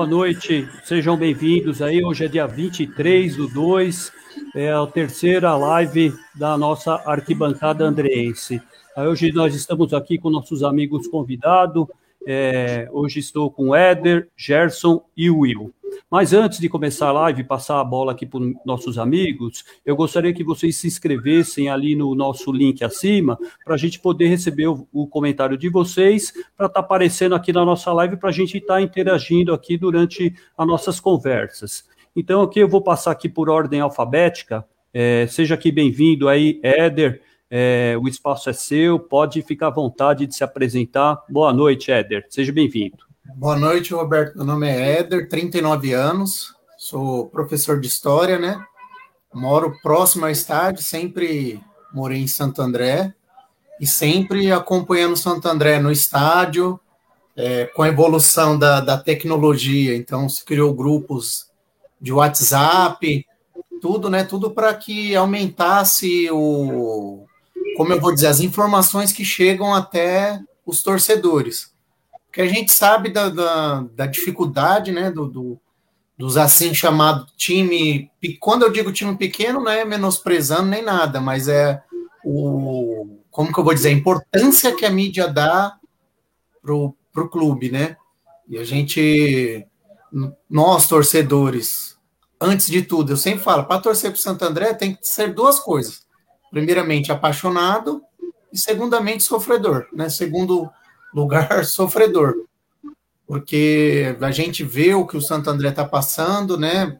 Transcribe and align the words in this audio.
Boa 0.00 0.08
noite, 0.08 0.66
sejam 0.82 1.14
bem-vindos 1.14 1.82
aí. 1.82 2.02
Hoje 2.02 2.24
é 2.24 2.28
dia 2.28 2.46
23 2.46 3.36
do 3.36 3.46
2, 3.46 4.10
é 4.54 4.72
a 4.72 4.86
terceira 4.86 5.54
live 5.54 6.14
da 6.34 6.56
nossa 6.56 6.94
arquibancada 7.04 7.84
andreense. 7.84 8.62
Hoje 8.96 9.30
nós 9.30 9.54
estamos 9.54 9.92
aqui 9.92 10.16
com 10.16 10.30
nossos 10.30 10.62
amigos 10.62 11.06
convidados. 11.06 11.86
É, 12.26 12.88
hoje 12.90 13.20
estou 13.20 13.50
com 13.50 13.76
Éder, 13.76 14.28
Gerson 14.34 15.04
e 15.14 15.28
Will. 15.28 15.70
Mas 16.10 16.32
antes 16.32 16.60
de 16.60 16.68
começar 16.68 17.08
a 17.08 17.12
live, 17.12 17.44
passar 17.44 17.80
a 17.80 17.84
bola 17.84 18.12
aqui 18.12 18.24
para 18.24 18.40
os 18.40 18.52
nossos 18.64 18.98
amigos, 18.98 19.64
eu 19.84 19.96
gostaria 19.96 20.32
que 20.32 20.44
vocês 20.44 20.76
se 20.76 20.86
inscrevessem 20.86 21.68
ali 21.68 21.96
no 21.96 22.14
nosso 22.14 22.52
link 22.52 22.84
acima, 22.84 23.38
para 23.64 23.74
a 23.74 23.78
gente 23.78 23.98
poder 23.98 24.28
receber 24.28 24.68
o, 24.68 24.86
o 24.92 25.06
comentário 25.06 25.56
de 25.56 25.68
vocês, 25.68 26.32
para 26.56 26.66
estar 26.66 26.68
tá 26.68 26.80
aparecendo 26.80 27.34
aqui 27.34 27.52
na 27.52 27.64
nossa 27.64 27.92
live, 27.92 28.16
para 28.16 28.30
a 28.30 28.32
gente 28.32 28.58
estar 28.58 28.74
tá 28.74 28.82
interagindo 28.82 29.52
aqui 29.52 29.76
durante 29.76 30.34
as 30.56 30.66
nossas 30.66 31.00
conversas. 31.00 31.84
Então, 32.14 32.42
aqui 32.42 32.60
eu 32.60 32.68
vou 32.68 32.82
passar 32.82 33.12
aqui 33.12 33.28
por 33.28 33.48
ordem 33.48 33.80
alfabética. 33.80 34.64
É, 34.92 35.26
seja 35.28 35.54
aqui 35.54 35.70
bem-vindo 35.70 36.28
aí, 36.28 36.60
Éder. 36.62 37.22
É, 37.48 37.96
o 38.00 38.06
espaço 38.06 38.48
é 38.48 38.52
seu, 38.52 38.98
pode 38.98 39.42
ficar 39.42 39.68
à 39.68 39.70
vontade 39.70 40.26
de 40.26 40.34
se 40.34 40.44
apresentar. 40.44 41.24
Boa 41.28 41.52
noite, 41.52 41.90
Éder. 41.90 42.26
Seja 42.28 42.52
bem-vindo. 42.52 43.09
Boa 43.36 43.58
noite, 43.58 43.92
Roberto. 43.92 44.36
Meu 44.36 44.46
nome 44.46 44.68
é 44.68 44.98
Éder, 44.98 45.28
39 45.28 45.92
anos, 45.92 46.54
sou 46.78 47.26
professor 47.28 47.78
de 47.80 47.86
História, 47.86 48.38
né? 48.38 48.64
Moro 49.34 49.78
próximo 49.82 50.24
ao 50.24 50.30
estádio, 50.30 50.82
sempre 50.82 51.60
morei 51.92 52.20
em 52.20 52.26
Santo 52.26 52.62
André 52.62 53.14
e 53.80 53.86
sempre 53.86 54.50
acompanhando 54.50 55.16
Santo 55.16 55.46
André 55.48 55.78
no 55.78 55.92
estádio, 55.92 56.80
é, 57.36 57.66
com 57.66 57.82
a 57.82 57.88
evolução 57.88 58.58
da, 58.58 58.80
da 58.80 58.96
tecnologia. 58.96 59.94
Então, 59.96 60.28
se 60.28 60.44
criou 60.44 60.74
grupos 60.74 61.50
de 62.00 62.12
WhatsApp, 62.12 63.26
tudo, 63.80 64.08
né? 64.08 64.24
Tudo 64.24 64.50
para 64.50 64.74
que 64.74 65.14
aumentasse 65.14 66.30
o, 66.30 67.26
como 67.76 67.92
eu 67.92 68.00
vou 68.00 68.14
dizer, 68.14 68.28
as 68.28 68.40
informações 68.40 69.12
que 69.12 69.24
chegam 69.24 69.74
até 69.74 70.40
os 70.64 70.82
torcedores 70.82 71.70
que 72.32 72.40
a 72.40 72.46
gente 72.46 72.72
sabe 72.72 73.10
da, 73.10 73.28
da, 73.28 73.84
da 73.94 74.06
dificuldade, 74.06 74.92
né, 74.92 75.10
do, 75.10 75.26
do, 75.26 75.60
dos 76.16 76.36
assim 76.36 76.74
chamados 76.74 77.32
time. 77.36 78.10
Quando 78.38 78.62
eu 78.62 78.70
digo 78.70 78.92
time 78.92 79.16
pequeno, 79.16 79.60
não 79.60 79.70
é 79.70 79.84
menosprezando 79.84 80.68
nem 80.68 80.82
nada, 80.82 81.20
mas 81.20 81.48
é 81.48 81.82
o. 82.24 83.18
Como 83.30 83.52
que 83.52 83.58
eu 83.58 83.64
vou 83.64 83.74
dizer? 83.74 83.88
A 83.88 83.92
importância 83.92 84.74
que 84.74 84.84
a 84.84 84.90
mídia 84.90 85.28
dá 85.28 85.76
pro, 86.60 86.94
pro 87.12 87.28
clube, 87.28 87.70
né? 87.70 87.96
E 88.48 88.58
a 88.58 88.64
gente, 88.64 89.64
nós 90.48 90.88
torcedores, 90.88 91.96
antes 92.40 92.66
de 92.66 92.82
tudo, 92.82 93.12
eu 93.12 93.16
sempre 93.16 93.44
falo, 93.44 93.64
para 93.64 93.80
torcer 93.80 94.10
para 94.10 94.20
Santo 94.20 94.44
André 94.44 94.74
tem 94.74 94.94
que 94.94 95.06
ser 95.06 95.32
duas 95.32 95.60
coisas. 95.60 96.04
Primeiramente, 96.50 97.12
apaixonado 97.12 98.02
e 98.52 98.58
segundamente 98.58 99.22
sofredor, 99.22 99.86
né? 99.92 100.08
Segundo 100.08 100.68
lugar 101.14 101.64
sofredor, 101.66 102.34
porque 103.26 104.16
a 104.20 104.30
gente 104.30 104.64
vê 104.64 104.94
o 104.94 105.06
que 105.06 105.16
o 105.16 105.22
Santo 105.22 105.50
André 105.50 105.68
está 105.68 105.84
passando, 105.84 106.56
né? 106.58 106.98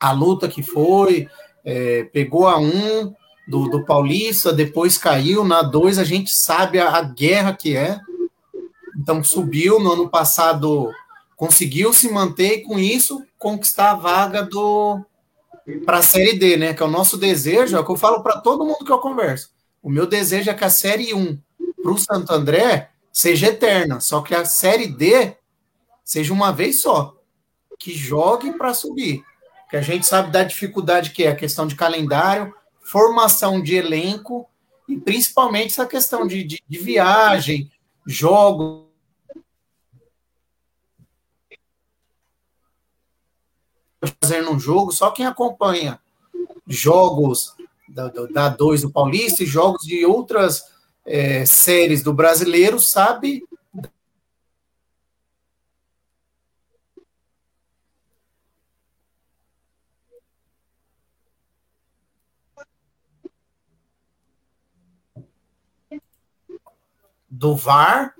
A 0.00 0.12
luta 0.12 0.48
que 0.48 0.62
foi, 0.62 1.28
é, 1.64 2.04
pegou 2.04 2.48
a 2.48 2.58
um 2.58 3.14
do, 3.46 3.68
do 3.68 3.84
Paulista, 3.84 4.52
depois 4.52 4.98
caiu, 4.98 5.44
na 5.44 5.62
dois 5.62 5.98
a 5.98 6.04
gente 6.04 6.32
sabe 6.32 6.78
a, 6.78 6.90
a 6.90 7.02
guerra 7.02 7.54
que 7.54 7.76
é. 7.76 8.00
Então 8.96 9.22
subiu 9.22 9.80
no 9.80 9.92
ano 9.92 10.08
passado, 10.08 10.90
conseguiu 11.36 11.92
se 11.92 12.10
manter 12.10 12.58
e 12.58 12.62
com 12.62 12.78
isso 12.78 13.24
conquistar 13.38 13.92
a 13.92 13.96
vaga 13.96 14.42
do 14.42 15.00
para 15.84 15.98
a 15.98 16.02
Série 16.02 16.38
D, 16.38 16.56
né? 16.56 16.74
Que 16.74 16.82
é 16.82 16.86
o 16.86 16.90
nosso 16.90 17.16
desejo, 17.16 17.76
é 17.76 17.80
o 17.80 17.84
que 17.84 17.92
eu 17.92 17.96
falo 17.96 18.22
para 18.22 18.40
todo 18.40 18.64
mundo 18.64 18.84
que 18.84 18.92
eu 18.92 18.98
converso. 18.98 19.50
O 19.82 19.90
meu 19.90 20.06
desejo 20.06 20.50
é 20.50 20.54
que 20.54 20.64
a 20.64 20.70
Série 20.70 21.14
1 21.14 21.38
para 21.82 21.92
o 21.92 21.98
Santo 21.98 22.32
André 22.32 22.91
seja 23.12 23.48
eterna, 23.48 24.00
só 24.00 24.22
que 24.22 24.34
a 24.34 24.44
Série 24.44 24.86
D 24.86 25.36
seja 26.02 26.32
uma 26.32 26.50
vez 26.50 26.80
só, 26.80 27.16
que 27.78 27.94
jogue 27.94 28.52
para 28.52 28.72
subir. 28.72 29.22
Que 29.68 29.76
a 29.76 29.82
gente 29.82 30.06
sabe 30.06 30.30
da 30.30 30.42
dificuldade 30.42 31.10
que 31.10 31.24
é 31.24 31.28
a 31.28 31.36
questão 31.36 31.66
de 31.66 31.74
calendário, 31.74 32.54
formação 32.80 33.62
de 33.62 33.74
elenco 33.74 34.48
e 34.88 34.98
principalmente 34.98 35.72
essa 35.72 35.86
questão 35.86 36.26
de, 36.26 36.42
de, 36.44 36.62
de 36.66 36.78
viagem, 36.78 37.70
jogos. 38.06 38.86
Fazer 44.20 44.42
num 44.42 44.58
jogo, 44.58 44.90
só 44.90 45.10
quem 45.10 45.26
acompanha 45.26 46.00
jogos 46.66 47.54
da, 47.88 48.08
da 48.08 48.48
2 48.48 48.82
do 48.82 48.90
Paulista 48.90 49.42
e 49.42 49.46
jogos 49.46 49.86
de 49.86 50.04
outras 50.04 50.71
é, 51.04 51.44
séries 51.44 52.02
do 52.02 52.12
brasileiro 52.12 52.78
sabe 52.78 53.42
do 67.28 67.56
VAR, 67.56 68.14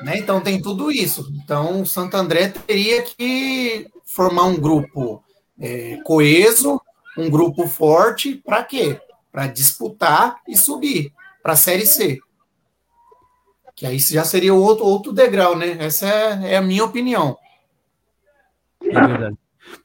né? 0.00 0.18
Então 0.18 0.40
tem 0.40 0.60
tudo 0.60 0.90
isso. 0.90 1.30
Então 1.36 1.82
o 1.82 1.86
Santo 1.86 2.16
André 2.16 2.48
teria 2.48 3.02
que 3.02 3.86
formar 4.04 4.44
um 4.44 4.58
grupo 4.58 5.22
é, 5.60 5.98
coeso, 6.04 6.80
um 7.16 7.30
grupo 7.30 7.68
forte, 7.68 8.34
para 8.36 8.64
quê? 8.64 9.00
Para 9.30 9.46
disputar 9.46 10.40
e 10.48 10.56
subir 10.56 11.12
para 11.42 11.52
a 11.52 11.56
Série 11.56 11.86
C. 11.86 12.20
Que 13.74 13.86
aí 13.86 13.98
já 13.98 14.24
seria 14.24 14.52
outro, 14.52 14.84
outro 14.84 15.12
degrau, 15.12 15.56
né? 15.56 15.76
Essa 15.78 16.06
é, 16.06 16.54
é 16.54 16.56
a 16.56 16.62
minha 16.62 16.84
opinião. 16.84 17.36
É 18.82 19.06
verdade. 19.06 19.36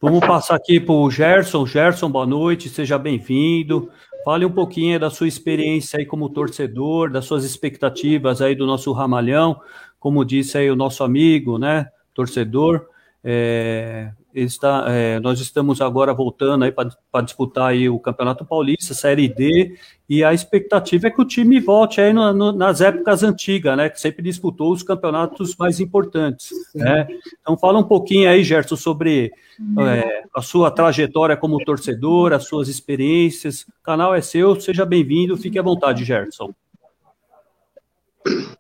Vamos 0.01 0.21
passar 0.21 0.55
aqui 0.55 0.79
para 0.79 0.93
o 0.93 1.11
Gerson. 1.11 1.65
Gerson, 1.65 2.09
boa 2.09 2.25
noite, 2.25 2.69
seja 2.69 2.97
bem-vindo. 2.97 3.89
Fale 4.23 4.45
um 4.45 4.51
pouquinho 4.51 4.99
da 4.99 5.09
sua 5.09 5.27
experiência 5.27 5.99
aí 5.99 6.05
como 6.05 6.29
torcedor, 6.29 7.11
das 7.11 7.25
suas 7.25 7.43
expectativas 7.43 8.41
aí 8.41 8.55
do 8.55 8.65
nosso 8.65 8.91
ramalhão, 8.93 9.59
como 9.99 10.23
disse 10.23 10.57
aí 10.57 10.71
o 10.71 10.75
nosso 10.75 11.03
amigo, 11.03 11.57
né, 11.57 11.87
torcedor. 12.13 12.87
É, 13.23 14.11
está, 14.33 14.85
é, 14.87 15.19
nós 15.19 15.39
estamos 15.39 15.81
agora 15.81 16.13
voltando 16.13 16.63
aí 16.63 16.71
para 16.71 17.21
disputar 17.21 17.69
aí 17.69 17.87
o 17.87 17.99
Campeonato 17.99 18.45
Paulista, 18.45 18.93
Série 18.93 19.27
D, 19.27 19.77
e 20.09 20.23
a 20.23 20.33
expectativa 20.33 21.07
é 21.07 21.11
que 21.11 21.21
o 21.21 21.25
time 21.25 21.59
volte 21.59 22.01
aí 22.01 22.11
no, 22.11 22.33
no, 22.33 22.51
nas 22.51 22.81
épocas 22.81 23.23
antigas, 23.23 23.77
né? 23.77 23.89
Que 23.89 23.99
sempre 23.99 24.23
disputou 24.23 24.71
os 24.71 24.83
campeonatos 24.83 25.55
mais 25.55 25.79
importantes. 25.79 26.51
Né? 26.75 27.07
Então 27.41 27.57
fala 27.57 27.79
um 27.79 27.83
pouquinho 27.83 28.29
aí, 28.29 28.43
Gerson, 28.43 28.75
sobre 28.75 29.31
é, 29.79 30.23
a 30.35 30.41
sua 30.41 30.69
trajetória 30.71 31.37
como 31.37 31.63
torcedor, 31.63 32.33
as 32.33 32.45
suas 32.45 32.67
experiências. 32.67 33.61
O 33.61 33.83
canal 33.83 34.13
é 34.13 34.21
seu, 34.21 34.59
seja 34.59 34.85
bem-vindo, 34.85 35.37
fique 35.37 35.57
à 35.57 35.61
vontade, 35.61 36.03
Gerson. 36.03 36.53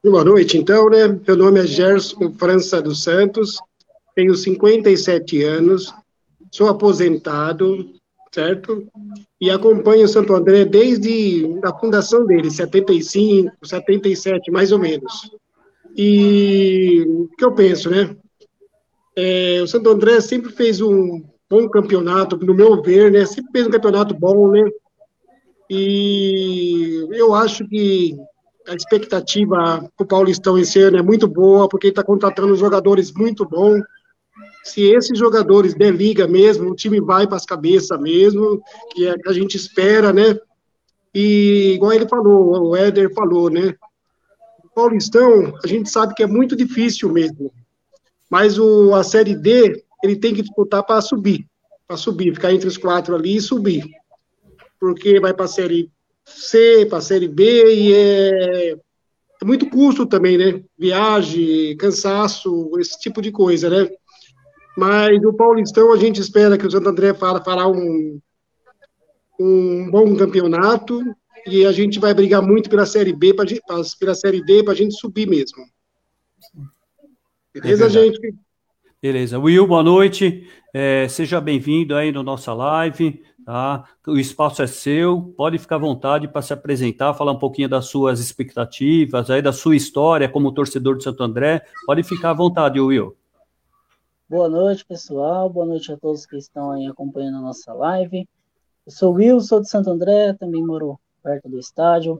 Boa 0.03 0.25
noite, 0.25 0.57
então, 0.57 0.89
né? 0.89 1.07
Meu 1.25 1.37
nome 1.37 1.59
é 1.61 1.65
Gerson 1.65 2.33
França 2.37 2.81
dos 2.81 3.03
Santos, 3.03 3.59
tenho 4.15 4.35
57 4.35 5.43
anos, 5.43 5.93
sou 6.51 6.67
aposentado, 6.67 7.91
certo? 8.31 8.87
E 9.39 9.49
acompanho 9.49 10.05
o 10.05 10.07
Santo 10.07 10.33
André 10.33 10.65
desde 10.65 11.59
a 11.63 11.73
fundação 11.77 12.25
dele, 12.25 12.49
75, 12.49 13.51
77, 13.63 14.51
mais 14.51 14.71
ou 14.71 14.79
menos. 14.79 15.31
E 15.95 17.05
o 17.07 17.27
que 17.37 17.45
eu 17.45 17.53
penso, 17.53 17.89
né? 17.89 18.15
É, 19.15 19.61
o 19.61 19.67
Santo 19.67 19.89
André 19.89 20.19
sempre 20.21 20.51
fez 20.51 20.81
um 20.81 21.23
bom 21.49 21.69
campeonato, 21.69 22.37
no 22.37 22.53
meu 22.53 22.81
ver, 22.81 23.11
né? 23.11 23.25
Sempre 23.25 23.51
fez 23.51 23.67
um 23.67 23.71
campeonato 23.71 24.13
bom, 24.15 24.49
né? 24.49 24.63
E 25.69 27.07
eu 27.11 27.33
acho 27.33 27.67
que 27.67 28.15
a 28.67 28.73
expectativa 28.73 29.89
para 29.95 30.03
o 30.03 30.07
Paulistão 30.07 30.57
esse 30.57 30.79
ano 30.79 30.97
é 30.97 31.01
muito 31.01 31.27
boa, 31.27 31.67
porque 31.67 31.87
está 31.87 32.03
contratando 32.03 32.55
jogadores 32.55 33.11
muito 33.11 33.47
bons 33.47 33.83
se 34.63 34.81
esses 34.83 35.19
jogadores 35.19 35.73
der 35.73 35.91
liga 35.91 36.25
mesmo, 36.25 36.71
o 36.71 36.75
time 36.75 37.01
vai 37.01 37.27
para 37.27 37.35
as 37.35 37.45
cabeças 37.45 37.99
mesmo, 37.99 38.61
que 38.91 39.05
é 39.05 39.17
que 39.17 39.29
a 39.29 39.33
gente 39.33 39.57
espera, 39.57 40.13
né? 40.13 40.37
E 41.13 41.73
igual 41.75 41.91
ele 41.93 42.07
falou, 42.07 42.69
o 42.69 42.75
Éder 42.75 43.13
falou, 43.13 43.49
né? 43.49 43.75
O 44.63 44.69
Paulistão, 44.73 45.53
a 45.63 45.67
gente 45.67 45.89
sabe 45.89 46.15
que 46.15 46.23
é 46.23 46.27
muito 46.27 46.55
difícil 46.55 47.11
mesmo. 47.11 47.53
Mas 48.29 48.57
o, 48.57 48.95
a 48.95 49.03
Série 49.03 49.35
D, 49.35 49.83
ele 50.01 50.15
tem 50.15 50.33
que 50.33 50.41
disputar 50.41 50.81
para 50.83 51.01
subir. 51.01 51.45
Para 51.85 51.97
subir, 51.97 52.33
ficar 52.33 52.53
entre 52.53 52.67
os 52.67 52.77
quatro 52.77 53.13
ali 53.13 53.35
e 53.35 53.41
subir. 53.41 53.83
Porque 54.79 55.19
vai 55.19 55.33
para 55.33 55.45
a 55.45 55.49
Série 55.49 55.91
C, 56.25 56.85
para 56.87 56.99
a 56.99 57.01
Série 57.01 57.27
B, 57.27 57.75
e 57.75 57.93
é, 57.93 58.71
é 58.71 59.45
muito 59.45 59.69
custo 59.69 60.05
também, 60.05 60.37
né? 60.37 60.63
Viagem, 60.79 61.75
cansaço, 61.77 62.71
esse 62.79 62.97
tipo 62.99 63.21
de 63.21 63.31
coisa, 63.31 63.69
né? 63.69 63.89
Mas 64.77 65.23
o 65.23 65.33
Paulistão 65.33 65.93
a 65.93 65.97
gente 65.97 66.19
espera 66.19 66.57
que 66.57 66.65
o 66.65 66.71
Santo 66.71 66.89
André 66.89 67.13
fará 67.13 67.67
um, 67.67 68.19
um 69.39 69.89
bom 69.91 70.15
campeonato 70.15 71.01
e 71.47 71.65
a 71.65 71.71
gente 71.71 71.99
vai 71.99 72.13
brigar 72.13 72.41
muito 72.41 72.69
pela 72.69 72.85
Série 72.85 73.13
B, 73.13 73.33
pra, 73.33 73.45
pela 73.99 74.15
Série 74.15 74.43
D, 74.43 74.63
para 74.63 74.73
a 74.73 74.75
gente 74.75 74.95
subir 74.95 75.27
mesmo. 75.27 75.63
Beleza, 77.53 77.85
é 77.85 77.89
gente? 77.89 78.35
Beleza. 79.01 79.37
Will, 79.37 79.67
boa 79.67 79.83
noite. 79.83 80.47
É, 80.73 81.07
seja 81.07 81.39
bem-vindo 81.41 81.95
aí 81.95 82.11
na 82.11 82.23
nossa 82.23 82.53
live. 82.53 83.21
Tá? 83.45 83.83
O 84.07 84.17
espaço 84.17 84.63
é 84.63 84.67
seu, 84.67 85.33
pode 85.35 85.57
ficar 85.57 85.75
à 85.75 85.79
vontade 85.79 86.29
para 86.29 86.41
se 86.41 86.53
apresentar, 86.53 87.13
falar 87.13 87.33
um 87.33 87.39
pouquinho 87.39 87.67
das 87.67 87.87
suas 87.87 88.21
expectativas, 88.21 89.29
aí 89.29 89.41
da 89.41 89.51
sua 89.51 89.75
história 89.75 90.29
como 90.29 90.53
torcedor 90.53 90.97
de 90.97 91.03
Santo 91.03 91.21
André. 91.21 91.61
Pode 91.85 92.01
ficar 92.03 92.29
à 92.29 92.33
vontade, 92.33 92.79
Will. 92.79 93.15
Boa 94.33 94.49
noite, 94.49 94.83
pessoal. 94.83 95.47
Boa 95.47 95.63
noite 95.63 95.91
a 95.91 95.95
todos 95.95 96.25
que 96.25 96.35
estão 96.35 96.71
aí 96.71 96.87
acompanhando 96.87 97.37
a 97.37 97.41
nossa 97.41 97.71
live. 97.71 98.27
Eu 98.83 98.91
sou 98.91 99.13
o 99.13 99.17
Will, 99.17 99.39
sou 99.39 99.61
de 99.61 99.69
Santo 99.69 99.91
André, 99.91 100.33
também 100.33 100.65
moro 100.65 100.99
perto 101.21 101.47
do 101.47 101.59
estádio. 101.59 102.19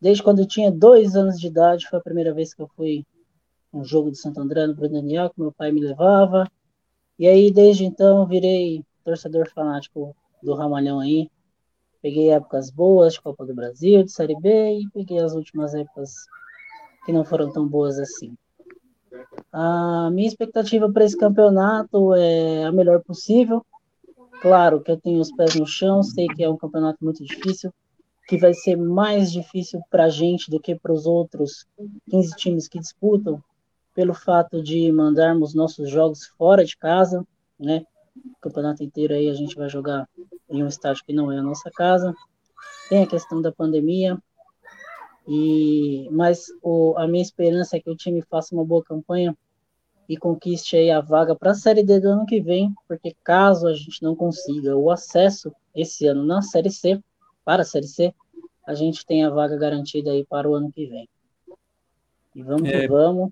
Desde 0.00 0.22
quando 0.22 0.38
eu 0.38 0.46
tinha 0.46 0.72
dois 0.72 1.14
anos 1.14 1.38
de 1.38 1.48
idade, 1.48 1.86
foi 1.90 1.98
a 1.98 2.02
primeira 2.02 2.32
vez 2.32 2.54
que 2.54 2.62
eu 2.62 2.70
fui 2.74 3.04
um 3.70 3.84
jogo 3.84 4.10
de 4.10 4.16
Santo 4.16 4.40
André 4.40 4.66
no 4.66 4.74
Bruno 4.74 4.94
Daniel, 4.94 5.28
que 5.28 5.38
meu 5.38 5.52
pai 5.52 5.70
me 5.70 5.82
levava. 5.82 6.50
E 7.18 7.28
aí, 7.28 7.52
desde 7.52 7.84
então, 7.84 8.26
virei 8.26 8.82
torcedor 9.04 9.46
fanático 9.50 10.16
do 10.42 10.54
Ramalhão 10.54 11.00
aí. 11.00 11.30
Peguei 12.00 12.30
épocas 12.30 12.70
boas 12.70 13.12
de 13.12 13.20
Copa 13.20 13.44
do 13.44 13.54
Brasil, 13.54 14.02
de 14.02 14.10
Série 14.10 14.40
B, 14.40 14.80
e 14.80 14.88
peguei 14.88 15.18
as 15.18 15.34
últimas 15.34 15.74
épocas 15.74 16.14
que 17.04 17.12
não 17.12 17.26
foram 17.26 17.52
tão 17.52 17.68
boas 17.68 17.98
assim. 17.98 18.34
A 19.52 20.10
minha 20.10 20.28
expectativa 20.28 20.90
para 20.90 21.04
esse 21.04 21.16
campeonato 21.16 22.14
é 22.14 22.64
a 22.64 22.72
melhor 22.72 23.02
possível. 23.02 23.64
Claro 24.40 24.80
que 24.80 24.90
eu 24.90 25.00
tenho 25.00 25.20
os 25.20 25.30
pés 25.32 25.54
no 25.54 25.66
chão, 25.66 26.02
sei 26.02 26.26
que 26.26 26.42
é 26.42 26.48
um 26.48 26.56
campeonato 26.56 26.98
muito 27.04 27.22
difícil, 27.24 27.72
que 28.26 28.36
vai 28.38 28.54
ser 28.54 28.76
mais 28.76 29.30
difícil 29.30 29.80
para 29.90 30.04
a 30.04 30.08
gente 30.08 30.50
do 30.50 30.58
que 30.58 30.74
para 30.74 30.92
os 30.92 31.06
outros 31.06 31.66
15 32.10 32.36
times 32.36 32.68
que 32.68 32.78
disputam, 32.78 33.42
pelo 33.94 34.14
fato 34.14 34.62
de 34.62 34.90
mandarmos 34.90 35.54
nossos 35.54 35.90
jogos 35.90 36.26
fora 36.38 36.64
de 36.64 36.76
casa, 36.76 37.26
né? 37.58 37.84
O 38.16 38.40
campeonato 38.40 38.82
inteiro 38.82 39.14
aí 39.14 39.28
a 39.28 39.34
gente 39.34 39.54
vai 39.54 39.68
jogar 39.68 40.08
em 40.48 40.62
um 40.62 40.68
estádio 40.68 41.04
que 41.04 41.12
não 41.12 41.30
é 41.30 41.38
a 41.38 41.42
nossa 41.42 41.70
casa. 41.70 42.14
Tem 42.88 43.02
a 43.02 43.06
questão 43.06 43.40
da 43.40 43.52
pandemia, 43.52 44.18
e 45.26 46.08
mas 46.10 46.46
o, 46.62 46.94
a 46.96 47.06
minha 47.06 47.22
esperança 47.22 47.76
é 47.76 47.80
que 47.80 47.90
o 47.90 47.96
time 47.96 48.22
faça 48.22 48.54
uma 48.54 48.64
boa 48.64 48.82
campanha 48.82 49.36
e 50.08 50.16
conquiste 50.16 50.76
aí 50.76 50.90
a 50.90 51.00
vaga 51.00 51.34
para 51.34 51.52
a 51.52 51.54
Série 51.54 51.82
D 51.82 52.00
do 52.00 52.08
ano 52.08 52.26
que 52.26 52.40
vem, 52.40 52.74
porque 52.88 53.16
caso 53.22 53.68
a 53.68 53.74
gente 53.74 54.02
não 54.02 54.16
consiga 54.16 54.76
o 54.76 54.90
acesso 54.90 55.54
esse 55.74 56.06
ano 56.06 56.24
na 56.24 56.42
Série 56.42 56.70
C, 56.70 57.00
para 57.44 57.62
a 57.62 57.64
Série 57.64 57.86
C, 57.86 58.14
a 58.66 58.74
gente 58.74 59.06
tem 59.06 59.24
a 59.24 59.30
vaga 59.30 59.56
garantida 59.56 60.10
aí 60.10 60.24
para 60.24 60.48
o 60.48 60.54
ano 60.54 60.70
que 60.70 60.86
vem. 60.86 61.08
E 62.34 62.42
vamos 62.42 62.68
é, 62.68 62.80
que 62.80 62.88
vamos. 62.88 63.30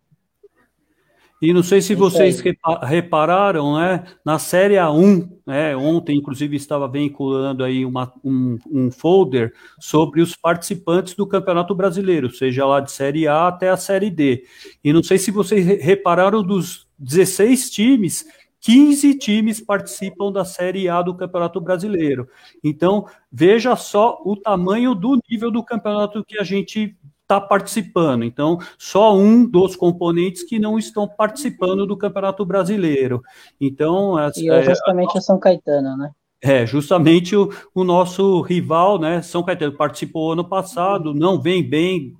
E 1.41 1.55
não 1.55 1.63
sei 1.63 1.81
se 1.81 1.95
vocês 1.95 2.43
repararam, 2.83 3.79
né? 3.79 4.05
Na 4.23 4.39
série 4.39 4.75
A1, 4.75 5.27
né? 5.47 5.75
Ontem, 5.75 6.19
inclusive, 6.19 6.55
estava 6.55 6.87
vinculando 6.87 7.65
aí 7.65 7.85
uma, 7.85 8.13
um, 8.23 8.59
um 8.71 8.91
folder 8.91 9.55
sobre 9.79 10.21
os 10.21 10.37
participantes 10.37 11.15
do 11.15 11.27
Campeonato 11.27 11.75
Brasileiro, 11.75 12.31
seja 12.31 12.67
lá 12.67 12.81
de 12.81 12.93
série 12.93 13.27
A 13.27 13.49
até 13.49 13.71
a 13.71 13.77
série 13.77 14.11
D. 14.11 14.45
E 14.85 14.93
não 14.93 15.03
sei 15.03 15.17
se 15.17 15.31
vocês 15.31 15.65
repararam 15.83 16.43
dos 16.43 16.87
16 16.99 17.71
times, 17.71 18.27
15 18.61 19.15
times 19.15 19.61
participam 19.61 20.31
da 20.31 20.45
Série 20.45 20.89
A 20.89 21.01
do 21.01 21.15
Campeonato 21.15 21.61
Brasileiro. 21.61 22.29
Então, 22.63 23.07
veja 23.33 23.75
só 23.75 24.21
o 24.25 24.37
tamanho 24.37 24.95
do 24.95 25.19
nível 25.29 25.51
do 25.51 25.65
campeonato 25.65 26.23
que 26.23 26.39
a 26.39 26.45
gente 26.45 26.95
está 27.31 27.41
participando. 27.41 28.25
Então, 28.25 28.59
só 28.77 29.17
um 29.17 29.47
dos 29.47 29.77
componentes 29.77 30.43
que 30.43 30.59
não 30.59 30.77
estão 30.77 31.07
participando 31.07 31.87
do 31.87 31.97
Campeonato 31.97 32.45
Brasileiro. 32.45 33.23
Então, 33.61 34.17
e 34.37 34.51
é 34.51 34.63
justamente 34.63 35.17
é, 35.17 35.21
São 35.21 35.39
Caetano, 35.39 35.97
né? 35.97 36.11
É, 36.43 36.65
justamente 36.65 37.37
o, 37.37 37.51
o, 37.75 37.85
nosso 37.85 38.41
rival, 38.41 38.99
né, 38.99 39.21
São 39.21 39.43
Caetano, 39.43 39.77
participou 39.77 40.33
ano 40.33 40.43
passado, 40.43 41.13
não 41.13 41.39
vem 41.39 41.63
bem 41.63 42.17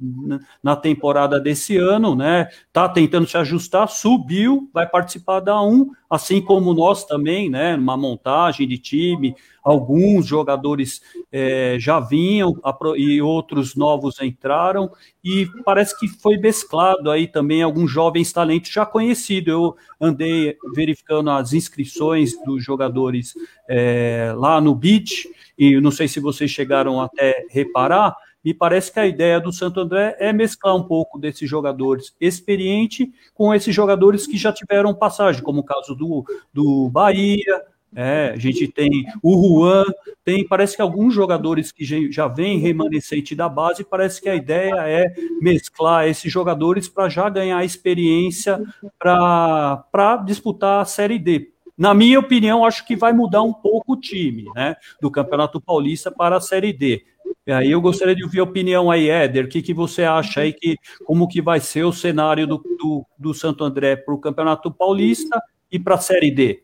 na 0.63 0.77
temporada 0.77 1.41
desse 1.41 1.79
ano, 1.79 2.15
né, 2.15 2.47
tá 2.71 2.87
tentando 2.87 3.27
se 3.27 3.39
ajustar, 3.39 3.89
subiu, 3.89 4.69
vai 4.75 4.87
participar 4.87 5.41
da 5.41 5.63
1, 5.63 5.89
assim 6.11 6.43
como 6.43 6.75
nós 6.75 7.07
também, 7.07 7.49
né, 7.49 7.75
uma 7.77 7.97
montagem 7.97 8.69
de 8.69 8.77
time, 8.77 9.35
alguns 9.63 10.27
jogadores 10.27 11.01
é, 11.31 11.77
já 11.79 12.01
vinham 12.01 12.55
e 12.97 13.21
outros 13.21 13.75
novos 13.75 14.21
entraram, 14.21 14.91
e 15.23 15.47
parece 15.65 15.99
que 15.99 16.09
foi 16.09 16.37
mesclado 16.39 17.11
aí 17.11 17.27
também 17.27 17.63
alguns 17.63 17.91
jovens 17.91 18.33
talentos 18.33 18.71
já 18.71 18.87
conhecidos. 18.87 19.53
Eu 19.53 19.77
andei 20.01 20.57
verificando 20.75 21.31
as 21.31 21.53
inscrições 21.53 22.33
dos 22.45 22.65
jogadores 22.65 23.35
é, 23.69 24.33
lá 24.37 24.61
no 24.61 24.75
Beach, 24.75 25.29
e 25.59 25.81
não 25.81 25.91
sei 25.91 26.09
se 26.09 26.21
vocês 26.21 26.51
chegaram 26.51 27.01
até 27.01 27.47
reparar, 27.51 28.17
me 28.43 28.55
parece 28.55 28.91
que 28.91 28.99
a 28.99 29.07
ideia 29.07 29.39
do 29.39 29.53
Santo 29.53 29.81
André 29.81 30.17
é 30.19 30.33
mesclar 30.33 30.75
um 30.75 30.83
pouco 30.83 31.19
desses 31.19 31.49
jogadores 31.49 32.15
experientes 32.19 33.07
com 33.35 33.55
esses 33.55 33.75
jogadores 33.75 34.27
que 34.27 34.39
já 34.39 34.51
tiveram 34.51 34.95
passagem, 34.95 35.43
como 35.43 35.61
o 35.61 35.65
caso 35.65 35.95
do, 35.95 36.25
do 36.53 36.89
Bahia, 36.89 37.63
é, 37.95 38.33
a 38.35 38.39
gente 38.39 38.69
tem 38.69 39.05
o 39.23 39.61
Juan, 39.61 39.85
tem, 40.25 40.47
parece 40.47 40.77
que 40.77 40.83
alguns 40.83 41.13
jogadores 41.13 41.73
que 41.73 41.85
já 42.11 42.29
vêm 42.29 42.59
remanescente 42.59 43.35
da 43.35 43.49
base, 43.49 43.83
parece 43.83 44.21
que 44.21 44.29
a 44.29 44.35
ideia 44.35 44.75
é 44.87 45.13
mesclar 45.41 46.07
esses 46.07 46.31
jogadores 46.31 46.89
para 46.89 47.09
já 47.09 47.29
ganhar 47.29 47.65
experiência 47.65 48.61
para 48.99 50.23
disputar 50.25 50.81
a 50.83 50.85
Série 50.85 51.19
D. 51.19 51.51
Na 51.77 51.95
minha 51.95 52.21
opinião, 52.21 52.65
acho 52.65 52.87
que 52.87 52.95
vai 52.95 53.13
mudar 53.13 53.43
um 53.43 53.55
pouco 53.55 53.95
o 53.95 53.97
time, 53.97 54.45
né, 54.55 54.77
do 55.01 55.11
Campeonato 55.11 55.61
Paulista 55.61 56.11
para 56.11 56.37
a 56.37 56.41
Série 56.41 56.73
D. 56.73 57.05
E 57.47 57.53
aí 57.53 57.71
eu 57.71 57.81
gostaria 57.81 58.15
de 58.15 58.23
ouvir 58.23 58.41
a 58.41 58.45
opinião 58.45 58.91
aí, 58.91 59.09
Éder, 59.09 59.47
o 59.47 59.49
que, 59.49 59.63
que 59.63 59.75
você 59.75 60.05
acha 60.05 60.43
aí, 60.43 60.53
que, 60.53 60.77
como 61.05 61.27
que 61.27 61.41
vai 61.41 61.59
ser 61.59 61.85
o 61.85 61.93
cenário 61.93 62.47
do, 62.47 62.59
do, 62.79 63.07
do 63.19 63.35
Santo 63.35 63.65
André 63.65 63.97
para 63.97 64.15
o 64.15 64.19
Campeonato 64.19 64.71
Paulista 64.71 65.43
e 65.73 65.79
para 65.79 65.95
a 65.95 65.99
Série 65.99 66.31
D? 66.31 66.63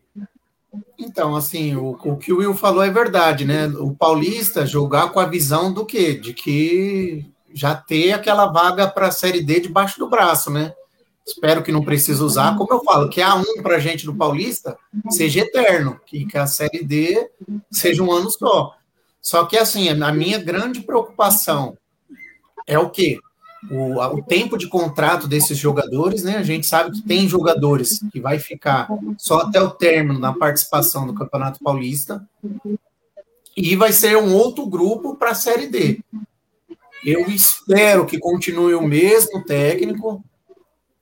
Então, 0.97 1.35
assim, 1.35 1.75
o, 1.75 1.91
o, 1.91 2.17
que 2.17 2.33
o 2.33 2.37
Will 2.37 2.53
falou 2.53 2.83
é 2.83 2.89
verdade, 2.89 3.45
né? 3.45 3.67
O 3.67 3.93
Paulista 3.93 4.65
jogar 4.65 5.09
com 5.09 5.19
a 5.19 5.25
visão 5.25 5.71
do 5.71 5.85
quê? 5.85 6.13
De 6.13 6.33
que 6.33 7.25
já 7.53 7.75
ter 7.75 8.13
aquela 8.13 8.47
vaga 8.47 8.87
para 8.87 9.07
a 9.07 9.11
Série 9.11 9.41
D 9.41 9.59
debaixo 9.59 9.99
do 9.99 10.09
braço, 10.09 10.51
né? 10.51 10.73
Espero 11.25 11.61
que 11.61 11.71
não 11.71 11.83
precise 11.83 12.21
usar. 12.23 12.55
Como 12.57 12.71
eu 12.71 12.83
falo, 12.83 13.09
que 13.09 13.21
a 13.21 13.35
1 13.35 13.61
para 13.61 13.75
a 13.75 13.79
gente 13.79 14.05
do 14.05 14.15
Paulista 14.15 14.77
seja 15.09 15.41
eterno, 15.41 15.99
que, 16.05 16.25
que 16.25 16.37
a 16.37 16.47
Série 16.47 16.83
D 16.83 17.29
seja 17.69 18.01
um 18.01 18.11
ano 18.11 18.29
só. 18.31 18.75
Só 19.21 19.45
que, 19.45 19.57
assim, 19.57 19.89
a 19.89 20.11
minha 20.13 20.37
grande 20.37 20.81
preocupação 20.81 21.77
é 22.65 22.79
o 22.79 22.89
quê? 22.89 23.19
O, 23.71 23.99
o, 23.99 24.21
tempo 24.21 24.57
de 24.57 24.67
contrato 24.67 25.27
desses 25.27 25.57
jogadores, 25.57 26.23
né? 26.23 26.37
A 26.37 26.43
gente 26.43 26.67
sabe 26.67 26.91
que 26.91 27.01
tem 27.01 27.27
jogadores 27.27 27.99
que 28.11 28.19
vai 28.19 28.37
ficar 28.37 28.87
só 29.17 29.41
até 29.41 29.59
o 29.59 29.71
término 29.71 30.21
da 30.21 30.31
participação 30.31 31.07
do 31.07 31.13
Campeonato 31.13 31.59
Paulista 31.63 32.23
e 33.55 33.75
vai 33.75 33.91
ser 33.91 34.15
um 34.15 34.35
outro 34.35 34.67
grupo 34.67 35.15
para 35.15 35.31
a 35.31 35.35
Série 35.35 35.67
D. 35.67 35.99
Eu 37.03 37.27
espero 37.27 38.05
que 38.05 38.19
continue 38.19 38.75
o 38.75 38.87
mesmo 38.87 39.43
técnico 39.43 40.23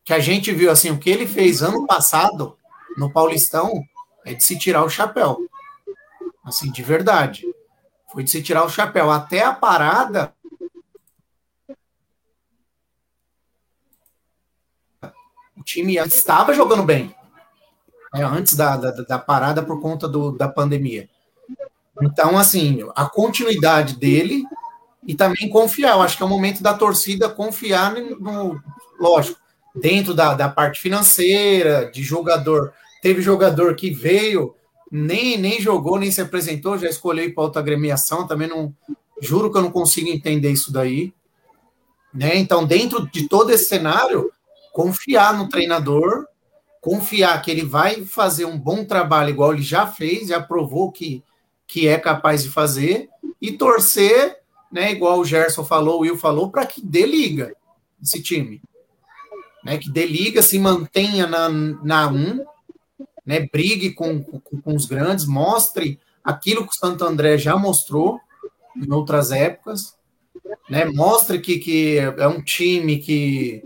que 0.04 0.14
a 0.14 0.20
gente 0.20 0.52
viu 0.52 0.72
assim 0.72 0.92
o 0.92 1.00
que 1.00 1.10
ele 1.10 1.28
fez 1.28 1.62
ano 1.62 1.86
passado 1.86 2.56
no 2.96 3.12
Paulistão 3.12 3.84
é 4.24 4.34
de 4.34 4.44
se 4.44 4.58
tirar 4.58 4.84
o 4.84 4.90
chapéu, 4.90 5.38
assim 6.44 6.72
de 6.72 6.82
verdade. 6.82 7.44
Foi 8.12 8.24
de 8.24 8.32
se 8.32 8.42
tirar 8.42 8.64
o 8.64 8.70
chapéu. 8.70 9.12
Até 9.12 9.44
a 9.44 9.54
parada. 9.54 10.34
O 15.55 15.55
time 15.66 15.98
estava 15.98 16.54
jogando 16.54 16.84
bem. 16.84 17.14
É, 18.14 18.24
antes 18.24 18.56
da, 18.56 18.78
da, 18.78 18.92
da, 18.92 19.20
parada 19.20 19.62
por 19.62 19.82
conta 19.82 20.08
do, 20.08 20.32
da 20.32 20.48
pandemia. 20.48 21.10
Então, 22.02 22.38
assim, 22.38 22.88
a 22.96 23.06
continuidade 23.06 23.98
dele 23.98 24.44
e 25.06 25.14
também 25.14 25.50
confiar. 25.50 25.96
Eu 25.96 26.02
acho 26.02 26.16
que 26.16 26.24
é 26.24 26.26
o 26.26 26.30
momento 26.30 26.64
da 26.64 26.74
torcida 26.74 27.28
confiar 27.28 27.94
no, 27.94 28.62
lógico, 29.00 29.40
dentro 29.76 30.14
da, 30.14 30.34
da 30.34 30.48
parte 30.48 30.80
financeira, 30.80 31.92
de 31.92 32.02
jogador. 32.04 32.74
Teve 33.02 33.22
jogador 33.22 33.76
que 33.76 33.90
veio 33.90 34.56
nem, 34.90 35.38
nem 35.38 35.60
jogou, 35.60 36.00
nem 36.00 36.12
se 36.12 36.22
apresentou, 36.22 36.78
já 36.78 36.88
escolheu 36.88 37.34
para 37.34 37.44
outra 37.44 37.62
agremiação, 37.62 38.28
também 38.28 38.48
não. 38.48 38.74
Juro 39.22 39.52
que 39.52 39.58
eu 39.58 39.62
não 39.62 39.72
consigo 39.72 40.10
entender 40.10 40.52
isso 40.52 40.72
daí. 40.72 41.14
Né? 42.14 42.38
Então, 42.38 42.66
dentro 42.66 43.10
de 43.10 43.28
todo 43.28 43.50
esse 43.50 43.66
cenário, 43.66 44.32
confiar 44.76 45.38
no 45.38 45.48
treinador, 45.48 46.28
confiar 46.82 47.42
que 47.42 47.50
ele 47.50 47.64
vai 47.64 48.04
fazer 48.04 48.44
um 48.44 48.60
bom 48.60 48.84
trabalho, 48.84 49.30
igual 49.30 49.54
ele 49.54 49.64
já 49.64 49.88
fez, 49.88 50.28
já 50.28 50.42
provou 50.42 50.92
que, 50.92 51.24
que 51.66 51.88
é 51.88 51.98
capaz 51.98 52.44
de 52.44 52.50
fazer, 52.50 53.08
e 53.42 53.54
torcer, 53.54 54.38
né, 54.70 54.92
igual 54.92 55.18
o 55.18 55.24
Gerson 55.24 55.64
falou, 55.64 56.00
o 56.00 56.02
Will 56.02 56.18
falou, 56.18 56.52
para 56.52 56.66
que 56.66 56.86
dê 56.86 57.06
liga 57.06 57.56
esse 58.04 58.22
time. 58.22 58.62
Né, 59.64 59.78
que 59.78 59.90
dê 59.90 60.06
liga, 60.06 60.42
se 60.42 60.60
mantenha 60.60 61.26
na, 61.26 61.48
na 61.48 62.10
1, 62.10 62.46
né, 63.26 63.48
brigue 63.50 63.94
com, 63.94 64.22
com, 64.22 64.42
com 64.60 64.76
os 64.76 64.86
grandes, 64.86 65.26
mostre 65.26 65.98
aquilo 66.22 66.68
que 66.68 66.76
o 66.76 66.78
Santo 66.78 67.06
André 67.06 67.38
já 67.38 67.56
mostrou 67.56 68.20
em 68.76 68.92
outras 68.92 69.32
épocas, 69.32 69.96
né, 70.70 70.84
mostre 70.84 71.40
que, 71.40 71.60
que 71.60 71.98
é 71.98 72.28
um 72.28 72.42
time 72.42 73.00
que, 73.00 73.64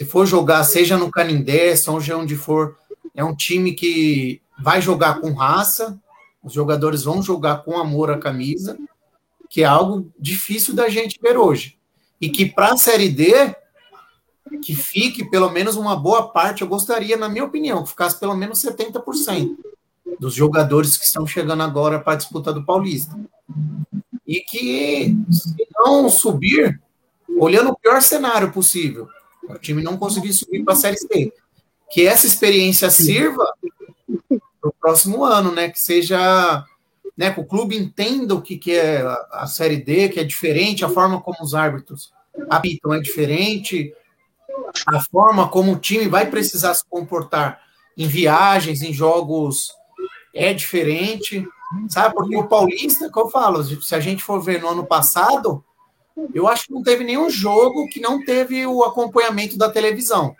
se 0.00 0.06
for 0.06 0.24
jogar, 0.24 0.64
seja 0.64 0.96
no 0.96 1.10
Canindé, 1.10 1.76
seja 1.76 2.16
onde 2.16 2.34
for, 2.34 2.78
é 3.14 3.22
um 3.22 3.36
time 3.36 3.74
que 3.74 4.40
vai 4.58 4.80
jogar 4.80 5.20
com 5.20 5.34
raça, 5.34 6.00
os 6.42 6.54
jogadores 6.54 7.02
vão 7.02 7.22
jogar 7.22 7.64
com 7.64 7.76
amor 7.76 8.10
à 8.10 8.16
camisa, 8.16 8.78
que 9.50 9.60
é 9.60 9.66
algo 9.66 10.10
difícil 10.18 10.74
da 10.74 10.88
gente 10.88 11.20
ver 11.20 11.36
hoje. 11.36 11.76
E 12.18 12.30
que 12.30 12.46
para 12.46 12.72
a 12.72 12.76
Série 12.78 13.10
D, 13.10 13.54
que 14.64 14.74
fique 14.74 15.28
pelo 15.28 15.50
menos 15.50 15.76
uma 15.76 15.94
boa 15.94 16.28
parte, 16.28 16.62
eu 16.62 16.68
gostaria, 16.68 17.18
na 17.18 17.28
minha 17.28 17.44
opinião, 17.44 17.82
que 17.82 17.90
ficasse 17.90 18.18
pelo 18.18 18.34
menos 18.34 18.64
70% 18.64 19.54
dos 20.18 20.32
jogadores 20.32 20.96
que 20.96 21.04
estão 21.04 21.26
chegando 21.26 21.62
agora 21.62 22.00
para 22.00 22.14
a 22.14 22.16
disputa 22.16 22.54
do 22.54 22.64
Paulista. 22.64 23.14
E 24.26 24.40
que, 24.40 25.14
se 25.30 25.68
não 25.74 26.08
subir, 26.08 26.80
olhando 27.38 27.68
o 27.68 27.76
pior 27.76 28.00
cenário 28.00 28.50
possível, 28.50 29.06
o 29.48 29.58
time 29.58 29.82
não 29.82 29.96
conseguir 29.96 30.32
subir 30.32 30.64
para 30.64 30.74
a 30.74 30.76
Série 30.76 30.98
C, 30.98 31.32
que 31.90 32.06
essa 32.06 32.26
experiência 32.26 32.90
sirva 32.90 33.52
para 34.60 34.70
o 34.70 34.74
próximo 34.80 35.24
ano, 35.24 35.52
né? 35.52 35.68
Que 35.68 35.80
seja. 35.80 36.64
Né, 37.16 37.30
que 37.30 37.40
o 37.40 37.44
clube 37.44 37.76
entenda 37.76 38.34
o 38.34 38.40
que, 38.40 38.56
que 38.56 38.72
é 38.72 39.02
a 39.32 39.46
Série 39.46 39.76
D, 39.76 40.08
que 40.08 40.18
é 40.18 40.24
diferente, 40.24 40.86
a 40.86 40.88
forma 40.88 41.20
como 41.20 41.36
os 41.42 41.54
árbitros 41.54 42.10
habitam 42.48 42.94
é 42.94 43.00
diferente, 43.00 43.92
a 44.86 45.00
forma 45.00 45.46
como 45.48 45.72
o 45.72 45.78
time 45.78 46.08
vai 46.08 46.30
precisar 46.30 46.72
se 46.72 46.84
comportar 46.88 47.60
em 47.96 48.06
viagens, 48.06 48.80
em 48.80 48.92
jogos 48.92 49.70
é 50.34 50.54
diferente, 50.54 51.46
sabe? 51.88 52.14
Porque 52.14 52.36
o 52.36 52.48
Paulista, 52.48 53.10
que 53.10 53.18
eu 53.18 53.28
falo, 53.28 53.62
se 53.62 53.94
a 53.94 54.00
gente 54.00 54.22
for 54.22 54.40
ver 54.40 54.62
no 54.62 54.68
ano 54.68 54.86
passado, 54.86 55.62
eu 56.34 56.48
acho 56.48 56.66
que 56.66 56.72
não 56.72 56.82
teve 56.82 57.04
nenhum 57.04 57.30
jogo 57.30 57.88
que 57.88 58.00
não 58.00 58.24
teve 58.24 58.66
o 58.66 58.82
acompanhamento 58.84 59.56
da 59.56 59.70
televisão. 59.70 60.34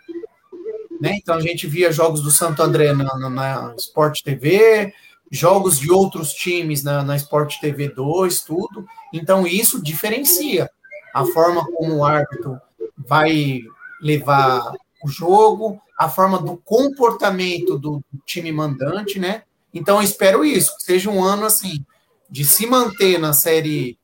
Né? 1.00 1.16
Então 1.16 1.34
a 1.34 1.40
gente 1.40 1.66
via 1.66 1.92
jogos 1.92 2.20
do 2.20 2.30
Santo 2.30 2.62
André 2.62 2.92
na, 2.92 3.16
na, 3.18 3.30
na 3.30 3.74
Sport 3.78 4.22
TV, 4.22 4.92
jogos 5.30 5.78
de 5.78 5.90
outros 5.90 6.32
times 6.32 6.82
na, 6.82 7.02
na 7.02 7.16
Sport 7.16 7.58
TV 7.60 7.88
2, 7.88 8.42
tudo. 8.42 8.86
Então 9.12 9.46
isso 9.46 9.82
diferencia 9.82 10.70
a 11.14 11.24
forma 11.24 11.64
como 11.64 11.96
o 11.96 12.04
árbitro 12.04 12.60
vai 12.96 13.60
levar 14.00 14.72
o 15.02 15.08
jogo, 15.08 15.80
a 15.98 16.08
forma 16.08 16.38
do 16.38 16.56
comportamento 16.58 17.78
do 17.78 18.02
time 18.26 18.52
mandante, 18.52 19.18
né? 19.18 19.42
Então 19.72 19.96
eu 19.96 20.02
espero 20.02 20.44
isso, 20.44 20.76
que 20.76 20.82
seja 20.82 21.10
um 21.10 21.22
ano 21.22 21.44
assim 21.44 21.84
de 22.28 22.44
se 22.44 22.66
manter 22.66 23.18
na 23.18 23.32
série 23.32 23.98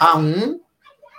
A1 0.00 0.60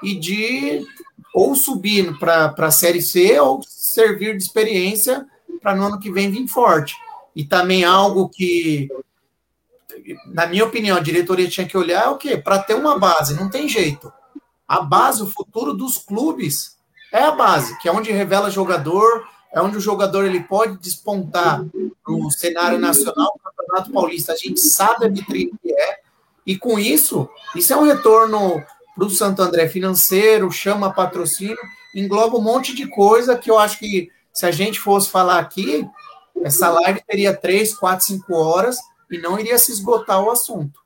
e 0.03 0.15
de 0.15 0.85
ou 1.33 1.55
subir 1.55 2.17
para 2.19 2.53
a 2.57 2.71
série 2.71 3.01
C 3.01 3.39
ou 3.39 3.61
servir 3.65 4.35
de 4.37 4.43
experiência 4.43 5.25
para 5.61 5.75
no 5.75 5.85
ano 5.85 5.99
que 5.99 6.11
vem 6.11 6.31
vir 6.31 6.47
forte. 6.47 6.95
E 7.35 7.45
também 7.45 7.83
algo 7.83 8.27
que, 8.27 8.89
na 10.27 10.47
minha 10.47 10.65
opinião, 10.65 10.97
a 10.97 11.01
diretoria 11.01 11.47
tinha 11.47 11.67
que 11.67 11.77
olhar 11.77 12.05
é 12.05 12.09
o 12.09 12.17
quê? 12.17 12.37
Para 12.37 12.59
ter 12.59 12.73
uma 12.73 12.99
base, 12.99 13.35
não 13.35 13.49
tem 13.49 13.69
jeito. 13.69 14.11
A 14.67 14.81
base, 14.81 15.21
o 15.21 15.27
futuro 15.27 15.73
dos 15.73 15.97
clubes 15.97 16.77
é 17.11 17.23
a 17.23 17.31
base, 17.31 17.77
que 17.79 17.87
é 17.87 17.91
onde 17.91 18.11
revela 18.11 18.49
jogador, 18.49 19.25
é 19.53 19.61
onde 19.61 19.77
o 19.77 19.81
jogador 19.81 20.25
ele 20.25 20.41
pode 20.43 20.77
despontar 20.77 21.63
no 22.07 22.31
cenário 22.31 22.79
nacional, 22.79 23.33
no 23.35 23.51
Campeonato 23.51 23.91
Paulista. 23.91 24.33
A 24.33 24.37
gente 24.37 24.59
sabe 24.59 25.05
a 25.05 25.09
vitrine 25.09 25.51
que 25.61 25.71
é, 25.71 25.99
e 26.45 26.57
com 26.57 26.79
isso, 26.79 27.29
isso 27.55 27.71
é 27.73 27.75
um 27.75 27.83
retorno 27.83 28.63
para 28.95 29.05
o 29.05 29.09
Santo 29.09 29.41
André 29.41 29.67
financeiro, 29.67 30.51
chama 30.51 30.93
patrocínio, 30.93 31.57
engloba 31.95 32.37
um 32.37 32.41
monte 32.41 32.75
de 32.75 32.87
coisa 32.87 33.37
que 33.37 33.49
eu 33.49 33.57
acho 33.57 33.79
que 33.79 34.09
se 34.33 34.45
a 34.45 34.51
gente 34.51 34.79
fosse 34.79 35.09
falar 35.09 35.39
aqui, 35.39 35.87
essa 36.43 36.69
live 36.69 37.01
teria 37.05 37.35
três, 37.35 37.73
quatro, 37.73 38.05
cinco 38.05 38.33
horas 38.33 38.77
e 39.09 39.17
não 39.17 39.39
iria 39.39 39.57
se 39.57 39.71
esgotar 39.71 40.23
o 40.23 40.31
assunto. 40.31 40.79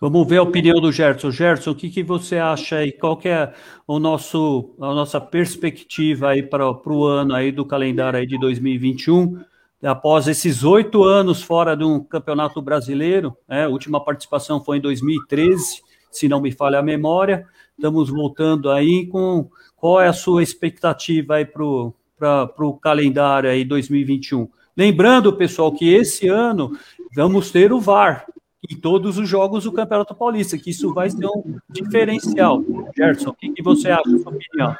Vamos 0.00 0.26
ver 0.26 0.38
a 0.38 0.42
opinião 0.42 0.80
do 0.80 0.90
Gerson. 0.90 1.30
Gerson, 1.30 1.72
o 1.72 1.74
que, 1.74 1.90
que 1.90 2.02
você 2.02 2.38
acha 2.38 2.76
aí? 2.76 2.90
Qual 2.90 3.18
que 3.18 3.28
é 3.28 3.52
o 3.86 3.98
nosso, 3.98 4.74
a 4.80 4.94
nossa 4.94 5.20
perspectiva 5.20 6.30
aí 6.30 6.42
para 6.42 6.66
o 6.66 7.04
ano 7.04 7.34
aí 7.34 7.52
do 7.52 7.66
calendário 7.66 8.18
aí 8.18 8.26
de 8.26 8.38
2021? 8.38 9.44
Após 9.82 10.26
esses 10.26 10.64
oito 10.64 11.04
anos 11.04 11.42
fora 11.42 11.76
de 11.76 11.84
um 11.84 12.02
campeonato 12.02 12.62
brasileiro, 12.62 13.36
né, 13.46 13.64
a 13.64 13.68
última 13.68 14.02
participação 14.02 14.62
foi 14.64 14.78
em 14.78 14.80
2013, 14.80 15.82
se 16.10 16.28
não 16.28 16.40
me 16.40 16.52
falha 16.52 16.78
a 16.78 16.82
memória. 16.82 17.46
Estamos 17.76 18.10
voltando 18.10 18.70
aí 18.70 19.06
com 19.06 19.48
qual 19.76 20.00
é 20.00 20.08
a 20.08 20.12
sua 20.12 20.42
expectativa 20.42 21.36
aí 21.36 21.44
para 21.44 21.62
o 21.64 22.78
calendário 22.80 23.48
aí 23.48 23.64
2021? 23.64 24.48
Lembrando, 24.76 25.32
pessoal, 25.32 25.72
que 25.72 25.92
esse 25.92 26.28
ano 26.28 26.76
vamos 27.14 27.50
ter 27.50 27.72
o 27.72 27.80
VAR, 27.80 28.26
em 28.68 28.76
todos 28.76 29.18
os 29.18 29.28
jogos 29.28 29.64
do 29.64 29.72
Campeonato 29.72 30.14
Paulista, 30.14 30.58
que 30.58 30.70
isso 30.70 30.92
vai 30.92 31.10
ser 31.10 31.26
um 31.26 31.58
diferencial. 31.68 32.62
Gerson, 32.96 33.30
o 33.30 33.34
que, 33.34 33.50
que 33.52 33.62
você 33.62 33.90
acha, 33.90 34.18
sua 34.18 34.32
opinião? 34.32 34.76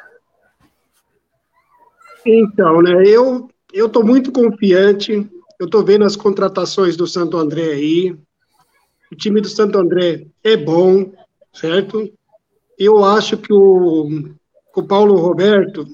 Então, 2.25 2.81
né, 2.81 3.03
eu 3.05 3.49
eu 3.73 3.87
estou 3.87 4.05
muito 4.05 4.31
confiante, 4.31 5.13
eu 5.59 5.65
estou 5.65 5.83
vendo 5.83 6.03
as 6.03 6.15
contratações 6.15 6.97
do 6.97 7.07
Santo 7.07 7.37
André 7.37 7.71
aí, 7.73 8.15
o 9.11 9.15
time 9.15 9.41
do 9.41 9.47
Santo 9.47 9.77
André 9.77 10.27
é 10.43 10.57
bom, 10.57 11.11
certo? 11.53 12.11
Eu 12.77 13.03
acho 13.03 13.37
que 13.37 13.53
o, 13.53 14.29
o 14.75 14.83
Paulo 14.83 15.15
Roberto, 15.15 15.85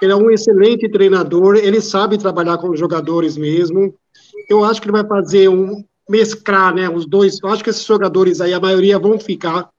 ele 0.00 0.12
é 0.12 0.16
um 0.16 0.30
excelente 0.30 0.90
treinador, 0.90 1.56
ele 1.56 1.80
sabe 1.80 2.18
trabalhar 2.18 2.58
com 2.58 2.70
os 2.70 2.78
jogadores 2.78 3.36
mesmo, 3.36 3.94
eu 4.48 4.64
acho 4.64 4.80
que 4.80 4.88
ele 4.88 4.92
vai 4.92 5.06
fazer 5.06 5.48
um, 5.48 5.84
mesclar, 6.08 6.74
né, 6.74 6.88
os 6.88 7.06
dois. 7.06 7.38
Eu 7.42 7.48
acho 7.48 7.62
que 7.62 7.70
esses 7.70 7.84
jogadores 7.84 8.40
aí, 8.40 8.52
a 8.52 8.60
maioria 8.60 8.98
vão 8.98 9.18
ficar 9.18 9.70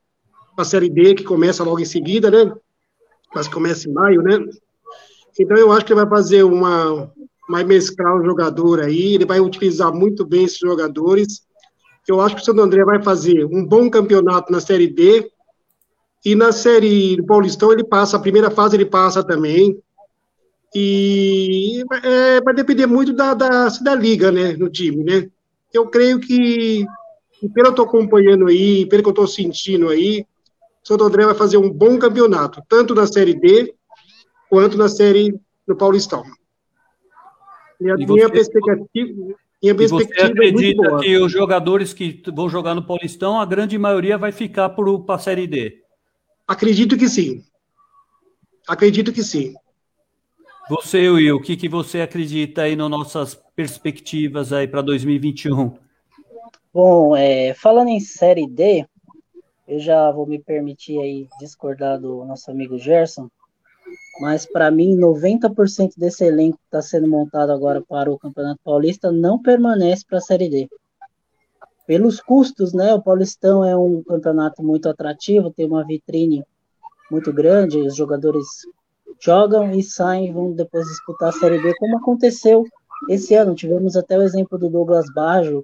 para 0.55 0.63
a 0.63 0.65
Série 0.65 0.89
B, 0.89 1.15
que 1.15 1.23
começa 1.23 1.63
logo 1.63 1.79
em 1.79 1.85
seguida, 1.85 2.29
né? 2.31 2.51
Mas 3.33 3.47
começa 3.47 3.89
em 3.89 3.93
maio, 3.93 4.21
né? 4.21 4.39
Então 5.39 5.57
eu 5.57 5.71
acho 5.71 5.85
que 5.85 5.93
ele 5.93 6.01
vai 6.01 6.09
fazer 6.09 6.43
uma. 6.43 7.12
Vai 7.50 7.63
mesclar 7.63 8.15
o 8.15 8.23
jogador 8.23 8.79
aí, 8.79 9.15
ele 9.15 9.25
vai 9.25 9.39
utilizar 9.39 9.93
muito 9.93 10.25
bem 10.25 10.45
esses 10.45 10.59
jogadores. 10.59 11.45
Eu 12.07 12.22
acho 12.22 12.36
que 12.36 12.41
o 12.41 12.45
Santo 12.45 12.62
André 12.62 12.83
vai 12.83 13.01
fazer 13.01 13.45
um 13.45 13.65
bom 13.65 13.89
campeonato 13.89 14.51
na 14.51 14.60
Série 14.60 14.88
D. 14.88 15.31
E 16.25 16.36
na 16.36 16.51
Série 16.51 17.17
do 17.17 17.25
Paulistão 17.25 17.72
ele 17.72 17.83
passa, 17.83 18.17
a 18.17 18.19
primeira 18.19 18.50
fase 18.50 18.75
ele 18.75 18.86
passa 18.86 19.24
também. 19.24 19.77
E 20.74 21.83
é, 22.03 22.41
vai 22.41 22.53
depender 22.53 22.86
muito 22.88 23.13
da, 23.13 23.33
da, 23.33 23.67
da 23.67 23.95
liga, 23.95 24.31
né, 24.31 24.53
no 24.53 24.69
time, 24.69 25.03
né? 25.03 25.29
eu 25.74 25.88
creio 25.88 26.19
que, 26.19 26.86
pelo 27.41 27.53
que 27.53 27.60
eu 27.60 27.69
estou 27.69 27.86
acompanhando 27.86 28.48
aí, 28.48 28.86
pelo 28.86 29.01
que 29.01 29.10
eu 29.10 29.13
estou 29.13 29.27
sentindo 29.27 29.89
aí, 29.89 30.25
o 30.83 30.88
Santo 30.88 31.03
André 31.03 31.25
vai 31.25 31.36
fazer 31.36 31.57
um 31.57 31.69
bom 31.69 31.98
campeonato, 31.98 32.62
tanto 32.69 32.93
na 32.93 33.07
Série 33.07 33.33
D 33.33 33.74
quanto 34.50 34.77
na 34.77 34.88
Série 34.88 35.36
do 35.67 35.75
Paulistão. 35.75 36.24
E 37.81 37.89
a 37.89 37.95
e 37.95 38.05
minha 38.05 38.29
você, 39.63 39.75
perspectiva. 39.75 39.75
Minha 39.75 39.75
perspectiva 39.75 40.13
você 40.13 40.32
acredita 40.32 40.88
é 40.88 41.00
que 41.00 41.17
os 41.17 41.32
jogadores 41.32 41.93
que 41.93 42.22
vão 42.34 42.50
jogar 42.50 42.75
no 42.75 42.86
Paulistão, 42.86 43.39
a 43.39 43.46
grande 43.46 43.77
maioria 43.77 44.17
vai 44.17 44.32
ficar 44.32 44.70
para 44.70 45.15
a 45.15 45.20
Série 45.20 45.48
D? 45.48 45.82
Acredito 46.46 46.98
que 46.98 47.08
sim. 47.08 47.43
Acredito 48.67 49.13
que 49.13 49.24
sim. 49.24 49.53
Você, 50.70 51.10
Will, 51.10 51.38
o 51.38 51.41
que, 51.41 51.55
que 51.58 51.67
você 51.67 52.01
acredita 52.01 52.63
aí 52.63 52.75
nas 52.75 52.89
nossas 52.89 53.36
perspectivas 53.55 54.53
aí 54.53 54.67
para 54.67 54.82
2021? 54.82 55.77
Bom, 56.74 57.15
é, 57.15 57.53
falando 57.53 57.89
em 57.89 58.00
Série 58.00 58.48
D, 58.48 58.86
eu 59.67 59.79
já 59.79 60.12
vou 60.12 60.25
me 60.25 60.39
permitir 60.39 61.00
aí 61.00 61.27
discordar 61.39 62.00
do 62.00 62.25
nosso 62.25 62.50
amigo 62.50 62.77
Gerson, 62.77 63.29
mas 64.20 64.46
para 64.46 64.70
mim 64.70 64.96
90% 64.98 65.93
desse 65.98 66.25
elenco 66.25 66.58
que 66.58 66.65
está 66.65 66.82
sendo 66.82 67.08
montado 67.08 67.51
agora 67.51 67.82
para 67.82 68.12
o 68.12 68.20
Campeonato 68.20 68.60
Paulista 68.63 69.12
não 69.12 69.41
permanece 69.41 70.05
para 70.08 70.20
a 70.20 70.22
Série 70.22 70.50
D. 70.50 70.70
Pelos 71.86 72.22
custos, 72.22 72.74
né? 72.74 72.93
O 72.93 73.01
Paulistão 73.01 73.65
é 73.65 73.75
um 73.75 74.01
campeonato 74.03 74.63
muito 74.63 74.88
atrativo, 74.88 75.51
tem 75.51 75.65
uma 75.65 75.86
vitrine 75.86 76.43
muito 77.12 77.34
grande, 77.34 77.79
os 77.79 77.96
jogadores 77.96 78.46
jogam 79.20 79.72
e 79.72 79.84
saem, 79.84 80.32
vão 80.32 80.51
depois 80.53 80.88
disputar 80.88 81.29
a 81.29 81.34
Série 81.34 81.62
B, 81.62 81.74
como 81.77 81.98
aconteceu 81.98 82.63
esse 83.10 83.36
ano. 83.36 83.55
Tivemos 83.55 83.98
até 83.98 84.17
o 84.17 84.22
exemplo 84.22 84.58
do 84.58 84.70
Douglas 84.70 85.05
Baggio, 85.13 85.63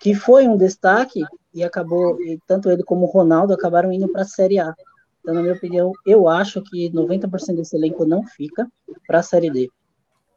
que 0.00 0.14
foi 0.14 0.46
um 0.48 0.56
destaque 0.56 1.22
e 1.54 1.62
acabou, 1.62 2.20
e 2.22 2.38
tanto 2.46 2.70
ele 2.70 2.82
como 2.82 3.06
o 3.06 3.10
Ronaldo 3.10 3.52
acabaram 3.52 3.92
indo 3.92 4.08
para 4.08 4.22
a 4.22 4.26
Série 4.26 4.58
A. 4.58 4.74
Então, 5.22 5.34
na 5.34 5.40
minha 5.40 5.54
opinião, 5.54 5.92
eu 6.04 6.28
acho 6.28 6.60
que 6.60 6.90
90% 6.90 7.56
desse 7.56 7.76
elenco 7.76 8.04
não 8.04 8.26
fica 8.26 8.68
para 9.06 9.20
a 9.20 9.22
Série 9.22 9.50
D. 9.50 9.70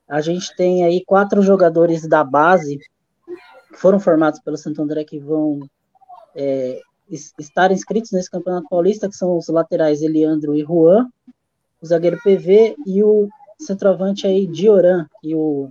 A 0.08 0.22
gente 0.22 0.56
tem 0.56 0.86
aí 0.86 1.04
quatro 1.04 1.42
jogadores 1.42 2.08
da 2.08 2.24
base 2.24 2.78
que 2.78 3.80
foram 3.80 4.00
formados 4.00 4.40
pelo 4.40 4.56
Santo 4.56 4.82
André 4.82 5.04
que 5.04 5.20
vão 5.20 5.68
é, 6.36 6.80
estar 7.10 7.72
inscritos 7.72 8.12
nesse 8.12 8.30
Campeonato 8.30 8.70
Paulista, 8.70 9.10
que 9.10 9.16
são 9.16 9.36
os 9.36 9.48
laterais 9.48 10.04
Eliandro 10.04 10.56
e 10.56 10.64
Juan, 10.64 11.10
o 11.82 11.86
zagueiro 11.86 12.20
PV 12.24 12.76
e 12.86 13.04
o 13.04 13.28
centroavante 13.60 14.28
aí 14.28 14.46
Dioran, 14.46 15.08
que 15.20 15.34
o 15.34 15.70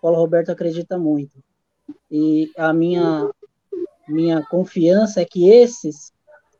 Paulo 0.00 0.16
Roberto 0.16 0.52
acredita 0.52 0.96
muito. 0.96 1.42
E 2.08 2.52
a 2.56 2.72
minha 2.72 3.28
minha 4.06 4.42
confiança 4.46 5.20
é 5.20 5.24
que 5.24 5.50
esses 5.50 6.12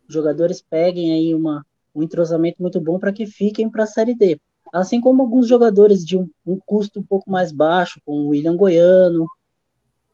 jogadores 0.08 0.62
peguem 0.62 1.12
aí 1.12 1.34
uma, 1.34 1.64
um 1.94 2.02
entrosamento 2.02 2.60
muito 2.60 2.80
bom 2.80 2.98
para 2.98 3.12
que 3.12 3.26
fiquem 3.26 3.68
para 3.68 3.84
a 3.84 3.86
Série 3.86 4.14
D. 4.14 4.40
Assim 4.72 5.00
como 5.00 5.22
alguns 5.22 5.48
jogadores 5.48 6.04
de 6.04 6.16
um, 6.16 6.28
um, 6.46 6.58
custo 6.58 7.00
um 7.00 7.02
pouco 7.02 7.30
mais 7.30 7.52
baixo, 7.52 8.00
como 8.04 8.22
o 8.22 8.28
William 8.28 8.56
Goiano, 8.56 9.26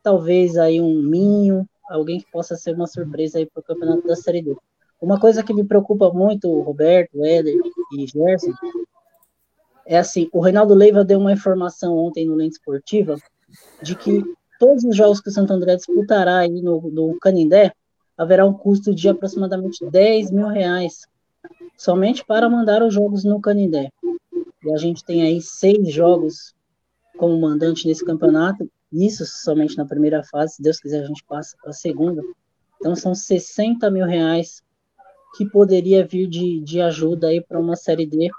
talvez 0.03 0.57
aí 0.57 0.81
um 0.81 1.03
Minho, 1.03 1.69
alguém 1.89 2.19
que 2.19 2.31
possa 2.31 2.57
ser 2.57 2.75
uma 2.75 2.87
surpresa 2.87 3.39
aí 3.39 3.47
para 3.47 3.61
o 3.61 3.65
campeonato 3.65 4.07
da 4.07 4.17
Série 4.17 4.43
D. 4.43 4.57
Uma 5.01 5.19
coisa 5.19 5.43
que 5.43 5.53
me 5.53 5.65
preocupa 5.65 6.11
muito, 6.11 6.61
Roberto, 6.61 7.25
Éder 7.25 7.57
e 7.93 8.07
Gerson, 8.07 8.53
é 9.87 9.99
assim, 9.99 10.29
o 10.33 10.41
Reinaldo 10.41 10.75
Leiva 10.75 11.05
deu 11.05 11.19
uma 11.19 11.33
informação 11.33 11.97
ontem 11.97 12.27
no 12.27 12.35
Lente 12.35 12.55
Esportiva 12.55 13.17
de 13.83 13.95
que 13.95 14.25
todos 14.59 14.85
os 14.85 14.97
jogos 14.97 15.21
que 15.21 15.29
o 15.29 15.33
Santo 15.33 15.53
André 15.53 15.77
disputará 15.77 16.39
aí 16.39 16.63
no, 16.63 16.81
no 16.91 17.19
Canindé, 17.21 17.73
haverá 18.17 18.47
um 18.47 18.53
custo 18.53 18.95
de 18.95 19.09
aproximadamente 19.09 19.85
10 19.85 20.31
mil 20.31 20.49
reais 20.49 21.07
somente 21.77 22.25
para 22.25 22.49
mandar 22.49 22.83
os 22.83 22.95
jogos 22.95 23.25
no 23.25 23.41
Canindé. 23.41 23.91
E 24.65 24.73
a 24.73 24.77
gente 24.77 25.05
tem 25.05 25.23
aí 25.23 25.41
seis 25.41 25.93
jogos 25.93 26.55
como 27.19 27.41
mandante 27.41 27.87
nesse 27.87 28.05
campeonato, 28.05 28.69
isso 28.93 29.25
somente 29.27 29.77
na 29.77 29.85
primeira 29.85 30.23
fase, 30.23 30.55
se 30.55 30.63
Deus 30.63 30.79
quiser 30.79 31.03
a 31.03 31.07
gente 31.07 31.25
passa 31.25 31.57
para 31.61 31.71
a 31.71 31.75
segunda. 31.75 32.23
Então 32.77 32.95
são 32.95 33.15
60 33.15 33.91
mil 33.91 34.07
reais 34.07 34.63
que 35.37 35.45
poderia 35.45 36.07
vir 36.07 36.29
de, 36.29 36.61
de 36.61 36.81
ajuda 36.81 37.29
aí 37.29 37.41
para 37.41 37.59
uma 37.59 37.77
Série 37.77 38.07
D. 38.07 38.31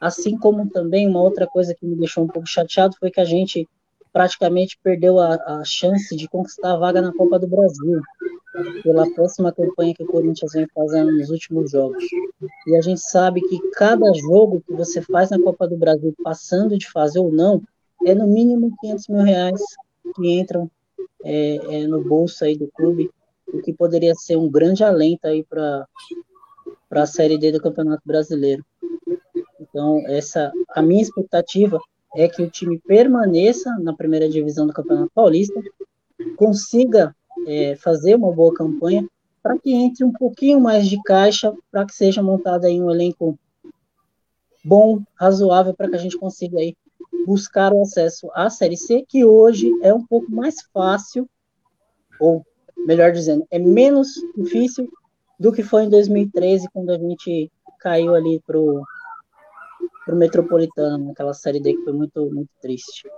Assim 0.00 0.36
como 0.36 0.68
também 0.68 1.06
uma 1.06 1.22
outra 1.22 1.46
coisa 1.46 1.74
que 1.74 1.86
me 1.86 1.96
deixou 1.96 2.24
um 2.24 2.28
pouco 2.28 2.48
chateado 2.48 2.96
foi 2.98 3.10
que 3.10 3.20
a 3.20 3.24
gente 3.24 3.68
praticamente 4.12 4.78
perdeu 4.82 5.20
a, 5.20 5.34
a 5.34 5.64
chance 5.64 6.14
de 6.16 6.28
conquistar 6.28 6.72
a 6.72 6.76
vaga 6.76 7.00
na 7.00 7.12
Copa 7.12 7.38
do 7.38 7.46
Brasil 7.46 8.00
pela 8.82 9.10
próxima 9.12 9.52
campanha 9.52 9.94
que 9.94 10.02
o 10.02 10.06
Corinthians 10.06 10.52
vem 10.52 10.66
fazendo 10.74 11.12
nos 11.12 11.30
últimos 11.30 11.70
jogos. 11.70 12.04
E 12.66 12.76
a 12.76 12.80
gente 12.80 13.00
sabe 13.00 13.40
que 13.40 13.58
cada 13.72 14.12
jogo 14.14 14.62
que 14.66 14.74
você 14.74 15.00
faz 15.00 15.30
na 15.30 15.40
Copa 15.40 15.66
do 15.66 15.76
Brasil, 15.76 16.14
passando 16.22 16.76
de 16.76 16.90
fase 16.90 17.18
ou 17.18 17.32
não, 17.32 17.62
é 18.04 18.14
no 18.14 18.26
mínimo 18.26 18.74
500 18.80 19.08
mil 19.08 19.22
reais 19.22 19.60
que 20.14 20.38
entram 20.38 20.70
é, 21.24 21.56
é, 21.56 21.86
no 21.86 22.02
bolso 22.02 22.44
aí 22.44 22.56
do 22.56 22.68
clube, 22.68 23.10
o 23.46 23.60
que 23.60 23.72
poderia 23.72 24.14
ser 24.14 24.36
um 24.36 24.50
grande 24.50 24.82
alento 24.84 25.26
aí 25.26 25.44
para 25.44 25.86
a 26.90 27.06
Série 27.06 27.38
D 27.38 27.52
do 27.52 27.60
Campeonato 27.60 28.02
Brasileiro. 28.04 28.64
Então, 29.60 30.02
essa 30.06 30.52
a 30.74 30.82
minha 30.82 31.02
expectativa 31.02 31.78
é 32.14 32.28
que 32.28 32.42
o 32.42 32.50
time 32.50 32.78
permaneça 32.78 33.70
na 33.80 33.94
primeira 33.94 34.28
divisão 34.28 34.66
do 34.66 34.72
Campeonato 34.72 35.10
Paulista, 35.14 35.58
consiga 36.36 37.14
é, 37.46 37.76
fazer 37.76 38.14
uma 38.16 38.32
boa 38.32 38.52
campanha, 38.54 39.06
para 39.42 39.58
que 39.58 39.72
entre 39.72 40.04
um 40.04 40.12
pouquinho 40.12 40.60
mais 40.60 40.88
de 40.88 41.02
caixa, 41.02 41.52
para 41.70 41.84
que 41.84 41.94
seja 41.94 42.22
montado 42.22 42.64
aí 42.64 42.80
um 42.80 42.90
elenco 42.90 43.38
bom, 44.64 45.02
razoável, 45.14 45.74
para 45.74 45.88
que 45.88 45.96
a 45.96 45.98
gente 45.98 46.16
consiga 46.16 46.58
aí 46.58 46.76
buscar 47.26 47.72
o 47.72 47.82
acesso 47.82 48.30
à 48.34 48.48
Série 48.48 48.76
C, 48.76 49.04
que 49.08 49.24
hoje 49.24 49.70
é 49.82 49.92
um 49.92 50.04
pouco 50.04 50.30
mais 50.30 50.56
fácil, 50.72 51.28
ou 52.20 52.44
melhor 52.76 53.12
dizendo, 53.12 53.46
é 53.50 53.58
menos 53.58 54.08
difícil 54.36 54.88
do 55.38 55.52
que 55.52 55.62
foi 55.62 55.84
em 55.84 55.90
2013, 55.90 56.68
quando 56.72 56.90
a 56.90 56.98
gente 56.98 57.50
caiu 57.80 58.14
ali 58.14 58.40
pro, 58.46 58.82
pro 60.04 60.16
Metropolitano, 60.16 61.06
naquela 61.06 61.34
série 61.34 61.60
D 61.60 61.74
que 61.74 61.82
foi 61.84 61.92
muito, 61.92 62.30
muito 62.30 62.50
triste. 62.60 63.08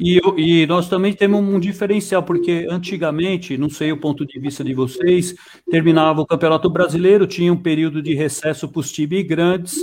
E, 0.00 0.20
e, 0.36 0.66
nós 0.66 0.88
também 0.88 1.12
temos 1.12 1.40
um 1.40 1.60
diferencial, 1.60 2.22
porque 2.22 2.66
antigamente, 2.68 3.56
não 3.56 3.70
sei 3.70 3.92
o 3.92 4.00
ponto 4.00 4.26
de 4.26 4.38
vista 4.38 4.64
de 4.64 4.74
vocês, 4.74 5.34
terminava 5.70 6.20
o 6.20 6.26
Campeonato 6.26 6.68
Brasileiro, 6.68 7.26
tinha 7.26 7.52
um 7.52 7.62
período 7.62 8.02
de 8.02 8.14
recesso 8.14 8.68
para 8.68 8.80
os 8.80 8.90
times 8.90 9.26
grandes, 9.26 9.76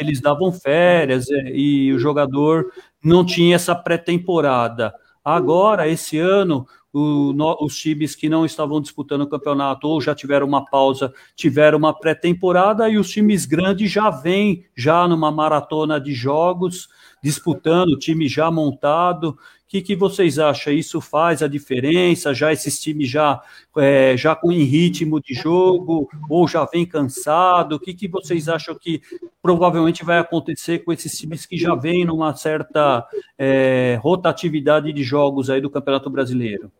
eles 0.00 0.20
davam 0.20 0.52
férias 0.52 1.30
é, 1.30 1.52
e 1.54 1.92
o 1.92 1.98
jogador 1.98 2.66
não 3.02 3.24
tinha 3.24 3.56
essa 3.56 3.74
pré-temporada. 3.74 4.94
Agora, 5.24 5.88
esse 5.88 6.18
ano, 6.18 6.66
o, 6.92 7.32
no, 7.32 7.56
os 7.60 7.76
times 7.76 8.14
que 8.14 8.28
não 8.28 8.46
estavam 8.46 8.80
disputando 8.80 9.22
o 9.22 9.28
campeonato 9.28 9.86
ou 9.88 10.00
já 10.00 10.14
tiveram 10.14 10.46
uma 10.46 10.64
pausa, 10.64 11.12
tiveram 11.36 11.78
uma 11.78 11.92
pré-temporada 11.92 12.88
e 12.88 12.98
os 12.98 13.10
times 13.10 13.44
grandes 13.44 13.90
já 13.90 14.10
vêm 14.10 14.64
já 14.74 15.06
numa 15.06 15.30
maratona 15.30 16.00
de 16.00 16.14
jogos, 16.14 16.88
disputando, 17.22 17.98
time 17.98 18.28
já 18.28 18.50
montado. 18.50 19.30
O 19.30 19.36
que, 19.68 19.82
que 19.82 19.94
vocês 19.94 20.38
acham? 20.38 20.72
Isso 20.72 21.00
faz 21.00 21.42
a 21.42 21.48
diferença? 21.48 22.32
Já 22.32 22.52
esses 22.52 22.80
times 22.80 23.10
já, 23.10 23.42
é, 23.76 24.16
já 24.16 24.34
com 24.34 24.50
em 24.50 24.62
ritmo 24.62 25.20
de 25.20 25.34
jogo 25.34 26.08
ou 26.28 26.48
já 26.48 26.64
vem 26.64 26.86
cansado? 26.86 27.74
O 27.74 27.80
que, 27.80 27.92
que 27.92 28.08
vocês 28.08 28.48
acham 28.48 28.74
que 28.74 29.02
provavelmente 29.42 30.04
vai 30.04 30.18
acontecer 30.18 30.78
com 30.80 30.92
esses 30.92 31.16
times 31.18 31.44
que 31.44 31.58
já 31.58 31.74
vêm 31.74 32.04
numa 32.04 32.34
certa 32.34 33.06
é, 33.36 33.98
rotatividade 34.00 34.92
de 34.92 35.02
jogos 35.02 35.50
aí 35.50 35.60
do 35.60 35.70
Campeonato 35.70 36.08
Brasileiro? 36.08 36.72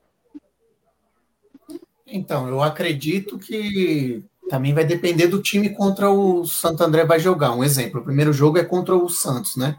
Então, 2.07 2.49
eu 2.49 2.63
acredito 2.63 3.39
que 3.39 4.25
também 4.49 4.73
vai 4.73 4.85
depender 4.85 5.27
do 5.27 5.43
time 5.43 5.69
contra 5.71 6.11
o 6.11 6.47
Santo 6.47 6.83
André 6.83 7.05
vai 7.05 7.21
jogar. 7.21 7.53
Um 7.55 7.63
exemplo, 7.63 8.01
o 8.01 8.05
primeiro 8.05 8.33
jogo 8.33 8.59
é 8.59 8.65
contra 8.65 8.97
o 8.97 9.09
Santos, 9.09 9.57
né? 9.57 9.77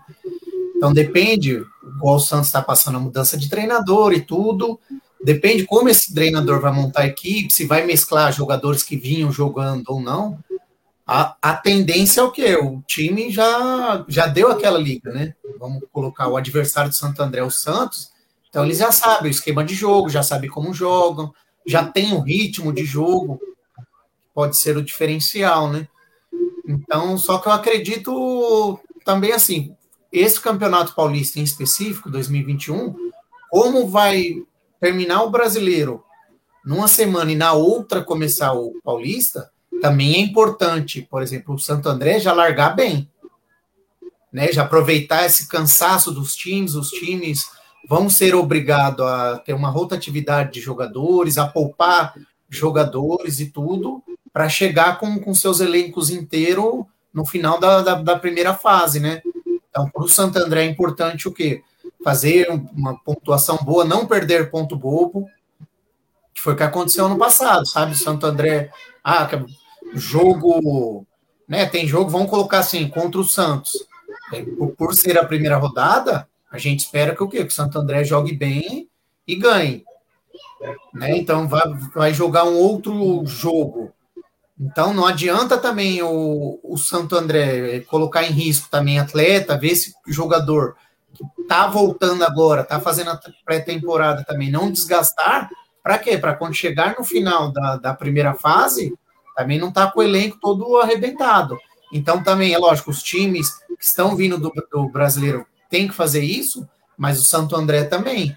Então 0.80 0.94
depende, 0.94 1.62
igual 1.84 2.16
o 2.16 2.20
Santos 2.22 2.48
está 2.48 2.62
passando 2.62 2.96
a 2.96 3.02
mudança 3.02 3.38
de 3.38 3.50
treinador 3.50 4.14
e 4.14 4.22
tudo, 4.22 4.80
depende 5.22 5.66
como 5.66 5.90
esse 5.90 6.14
treinador 6.14 6.62
vai 6.62 6.72
montar 6.72 7.02
a 7.02 7.08
equipe, 7.08 7.52
se 7.52 7.66
vai 7.66 7.86
mesclar 7.86 8.32
jogadores 8.32 8.82
que 8.82 8.96
vinham 8.96 9.30
jogando 9.30 9.84
ou 9.90 10.00
não. 10.00 10.40
A, 11.06 11.36
a 11.42 11.54
tendência 11.54 12.22
é 12.22 12.24
o 12.24 12.32
quê? 12.32 12.56
O 12.56 12.82
time 12.88 13.30
já, 13.30 14.06
já 14.08 14.26
deu 14.26 14.50
aquela 14.50 14.80
liga, 14.80 15.12
né? 15.12 15.36
Vamos 15.60 15.84
colocar 15.92 16.30
o 16.30 16.38
adversário 16.38 16.90
do 16.90 16.96
Santo 16.96 17.22
André, 17.22 17.44
o 17.44 17.52
Santos. 17.52 18.12
Então 18.48 18.64
eles 18.64 18.78
já 18.78 18.90
sabem 18.90 19.30
o 19.30 19.32
esquema 19.32 19.66
de 19.66 19.76
jogo, 19.76 20.08
já 20.08 20.24
sabem 20.24 20.50
como 20.50 20.74
jogam, 20.74 21.34
já 21.68 21.84
tem 21.84 22.14
o 22.14 22.22
ritmo 22.22 22.72
de 22.72 22.86
jogo, 22.86 23.38
pode 24.34 24.58
ser 24.58 24.78
o 24.78 24.84
diferencial, 24.84 25.70
né? 25.70 25.90
Então, 26.66 27.18
só 27.18 27.38
que 27.38 27.50
eu 27.50 27.52
acredito 27.52 28.80
também 29.04 29.34
assim, 29.34 29.76
esse 30.12 30.40
campeonato 30.40 30.96
paulista 30.96 31.40
em 31.40 31.44
específico, 31.44 32.10
2021, 32.10 32.96
como 33.50 33.88
vai 33.88 34.44
terminar 34.80 35.24
o 35.24 35.30
brasileiro 35.30 36.04
numa 36.66 36.88
semana 36.88 37.32
e 37.32 37.36
na 37.36 37.54
outra 37.54 38.04
começar 38.04 38.54
o 38.54 38.74
paulista, 38.84 39.50
também 39.82 40.16
é 40.16 40.20
importante, 40.20 41.02
por 41.02 41.22
exemplo, 41.22 41.56
o 41.56 41.60
Santo 41.60 41.88
André 41.90 42.20
já 42.20 42.34
largar 42.34 42.76
bem, 42.76 43.10
né? 44.32 44.52
Já 44.52 44.64
aproveitar 44.64 45.26
esse 45.26 45.48
cansaço 45.48 46.12
dos 46.12 46.36
times, 46.36 46.76
os 46.76 46.90
times 46.90 47.46
vão 47.88 48.10
ser 48.10 48.36
obrigados 48.36 49.06
a 49.06 49.38
ter 49.40 49.54
uma 49.54 49.70
rotatividade 49.70 50.54
de 50.54 50.62
jogadores, 50.62 51.38
a 51.38 51.48
poupar 51.48 52.14
jogadores 52.50 53.40
e 53.40 53.48
tudo, 53.48 54.04
para 54.32 54.50
chegar 54.50 55.00
com, 55.00 55.20
com 55.20 55.34
seus 55.34 55.60
elencos 55.60 56.10
inteiros 56.10 56.86
no 57.14 57.26
final 57.26 57.60
da, 57.60 57.82
da, 57.82 57.96
da, 57.96 58.20
primeira 58.20 58.54
fase, 58.54 59.00
né? 59.00 59.22
Então, 59.80 59.90
para 59.90 60.04
o 60.04 60.10
Santo 60.10 60.38
André 60.38 60.66
é 60.66 60.70
importante 60.70 61.28
o 61.28 61.34
quê? 61.34 61.64
Fazer 62.04 62.50
uma 62.50 62.98
pontuação 63.00 63.58
boa, 63.58 63.86
não 63.86 64.06
perder 64.06 64.52
ponto 64.52 64.76
bobo, 64.76 65.30
que 66.34 66.42
foi 66.42 66.54
o 66.54 66.56
que 66.58 66.64
aconteceu 66.64 67.08
no 67.08 67.18
passado, 67.18 67.66
sabe? 67.66 67.96
Santo 67.96 68.26
André, 68.26 68.72
ah, 69.04 69.30
jogo, 69.94 71.06
né? 71.48 71.66
Tem 71.66 71.88
jogo, 71.88 72.10
vamos 72.10 72.30
colocar 72.30 72.60
assim, 72.60 72.90
contra 72.90 73.22
o 73.22 73.26
Santos. 73.26 73.72
Por, 74.58 74.72
por 74.76 74.94
ser 74.94 75.18
a 75.18 75.26
primeira 75.26 75.58
rodada, 75.58 76.28
a 76.52 76.58
gente 76.58 76.82
espera 76.82 77.16
que 77.16 77.24
o 77.24 77.30
quê? 77.30 77.44
Que 77.46 77.52
o 77.52 77.56
Santo 77.56 77.80
André 77.80 78.04
jogue 78.04 78.34
bem 78.34 78.90
e 79.28 79.36
ganhe. 79.36 79.86
Né? 80.94 81.18
Então 81.18 81.48
vai, 81.48 81.64
vai 81.96 82.14
jogar 82.14 82.44
um 82.44 82.58
outro 82.58 83.26
jogo 83.26 83.94
Então 84.60 84.94
não 84.94 85.06
adianta 85.06 85.58
também 85.58 86.02
o, 86.04 86.60
o 86.62 86.78
Santo 86.78 87.16
André 87.16 87.80
colocar 87.82 88.24
em 88.24 88.32
risco 88.32 88.68
também 88.70 89.00
atleta, 89.00 89.58
ver 89.58 89.70
esse 89.70 89.94
jogador 90.08 90.76
que 91.14 91.24
está 91.42 91.68
voltando 91.68 92.24
agora, 92.24 92.62
está 92.62 92.80
fazendo 92.80 93.12
a 93.12 93.20
pré-temporada 93.46 94.24
também, 94.26 94.52
não 94.52 94.72
desgastar, 94.72 95.50
para 95.82 95.98
quê? 95.98 96.18
Para 96.18 96.36
quando 96.36 96.54
chegar 96.54 96.96
no 96.98 97.06
final 97.06 97.52
da, 97.52 97.78
da 97.78 97.94
primeira 97.94 98.34
fase, 98.34 98.94
também 99.36 99.58
não 99.58 99.70
está 99.70 99.90
com 99.90 100.02
o 100.02 100.04
elenco 100.04 100.38
todo 100.42 100.78
arrebentado. 100.78 101.58
Então 101.92 102.22
também, 102.22 102.54
é 102.54 102.58
lógico, 102.58 102.92
os 102.92 103.02
times 103.02 103.58
que 103.80 103.84
estão 103.84 104.16
vindo 104.16 104.38
do, 104.38 104.54
do 104.72 104.90
brasileiro 104.90 105.46
têm 105.70 105.88
que 105.88 105.94
fazer 105.94 106.24
isso, 106.24 106.68
mas 106.98 107.20
o 107.20 107.24
Santo 107.24 107.56
André 107.56 107.86
também. 107.86 108.36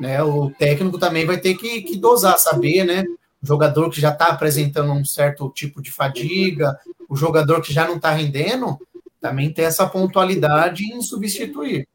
Né? 0.00 0.22
O 0.22 0.50
técnico 0.50 0.98
também 0.98 1.26
vai 1.26 1.38
ter 1.38 1.54
que, 1.54 1.82
que 1.82 1.96
dosar, 1.96 2.38
saber, 2.38 2.84
né? 2.84 3.04
O 3.44 3.46
jogador 3.46 3.90
que 3.90 4.00
já 4.00 4.08
está 4.08 4.28
apresentando 4.28 4.90
um 4.90 5.04
certo 5.04 5.50
tipo 5.50 5.82
de 5.82 5.92
fadiga, 5.92 6.78
o 7.06 7.14
jogador 7.14 7.60
que 7.60 7.74
já 7.74 7.86
não 7.86 7.96
está 7.96 8.10
rendendo, 8.10 8.78
também 9.20 9.52
tem 9.52 9.66
essa 9.66 9.86
pontualidade 9.86 10.82
em 10.82 11.02
substituir. 11.02 11.86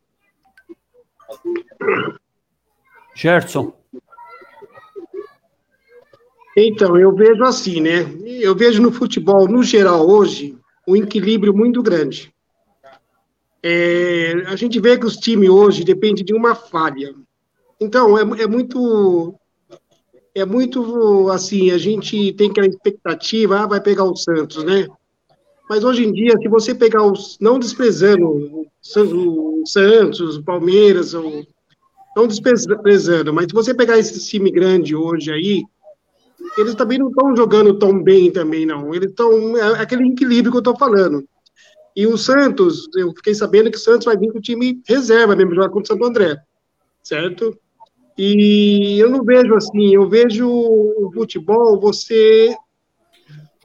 Gerson. 3.16 3.74
Então, 6.56 6.96
eu 6.96 7.16
vejo 7.16 7.44
assim, 7.44 7.82
né? 7.82 8.06
Eu 8.26 8.56
vejo 8.56 8.80
no 8.80 8.92
futebol, 8.92 9.48
no 9.48 9.64
geral, 9.64 10.08
hoje, 10.08 10.56
um 10.88 10.96
equilíbrio 10.96 11.52
muito 11.52 11.82
grande. 11.82 12.32
É, 13.64 14.34
a 14.46 14.56
gente 14.56 14.80
vê 14.80 15.00
que 15.00 15.06
os 15.06 15.18
times 15.18 15.50
hoje 15.50 15.84
dependem 15.84 16.24
de 16.24 16.34
uma 16.34 16.54
falha. 16.54 17.16
Então, 17.82 18.16
é, 18.16 18.44
é 18.44 18.46
muito. 18.46 19.34
É 20.36 20.46
muito 20.46 21.30
assim, 21.32 21.72
a 21.72 21.78
gente 21.78 22.34
tem 22.34 22.52
aquela 22.52 22.68
expectativa, 22.68 23.62
ah, 23.62 23.68
vai 23.68 23.82
pegar 23.82 24.04
o 24.04 24.16
Santos, 24.16 24.64
né? 24.64 24.88
Mas 25.70 25.84
hoje 25.84 26.04
em 26.04 26.12
dia, 26.12 26.38
se 26.38 26.48
você 26.48 26.74
pegar 26.74 27.04
os. 27.04 27.38
Não 27.40 27.60
desprezando 27.60 28.28
o 28.28 29.64
Santos, 29.66 30.38
o 30.38 30.44
Palmeiras, 30.44 31.14
não 32.16 32.28
desprezando, 32.28 33.34
mas 33.34 33.46
se 33.46 33.54
você 33.54 33.74
pegar 33.74 34.00
esse 34.00 34.28
time 34.28 34.50
grande 34.50 34.96
hoje 34.96 35.32
aí, 35.32 35.64
eles 36.58 36.74
também 36.74 36.98
não 36.98 37.10
estão 37.10 37.36
jogando 37.36 37.78
tão 37.78 38.02
bem 38.02 38.32
também, 38.32 38.66
não. 38.66 38.94
Eles 38.96 39.12
estão. 39.12 39.56
É 39.58 39.82
aquele 39.82 40.08
equilíbrio 40.08 40.52
que 40.52 40.58
eu 40.58 40.62
estou 40.62 40.78
falando. 40.78 41.24
E 41.96 42.08
o 42.08 42.18
Santos, 42.18 42.88
eu 42.96 43.14
fiquei 43.14 43.36
sabendo 43.36 43.70
que 43.70 43.78
o 43.78 43.82
Santos 43.82 44.06
vai 44.06 44.18
vir 44.18 44.32
com 44.32 44.40
o 44.40 44.42
time 44.42 44.82
reserva 44.88 45.36
mesmo, 45.36 45.54
jogar 45.54 45.70
contra 45.70 45.94
o 45.94 45.98
Santo 45.98 46.06
André, 46.06 46.38
certo? 47.04 47.58
E 48.22 49.00
eu 49.00 49.10
não 49.10 49.24
vejo 49.24 49.56
assim, 49.56 49.96
eu 49.96 50.10
vejo 50.10 50.46
o 50.46 51.10
futebol, 51.14 51.80
você, 51.80 52.54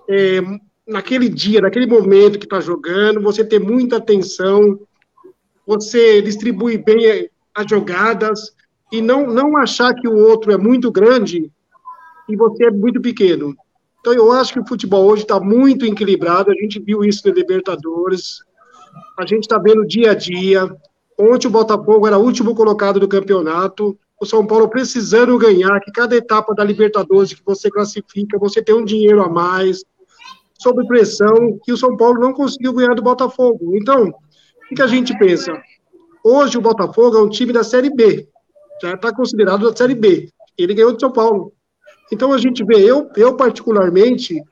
é, 0.09 0.41
naquele 0.87 1.29
dia, 1.29 1.61
naquele 1.61 1.89
momento 1.89 2.39
que 2.39 2.47
está 2.47 2.61
jogando, 2.61 3.21
você 3.21 3.45
ter 3.45 3.59
muita 3.59 3.97
atenção, 3.97 4.79
você 5.67 6.23
distribui 6.23 6.79
bem 6.79 7.29
as 7.53 7.67
jogadas 7.69 8.55
e 8.93 9.03
não, 9.03 9.27
não 9.27 9.57
achar 9.57 9.93
que 9.93 10.07
o 10.07 10.17
outro 10.17 10.53
é 10.53 10.57
muito 10.57 10.89
grande 10.93 11.51
e 12.29 12.37
você 12.37 12.67
é 12.67 12.71
muito 12.71 13.01
pequeno. 13.01 13.57
Então, 13.99 14.13
eu 14.13 14.31
acho 14.31 14.53
que 14.53 14.61
o 14.61 14.69
futebol 14.69 15.05
hoje 15.05 15.23
está 15.23 15.41
muito 15.41 15.85
equilibrado. 15.85 16.53
A 16.53 16.55
gente 16.55 16.79
viu 16.79 17.05
isso 17.05 17.27
na 17.27 17.35
Libertadores. 17.35 18.39
A 19.19 19.27
gente 19.27 19.43
está 19.43 19.59
vendo 19.59 19.85
dia 19.85 20.13
a 20.13 20.15
dia. 20.15 20.71
Ontem 21.19 21.49
o 21.49 21.51
Botafogo 21.51 22.07
era 22.07 22.19
o 22.19 22.23
último 22.23 22.55
colocado 22.55 23.01
do 23.01 23.09
campeonato. 23.09 23.99
O 24.21 24.27
São 24.27 24.47
Paulo 24.47 24.69
precisando 24.69 25.37
ganhar, 25.39 25.81
que 25.81 25.91
cada 25.91 26.15
etapa 26.15 26.55
da 26.55 26.65
Libertadores 26.65 27.33
que 27.33 27.43
você 27.45 27.71
classifica, 27.71 28.39
você 28.39 28.63
tem 28.63 28.75
um 28.75 28.85
dinheiro 28.85 29.23
a 29.23 29.29
mais, 29.29 29.83
sob 30.59 30.87
pressão, 30.87 31.59
que 31.63 31.73
o 31.73 31.77
São 31.77 31.97
Paulo 31.97 32.21
não 32.21 32.33
conseguiu 32.33 32.73
ganhar 32.73 32.95
do 32.95 33.03
Botafogo. 33.03 33.77
Então, 33.77 34.09
o 34.09 34.75
que, 34.75 34.81
a 34.81 34.87
gente 34.87 35.17
pensa? 35.19 35.53
Hoje 36.25 36.57
o 36.57 36.61
Botafogo 36.61 37.17
é 37.17 37.23
um 37.23 37.29
time 37.29 37.53
da 37.53 37.63
Série 37.63 37.95
B, 37.95 38.27
já 38.81 38.95
está 38.95 39.15
considerado 39.15 39.69
da 39.69 39.77
Série 39.77 39.95
B. 39.95 40.31
Ele 40.57 40.75
ganhou 40.75 40.93
do 40.93 41.01
São 41.01 41.13
Paulo. 41.13 41.53
Então 42.11 42.33
a 42.33 42.39
gente 42.39 42.65
vê, 42.65 42.79
eu, 42.79 43.11
eu 43.17 43.37
particularmente, 43.37 44.43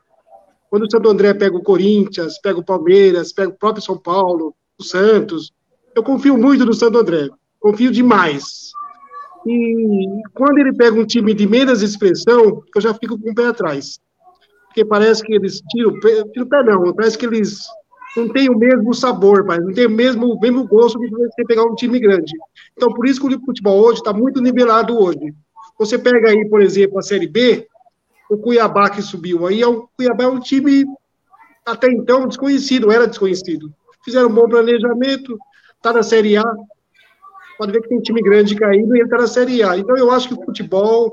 quando 0.69 0.85
o 0.85 0.91
Santo 0.91 1.09
André 1.09 1.33
pega 1.35 1.57
o 1.57 1.63
Corinthians, 1.63 2.39
pega 2.41 2.59
o 2.59 2.65
Palmeiras, 2.65 3.33
pega 3.33 3.51
o 3.51 3.57
próprio 3.57 3.83
São 3.83 3.97
Paulo, 3.97 4.55
o 4.79 4.83
Santos, 4.83 5.53
eu 5.95 6.03
confio 6.03 6.37
muito 6.37 6.65
no 6.65 6.75
Santo 6.75 6.99
André, 6.99 7.29
confio 7.61 7.91
demais. 7.91 8.73
E 9.47 10.23
quando 10.35 10.59
ele 10.59 10.73
pega 10.73 10.99
um 10.99 11.05
time 11.05 11.35
de 11.35 11.47
menos 11.47 11.83
expressão, 11.83 12.63
eu 12.75 12.81
já 12.81 12.95
fico 12.95 13.19
com 13.19 13.31
o 13.31 13.35
pé 13.35 13.47
atrás. 13.47 13.99
Porque 14.67 14.85
parece 14.85 15.23
que 15.23 15.35
eles 15.35 15.61
tiram, 15.71 15.99
tiram 16.01 16.47
o 16.47 16.49
pé, 16.49 16.63
não, 16.63 16.95
parece 16.95 17.19
que 17.19 17.27
eles 17.27 17.61
não 18.17 18.29
têm 18.29 18.49
o 18.51 18.59
mesmo 18.59 18.95
sabor, 18.95 19.45
pai, 19.45 19.59
não 19.59 19.73
tem 19.73 19.87
o 19.87 19.91
mesmo, 19.91 20.35
o 20.35 20.41
mesmo 20.41 20.67
gosto 20.67 20.99
de 20.99 21.09
você 21.09 21.45
pegar 21.45 21.65
um 21.65 21.75
time 21.75 21.99
grande. 21.99 22.33
Então, 22.77 22.93
por 22.93 23.07
isso 23.07 23.21
que 23.21 23.35
o 23.35 23.45
futebol 23.45 23.81
hoje 23.81 23.99
está 23.99 24.13
muito 24.13 24.41
nivelado 24.41 24.99
hoje. 24.99 25.35
Você 25.79 25.99
pega 25.99 26.31
aí, 26.31 26.49
por 26.49 26.63
exemplo, 26.63 26.99
a 26.99 27.03
Série 27.03 27.27
B, 27.27 27.67
o 28.31 28.39
Cuiabá 28.39 28.89
que 28.91 29.03
subiu 29.03 29.47
aí, 29.47 29.63
é 29.63 29.67
o 29.67 29.89
Cuiabá 29.97 30.25
é 30.25 30.29
um 30.29 30.41
time 30.41 30.85
até 31.67 31.91
então 31.91 32.27
desconhecido, 32.27 32.93
era 32.93 33.07
desconhecido. 33.07 33.73
Fizeram 34.05 34.29
um 34.29 34.35
bom 34.35 34.49
planejamento, 34.49 35.39
está 35.77 35.93
na 35.93 36.03
Série 36.03 36.37
A. 36.37 36.45
Pode 37.63 37.71
ver 37.71 37.83
que 37.83 37.91
tem 37.91 38.01
time 38.01 38.21
grande 38.21 38.57
caindo 38.57 38.97
e 38.97 39.03
está 39.03 39.19
na 39.19 39.29
Série 39.29 39.63
A. 39.63 39.79
Então 39.79 39.97
eu 39.97 40.11
acho 40.11 40.27
que 40.27 40.35
o 40.35 40.45
futebol 40.45 41.13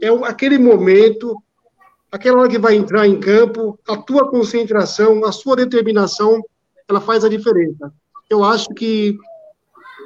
é 0.00 0.08
aquele 0.26 0.56
momento, 0.56 1.36
aquela 2.10 2.38
hora 2.38 2.48
que 2.48 2.58
vai 2.58 2.76
entrar 2.76 3.06
em 3.06 3.20
campo, 3.20 3.78
a 3.86 3.98
tua 3.98 4.26
concentração, 4.30 5.22
a 5.26 5.30
sua 5.30 5.54
determinação, 5.54 6.42
ela 6.88 6.98
faz 6.98 7.26
a 7.26 7.28
diferença. 7.28 7.92
Eu 8.30 8.42
acho 8.42 8.70
que, 8.70 9.18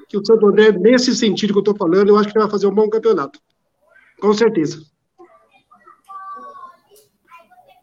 que 0.09 0.19
o 0.19 0.27
Santo 0.27 0.49
André, 0.49 0.73
nesse 0.73 1.15
sentido 1.15 1.53
que 1.53 1.59
eu 1.59 1.73
estou 1.73 1.77
falando, 1.77 2.09
eu 2.09 2.19
acho 2.19 2.33
que 2.33 2.37
vai 2.37 2.51
fazer 2.51 2.67
um 2.67 2.75
bom 2.75 2.91
campeonato. 2.91 3.39
Com 4.19 4.35
certeza. 4.35 4.83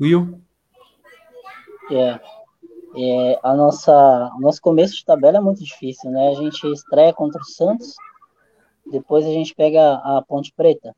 Will? 0.01 0.41
É, 1.89 2.19
é, 2.95 3.39
a 3.41 3.55
nossa, 3.55 4.31
o 4.35 4.39
nosso 4.39 4.61
começo 4.61 4.95
de 4.95 5.05
tabela 5.05 5.37
é 5.37 5.41
muito 5.41 5.63
difícil, 5.63 6.11
né? 6.11 6.29
A 6.29 6.35
gente 6.35 6.65
estreia 6.71 7.13
contra 7.13 7.41
o 7.41 7.45
Santos, 7.45 7.95
depois 8.85 9.25
a 9.25 9.29
gente 9.29 9.55
pega 9.55 9.95
a 9.95 10.21
Ponte 10.21 10.53
Preta. 10.55 10.95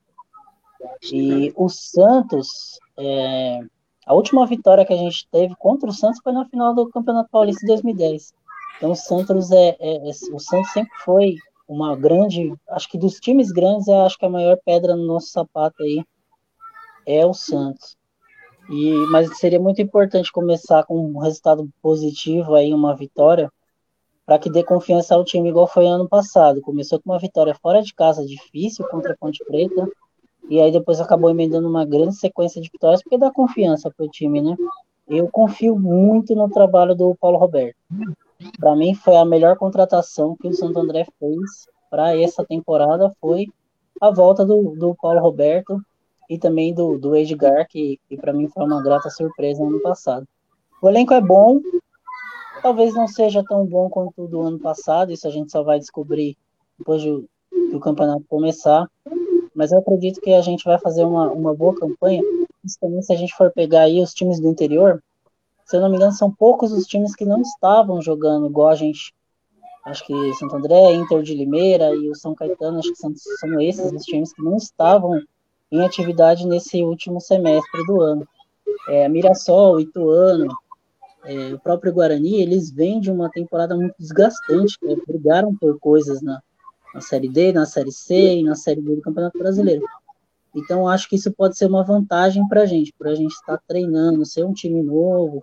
E 1.12 1.54
o 1.56 1.70
Santos, 1.70 2.80
é, 2.98 3.60
a 4.06 4.14
última 4.14 4.46
vitória 4.46 4.86
que 4.86 4.94
a 4.94 4.98
gente 4.98 5.28
teve 5.32 5.56
contra 5.56 5.90
o 5.90 5.94
Santos 5.94 6.20
foi 6.24 6.34
na 6.34 6.46
final 6.46 6.74
do 6.74 6.90
Campeonato 6.90 7.30
Paulista 7.30 7.62
de 7.62 7.68
2010. 7.68 8.34
Então 8.78 8.92
o 8.92 8.96
Santos 8.96 9.52
é, 9.52 9.76
é, 9.80 10.10
é 10.10 10.12
o 10.32 10.40
Santos 10.40 10.72
sempre 10.72 10.94
foi 11.04 11.36
uma 11.68 11.96
grande, 11.96 12.54
acho 12.70 12.90
que 12.90 12.98
dos 12.98 13.16
times 13.20 13.52
grandes, 13.52 13.88
acho 13.88 14.18
que 14.18 14.26
a 14.26 14.30
maior 14.30 14.58
pedra 14.64 14.96
no 14.96 15.06
nosso 15.06 15.28
sapato 15.28 15.82
aí 15.82 16.04
é 17.06 17.26
o 17.26 17.34
Santos. 17.34 17.98
E, 18.70 18.94
mas 19.12 19.38
seria 19.38 19.60
muito 19.60 19.82
importante 19.82 20.32
começar 20.32 20.84
com 20.84 20.98
um 20.98 21.20
resultado 21.20 21.70
positivo 21.82 22.56
aí, 22.56 22.74
uma 22.74 22.96
vitória, 22.96 23.52
para 24.26 24.40
que 24.40 24.50
dê 24.50 24.64
confiança 24.64 25.14
ao 25.14 25.24
time 25.24 25.50
igual 25.50 25.68
foi 25.68 25.86
ano 25.86 26.10
passado. 26.10 26.62
Começou 26.62 27.00
com 27.00 27.12
uma 27.12 27.20
vitória 27.20 27.54
fora 27.54 27.82
de 27.82 27.94
casa 27.94 28.26
difícil 28.26 28.88
contra 28.88 29.14
a 29.14 29.18
Ponte 29.18 29.44
Preta, 29.46 29.88
e 30.50 30.60
aí 30.60 30.72
depois 30.72 31.00
acabou 31.00 31.30
emendando 31.30 31.68
uma 31.68 31.86
grande 31.86 32.16
sequência 32.16 32.62
de 32.62 32.70
vitórias, 32.70 33.04
porque 33.04 33.18
dá 33.18 33.32
confiança 33.32 33.92
para 33.96 34.06
o 34.06 34.10
time, 34.10 34.42
né? 34.42 34.56
Eu 35.08 35.28
confio 35.30 35.78
muito 35.78 36.34
no 36.36 36.50
trabalho 36.50 36.96
do 36.96 37.16
Paulo 37.16 37.38
Roberto. 37.38 37.78
Para 38.60 38.76
mim, 38.76 38.96
foi 38.96 39.16
a 39.16 39.26
melhor 39.26 39.58
contratação 39.58 40.36
que 40.36 40.48
o 40.48 40.54
Santo 40.54 40.80
André 40.80 41.06
fez 41.20 41.68
para 41.90 42.20
essa 42.20 42.44
temporada. 42.44 43.12
Foi 43.22 43.48
a 44.02 44.10
volta 44.12 44.44
do, 44.44 44.76
do 44.76 44.96
Paulo 44.96 45.22
Roberto 45.22 45.80
e 46.30 46.38
também 46.38 46.74
do, 46.74 46.98
do 46.98 47.16
Edgar, 47.16 47.68
que, 47.68 48.00
que 48.08 48.18
para 48.18 48.34
mim 48.34 48.48
foi 48.48 48.66
uma 48.66 48.82
grata 48.82 49.10
surpresa 49.10 49.64
no 49.64 49.70
ano 49.70 49.82
passado. 49.82 50.28
O 50.82 50.90
elenco 50.90 51.14
é 51.14 51.22
bom, 51.22 51.60
talvez 52.62 52.94
não 52.94 53.08
seja 53.08 53.44
tão 53.44 53.66
bom 53.66 53.90
quanto 53.90 54.24
o 54.24 54.28
do 54.28 54.42
ano 54.42 54.60
passado, 54.60 55.12
isso 55.12 55.28
a 55.28 55.32
gente 55.32 55.52
só 55.52 55.64
vai 55.64 55.80
descobrir 55.80 56.38
depois 56.78 57.04
do, 57.04 57.26
do 57.72 57.80
campeonato 57.80 58.26
começar. 58.28 58.90
Mas 59.54 59.72
eu 59.72 59.80
acredito 59.80 60.20
que 60.20 60.34
a 60.34 60.42
gente 60.42 60.66
vai 60.66 60.78
fazer 60.80 61.06
uma, 61.06 61.32
uma 61.32 61.54
boa 61.54 61.74
campanha, 61.76 62.22
principalmente 62.62 63.06
se 63.06 63.14
a 63.14 63.18
gente 63.18 63.34
for 63.36 63.52
pegar 63.52 63.82
aí 63.82 64.02
os 64.02 64.14
times 64.14 64.40
do 64.40 64.50
interior, 64.50 65.02
se 65.66 65.76
eu 65.76 65.82
não 65.82 65.90
me 65.90 65.96
engano, 65.96 66.12
são 66.12 66.32
poucos 66.32 66.72
os 66.72 66.86
times 66.86 67.16
que 67.16 67.26
não 67.26 67.42
estavam 67.42 68.02
jogando 68.02 68.48
igual 68.48 68.70
a 68.70 68.76
gente. 68.76 69.14
Acho 69.84 70.06
que 70.06 70.34
Santo 70.36 70.56
André, 70.56 70.94
Inter 70.94 71.22
de 71.24 71.34
Limeira 71.34 71.94
e 71.96 72.10
o 72.10 72.16
São 72.16 72.36
Caetano, 72.36 72.80
acho 72.80 72.92
que 72.92 72.98
são, 72.98 73.12
são 73.16 73.62
esses 73.62 73.92
os 73.92 74.04
times 74.04 74.34
que 74.34 74.44
não 74.44 74.58
estavam 74.58 75.22
em 75.72 75.84
atividade 75.84 76.48
nesse 76.48 76.84
último 76.84 77.20
semestre 77.20 77.86
do 77.86 78.02
ano. 78.02 78.28
É, 78.88 79.08
Mirassol, 79.10 79.80
Ituano, 79.80 80.48
é, 81.26 81.54
o 81.54 81.60
próprio 81.60 81.92
Guarani, 81.92 82.42
eles 82.42 82.70
vêm 82.72 83.00
de 83.00 83.12
uma 83.12 83.30
temporada 83.30 83.76
muito 83.76 83.96
desgastante, 83.98 84.78
né? 84.84 84.96
brigaram 85.08 85.56
por 85.56 85.80
coisas 85.80 86.22
na, 86.22 86.40
na 86.94 87.02
Série 87.02 87.30
D, 87.30 87.52
na 87.52 87.66
Série 87.66 87.92
C 87.92 88.38
e 88.38 88.44
na 88.44 88.56
Série 88.56 88.82
B 88.82 88.96
do 88.96 89.02
Campeonato 89.02 89.38
Brasileiro. 89.38 89.84
Então, 90.56 90.88
acho 90.88 91.10
que 91.10 91.16
isso 91.16 91.32
pode 91.34 91.58
ser 91.58 91.66
uma 91.66 91.84
vantagem 91.84 92.48
para 92.48 92.62
a 92.62 92.66
gente, 92.66 92.94
para 92.98 93.12
a 93.12 93.16
gente 93.16 93.34
estar 93.34 93.58
tá 93.58 93.64
treinando, 93.68 94.26
ser 94.26 94.46
um 94.46 94.54
time 94.54 94.82
novo. 94.82 95.42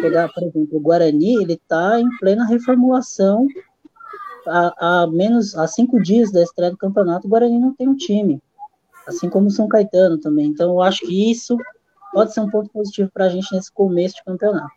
Pegar, 0.00 0.32
por 0.32 0.42
exemplo, 0.42 0.78
o 0.78 0.80
Guarani, 0.80 1.42
ele 1.42 1.54
está 1.54 2.00
em 2.00 2.08
plena 2.18 2.44
reformulação. 2.44 3.46
Há, 4.46 5.06
menos, 5.06 5.54
há 5.56 5.68
cinco 5.68 6.02
dias 6.02 6.32
da 6.32 6.42
estreia 6.42 6.72
do 6.72 6.76
campeonato, 6.76 7.26
o 7.26 7.30
Guarani 7.30 7.58
não 7.58 7.72
tem 7.72 7.88
um 7.88 7.94
time. 7.94 8.42
Assim 9.06 9.28
como 9.28 9.50
São 9.50 9.68
Caetano 9.68 10.18
também. 10.18 10.46
Então, 10.46 10.70
eu 10.70 10.82
acho 10.82 11.00
que 11.00 11.30
isso 11.30 11.56
pode 12.12 12.32
ser 12.32 12.40
um 12.40 12.50
ponto 12.50 12.70
positivo 12.70 13.10
para 13.12 13.26
a 13.26 13.28
gente 13.28 13.52
nesse 13.54 13.72
começo 13.72 14.16
de 14.16 14.24
campeonato. 14.24 14.72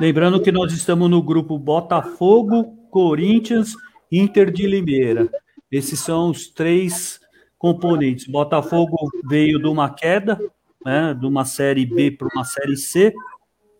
Lembrando 0.00 0.40
que 0.40 0.50
nós 0.50 0.72
estamos 0.72 1.08
no 1.08 1.22
grupo 1.22 1.58
Botafogo, 1.58 2.76
Corinthians, 2.90 3.74
Inter 4.10 4.50
de 4.50 4.66
Limeira. 4.66 5.30
Esses 5.70 6.00
são 6.00 6.30
os 6.30 6.48
três 6.48 7.20
componentes. 7.56 8.26
Botafogo 8.26 8.96
veio 9.24 9.58
de 9.58 9.68
uma 9.68 9.88
queda, 9.88 10.38
né, 10.84 11.14
de 11.14 11.24
uma 11.24 11.44
série 11.44 11.86
B 11.86 12.10
para 12.10 12.28
uma 12.34 12.44
série 12.44 12.76
C. 12.76 13.14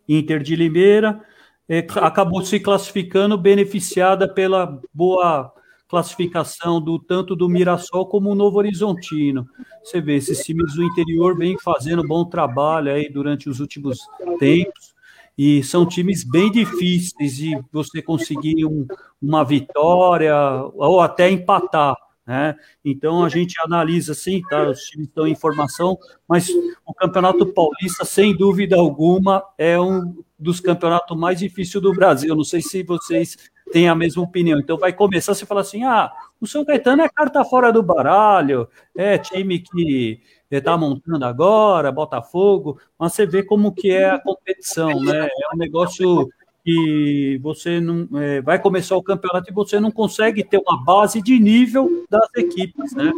Inter 0.08 0.42
de 0.42 0.54
Limeira 0.54 1.20
é, 1.68 1.86
acabou 1.96 2.44
se 2.44 2.60
classificando 2.60 3.36
beneficiada 3.36 4.28
pela 4.28 4.80
boa 4.92 5.52
classificação 5.92 6.80
do 6.80 6.98
tanto 6.98 7.36
do 7.36 7.50
Mirassol 7.50 8.06
como 8.06 8.30
o 8.30 8.34
Novo 8.34 8.56
Horizontino. 8.56 9.46
Você 9.84 10.00
vê, 10.00 10.16
esses 10.16 10.42
times 10.42 10.74
do 10.74 10.82
interior 10.82 11.36
vêm 11.36 11.58
fazendo 11.58 12.02
bom 12.02 12.24
trabalho 12.24 12.90
aí 12.90 13.10
durante 13.10 13.46
os 13.46 13.60
últimos 13.60 13.98
tempos 14.38 14.94
e 15.36 15.62
são 15.62 15.84
times 15.84 16.24
bem 16.24 16.50
difíceis 16.50 17.36
de 17.36 17.62
você 17.70 18.00
conseguir 18.00 18.64
um, 18.64 18.86
uma 19.20 19.44
vitória 19.44 20.34
ou 20.72 20.98
até 20.98 21.30
empatar. 21.30 21.94
Né? 22.26 22.56
Então 22.82 23.22
a 23.22 23.28
gente 23.28 23.54
analisa 23.62 24.12
assim, 24.12 24.40
tá? 24.48 24.70
Os 24.70 24.80
times 24.84 25.08
estão 25.08 25.26
em 25.26 25.34
formação, 25.34 25.98
mas 26.26 26.48
o 26.86 26.94
Campeonato 26.94 27.44
Paulista, 27.52 28.06
sem 28.06 28.34
dúvida 28.34 28.76
alguma, 28.76 29.44
é 29.58 29.78
um 29.78 30.24
dos 30.38 30.58
campeonatos 30.58 31.18
mais 31.18 31.40
difíceis 31.40 31.82
do 31.82 31.92
Brasil. 31.92 32.34
Não 32.34 32.44
sei 32.44 32.62
se 32.62 32.82
vocês 32.82 33.36
têm 33.72 33.88
a 33.88 33.94
mesma 33.94 34.22
opinião. 34.22 34.60
Então 34.60 34.76
vai 34.76 34.92
começar 34.92 35.34
você 35.34 35.46
falar 35.46 35.62
assim: 35.62 35.82
ah, 35.82 36.12
o 36.40 36.46
São 36.46 36.64
Caetano 36.64 37.02
é 37.02 37.08
carta 37.08 37.44
fora 37.44 37.72
do 37.72 37.82
baralho, 37.82 38.68
é 38.96 39.18
time 39.18 39.58
que 39.58 40.20
está 40.50 40.76
montando 40.76 41.24
agora, 41.24 41.90
Botafogo, 41.90 42.78
mas 42.98 43.14
você 43.14 43.26
vê 43.26 43.42
como 43.42 43.72
que 43.72 43.90
é 43.90 44.10
a 44.10 44.20
competição, 44.20 45.00
né? 45.00 45.26
É 45.26 45.54
um 45.54 45.58
negócio 45.58 46.28
que 46.62 47.40
você 47.42 47.80
não 47.80 48.06
é, 48.20 48.40
vai 48.42 48.60
começar 48.60 48.94
o 48.96 49.02
campeonato 49.02 49.50
e 49.50 49.54
você 49.54 49.80
não 49.80 49.90
consegue 49.90 50.44
ter 50.44 50.58
uma 50.58 50.84
base 50.84 51.20
de 51.20 51.38
nível 51.40 52.06
das 52.08 52.28
equipes, 52.36 52.92
né? 52.92 53.10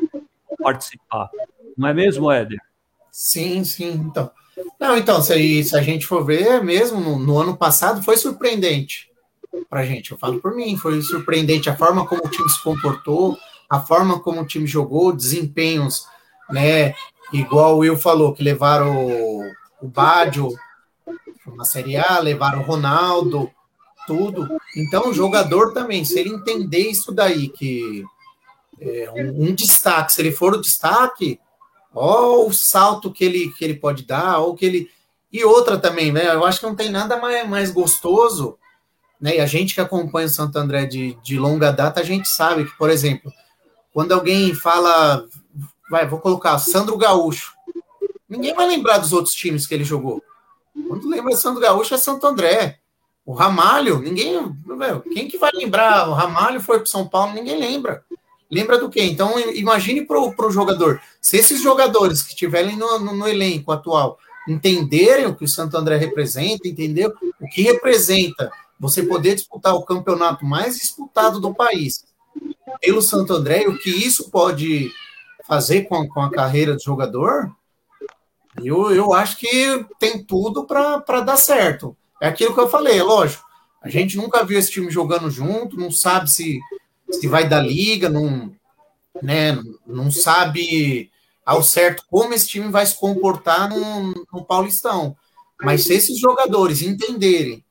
Participar. 0.62 1.29
Não 1.77 1.88
é 1.88 1.93
mesmo, 1.93 2.31
Éder? 2.31 2.59
Sim, 3.11 3.64
sim. 3.64 3.90
Então, 3.90 4.31
não, 4.81 4.97
então 4.97 5.21
se, 5.21 5.64
se 5.64 5.77
a 5.77 5.83
gente 5.83 6.07
for 6.07 6.25
ver, 6.25 6.62
mesmo 6.62 7.01
no, 7.01 7.19
no 7.19 7.38
ano 7.38 7.57
passado 7.57 8.03
foi 8.03 8.17
surpreendente 8.17 9.12
para 9.69 9.85
gente. 9.85 10.12
Eu 10.12 10.19
falo 10.19 10.40
por 10.40 10.55
mim, 10.55 10.77
foi 10.77 11.01
surpreendente 11.03 11.69
a 11.69 11.77
forma 11.77 12.07
como 12.07 12.25
o 12.25 12.29
time 12.29 12.49
se 12.49 12.62
comportou, 12.62 13.37
a 13.69 13.81
forma 13.81 14.21
como 14.21 14.40
o 14.40 14.47
time 14.47 14.67
jogou, 14.67 15.12
desempenhos, 15.12 16.07
né? 16.51 16.95
Igual 17.33 17.77
o 17.77 17.79
Will 17.79 17.97
falou, 17.97 18.33
que 18.33 18.43
levaram 18.43 19.07
o, 19.07 19.43
o 19.81 19.88
Bádio 19.88 20.49
na 21.57 21.64
Série 21.64 21.97
A, 21.97 22.19
levaram 22.19 22.61
o 22.61 22.64
Ronaldo, 22.64 23.51
tudo. 24.07 24.49
Então, 24.77 25.11
o 25.11 25.14
jogador 25.14 25.73
também, 25.73 26.05
se 26.05 26.19
ele 26.19 26.31
entender 26.31 26.90
isso 26.90 27.12
daí, 27.12 27.49
que 27.49 28.05
é 28.81 29.11
um, 29.11 29.49
um 29.49 29.55
destaque, 29.55 30.12
se 30.12 30.21
ele 30.23 30.33
for 30.33 30.55
o 30.55 30.61
destaque, 30.61 31.40
ó 31.95 32.47
o 32.47 32.53
salto 32.53 33.12
que 33.12 33.25
ele, 33.25 33.51
que 33.57 33.64
ele 33.64 33.75
pode 33.75 34.05
dar, 34.05 34.38
ou 34.38 34.55
que 34.55 34.64
ele. 34.64 34.90
E 35.33 35.45
outra 35.45 35.79
também, 35.79 36.12
né? 36.12 36.33
Eu 36.33 36.45
acho 36.45 36.61
que 36.61 36.67
não 36.67 36.77
tem 36.77 36.90
nada 36.90 37.17
mais, 37.17 37.49
mais 37.49 37.71
gostoso, 37.71 38.57
né? 39.25 39.37
E 39.37 39.41
a 39.41 39.47
gente 39.47 39.75
que 39.75 39.81
acompanha 39.81 40.27
o 40.27 40.31
Santo 40.31 40.59
André 40.59 40.85
de, 40.85 41.17
de 41.23 41.39
longa 41.39 41.73
data, 41.73 41.99
a 41.99 42.05
gente 42.05 42.29
sabe 42.29 42.67
que, 42.67 42.77
por 42.77 42.91
exemplo, 42.91 43.33
quando 43.91 44.13
alguém 44.13 44.55
fala, 44.55 45.27
vai, 45.91 46.07
vou 46.07 46.21
colocar 46.21 46.59
Sandro 46.59 46.99
Gaúcho, 46.99 47.55
ninguém 48.29 48.53
vai 48.53 48.67
lembrar 48.67 48.99
dos 48.99 49.15
outros 49.15 49.35
times 49.35 49.67
que 49.67 49.73
ele 49.73 49.83
jogou. 49.83 50.23
Quando 50.87 51.09
lembra 51.09 51.35
Santo 51.37 51.59
Gaúcho 51.59 51.95
é 51.95 51.97
Santo 51.97 52.27
André. 52.27 52.81
O 53.25 53.33
Ramalho, 53.33 53.99
ninguém. 54.01 54.55
quem 55.15 55.27
que 55.27 55.39
vai 55.39 55.53
lembrar? 55.55 56.07
O 56.07 56.13
Ramalho 56.13 56.61
foi 56.61 56.77
para 56.77 56.87
São 56.87 57.09
Paulo, 57.09 57.33
ninguém 57.33 57.59
lembra. 57.59 58.05
Lembra 58.51 58.77
do 58.77 58.91
quê? 58.91 59.05
Então, 59.05 59.41
imagine 59.55 60.03
para 60.03 60.21
o 60.21 60.51
jogador. 60.51 61.01
Se 61.19 61.39
esses 61.39 61.63
jogadores 61.63 62.21
que 62.21 62.35
estiverem 62.35 62.77
no, 62.77 62.99
no, 62.99 63.17
no, 63.17 63.27
elenco 63.27 63.73
atual 63.73 64.19
entenderem 64.47 65.25
o 65.25 65.35
que 65.35 65.47
o 65.47 65.49
Santo 65.49 65.79
André 65.79 65.97
representa, 65.97 66.69
entender 66.69 67.07
o 67.41 67.49
que 67.49 67.63
representa 67.63 68.53
você 68.85 69.03
poder 69.03 69.35
disputar 69.35 69.75
o 69.75 69.83
campeonato 69.83 70.44
mais 70.44 70.77
disputado 70.77 71.40
do 71.40 71.55
país 71.55 72.05
pelo 72.83 73.01
Santo 73.01 73.33
André 73.33 73.66
o 73.66 73.79
que 73.79 73.88
isso 73.88 74.31
pode 74.31 74.92
fazer 75.47 75.85
com, 75.85 76.07
com 76.07 76.20
a 76.20 76.31
carreira 76.31 76.75
do 76.75 76.83
jogador, 76.83 77.51
eu, 78.62 78.90
eu 78.90 79.14
acho 79.14 79.38
que 79.38 79.87
tem 79.99 80.23
tudo 80.23 80.66
para 80.66 81.20
dar 81.23 81.38
certo. 81.38 81.97
É 82.20 82.29
aquilo 82.29 82.53
que 82.53 82.61
eu 82.61 82.68
falei, 82.68 82.99
é 82.99 83.03
lógico. 83.03 83.42
A 83.81 83.88
gente 83.88 84.18
nunca 84.18 84.44
viu 84.44 84.59
esse 84.59 84.70
time 84.70 84.90
jogando 84.90 85.31
junto, 85.31 85.79
não 85.79 85.90
sabe 85.90 86.31
se, 86.31 86.61
se 87.11 87.27
vai 87.27 87.49
dar 87.49 87.61
liga, 87.61 88.11
não, 88.11 88.55
né, 89.23 89.59
não 89.87 90.11
sabe 90.11 91.11
ao 91.44 91.62
certo 91.62 92.05
como 92.11 92.35
esse 92.35 92.49
time 92.49 92.68
vai 92.68 92.85
se 92.85 92.99
comportar 92.99 93.70
no, 93.70 94.27
no 94.31 94.44
Paulistão. 94.44 95.16
Mas 95.62 95.85
se 95.85 95.94
esses 95.94 96.18
jogadores 96.18 96.83
entenderem 96.83 97.63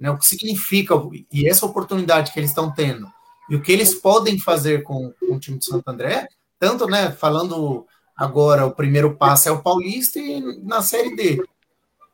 né, 0.00 0.10
o 0.10 0.18
que 0.18 0.26
significa 0.26 0.94
e 1.30 1.46
essa 1.46 1.66
oportunidade 1.66 2.32
que 2.32 2.40
eles 2.40 2.50
estão 2.50 2.72
tendo 2.72 3.06
e 3.48 3.54
o 3.54 3.60
que 3.60 3.70
eles 3.70 3.94
podem 3.94 4.38
fazer 4.38 4.82
com, 4.82 5.12
com 5.20 5.34
o 5.34 5.38
time 5.38 5.58
de 5.58 5.66
Santo 5.66 5.88
André, 5.88 6.26
tanto 6.58 6.86
né, 6.86 7.10
falando 7.12 7.86
Agora, 8.20 8.66
o 8.66 8.70
primeiro 8.70 9.16
passo 9.16 9.48
é 9.48 9.52
o 9.52 9.62
Paulista 9.62 10.18
e 10.18 10.42
na 10.62 10.82
Série 10.82 11.16
D. 11.16 11.42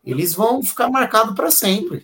Eles 0.04 0.34
vão 0.34 0.62
ficar 0.62 0.88
marcados 0.88 1.34
para 1.34 1.50
sempre. 1.50 2.00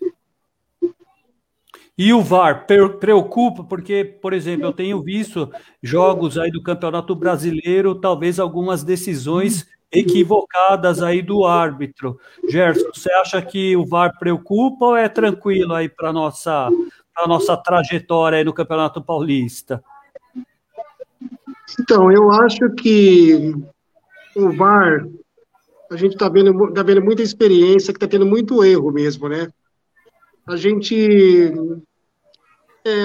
E 1.97 2.12
o 2.12 2.21
VAR 2.21 2.66
preocupa, 2.66 3.62
porque, 3.62 4.03
por 4.03 4.33
exemplo, 4.33 4.66
eu 4.66 4.73
tenho 4.73 5.01
visto 5.01 5.49
jogos 5.81 6.37
aí 6.37 6.51
do 6.51 6.64
Campeonato 6.64 7.14
Brasileiro, 7.14 7.95
talvez 7.95 8.40
algumas 8.40 8.83
decisões 8.83 9.68
equivocadas 9.93 11.03
aí 11.03 11.21
do 11.21 11.45
árbitro. 11.45 12.19
Gerson, 12.49 12.91
você 12.95 13.13
acha 13.13 13.43
que 13.43 13.77
o 13.77 13.85
VAR 13.85 14.19
preocupa 14.19 14.87
ou 14.87 14.97
é 14.97 15.09
tranquilo 15.09 15.75
aí 15.75 15.89
para 15.89 16.13
nossa 16.13 16.71
para 17.15 17.29
nossa 17.29 17.57
trajetória 17.57 18.39
aí 18.39 18.45
no 18.45 18.55
Campeonato 18.55 19.03
Paulista? 19.03 19.85
Então, 21.79 22.11
eu 22.11 22.31
acho 22.31 22.71
que 22.75 23.55
o 24.35 24.51
VAR, 24.53 25.07
a 25.91 25.97
gente 25.97 26.13
está 26.13 26.29
vendo, 26.29 26.73
tá 26.73 26.83
vendo 26.83 27.03
muita 27.03 27.23
experiência 27.23 27.93
que 27.93 27.99
está 27.99 28.09
tendo 28.09 28.27
muito 28.27 28.65
erro 28.65 28.91
mesmo, 28.91 29.29
né? 29.29 29.49
A 30.47 30.57
gente. 30.57 31.53
É, 32.85 33.05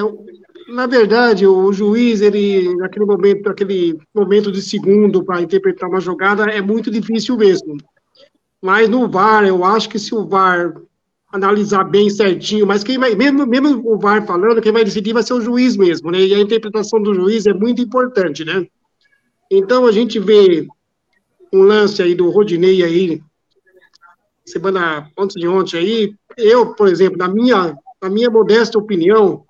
na 0.67 0.85
verdade, 0.85 1.47
o 1.47 1.71
juiz, 1.71 2.21
ele, 2.21 2.75
naquele 2.75 3.05
momento, 3.05 3.49
aquele 3.49 3.97
momento 4.13 4.51
de 4.51 4.61
segundo 4.61 5.23
para 5.23 5.41
interpretar 5.41 5.89
uma 5.89 5.99
jogada, 5.99 6.43
é 6.45 6.61
muito 6.61 6.91
difícil 6.91 7.37
mesmo. 7.37 7.77
Mas 8.61 8.89
no 8.89 9.07
VAR, 9.07 9.45
eu 9.45 9.63
acho 9.63 9.89
que 9.89 9.99
se 9.99 10.13
o 10.13 10.27
VAR 10.27 10.73
analisar 11.31 11.83
bem 11.83 12.09
certinho, 12.09 12.65
mas 12.65 12.83
quem 12.83 12.97
vai, 12.97 13.15
mesmo, 13.15 13.45
mesmo 13.45 13.81
o 13.85 13.97
VAR 13.97 14.25
falando, 14.25 14.61
quem 14.61 14.71
vai 14.71 14.83
decidir 14.83 15.13
vai 15.13 15.23
ser 15.23 15.33
o 15.33 15.41
juiz 15.41 15.77
mesmo, 15.77 16.11
né? 16.11 16.19
E 16.21 16.33
a 16.33 16.39
interpretação 16.39 17.01
do 17.01 17.13
juiz 17.13 17.45
é 17.45 17.53
muito 17.53 17.81
importante, 17.81 18.43
né? 18.43 18.65
Então 19.49 19.85
a 19.85 19.91
gente 19.91 20.19
vê 20.19 20.67
um 21.53 21.61
lance 21.61 22.01
aí 22.01 22.13
do 22.15 22.29
Rodinei 22.29 22.83
aí, 22.83 23.21
semana 24.45 25.09
antes 25.17 25.35
de 25.35 25.47
ontem 25.47 25.77
aí, 25.77 26.15
eu, 26.37 26.73
por 26.73 26.87
exemplo, 26.87 27.17
na 27.17 27.27
minha, 27.27 27.77
na 28.01 28.09
minha 28.09 28.29
modesta 28.29 28.77
opinião, 28.77 29.45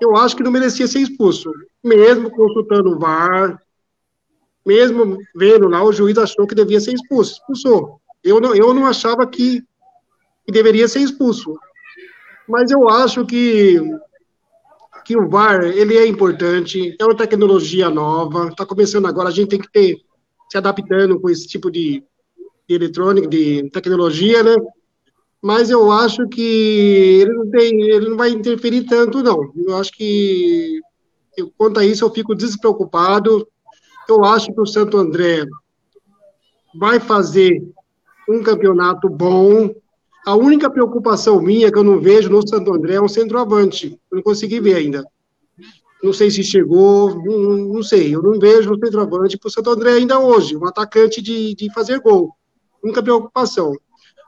eu 0.00 0.16
acho 0.16 0.36
que 0.36 0.42
não 0.42 0.50
merecia 0.50 0.86
ser 0.86 1.00
expulso, 1.00 1.50
mesmo 1.82 2.30
consultando 2.30 2.90
o 2.90 2.98
VAR, 2.98 3.60
mesmo 4.64 5.18
vendo 5.34 5.68
lá, 5.68 5.82
o 5.82 5.92
juiz 5.92 6.18
achou 6.18 6.46
que 6.46 6.54
devia 6.54 6.80
ser 6.80 6.92
expulso, 6.92 7.34
expulsou. 7.34 8.00
Eu 8.22 8.40
não, 8.40 8.54
eu 8.54 8.74
não 8.74 8.84
achava 8.84 9.26
que, 9.26 9.62
que 10.44 10.52
deveria 10.52 10.88
ser 10.88 11.00
expulso. 11.00 11.56
Mas 12.48 12.70
eu 12.70 12.88
acho 12.88 13.24
que, 13.24 13.80
que 15.04 15.16
o 15.16 15.28
VAR, 15.28 15.64
ele 15.64 15.96
é 15.96 16.06
importante, 16.06 16.96
é 16.98 17.04
uma 17.04 17.16
tecnologia 17.16 17.88
nova, 17.88 18.48
está 18.48 18.66
começando 18.66 19.06
agora, 19.06 19.28
a 19.28 19.32
gente 19.32 19.48
tem 19.48 19.60
que 19.60 19.70
ter 19.70 19.96
se 20.50 20.58
adaptando 20.58 21.20
com 21.20 21.30
esse 21.30 21.46
tipo 21.46 21.70
de, 21.70 22.02
de 22.68 22.74
eletrônica, 22.74 23.28
de 23.28 23.70
tecnologia, 23.70 24.42
né? 24.42 24.54
Mas 25.42 25.70
eu 25.70 25.90
acho 25.92 26.26
que 26.28 27.20
ele 27.20 27.32
não 27.32 27.50
tem, 27.50 27.80
ele 27.82 28.08
não 28.08 28.16
vai 28.16 28.30
interferir 28.30 28.84
tanto, 28.84 29.22
não. 29.22 29.52
Eu 29.56 29.76
acho 29.76 29.92
que 29.92 30.80
quanto 31.56 31.78
a 31.80 31.84
isso 31.84 32.04
eu 32.04 32.10
fico 32.10 32.34
despreocupado. 32.34 33.46
Eu 34.08 34.24
acho 34.24 34.52
que 34.52 34.60
o 34.60 34.66
Santo 34.66 34.96
André 34.96 35.44
vai 36.74 37.00
fazer 37.00 37.62
um 38.28 38.42
campeonato 38.42 39.08
bom. 39.08 39.74
A 40.26 40.34
única 40.34 40.70
preocupação 40.70 41.40
minha 41.40 41.70
que 41.70 41.78
eu 41.78 41.84
não 41.84 42.00
vejo 42.00 42.30
no 42.30 42.46
Santo 42.46 42.72
André 42.72 42.94
é 42.94 43.00
um 43.00 43.08
centroavante. 43.08 43.98
Eu 44.10 44.16
não 44.16 44.22
consegui 44.22 44.60
ver 44.60 44.74
ainda. 44.74 45.04
Não 46.02 46.12
sei 46.12 46.30
se 46.30 46.42
chegou, 46.42 47.14
não, 47.24 47.74
não 47.74 47.82
sei. 47.82 48.14
Eu 48.14 48.22
não 48.22 48.38
vejo 48.38 48.72
um 48.72 48.78
centroavante 48.78 49.38
para 49.38 49.48
o 49.48 49.50
Santo 49.50 49.70
André 49.70 49.92
ainda 49.92 50.18
hoje, 50.18 50.56
um 50.56 50.66
atacante 50.66 51.22
de, 51.22 51.54
de 51.54 51.72
fazer 51.72 52.00
gol. 52.00 52.34
Única 52.82 53.02
preocupação. 53.02 53.72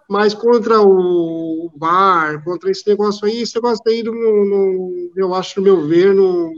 Mas 0.08 0.32
contra 0.32 0.80
o 0.80 1.70
VAR, 1.76 2.42
contra 2.42 2.70
esse 2.70 2.88
negócio 2.88 3.26
aí, 3.26 3.42
esse 3.42 3.54
negócio 3.54 3.82
aí, 3.86 4.02
não, 4.02 4.14
não, 4.14 5.10
eu 5.14 5.34
acho, 5.34 5.60
no 5.60 5.64
meu 5.64 5.86
ver, 5.86 6.14
não, 6.14 6.50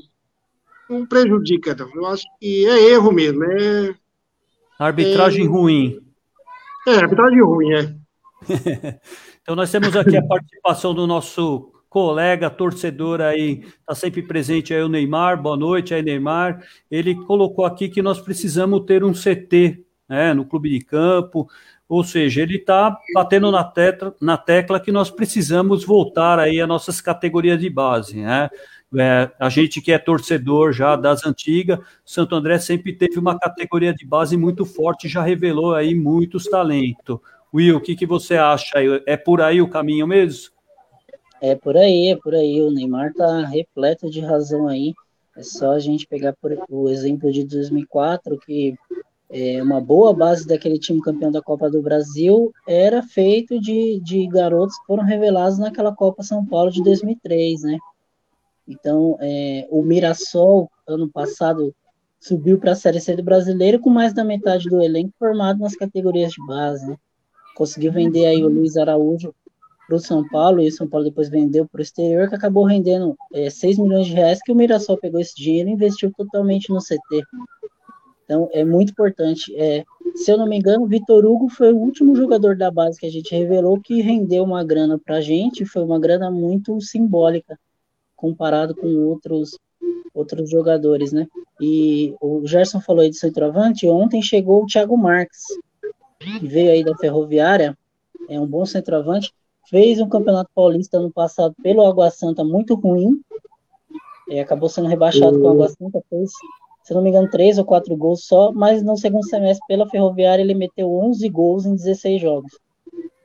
não 0.89 1.05
prejudica. 1.05 1.75
Não. 1.75 1.91
Eu 1.95 2.07
acho 2.07 2.25
que 2.39 2.65
é 2.67 2.91
erro 2.91 3.11
mesmo. 3.11 3.43
É, 3.45 3.95
arbitragem 4.79 5.47
é, 5.47 5.49
ruim. 5.49 6.01
É, 6.87 6.95
arbitragem 6.95 7.43
ruim, 7.43 7.73
é. 7.73 7.95
então 9.43 9.57
nós 9.57 9.71
temos 9.71 9.97
aqui 9.97 10.17
a 10.17 10.25
participação 10.25 10.95
do 10.95 11.07
nosso 11.07 11.73
colega 11.91 12.49
torcedor 12.49 13.21
aí, 13.21 13.65
está 13.81 13.97
sempre 13.97 14.23
presente 14.23 14.73
aí 14.73 14.81
o 14.81 14.89
Neymar, 14.89 15.43
boa 15.43 15.57
noite 15.57 15.93
aí 15.93 16.03
Neymar, 16.03 16.65
ele 16.89 17.17
colocou 17.27 17.67
aqui 17.67 17.89
que 17.89 18.01
nós 18.01 18.21
precisamos 18.21 18.85
ter 18.87 19.03
um 19.03 19.13
CT 19.13 19.85
né, 20.09 20.33
no 20.33 20.45
clube 20.45 20.71
de 20.71 20.81
campo, 20.81 21.49
ou 21.91 22.05
seja, 22.05 22.43
ele 22.43 22.55
está 22.55 22.97
batendo 23.13 23.51
na, 23.51 23.65
tetra, 23.65 24.15
na 24.21 24.37
tecla 24.37 24.79
que 24.79 24.93
nós 24.93 25.11
precisamos 25.11 25.85
voltar 25.85 26.39
aí 26.39 26.61
às 26.61 26.69
nossas 26.69 27.01
categorias 27.01 27.59
de 27.59 27.69
base, 27.69 28.19
né? 28.19 28.49
É, 28.97 29.29
a 29.41 29.49
gente 29.49 29.81
que 29.81 29.91
é 29.91 29.99
torcedor 29.99 30.73
já 30.73 30.95
das 30.95 31.27
antigas, 31.27 31.81
Santo 32.05 32.37
André 32.37 32.61
sempre 32.61 32.93
teve 32.93 33.19
uma 33.19 33.37
categoria 33.37 33.93
de 33.93 34.07
base 34.07 34.37
muito 34.37 34.65
forte, 34.65 35.09
já 35.09 35.21
revelou 35.21 35.75
aí 35.75 35.93
muitos 35.93 36.45
talentos. 36.45 37.19
Will, 37.53 37.79
o 37.79 37.81
que, 37.81 37.97
que 37.97 38.07
você 38.07 38.37
acha? 38.37 38.79
É 39.05 39.17
por 39.17 39.43
aí 39.43 39.61
o 39.61 39.69
caminho 39.69 40.07
mesmo? 40.07 40.53
É 41.41 41.57
por 41.57 41.77
aí, 41.77 42.09
é 42.09 42.17
por 42.17 42.37
aí. 42.37 42.63
O 42.63 42.71
Neymar 42.71 43.13
tá 43.15 43.47
repleto 43.47 44.09
de 44.09 44.21
razão 44.21 44.69
aí. 44.69 44.95
É 45.37 45.43
só 45.43 45.73
a 45.73 45.81
gente 45.81 46.07
pegar 46.07 46.35
por, 46.41 46.57
o 46.69 46.89
exemplo 46.89 47.33
de 47.33 47.45
2004, 47.45 48.39
que 48.39 48.77
é, 49.31 49.63
uma 49.63 49.81
boa 49.81 50.13
base 50.13 50.47
daquele 50.47 50.79
time 50.79 51.01
campeão 51.01 51.31
da 51.31 51.41
Copa 51.41 51.71
do 51.71 51.81
Brasil 51.81 52.53
era 52.67 53.01
feito 53.01 53.61
de, 53.61 54.01
de 54.01 54.27
garotos 54.27 54.77
que 54.79 54.87
foram 54.87 55.05
revelados 55.05 55.59
naquela 55.59 55.95
Copa 55.95 56.23
São 56.23 56.45
Paulo 56.45 56.71
de 56.71 56.83
2003, 56.83 57.63
né? 57.63 57.79
Então, 58.67 59.17
é, 59.21 59.69
o 59.71 59.83
Mirassol, 59.83 60.69
ano 60.87 61.09
passado, 61.09 61.75
subiu 62.19 62.59
para 62.59 62.73
a 62.73 62.77
Série 62.77 63.01
C 63.01 63.15
do 63.15 63.23
Brasileiro 63.23 63.79
com 63.79 63.89
mais 63.89 64.13
da 64.13 64.25
metade 64.25 64.69
do 64.69 64.83
elenco 64.83 65.15
formado 65.19 65.61
nas 65.61 65.77
categorias 65.77 66.33
de 66.33 66.45
base, 66.47 66.87
né? 66.89 66.97
Conseguiu 67.55 67.93
vender 67.93 68.27
aí 68.27 68.45
o 68.45 68.49
Luiz 68.49 68.77
Araújo 68.77 69.35
para 69.87 69.97
o 69.97 70.01
São 70.01 70.27
Paulo, 70.29 70.61
e 70.61 70.69
o 70.69 70.73
São 70.73 70.89
Paulo 70.89 71.05
depois 71.05 71.29
vendeu 71.29 71.67
para 71.67 71.81
o 71.81 71.83
exterior, 71.83 72.29
que 72.29 72.35
acabou 72.35 72.65
rendendo 72.65 73.17
é, 73.33 73.49
6 73.51 73.79
milhões 73.79 74.07
de 74.07 74.13
reais, 74.13 74.41
que 74.41 74.53
o 74.53 74.55
Mirassol 74.55 74.99
pegou 74.99 75.21
esse 75.21 75.35
dinheiro 75.37 75.69
e 75.69 75.73
investiu 75.73 76.13
totalmente 76.17 76.71
no 76.71 76.79
CT. 76.79 77.25
Então, 78.31 78.49
é 78.53 78.65
muito 78.65 78.93
importante. 78.93 79.53
É, 79.57 79.85
se 80.15 80.31
eu 80.31 80.39
não 80.39 80.47
me 80.47 80.57
engano, 80.57 80.85
o 80.85 80.87
Vitor 80.87 81.27
Hugo 81.27 81.49
foi 81.49 81.73
o 81.73 81.77
último 81.77 82.15
jogador 82.15 82.57
da 82.57 82.71
base 82.71 82.97
que 82.97 83.07
a 83.07 83.11
gente 83.11 83.35
revelou 83.35 83.81
que 83.81 84.01
rendeu 84.01 84.45
uma 84.45 84.63
grana 84.63 84.97
para 84.97 85.17
a 85.17 85.21
gente, 85.21 85.65
foi 85.65 85.83
uma 85.83 85.99
grana 85.99 86.31
muito 86.31 86.81
simbólica, 86.81 87.59
comparado 88.15 88.73
com 88.73 88.87
outros 88.87 89.59
outros 90.15 90.49
jogadores, 90.49 91.13
né? 91.13 91.27
E 91.61 92.15
o 92.21 92.47
Gerson 92.47 92.81
falou 92.81 93.03
aí 93.03 93.11
de 93.11 93.17
centroavante, 93.17 93.89
ontem 93.89 94.23
chegou 94.23 94.63
o 94.63 94.67
Thiago 94.67 94.97
Marques, 94.97 95.43
que 96.39 96.47
veio 96.47 96.71
aí 96.71 96.85
da 96.85 96.97
Ferroviária, 96.97 97.77
é 98.29 98.39
um 98.39 98.47
bom 98.47 98.65
centroavante, 98.65 99.33
fez 99.69 100.01
um 100.01 100.09
campeonato 100.09 100.51
paulista 100.55 101.01
no 101.01 101.11
passado 101.11 101.55
pelo 101.61 101.85
Água 101.85 102.11
Santa 102.11 102.45
muito 102.45 102.77
ruim, 102.77 103.21
é, 104.31 104.41
acabou 104.41 104.69
sendo 104.69 104.87
rebaixado 104.87 105.41
com 105.41 105.49
o 105.49 105.51
Água 105.51 105.69
Santa, 105.69 106.01
fez, 106.09 106.31
se 106.83 106.95
não 106.95 107.03
me 107.03 107.11
engano, 107.11 107.31
três 107.31 107.59
ou 107.59 107.65
quatro 107.65 107.97
gols 107.97 108.25
só, 108.25 108.53
mas 108.53 108.83
no 108.83 108.97
segundo 108.97 109.27
semestre 109.27 109.65
pela 109.69 109.89
Ferroviária 109.89 110.43
ele 110.43 110.55
meteu 110.55 110.93
11 110.93 111.29
gols 111.29 111.67
em 111.67 111.75
16 111.75 112.21
jogos. 112.21 112.53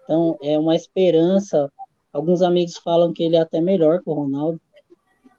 Então 0.03 0.37
é 0.41 0.57
uma 0.57 0.75
esperança. 0.75 1.71
Alguns 2.13 2.41
amigos 2.41 2.77
falam 2.77 3.11
que 3.11 3.23
ele 3.23 3.35
é 3.35 3.39
até 3.39 3.59
melhor 3.59 4.01
que 4.01 4.09
o 4.09 4.13
Ronaldo. 4.13 4.59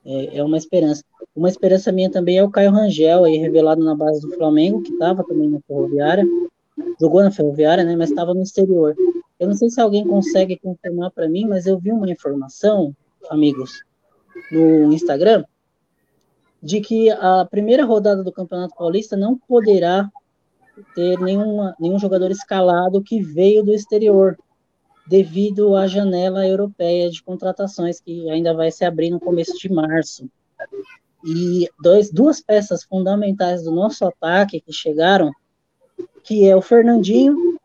É, 0.05 0.37
é 0.37 0.43
uma 0.43 0.57
esperança. 0.57 1.03
Uma 1.35 1.49
esperança 1.49 1.91
minha 1.91 2.09
também 2.09 2.37
é 2.37 2.43
o 2.43 2.49
Caio 2.49 2.71
Rangel, 2.71 3.25
aí 3.25 3.37
revelado 3.37 3.83
na 3.83 3.95
base 3.95 4.21
do 4.21 4.33
Flamengo, 4.35 4.81
que 4.81 4.91
estava 4.91 5.23
também 5.23 5.49
na 5.49 5.59
Ferroviária. 5.61 6.25
Jogou 6.99 7.21
na 7.21 7.31
Ferroviária, 7.31 7.83
né? 7.83 7.95
Mas 7.95 8.09
estava 8.09 8.33
no 8.33 8.41
exterior. 8.41 8.95
Eu 9.39 9.47
não 9.47 9.55
sei 9.55 9.69
se 9.69 9.79
alguém 9.79 10.05
consegue 10.05 10.57
confirmar 10.57 11.11
para 11.11 11.29
mim, 11.29 11.45
mas 11.45 11.67
eu 11.67 11.77
vi 11.77 11.91
uma 11.91 12.09
informação, 12.09 12.95
amigos, 13.29 13.83
no 14.51 14.91
Instagram, 14.91 15.43
de 16.61 16.81
que 16.81 17.09
a 17.11 17.45
primeira 17.49 17.85
rodada 17.85 18.23
do 18.23 18.31
Campeonato 18.31 18.75
Paulista 18.75 19.15
não 19.15 19.37
poderá 19.37 20.09
ter 20.95 21.19
nenhuma, 21.19 21.75
nenhum 21.79 21.99
jogador 21.99 22.31
escalado 22.31 23.01
que 23.01 23.21
veio 23.21 23.63
do 23.63 23.73
exterior, 23.73 24.37
devido 25.07 25.75
à 25.75 25.87
janela 25.87 26.45
europeia 26.45 27.09
de 27.09 27.23
contratações 27.23 27.99
que 27.99 28.29
ainda 28.29 28.53
vai 28.53 28.71
se 28.71 28.83
abrir 28.83 29.09
no 29.09 29.19
começo 29.19 29.57
de 29.57 29.71
março. 29.71 30.29
E 31.25 31.67
dois, 31.81 32.11
duas 32.11 32.41
peças 32.41 32.83
fundamentais 32.83 33.63
do 33.63 33.71
nosso 33.71 34.05
ataque 34.05 34.61
que 34.61 34.73
chegaram, 34.73 35.31
que 36.23 36.45
é 36.45 36.55
o 36.55 36.61
Fernandinho 36.61 37.57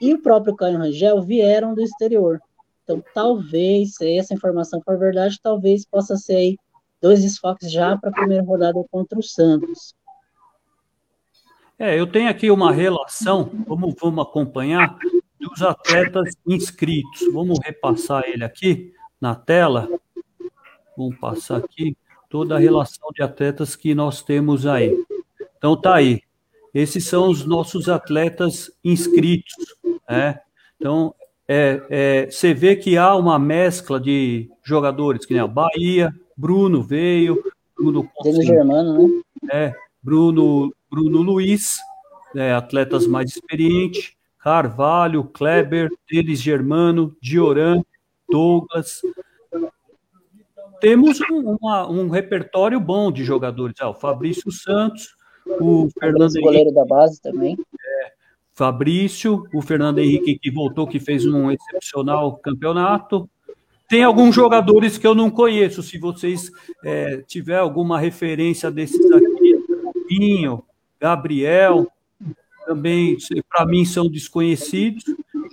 e 0.00 0.12
o 0.12 0.20
próprio 0.20 0.54
Caio 0.54 0.78
Rangel 0.78 1.22
vieram 1.22 1.74
do 1.74 1.82
exterior. 1.82 2.40
Então, 2.82 3.02
talvez, 3.14 3.94
se 3.94 4.18
essa 4.18 4.34
informação 4.34 4.80
for 4.82 4.98
verdade, 4.98 5.40
talvez 5.42 5.86
possa 5.86 6.16
ser 6.16 6.36
aí 6.36 6.58
dois 7.04 7.20
desfoques 7.20 7.70
já 7.70 7.98
para 7.98 8.08
a 8.08 8.12
primeira 8.14 8.42
rodada 8.42 8.82
contra 8.90 9.18
o 9.18 9.22
Santos. 9.22 9.94
É, 11.78 12.00
eu 12.00 12.06
tenho 12.06 12.30
aqui 12.30 12.50
uma 12.50 12.72
relação, 12.72 13.50
vamos, 13.66 13.94
vamos 14.00 14.26
acompanhar, 14.26 14.96
dos 15.38 15.60
atletas 15.60 16.32
inscritos. 16.46 17.30
Vamos 17.30 17.58
repassar 17.62 18.24
ele 18.26 18.42
aqui 18.42 18.94
na 19.20 19.34
tela. 19.34 19.86
Vamos 20.96 21.18
passar 21.18 21.58
aqui 21.58 21.94
toda 22.30 22.56
a 22.56 22.58
relação 22.58 23.10
de 23.14 23.22
atletas 23.22 23.76
que 23.76 23.94
nós 23.94 24.22
temos 24.22 24.66
aí. 24.66 24.96
Então 25.58 25.78
tá 25.78 25.96
aí. 25.96 26.22
Esses 26.72 27.04
são 27.04 27.28
os 27.28 27.44
nossos 27.44 27.86
atletas 27.86 28.70
inscritos. 28.82 29.52
Né? 30.08 30.40
Então, 30.76 31.14
é, 31.46 31.82
é, 31.90 32.30
você 32.30 32.54
vê 32.54 32.74
que 32.74 32.96
há 32.96 33.14
uma 33.14 33.38
mescla 33.38 34.00
de 34.00 34.50
jogadores, 34.62 35.26
que 35.26 35.34
nem 35.34 35.42
a 35.42 35.46
Bahia, 35.46 36.10
Bruno 36.36 36.82
veio, 36.82 37.42
Bruno 37.76 38.08
Denis 38.22 38.46
Germano, 38.46 39.08
né? 39.42 39.66
É, 39.66 39.74
Bruno, 40.02 40.74
Bruno 40.90 41.22
Luiz, 41.22 41.78
é, 42.34 42.52
atletas 42.52 43.06
mais 43.06 43.30
experientes, 43.30 44.12
Carvalho, 44.38 45.24
Kleber, 45.24 45.90
Denis 46.10 46.40
Germano, 46.40 47.16
Dioran, 47.20 47.82
Douglas. 48.28 49.00
Temos 50.80 51.18
um, 51.30 51.56
uma, 51.60 51.88
um 51.88 52.10
repertório 52.10 52.78
bom 52.78 53.10
de 53.10 53.24
jogadores. 53.24 53.76
Ah, 53.80 53.88
o 53.88 53.94
Fabrício 53.94 54.52
Santos, 54.52 55.16
o 55.46 55.88
Fernando 55.98 56.32
Henrique. 56.32 56.42
goleiro 56.42 56.72
da 56.72 56.84
base 56.84 57.22
também. 57.22 57.56
É, 57.80 58.12
Fabrício, 58.52 59.44
o 59.54 59.62
Fernando 59.62 59.98
Henrique 59.98 60.38
que 60.38 60.50
voltou, 60.50 60.86
que 60.86 61.00
fez 61.00 61.26
um 61.26 61.50
excepcional 61.50 62.36
campeonato. 62.36 63.28
Tem 63.88 64.02
alguns 64.02 64.34
jogadores 64.34 64.98
que 64.98 65.06
eu 65.06 65.14
não 65.14 65.30
conheço. 65.30 65.82
Se 65.82 65.98
vocês 65.98 66.50
é, 66.84 67.18
tiver 67.26 67.58
alguma 67.58 67.98
referência 67.98 68.70
desses 68.70 69.10
aqui, 69.12 69.64
Pinho, 70.08 70.64
Gabriel, 71.00 71.86
também 72.66 73.16
para 73.48 73.66
mim 73.66 73.84
são 73.84 74.08
desconhecidos. 74.08 75.04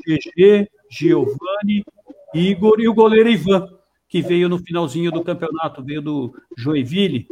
GG, 0.08 0.70
Giovanni, 0.90 1.84
Igor 2.34 2.80
e 2.80 2.88
o 2.88 2.94
goleiro 2.94 3.30
Ivan, 3.30 3.68
que 4.08 4.22
veio 4.22 4.50
no 4.50 4.60
finalzinho 4.60 5.12
do 5.12 5.24
campeonato, 5.24 5.84
veio 5.84 6.02
do 6.02 6.34
Joinville, 6.58 7.28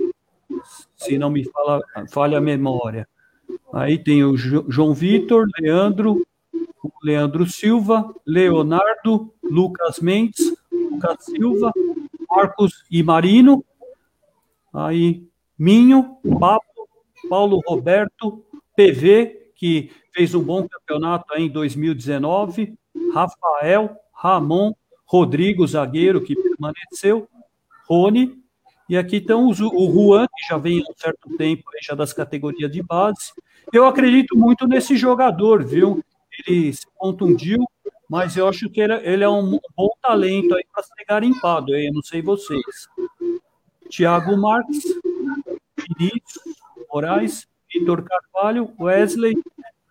se 0.95 1.17
não 1.17 1.29
me 1.29 1.43
fala, 1.45 1.81
falha 2.09 2.37
a 2.37 2.41
memória. 2.41 3.07
Aí 3.73 3.97
tem 3.97 4.23
o 4.23 4.35
João 4.37 4.93
Vitor, 4.93 5.47
Leandro, 5.59 6.25
o 6.83 6.91
Leandro 7.03 7.45
Silva, 7.47 8.13
Leonardo, 8.25 9.33
Lucas 9.49 9.99
Mendes, 9.99 10.55
Lucas 10.71 11.25
Silva, 11.25 11.71
Marcos 12.29 12.83
e 12.89 13.01
Marino, 13.03 13.63
aí 14.73 15.27
Minho, 15.57 16.17
Papo, 16.39 16.87
Paulo 17.29 17.61
Roberto, 17.67 18.43
PV, 18.75 19.51
que 19.55 19.91
fez 20.13 20.33
um 20.33 20.43
bom 20.43 20.67
campeonato 20.67 21.33
em 21.35 21.49
2019, 21.49 22.77
Rafael, 23.13 23.95
Ramon, 24.13 24.73
Rodrigo, 25.05 25.67
zagueiro, 25.67 26.21
que 26.21 26.35
permaneceu, 26.35 27.27
Rony, 27.87 28.37
E 28.87 28.97
aqui 28.97 29.17
estão 29.17 29.49
os, 29.49 29.59
o 29.59 29.91
Juan, 29.91 30.27
que 30.27 30.47
já 30.47 30.57
vem 30.57 30.79
há 30.79 30.91
um 30.91 30.95
certo 30.95 31.35
tempo 31.37 31.63
já 31.81 31.95
das 31.95 32.13
categorias 32.13 32.71
de 32.71 32.81
base. 32.81 33.33
Eu 33.73 33.85
acredito 33.85 34.37
muito 34.37 34.67
nesse 34.67 34.95
jogador, 34.95 35.63
viu? 35.63 36.03
Ele 36.47 36.73
se 36.73 36.85
contundiu, 36.95 37.59
mas 38.09 38.35
eu 38.35 38.47
acho 38.47 38.69
que 38.69 38.81
ele, 38.81 39.23
é 39.23 39.29
um 39.29 39.59
bom 39.77 39.89
talento 40.01 40.55
aí 40.55 40.65
para 40.73 40.83
ser 40.83 41.05
garimpado, 41.07 41.75
eu 41.75 41.93
não 41.93 42.01
sei 42.01 42.21
vocês. 42.21 42.63
Thiago 43.89 44.35
Marques, 44.35 44.83
Vinícius 45.97 46.55
Moraes, 46.91 47.47
Vitor 47.71 48.03
Carvalho, 48.03 48.73
Wesley, 48.79 49.37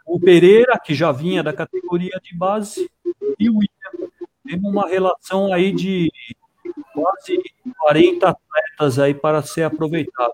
o 0.05 0.19
Pereira, 0.19 0.79
que 0.79 0.95
já 0.95 1.13
vinha 1.13 1.43
da 1.43 1.53
categoria 1.53 2.19
de 2.23 2.35
base, 2.37 2.91
e 3.39 3.49
o 3.49 3.59
William. 3.59 4.11
Temos 4.45 4.73
uma 4.73 4.89
relação 4.89 5.53
aí 5.53 5.73
de 5.73 6.11
quase 6.93 7.41
40 7.81 8.29
atletas 8.29 8.99
aí 8.99 9.15
para 9.15 9.43
ser 9.43 9.63
aproveitado. 9.63 10.33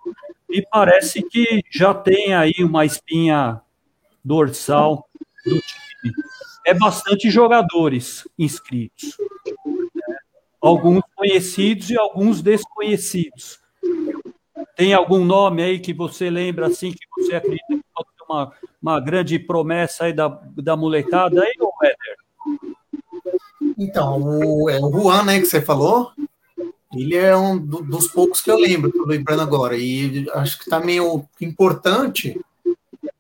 E 0.48 0.62
parece 0.62 1.22
que 1.22 1.62
já 1.70 1.92
tem 1.92 2.32
aí 2.34 2.54
uma 2.60 2.84
espinha 2.84 3.60
dorsal 4.24 5.08
do 5.44 5.58
time. 5.58 6.14
É 6.66 6.72
bastante 6.72 7.30
jogadores 7.30 8.26
inscritos. 8.38 9.16
Alguns 10.60 11.02
conhecidos 11.14 11.90
e 11.90 11.98
alguns 11.98 12.40
desconhecidos. 12.40 13.60
Tem 14.76 14.94
algum 14.94 15.24
nome 15.24 15.62
aí 15.62 15.78
que 15.78 15.92
você 15.92 16.30
lembra 16.30 16.66
assim 16.66 16.92
que 16.92 17.06
você 17.16 17.36
acredita 17.36 17.66
que 17.68 17.84
pode 17.94 18.08
ser 18.16 18.24
uma, 18.28 18.52
uma 18.80 19.00
grande 19.00 19.38
promessa 19.38 20.04
aí 20.04 20.12
da, 20.12 20.28
da 20.56 20.76
molecada 20.76 21.42
aí, 21.42 21.52
ou 21.60 21.72
Éder? 21.82 22.24
Então, 23.78 24.22
o, 24.22 24.70
é 24.70 24.80
o 24.80 24.90
Juan, 24.90 25.24
né, 25.24 25.38
que 25.38 25.46
você 25.46 25.60
falou, 25.60 26.12
ele 26.92 27.16
é 27.16 27.36
um 27.36 27.58
do, 27.58 27.82
dos 27.82 28.08
poucos 28.08 28.40
que 28.40 28.50
eu 28.50 28.56
lembro, 28.56 28.88
estou 28.88 29.06
lembrando 29.06 29.42
agora. 29.42 29.76
E 29.76 30.26
acho 30.34 30.58
que 30.58 30.64
está 30.64 30.80
meio 30.80 31.24
importante 31.40 32.40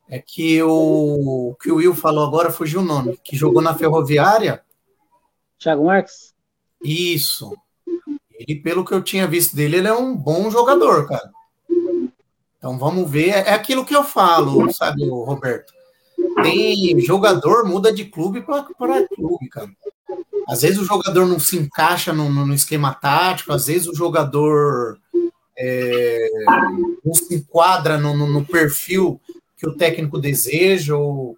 é 0.08 0.18
que 0.18 0.62
o 0.62 1.56
que 1.60 1.72
o 1.72 1.76
Will 1.76 1.94
falou 1.94 2.26
agora 2.26 2.50
fugiu 2.50 2.80
o 2.80 2.84
nome, 2.84 3.18
que 3.22 3.36
jogou 3.36 3.62
na 3.62 3.74
Ferroviária. 3.74 4.62
Thiago 5.58 5.86
Marques? 5.86 6.34
Isso. 6.82 7.56
Ele, 8.38 8.56
pelo 8.56 8.84
que 8.84 8.92
eu 8.92 9.02
tinha 9.02 9.26
visto 9.26 9.56
dele, 9.56 9.76
ele 9.76 9.88
é 9.88 9.94
um 9.94 10.14
bom 10.14 10.50
jogador, 10.50 11.08
cara. 11.08 11.30
Então 12.58 12.78
vamos 12.78 13.10
ver. 13.10 13.28
É 13.28 13.54
aquilo 13.54 13.84
que 13.84 13.94
eu 13.94 14.04
falo, 14.04 14.72
sabe, 14.72 15.08
Roberto? 15.08 15.72
Tem 16.42 16.98
jogador 17.00 17.66
muda 17.66 17.92
de 17.92 18.04
clube 18.04 18.42
para 18.42 19.08
clube, 19.08 19.48
cara. 19.48 19.70
Às 20.48 20.62
vezes 20.62 20.78
o 20.78 20.84
jogador 20.84 21.26
não 21.26 21.38
se 21.38 21.56
encaixa 21.56 22.12
no, 22.12 22.28
no 22.28 22.54
esquema 22.54 22.92
tático, 22.92 23.52
às 23.52 23.66
vezes 23.66 23.88
o 23.88 23.94
jogador 23.94 24.98
é, 25.56 26.28
não 27.04 27.14
se 27.14 27.34
enquadra 27.34 27.96
no, 27.96 28.16
no, 28.16 28.26
no, 28.26 28.44
perfil 28.44 29.20
que 29.64 29.70
o 29.70 29.76
técnico 29.76 30.18
deseja, 30.18 30.94
ou, 30.94 31.36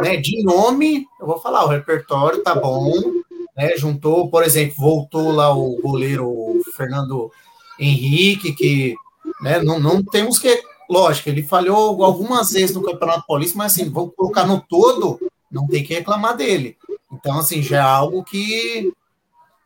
né, 0.00 0.16
de 0.16 0.42
nome, 0.42 1.06
eu 1.20 1.26
vou 1.26 1.38
falar, 1.38 1.64
o 1.64 1.68
repertório 1.68 2.42
tá 2.42 2.54
bom, 2.54 2.90
né, 3.56 3.76
juntou, 3.76 4.30
por 4.30 4.42
exemplo, 4.42 4.74
voltou 4.78 5.30
lá 5.30 5.54
o 5.54 5.78
goleiro 5.82 6.60
Fernando 6.74 7.30
Henrique, 7.78 8.52
que 8.52 8.94
né, 9.42 9.60
não, 9.62 9.78
não 9.78 10.02
temos 10.02 10.38
que, 10.38 10.62
lógico, 10.88 11.28
ele 11.28 11.42
falhou 11.42 12.02
algumas 12.02 12.50
vezes 12.52 12.74
no 12.74 12.82
Campeonato 12.82 13.26
Paulista, 13.26 13.58
mas 13.58 13.72
assim, 13.72 13.90
vou 13.90 14.10
colocar 14.10 14.46
no 14.46 14.60
todo, 14.60 15.20
não 15.50 15.66
tem 15.66 15.84
que 15.84 15.94
reclamar 15.94 16.36
dele. 16.36 16.76
Então, 17.12 17.38
assim, 17.38 17.62
já 17.62 17.78
é 17.78 17.80
algo 17.80 18.24
que 18.24 18.92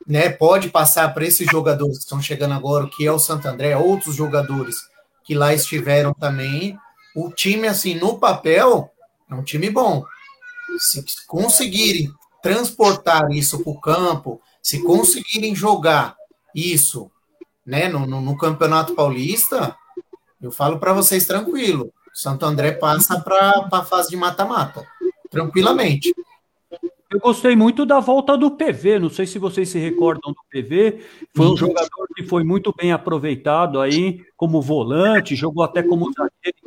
né, 0.06 0.28
pode 0.28 0.68
passar 0.68 1.12
para 1.14 1.24
esses 1.24 1.46
jogadores 1.50 1.98
que 1.98 2.04
estão 2.04 2.20
chegando 2.20 2.54
agora, 2.54 2.88
que 2.88 3.06
é 3.06 3.12
o 3.12 3.18
Santo 3.18 3.46
André, 3.46 3.76
outros 3.76 4.16
jogadores 4.16 4.76
que 5.24 5.34
lá 5.34 5.54
estiveram 5.54 6.12
também. 6.12 6.76
O 7.14 7.30
time, 7.30 7.66
assim, 7.66 7.94
no 7.94 8.18
papel, 8.18 8.90
é 9.30 9.34
um 9.34 9.42
time 9.42 9.70
bom. 9.70 10.04
Se 10.78 11.04
conseguirem 11.26 12.11
transportar 12.42 13.30
isso 13.30 13.62
para 13.62 13.72
o 13.72 13.80
campo, 13.80 14.40
se 14.62 14.82
conseguirem 14.82 15.54
jogar 15.54 16.16
isso 16.54 17.11
né, 17.66 17.88
no, 17.88 18.06
no, 18.06 18.20
no 18.20 18.36
Campeonato 18.36 18.94
Paulista, 18.94 19.76
eu 20.40 20.50
falo 20.50 20.78
para 20.78 20.92
vocês 20.92 21.26
tranquilo. 21.26 21.92
Santo 22.12 22.44
André 22.44 22.72
passa 22.72 23.20
para 23.20 23.68
a 23.70 23.84
fase 23.84 24.11
de 24.11 24.16
mata-mata, 24.16 24.86
tranquilamente. 25.30 26.14
Eu 27.11 27.18
gostei 27.18 27.56
muito 27.56 27.84
da 27.84 27.98
volta 27.98 28.38
do 28.38 28.52
PV, 28.52 29.00
não 29.00 29.11
sei 29.11 29.26
se 29.26 29.38
vocês 29.38 29.68
se 29.68 29.78
recordam 29.80 30.32
do 30.32 30.38
PV, 30.48 31.04
foi 31.34 31.46
um 31.46 31.56
jogador 31.56 32.06
que 32.14 32.24
foi 32.24 32.44
muito 32.44 32.72
bem 32.76 32.92
aproveitado 32.92 33.80
aí 33.80 34.24
como 34.36 34.62
volante, 34.62 35.34
jogou 35.34 35.64
até 35.64 35.82
como 35.82 36.12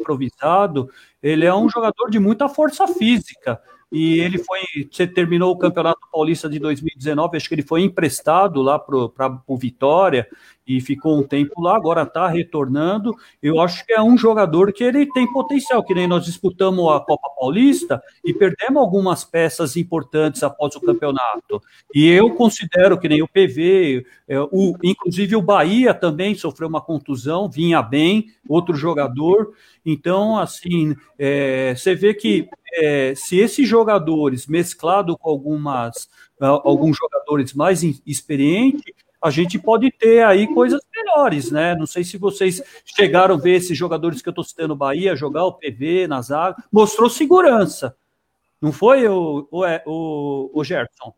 improvisado. 0.04 0.90
Ele 1.22 1.46
é 1.46 1.56
um 1.56 1.70
jogador 1.70 2.10
de 2.10 2.20
muita 2.20 2.50
força 2.50 2.88
física 2.88 3.60
e 3.92 4.20
ele 4.20 4.40
foi, 4.40 4.62
você 4.92 5.06
terminou 5.06 5.52
o 5.52 5.58
Campeonato 5.58 6.00
Paulista 6.12 6.50
de 6.50 6.58
2019, 6.58 7.38
acho 7.38 7.48
que 7.48 7.54
ele 7.54 7.62
foi 7.62 7.84
emprestado 7.84 8.60
lá 8.60 8.80
para 8.80 9.40
o 9.46 9.56
Vitória 9.56 10.28
e 10.66 10.80
ficou 10.80 11.20
um 11.20 11.24
tempo 11.24 11.62
lá, 11.62 11.76
agora 11.76 12.04
está 12.04 12.28
retornando. 12.28 13.14
Eu 13.42 13.60
acho 13.60 13.86
que 13.86 13.94
é 13.94 14.02
um 14.02 14.18
jogador 14.18 14.72
que 14.72 14.84
ele 14.84 15.06
tem 15.12 15.32
potencial, 15.32 15.84
que 15.84 15.94
nem 15.94 16.08
nós 16.08 16.26
disputamos 16.26 16.90
a 16.92 17.00
Copa 17.00 17.30
Paulista 17.38 18.02
e 18.24 18.34
perdemos 18.34 18.82
algumas 18.82 19.24
peças 19.24 19.76
importantes 19.76 20.42
após 20.44 20.76
o 20.76 20.82
campeonato. 20.82 21.62
E 21.94 22.08
eu 22.08 22.34
considero 22.36 22.98
que 22.98 23.10
nem 23.10 23.22
o 23.22 23.28
PV, 23.28 24.06
é, 24.28 24.40
o, 24.40 24.76
inclusive 24.84 25.36
o 25.36 25.42
Bahia 25.42 25.94
também 25.94 26.36
sofreu 26.36 26.70
uma 26.70 26.82
contusão, 26.82 27.50
vinha 27.50 27.82
bem, 27.82 28.28
outro 28.48 28.76
jogador. 28.76 29.54
Então, 29.86 30.38
assim, 30.38 30.96
é, 31.20 31.76
você 31.76 31.94
vê 31.94 32.14
que 32.14 32.48
é, 32.76 33.14
se 33.16 33.38
esses 33.38 33.68
jogadores, 33.68 34.48
mesclado 34.48 35.18
com 35.18 35.30
algumas, 35.30 36.10
alguns 36.40 36.98
jogadores 36.98 37.54
mais 37.54 37.84
experientes, 38.06 38.94
a 39.24 39.30
gente 39.30 39.58
pode 39.58 39.90
ter 39.90 40.22
aí 40.26 40.54
coisas 40.54 40.82
melhores, 40.94 41.50
né? 41.50 41.74
Não 41.76 41.86
sei 41.86 42.04
se 42.04 42.18
vocês 42.18 42.62
chegaram 42.84 43.36
a 43.36 43.38
ver 43.38 43.56
esses 43.56 43.78
jogadores 43.78 44.22
que 44.22 44.28
eu 44.28 44.32
estou 44.32 44.44
citando 44.44 44.76
Bahia 44.76 45.16
jogar 45.16 45.46
o 45.46 45.54
PV 45.54 46.08
na 46.08 46.22
zaga, 46.22 46.62
mostrou 46.70 47.10
segurança. 47.10 47.96
Não 48.62 48.74
foi 48.74 49.08
o, 49.08 49.48
o, 49.50 49.64
é, 49.64 49.82
o, 49.86 50.52
o 50.54 50.64
Gerson? 50.64 51.14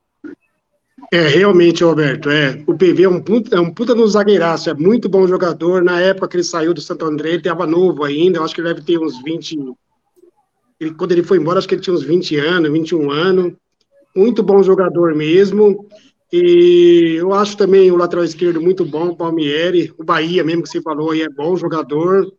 É, 1.12 1.28
realmente, 1.28 1.84
Roberto, 1.84 2.30
é. 2.30 2.64
O 2.68 2.76
PV 2.78 3.04
é 3.04 3.10
um 3.10 3.22
puta, 3.22 3.56
é 3.56 3.60
um 3.60 3.74
puta 3.74 3.96
no 3.96 4.08
zagueiraço, 4.08 4.70
é 4.70 4.76
muito 4.76 5.10
bom 5.10 5.28
jogador. 5.28 5.84
Na 5.84 6.00
época 6.00 6.28
que 6.28 6.38
ele 6.38 6.44
saiu 6.44 6.76
do 6.76 6.82
Santo 6.82 7.06
André, 7.06 7.30
ele 7.30 7.38
estava 7.38 7.66
novo 7.66 8.04
ainda, 8.04 8.38
eu 8.38 8.44
acho 8.44 8.54
que 8.54 8.62
ele 8.62 8.68
deve 8.68 8.86
ter 8.86 9.00
uns 9.00 9.20
20. 9.24 9.58
Ele, 10.80 10.94
quando 10.94 11.12
ele 11.12 11.24
foi 11.24 11.40
embora, 11.40 11.58
acho 11.58 11.68
que 11.68 11.74
ele 11.74 11.82
tinha 11.82 11.96
uns 11.96 12.04
20 12.04 12.38
anos, 12.38 12.72
21 12.72 13.10
anos. 13.10 13.54
Muito 14.16 14.44
bom 14.44 14.62
jogador 14.62 15.16
mesmo. 15.16 15.88
E 16.32 17.16
eu 17.18 17.34
acho 17.34 17.56
também 17.56 17.92
o 17.92 17.96
lateral 17.96 18.26
esquerdo 18.26 18.62
muito 18.62 18.84
bom, 18.84 19.10
o 19.10 19.16
Palmieri. 19.16 19.94
O 19.98 20.04
Bahia, 20.04 20.44
mesmo 20.44 20.64
que 20.64 20.70
você 20.70 20.82
falou, 20.82 21.12
aí 21.12 21.22
é 21.22 21.30
bom 21.30 21.56
jogador. 21.56 22.32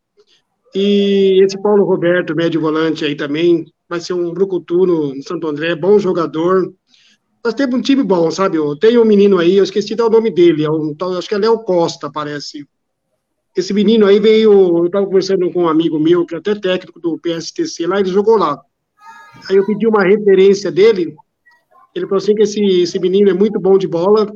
E 0.74 1.42
esse 1.44 1.60
Paulo 1.60 1.84
Roberto, 1.84 2.34
médio 2.34 2.60
volante 2.60 3.04
aí 3.04 3.14
também, 3.14 3.64
vai 3.88 4.00
ser 4.00 4.12
um 4.12 4.32
brucutu 4.32 4.84
no 4.84 5.22
Santo 5.22 5.46
André, 5.46 5.74
bom 5.74 5.98
jogador 5.98 6.72
nós 7.46 7.54
temos 7.54 7.76
um 7.76 7.80
time 7.80 8.02
bom, 8.02 8.28
sabe? 8.28 8.58
Tem 8.80 8.98
um 8.98 9.04
menino 9.04 9.38
aí, 9.38 9.56
eu 9.56 9.62
esqueci 9.62 9.94
o 9.94 10.10
nome 10.10 10.32
dele, 10.32 10.64
é 10.64 10.70
um, 10.70 10.96
acho 11.16 11.28
que 11.28 11.34
é 11.34 11.38
Léo 11.38 11.60
Costa, 11.60 12.10
parece. 12.10 12.66
Esse 13.56 13.72
menino 13.72 14.04
aí 14.04 14.18
veio, 14.18 14.78
eu 14.78 14.86
estava 14.86 15.06
conversando 15.06 15.48
com 15.52 15.62
um 15.62 15.68
amigo 15.68 15.96
meu, 16.00 16.26
que 16.26 16.34
é 16.34 16.38
até 16.38 16.56
técnico 16.56 16.98
do 16.98 17.16
PSTC 17.18 17.86
lá, 17.86 18.00
ele 18.00 18.08
jogou 18.08 18.36
lá. 18.36 18.60
Aí 19.48 19.56
eu 19.56 19.64
pedi 19.64 19.86
uma 19.86 20.02
referência 20.02 20.72
dele, 20.72 21.14
ele 21.96 22.06
falou 22.06 22.18
assim 22.18 22.34
que 22.34 22.42
esse, 22.42 22.62
esse 22.62 22.98
menino 22.98 23.30
é 23.30 23.32
muito 23.32 23.58
bom 23.58 23.78
de 23.78 23.88
bola, 23.88 24.30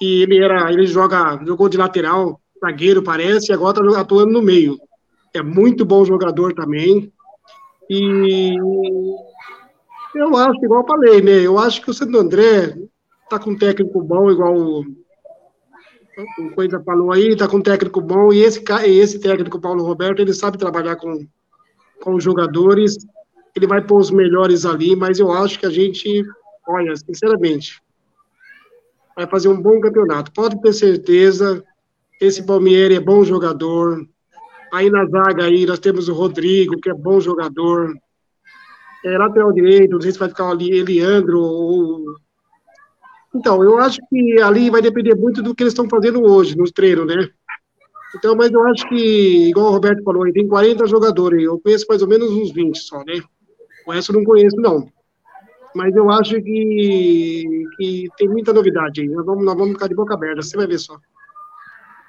e 0.00 0.22
ele 0.22 0.38
era, 0.38 0.70
ele 0.72 0.86
joga, 0.86 1.40
jogou 1.44 1.68
de 1.68 1.76
lateral, 1.76 2.40
zagueiro 2.60 3.02
parece, 3.02 3.50
e 3.50 3.54
agora 3.54 3.86
está 3.86 4.00
atuando 4.00 4.32
no 4.32 4.42
meio. 4.42 4.76
É 5.32 5.42
muito 5.42 5.84
bom 5.84 6.04
jogador 6.04 6.54
também. 6.54 7.12
E 7.88 8.54
eu 10.14 10.36
acho, 10.36 10.64
igual 10.64 10.82
eu 10.82 10.86
falei, 10.86 11.22
né? 11.22 11.46
Eu 11.46 11.58
acho 11.58 11.80
que 11.80 11.90
o 11.90 11.94
Santo 11.94 12.18
André 12.18 12.76
tá 13.30 13.38
com 13.38 13.50
um 13.50 13.58
técnico 13.58 14.02
bom, 14.02 14.30
igual 14.30 14.56
o, 14.56 14.80
o 14.80 16.50
Coisa 16.54 16.82
falou 16.84 17.12
aí, 17.12 17.36
tá 17.36 17.46
com 17.46 17.58
um 17.58 17.62
técnico 17.62 18.00
bom, 18.00 18.32
e 18.32 18.42
esse, 18.42 18.62
esse 18.86 19.20
técnico, 19.20 19.60
Paulo 19.60 19.84
Roberto, 19.84 20.20
ele 20.20 20.32
sabe 20.32 20.58
trabalhar 20.58 20.96
com, 20.96 21.26
com 22.02 22.14
os 22.14 22.24
jogadores, 22.24 22.96
ele 23.54 23.66
vai 23.66 23.84
pôr 23.84 23.98
os 23.98 24.10
melhores 24.10 24.64
ali, 24.64 24.96
mas 24.96 25.18
eu 25.18 25.30
acho 25.30 25.58
que 25.58 25.66
a 25.66 25.70
gente, 25.70 26.24
olha, 26.68 26.94
sinceramente, 26.96 27.80
vai 29.16 29.26
fazer 29.26 29.48
um 29.48 29.60
bom 29.60 29.80
campeonato. 29.80 30.30
Pode 30.32 30.60
ter 30.60 30.72
certeza, 30.72 31.64
esse 32.20 32.44
Palmieri 32.44 32.94
é 32.94 33.00
bom 33.00 33.24
jogador. 33.24 34.06
Aí 34.72 34.90
na 34.90 35.06
zaga 35.06 35.44
aí 35.44 35.64
nós 35.64 35.78
temos 35.78 36.08
o 36.08 36.14
Rodrigo, 36.14 36.78
que 36.78 36.90
é 36.90 36.94
bom 36.94 37.18
jogador 37.18 37.96
é, 39.04 39.16
lateral 39.16 39.52
direito, 39.52 39.92
não 39.92 40.00
sei 40.00 40.12
se 40.12 40.18
vai 40.18 40.28
ficar 40.28 40.50
ali 40.50 40.70
Eliandro 40.70 41.40
ou. 41.40 42.04
Então, 43.34 43.62
eu 43.62 43.78
acho 43.78 43.98
que 44.08 44.40
ali 44.40 44.70
vai 44.70 44.82
depender 44.82 45.14
muito 45.14 45.42
do 45.42 45.54
que 45.54 45.62
eles 45.62 45.72
estão 45.72 45.88
fazendo 45.88 46.22
hoje, 46.22 46.56
nos 46.56 46.70
treinos, 46.70 47.06
né? 47.06 47.28
Então, 48.16 48.34
mas 48.34 48.50
eu 48.50 48.66
acho 48.66 48.88
que, 48.88 49.48
igual 49.50 49.66
o 49.66 49.70
Roberto 49.70 50.02
falou, 50.02 50.30
tem 50.32 50.48
40 50.48 50.86
jogadores, 50.86 51.42
eu 51.42 51.60
conheço 51.60 51.86
mais 51.88 52.00
ou 52.00 52.08
menos 52.08 52.30
uns 52.30 52.52
20 52.52 52.78
só, 52.78 53.04
né? 53.04 53.20
O 53.86 53.92
resto 53.92 54.12
eu 54.12 54.16
não 54.16 54.24
conheço, 54.24 54.56
não. 54.56 54.88
Mas 55.74 55.94
eu 55.94 56.10
acho 56.10 56.40
que, 56.40 57.64
que 57.76 58.08
tem 58.16 58.28
muita 58.28 58.52
novidade 58.52 59.00
aí. 59.00 59.08
Nós 59.08 59.24
vamos, 59.24 59.44
nós 59.44 59.56
vamos 59.56 59.72
ficar 59.72 59.88
de 59.88 59.94
boca 59.94 60.14
aberta, 60.14 60.42
você 60.42 60.56
vai 60.56 60.66
ver 60.66 60.78
só. 60.78 60.98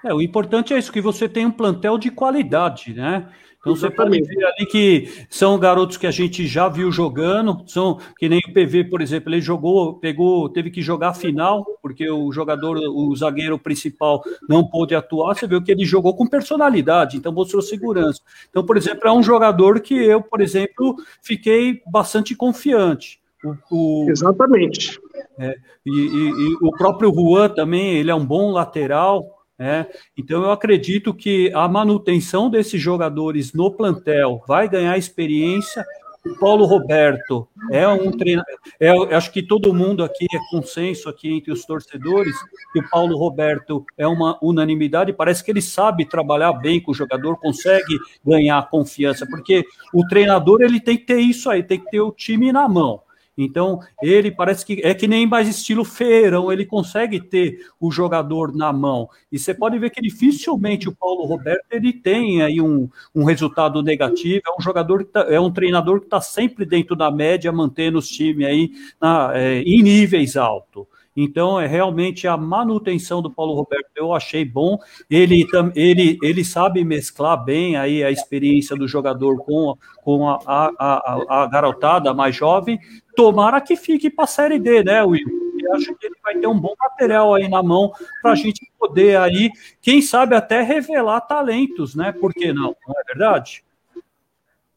É, 0.03 0.13
o 0.13 0.21
importante 0.21 0.73
é 0.73 0.77
isso, 0.77 0.91
que 0.91 1.01
você 1.01 1.27
tem 1.27 1.45
um 1.45 1.51
plantel 1.51 1.97
de 1.97 2.09
qualidade, 2.09 2.93
né? 2.93 3.27
Então 3.59 3.73
Exatamente. 3.73 4.25
você 4.25 4.33
pode 4.33 4.39
ver 4.39 4.45
ali 4.45 4.65
que 4.65 5.25
são 5.29 5.59
garotos 5.59 5.97
que 5.97 6.07
a 6.07 6.11
gente 6.11 6.47
já 6.47 6.69
viu 6.69 6.89
jogando, 6.89 7.61
são 7.67 7.99
que 8.17 8.29
nem 8.29 8.39
o 8.39 8.53
PV, 8.53 8.85
por 8.85 9.01
exemplo, 9.01 9.33
ele 9.33 9.41
jogou, 9.41 9.95
pegou, 9.95 10.47
teve 10.47 10.71
que 10.71 10.81
jogar 10.81 11.09
a 11.09 11.13
final, 11.13 11.65
porque 11.81 12.09
o 12.09 12.31
jogador, 12.31 12.77
o 12.77 13.13
zagueiro 13.17 13.59
principal 13.59 14.23
não 14.47 14.65
pôde 14.65 14.95
atuar, 14.95 15.35
você 15.35 15.45
viu 15.45 15.61
que 15.61 15.73
ele 15.73 15.83
jogou 15.83 16.15
com 16.15 16.25
personalidade, 16.25 17.17
então 17.17 17.33
mostrou 17.33 17.61
segurança. 17.61 18.21
Então, 18.49 18.65
por 18.65 18.77
exemplo, 18.77 19.09
é 19.09 19.11
um 19.11 19.21
jogador 19.21 19.81
que 19.81 19.93
eu, 19.93 20.21
por 20.21 20.39
exemplo, 20.39 20.95
fiquei 21.21 21.81
bastante 21.85 22.33
confiante. 22.33 23.18
O, 23.43 23.55
o, 23.71 24.09
Exatamente. 24.09 24.99
É, 25.37 25.55
e, 25.85 25.91
e, 25.91 26.29
e 26.29 26.57
o 26.61 26.71
próprio 26.71 27.13
Juan 27.13 27.49
também, 27.49 27.97
ele 27.97 28.11
é 28.11 28.15
um 28.15 28.25
bom 28.25 28.51
lateral, 28.51 29.39
é, 29.59 29.85
então, 30.17 30.41
eu 30.43 30.51
acredito 30.51 31.13
que 31.13 31.51
a 31.53 31.67
manutenção 31.67 32.49
desses 32.49 32.81
jogadores 32.81 33.51
no 33.51 33.69
plantel 33.69 34.41
vai 34.47 34.69
ganhar 34.69 34.97
experiência. 34.97 35.85
O 36.25 36.37
Paulo 36.39 36.65
Roberto 36.65 37.47
é 37.69 37.85
um 37.85 38.09
treinador. 38.11 38.55
É, 38.79 38.89
acho 39.15 39.31
que 39.33 39.43
todo 39.43 39.73
mundo 39.73 40.01
aqui 40.03 40.25
é 40.33 40.39
consenso 40.49 41.09
aqui 41.09 41.33
entre 41.33 41.51
os 41.51 41.65
torcedores 41.65 42.35
que 42.71 42.79
o 42.79 42.89
Paulo 42.89 43.17
Roberto 43.17 43.85
é 43.97 44.07
uma 44.07 44.37
unanimidade. 44.41 45.11
Parece 45.11 45.43
que 45.43 45.51
ele 45.51 45.61
sabe 45.61 46.05
trabalhar 46.05 46.53
bem 46.53 46.79
com 46.79 46.91
o 46.91 46.95
jogador, 46.95 47.37
consegue 47.37 47.97
ganhar 48.25 48.69
confiança, 48.69 49.25
porque 49.25 49.65
o 49.93 50.07
treinador 50.07 50.61
ele 50.61 50.79
tem 50.79 50.97
que 50.97 51.05
ter 51.05 51.19
isso 51.19 51.49
aí, 51.49 51.63
tem 51.63 51.79
que 51.79 51.89
ter 51.89 52.01
o 52.01 52.11
time 52.11 52.51
na 52.51 52.67
mão. 52.67 53.01
Então, 53.43 53.79
ele 54.01 54.31
parece 54.31 54.65
que 54.65 54.81
é 54.83 54.93
que 54.93 55.07
nem 55.07 55.25
mais 55.25 55.47
estilo 55.47 55.85
feirão, 55.85 56.51
ele 56.51 56.65
consegue 56.65 57.21
ter 57.21 57.65
o 57.79 57.89
jogador 57.89 58.53
na 58.55 58.73
mão. 58.73 59.07
E 59.31 59.39
você 59.39 59.53
pode 59.53 59.79
ver 59.79 59.89
que 59.91 60.01
dificilmente 60.01 60.89
o 60.89 60.95
Paulo 60.95 61.25
Roberto 61.25 61.65
ele 61.71 61.93
tem 61.93 62.41
aí 62.41 62.59
um, 62.59 62.89
um 63.15 63.23
resultado 63.23 63.81
negativo. 63.81 64.41
É 64.45 64.51
um 64.57 64.61
jogador 64.61 65.05
tá, 65.05 65.21
é 65.29 65.39
um 65.39 65.51
treinador 65.51 65.99
que 65.99 66.07
está 66.07 66.19
sempre 66.19 66.65
dentro 66.65 66.95
da 66.95 67.09
média, 67.09 67.51
mantendo 67.51 67.97
os 67.97 68.09
times 68.09 68.45
aí 68.45 68.71
na, 69.01 69.31
é, 69.33 69.61
em 69.61 69.81
níveis 69.81 70.35
altos. 70.35 70.85
Então, 71.21 71.59
é 71.59 71.67
realmente 71.67 72.29
a 72.29 72.37
manutenção 72.37 73.21
do 73.21 73.29
Paulo 73.29 73.53
Roberto, 73.53 73.89
eu 73.93 74.13
achei 74.13 74.45
bom. 74.45 74.79
Ele, 75.09 75.45
ele, 75.75 76.17
ele 76.23 76.45
sabe 76.45 76.81
mesclar 76.85 77.43
bem 77.43 77.75
aí 77.75 78.01
a 78.01 78.09
experiência 78.09 78.73
do 78.73 78.87
jogador 78.87 79.37
com, 79.43 79.75
com 80.01 80.29
a, 80.29 80.39
a, 80.47 80.71
a, 80.79 81.43
a 81.43 81.47
garotada 81.47 82.13
mais 82.13 82.33
jovem. 82.33 82.79
Tomara 83.17 83.59
que 83.59 83.75
fique 83.75 84.09
para 84.09 84.23
a 84.23 84.27
Série 84.27 84.57
D, 84.57 84.81
né, 84.81 85.03
Will? 85.03 85.27
Eu 85.61 85.73
acho 85.75 85.93
que 85.95 86.07
ele 86.07 86.15
vai 86.23 86.37
ter 86.37 86.47
um 86.47 86.57
bom 86.57 86.73
material 86.79 87.33
aí 87.33 87.49
na 87.49 87.61
mão 87.61 87.91
para 88.21 88.31
a 88.31 88.35
gente 88.35 88.65
poder 88.79 89.17
aí, 89.17 89.51
quem 89.81 90.01
sabe 90.01 90.35
até 90.35 90.61
revelar 90.61 91.19
talentos, 91.19 91.95
né? 91.95 92.13
Por 92.13 92.33
que 92.33 92.53
não? 92.53 92.73
Não 92.87 92.95
é 92.97 93.03
verdade? 93.05 93.61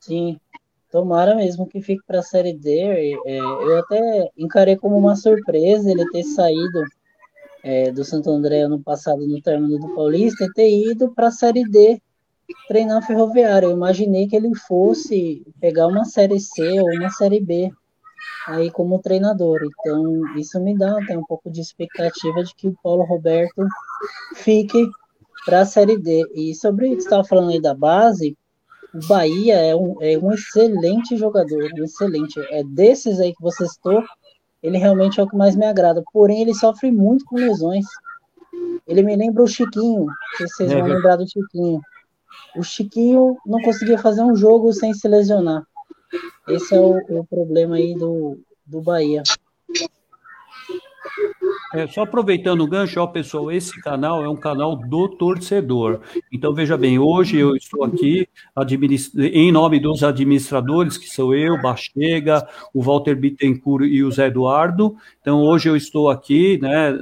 Sim, 0.00 0.40
Tomara 0.92 1.34
mesmo 1.34 1.66
que 1.66 1.80
fique 1.80 2.02
para 2.06 2.18
a 2.18 2.22
Série 2.22 2.52
D. 2.52 3.14
É, 3.26 3.38
eu 3.38 3.78
até 3.78 4.30
encarei 4.36 4.76
como 4.76 4.96
uma 4.98 5.16
surpresa 5.16 5.90
ele 5.90 6.08
ter 6.10 6.22
saído 6.22 6.82
é, 7.64 7.90
do 7.90 8.04
Santo 8.04 8.30
André 8.30 8.60
ano 8.60 8.78
passado 8.78 9.26
no 9.26 9.40
término 9.40 9.78
do 9.78 9.94
Paulista 9.94 10.44
e 10.44 10.52
ter 10.52 10.70
ido 10.90 11.10
para 11.14 11.28
a 11.28 11.32
Série 11.32 11.64
D 11.64 11.98
treinar 12.68 13.06
ferroviário. 13.06 13.70
Eu 13.70 13.76
imaginei 13.76 14.28
que 14.28 14.36
ele 14.36 14.54
fosse 14.54 15.42
pegar 15.58 15.86
uma 15.86 16.04
Série 16.04 16.38
C 16.38 16.62
ou 16.80 16.90
uma 16.90 17.08
Série 17.08 17.40
B 17.40 17.72
aí 18.46 18.70
como 18.70 19.00
treinador. 19.00 19.60
Então, 19.64 20.36
isso 20.36 20.60
me 20.60 20.76
dá 20.76 20.98
até 21.02 21.16
um 21.16 21.24
pouco 21.24 21.50
de 21.50 21.62
expectativa 21.62 22.44
de 22.44 22.54
que 22.54 22.68
o 22.68 22.76
Paulo 22.82 23.04
Roberto 23.04 23.66
fique 24.34 24.86
para 25.46 25.60
a 25.60 25.66
Série 25.66 25.96
D. 25.96 26.22
E 26.34 26.54
sobre 26.54 26.88
o 26.88 26.90
que 26.90 26.96
você 26.96 27.06
estava 27.06 27.24
falando 27.24 27.50
aí 27.50 27.62
da 27.62 27.74
base, 27.74 28.36
o 28.94 29.06
Bahia 29.06 29.54
é 29.54 29.74
um, 29.74 29.96
é 30.00 30.18
um 30.18 30.32
excelente 30.32 31.16
jogador, 31.16 31.70
um 31.78 31.84
excelente. 31.84 32.38
É 32.50 32.62
desses 32.62 33.20
aí 33.20 33.34
que 33.34 33.42
você 33.42 33.66
citou, 33.66 34.02
ele 34.62 34.78
realmente 34.78 35.18
é 35.18 35.22
o 35.22 35.28
que 35.28 35.36
mais 35.36 35.56
me 35.56 35.66
agrada. 35.66 36.02
Porém, 36.12 36.42
ele 36.42 36.54
sofre 36.54 36.90
muito 36.92 37.24
com 37.24 37.36
lesões. 37.36 37.84
Ele 38.86 39.02
me 39.02 39.16
lembra 39.16 39.42
o 39.42 39.48
Chiquinho, 39.48 40.06
se 40.36 40.46
vocês 40.46 40.70
é, 40.70 40.78
vão 40.78 40.86
lembrar 40.86 41.16
do 41.16 41.28
Chiquinho. 41.28 41.80
O 42.56 42.62
Chiquinho 42.62 43.36
não 43.46 43.60
conseguia 43.62 43.98
fazer 43.98 44.22
um 44.22 44.36
jogo 44.36 44.72
sem 44.72 44.92
se 44.92 45.08
lesionar. 45.08 45.66
Esse 46.48 46.74
é 46.74 46.80
o, 46.80 46.98
o 47.20 47.24
problema 47.24 47.76
aí 47.76 47.94
do, 47.94 48.38
do 48.66 48.80
Bahia. 48.82 49.22
É, 51.74 51.86
só 51.86 52.02
aproveitando 52.02 52.60
o 52.60 52.66
gancho, 52.66 53.00
ó, 53.00 53.06
pessoal, 53.06 53.50
esse 53.50 53.80
canal 53.80 54.22
é 54.22 54.28
um 54.28 54.36
canal 54.36 54.76
do 54.76 55.08
torcedor. 55.08 56.00
Então, 56.30 56.52
veja 56.52 56.76
bem, 56.76 56.98
hoje 56.98 57.38
eu 57.38 57.56
estou 57.56 57.82
aqui 57.82 58.28
em 59.16 59.50
nome 59.50 59.80
dos 59.80 60.04
administradores, 60.04 60.98
que 60.98 61.08
sou 61.08 61.34
eu, 61.34 61.60
Bachega, 61.62 62.46
o 62.74 62.82
Walter 62.82 63.14
Bittencourt 63.14 63.86
e 63.86 64.04
o 64.04 64.10
Zé 64.10 64.26
Eduardo. 64.26 64.94
Então, 65.22 65.40
hoje 65.40 65.70
eu 65.70 65.74
estou 65.74 66.10
aqui, 66.10 66.58
né, 66.60 66.92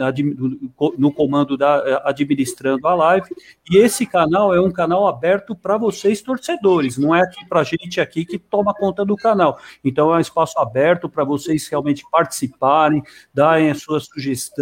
no 0.97 1.13
comando 1.13 1.57
da 1.57 2.03
administrando 2.05 2.87
a 2.87 2.95
live, 2.95 3.27
e 3.69 3.77
esse 3.77 4.07
canal 4.07 4.55
é 4.55 4.61
um 4.61 4.71
canal 4.71 5.09
aberto 5.09 5.57
para 5.57 5.77
vocês, 5.77 6.23
torcedores, 6.23 6.97
não 6.97 7.13
é 7.13 7.23
aqui 7.23 7.45
para 7.49 7.61
a 7.61 7.65
gente 7.65 8.01
aqui 8.01 8.25
que 8.25 8.39
toma 8.39 8.73
conta 8.73 9.05
do 9.05 9.17
canal. 9.17 9.59
Então, 9.85 10.15
é 10.15 10.19
um 10.19 10.21
espaço 10.21 10.61
aberto 10.61 11.09
para 11.09 11.25
vocês 11.25 11.67
realmente 11.67 12.05
participarem, 12.09 13.03
darem 13.35 13.71
a 13.71 13.75
sua 13.75 13.99
sugestão 13.99 14.60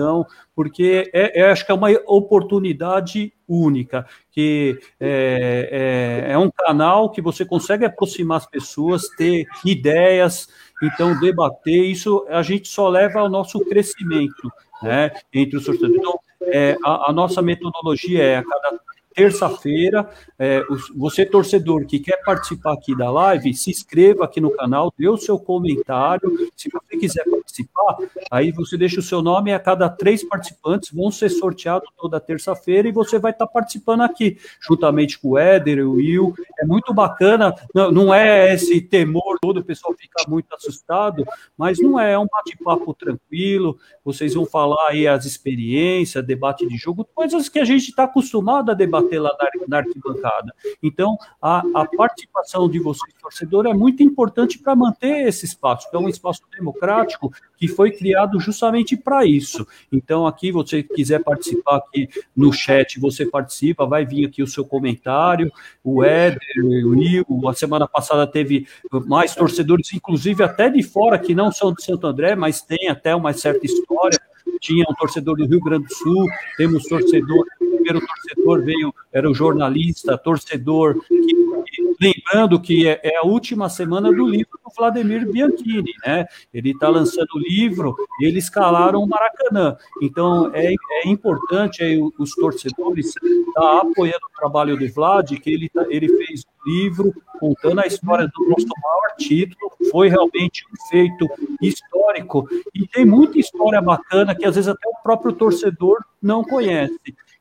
porque 0.55 1.11
é, 1.12 1.40
é, 1.40 1.51
acho 1.51 1.64
que 1.64 1.72
é 1.72 1.74
uma 1.74 1.90
oportunidade 2.07 3.32
única, 3.46 4.07
que 4.30 4.78
é, 5.01 6.26
é, 6.28 6.32
é 6.32 6.38
um 6.38 6.51
canal 6.51 7.11
que 7.11 7.22
você 7.22 7.44
consegue 7.44 7.84
aproximar 7.84 8.38
as 8.38 8.46
pessoas, 8.46 9.09
ter 9.16 9.46
ideias, 9.64 10.49
então 10.82 11.18
debater, 11.18 11.86
isso 11.86 12.26
a 12.28 12.42
gente 12.42 12.68
só 12.68 12.88
leva 12.88 13.20
ao 13.20 13.30
nosso 13.30 13.59
crescimento, 13.61 14.53
né, 14.82 15.11
entre 15.32 15.57
os 15.57 15.64
torcedores. 15.64 15.96
Então, 15.96 16.18
é, 16.42 16.76
a, 16.84 17.11
a, 17.11 17.12
nossa 17.12 17.42
metodologia 17.42 18.22
é 18.22 18.36
a 18.36 18.44
cada 18.44 18.78
terça-feira. 19.19 20.09
É, 20.39 20.62
você, 20.95 21.27
torcedor, 21.27 21.85
que 21.85 21.99
quer 21.99 22.23
participar 22.23 22.75
aqui 22.75 22.97
da 22.97 23.11
live, 23.11 23.53
se 23.53 23.71
inscreva 23.71 24.25
aqui 24.25 24.41
no 24.41 24.53
canal, 24.53 24.95
dê 24.97 25.09
o 25.09 25.16
seu 25.16 25.37
comentário. 25.41 26.31
Se 26.57 26.71
você 26.71 26.97
quiser 26.97 27.25
participar, 27.25 27.97
aí 28.31 28.53
você 28.53 28.77
deixa 28.79 29.01
o 29.01 29.03
seu 29.03 29.21
nome 29.21 29.53
a 29.53 29.59
cada 29.59 29.89
três 29.89 30.23
participantes 30.23 30.93
vão 30.93 31.11
ser 31.11 31.31
sorteados 31.31 31.89
toda 31.97 32.21
terça-feira 32.21 32.87
e 32.87 32.93
você 32.93 33.19
vai 33.19 33.33
estar 33.33 33.49
participando 33.49 34.03
aqui, 34.03 34.39
juntamente 34.61 35.19
com 35.19 35.31
o 35.31 35.39
Éder 35.39 35.85
o 35.85 35.95
Will. 35.95 36.33
É 36.61 36.64
muito 36.64 36.95
bacana, 36.95 37.53
não, 37.75 37.91
não 37.91 38.14
é 38.14 38.55
esse 38.55 38.81
temor 38.81 39.39
todo, 39.41 39.59
o 39.59 39.64
pessoal 39.64 39.93
fica 39.99 40.23
muito 40.29 40.55
assustado, 40.55 41.27
mas 41.57 41.81
não 41.81 41.99
é, 41.99 42.12
é 42.12 42.19
um 42.19 42.27
bate-papo 42.27 42.95
tranquilo. 42.95 43.79
Vocês 44.05 44.35
vão 44.35 44.47
falar 44.47 44.91
aí 44.91 45.09
as 45.09 45.25
experiências, 45.25 46.25
debate 46.25 46.66
de 46.69 46.77
jogo, 46.77 47.05
coisas 47.12 47.49
que 47.49 47.59
a 47.59 47.64
gente 47.64 47.89
está 47.89 48.05
acostumado 48.05 48.71
a 48.71 48.75
debater 48.75 49.07
bater 49.09 49.18
lá 49.18 49.34
na, 49.38 49.66
na 49.66 49.76
arquibancada. 49.78 50.54
Então, 50.82 51.16
a, 51.40 51.62
a, 51.74 51.86
participação 51.86 52.68
de 52.68 52.78
vocês, 52.78 53.12
torcedor, 53.20 53.66
é 53.66 53.72
muito 53.72 54.02
importante 54.02 54.59
para 54.59 54.76
manter 54.76 55.26
esse 55.26 55.46
espaço, 55.46 55.90
que 55.90 55.96
é 55.96 55.98
um 55.98 56.09
espaço 56.09 56.42
democrático 56.56 57.32
que 57.56 57.66
foi 57.66 57.90
criado 57.90 58.38
justamente 58.38 58.96
para 58.96 59.24
isso. 59.24 59.66
Então, 59.90 60.26
aqui, 60.26 60.52
você 60.52 60.82
quiser 60.82 61.22
participar 61.22 61.76
aqui 61.76 62.09
no 62.36 62.52
chat, 62.52 63.00
você 63.00 63.24
participa, 63.24 63.86
vai 63.86 64.04
vir 64.04 64.26
aqui 64.26 64.42
o 64.42 64.46
seu 64.46 64.64
comentário, 64.64 65.50
o 65.82 66.04
Éder, 66.04 66.40
o 66.64 66.90
Will, 66.90 67.24
a 67.48 67.54
semana 67.54 67.88
passada 67.88 68.26
teve 68.26 68.66
mais 69.06 69.34
torcedores, 69.34 69.92
inclusive 69.92 70.42
até 70.42 70.68
de 70.68 70.82
fora, 70.82 71.18
que 71.18 71.34
não 71.34 71.50
são 71.50 71.72
de 71.72 71.82
Santo 71.82 72.06
André, 72.06 72.34
mas 72.34 72.61
tem 72.61 72.88
até 72.88 73.14
uma 73.14 73.32
certa 73.32 73.64
história, 73.64 74.18
tinha 74.61 74.84
um 74.88 74.94
torcedor 74.94 75.36
do 75.36 75.46
Rio 75.46 75.61
Grande 75.61 75.86
do 75.86 75.94
Sul, 75.94 76.26
temos 76.56 76.84
torcedor, 76.84 77.44
primeiro 77.69 78.01
torcedor 78.01 78.62
veio, 78.64 78.95
era 79.12 79.31
o 79.31 79.35
jornalista, 79.35 80.19
torcedor, 80.19 81.01
que, 81.09 81.95
lembrando 82.01 82.61
que 82.61 82.87
é, 82.87 83.01
é, 83.03 83.16
a 83.16 83.23
última 83.23 83.69
semana 83.69 84.12
do 84.12 84.27
livro 84.27 84.59
do 84.64 84.73
Vladimir 84.77 85.31
Bianchini, 85.31 85.93
né? 86.07 86.27
Ele 86.53 86.71
está 86.71 86.89
lançando 86.89 87.29
o 87.35 87.39
livro 87.39 87.97
e 88.21 88.27
eles 88.27 88.45
escalaram 88.45 89.03
o 89.03 89.09
Maracanã. 89.09 89.77
Então 90.01 90.51
é, 90.55 90.73
é 90.73 91.09
importante 91.09 91.83
aí, 91.83 92.01
os 92.19 92.35
torcedores 92.35 93.07
estar 93.07 93.61
tá 93.61 93.81
apoiando 93.81 94.27
o 94.27 94.39
trabalho 94.39 94.77
do 94.77 94.93
Vlad, 94.93 95.33
que 95.33 95.51
ele, 95.51 95.69
tá, 95.69 95.85
ele 95.89 96.09
fez 96.09 96.45
um 96.45 96.71
livro 96.71 97.12
contando 97.41 97.81
a 97.81 97.87
história 97.87 98.27
do 98.27 98.49
nosso 98.49 98.66
maior 98.66 99.16
título, 99.19 99.71
foi 99.91 100.09
realmente 100.09 100.64
um 100.66 100.89
feito 100.91 101.27
histórico 101.61 102.49
e 102.75 102.87
tem 102.87 103.05
muita 103.05 103.39
história 103.39 103.81
bacana 103.81 104.35
que 104.35 104.45
às 104.45 104.55
vezes 104.55 104.69
até 104.69 104.89
o 104.89 105.03
próprio 105.03 105.33
torcedor 105.33 105.99
não 106.21 106.43
conhece. 106.43 106.99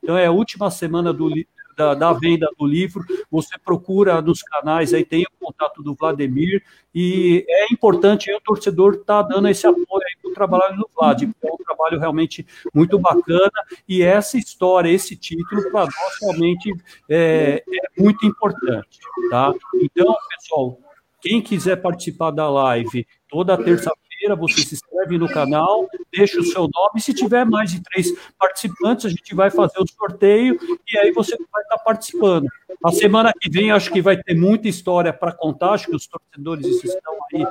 Então 0.08 0.18
é 0.18 0.26
a 0.26 0.32
última 0.32 0.72
semana 0.72 1.12
do, 1.12 1.30
da, 1.76 1.94
da, 1.94 2.14
venda 2.14 2.48
do 2.58 2.66
livro, 2.66 3.04
você 3.30 3.60
procura 3.60 4.22
nos 4.22 4.42
canais, 4.42 4.94
aí 4.94 5.04
tem 5.04 5.24
o 5.24 5.46
contato 5.46 5.84
do 5.84 5.94
Vladimir, 5.94 6.64
e 6.96 7.46
é 7.46 7.66
importante 7.74 8.34
o 8.34 8.40
torcedor 8.40 8.94
estar 8.94 9.22
tá 9.22 9.30
dando 9.36 9.50
esse 9.50 9.68
apoio 9.68 9.86
para 10.22 10.32
o 10.32 10.34
trabalho 10.34 10.78
do 10.78 10.90
Vlad, 10.96 11.24
porque 11.26 11.46
é 11.46 11.52
um 11.52 11.58
trabalho 11.58 12.00
realmente 12.00 12.48
muito 12.74 12.98
bacana, 12.98 13.52
e 13.86 14.02
essa 14.02 14.38
história, 14.38 14.90
esse 14.90 15.14
título, 15.18 15.70
para 15.72 15.82
nós 15.82 16.18
realmente 16.22 16.74
é, 17.10 17.62
é 17.68 18.02
muito 18.02 18.26
importante. 18.26 19.00
Tá? 19.30 19.54
Então, 19.76 20.16
pessoal, 20.30 20.80
quem 21.20 21.42
quiser 21.42 21.82
participar 21.82 22.32
da 22.32 22.50
live 22.50 23.06
toda 23.28 23.58
terça-feira, 23.58 24.07
você 24.38 24.62
se 24.62 24.76
inscreve 24.76 25.18
no 25.18 25.28
canal, 25.28 25.88
deixa 26.12 26.40
o 26.40 26.44
seu 26.44 26.62
nome. 26.62 27.00
Se 27.00 27.14
tiver 27.14 27.46
mais 27.46 27.72
de 27.72 27.82
três 27.82 28.12
participantes, 28.38 29.06
a 29.06 29.10
gente 29.10 29.36
vai 29.36 29.50
fazer 29.50 29.80
o 29.80 29.88
sorteio 29.88 30.58
e 30.88 30.98
aí 30.98 31.12
você 31.12 31.38
vai 31.52 31.62
estar 31.64 31.78
participando. 31.80 32.48
A 32.84 32.92
semana 32.92 33.34
que 33.40 33.50
vem, 33.50 33.72
acho 33.72 33.92
que 33.92 34.02
vai 34.02 34.18
ter 34.18 34.36
muita 34.36 34.68
história 34.68 35.12
para 35.12 35.32
contar. 35.32 35.72
Acho 35.72 35.88
que 35.88 35.96
os 35.96 36.08
torcedores 36.08 36.84
estão 36.84 37.14
aí 37.34 37.46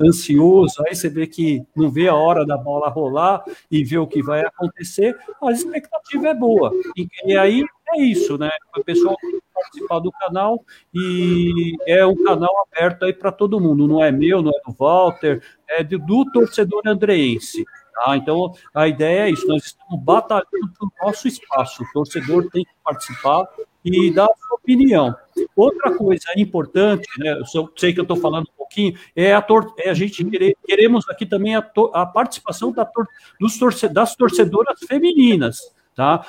ansiosos. 0.00 0.78
Aí 0.80 0.94
você 0.94 1.08
vê 1.08 1.26
que 1.26 1.64
não 1.74 1.90
vê 1.90 2.08
a 2.08 2.14
hora 2.14 2.44
da 2.44 2.56
bola 2.56 2.88
rolar 2.88 3.44
e 3.70 3.82
vê 3.84 3.98
o 3.98 4.06
que 4.06 4.22
vai 4.22 4.44
acontecer. 4.44 5.16
A 5.42 5.50
expectativa 5.50 6.28
é 6.28 6.34
boa. 6.34 6.72
E 7.24 7.36
aí 7.36 7.64
é 7.88 8.02
isso, 8.02 8.36
né? 8.36 8.50
O 8.76 8.84
pessoal 8.84 9.16
participar 9.54 10.00
do 10.00 10.12
canal 10.12 10.64
e 10.94 11.76
é 11.86 12.04
um 12.04 12.22
canal 12.22 12.52
aberto 12.66 13.04
aí 13.04 13.12
para 13.12 13.32
todo 13.32 13.60
mundo. 13.60 13.86
Não 13.86 14.02
é 14.02 14.12
meu, 14.12 14.42
não 14.42 14.50
é 14.50 14.60
do 14.66 14.74
Walter, 14.76 15.42
é 15.68 15.82
do, 15.82 15.98
do 15.98 16.24
torcedor 16.30 16.82
andreense. 16.86 17.64
Tá? 17.94 18.16
Então, 18.16 18.52
a 18.74 18.86
ideia 18.86 19.26
é 19.26 19.30
isso, 19.30 19.46
nós 19.46 19.64
estamos 19.64 20.04
batalhando 20.04 20.46
pelo 20.78 20.92
nosso 21.00 21.26
espaço, 21.26 21.82
o 21.82 21.92
torcedor 21.94 22.48
tem 22.50 22.62
que 22.62 22.70
participar 22.84 23.48
e 23.82 24.12
dar 24.12 24.26
a 24.26 24.36
sua 24.36 24.56
opinião. 24.56 25.16
Outra 25.54 25.96
coisa 25.96 26.26
importante, 26.36 27.08
né, 27.18 27.38
eu 27.54 27.72
sei 27.74 27.94
que 27.94 28.00
eu 28.00 28.02
estou 28.02 28.18
falando 28.18 28.48
um 28.52 28.56
pouquinho, 28.58 28.98
é 29.14 29.32
a, 29.32 29.46
é 29.78 29.88
a 29.88 29.94
gente 29.94 30.22
querer, 30.26 30.54
queremos 30.66 31.08
aqui 31.08 31.24
também 31.24 31.56
a, 31.56 31.66
a 31.94 32.04
participação 32.04 32.70
da 32.70 32.84
tor 32.84 33.08
dos 33.40 33.58
torce 33.58 33.88
das 33.88 34.14
torcedoras 34.14 34.78
femininas 34.86 35.74
tá? 35.96 36.24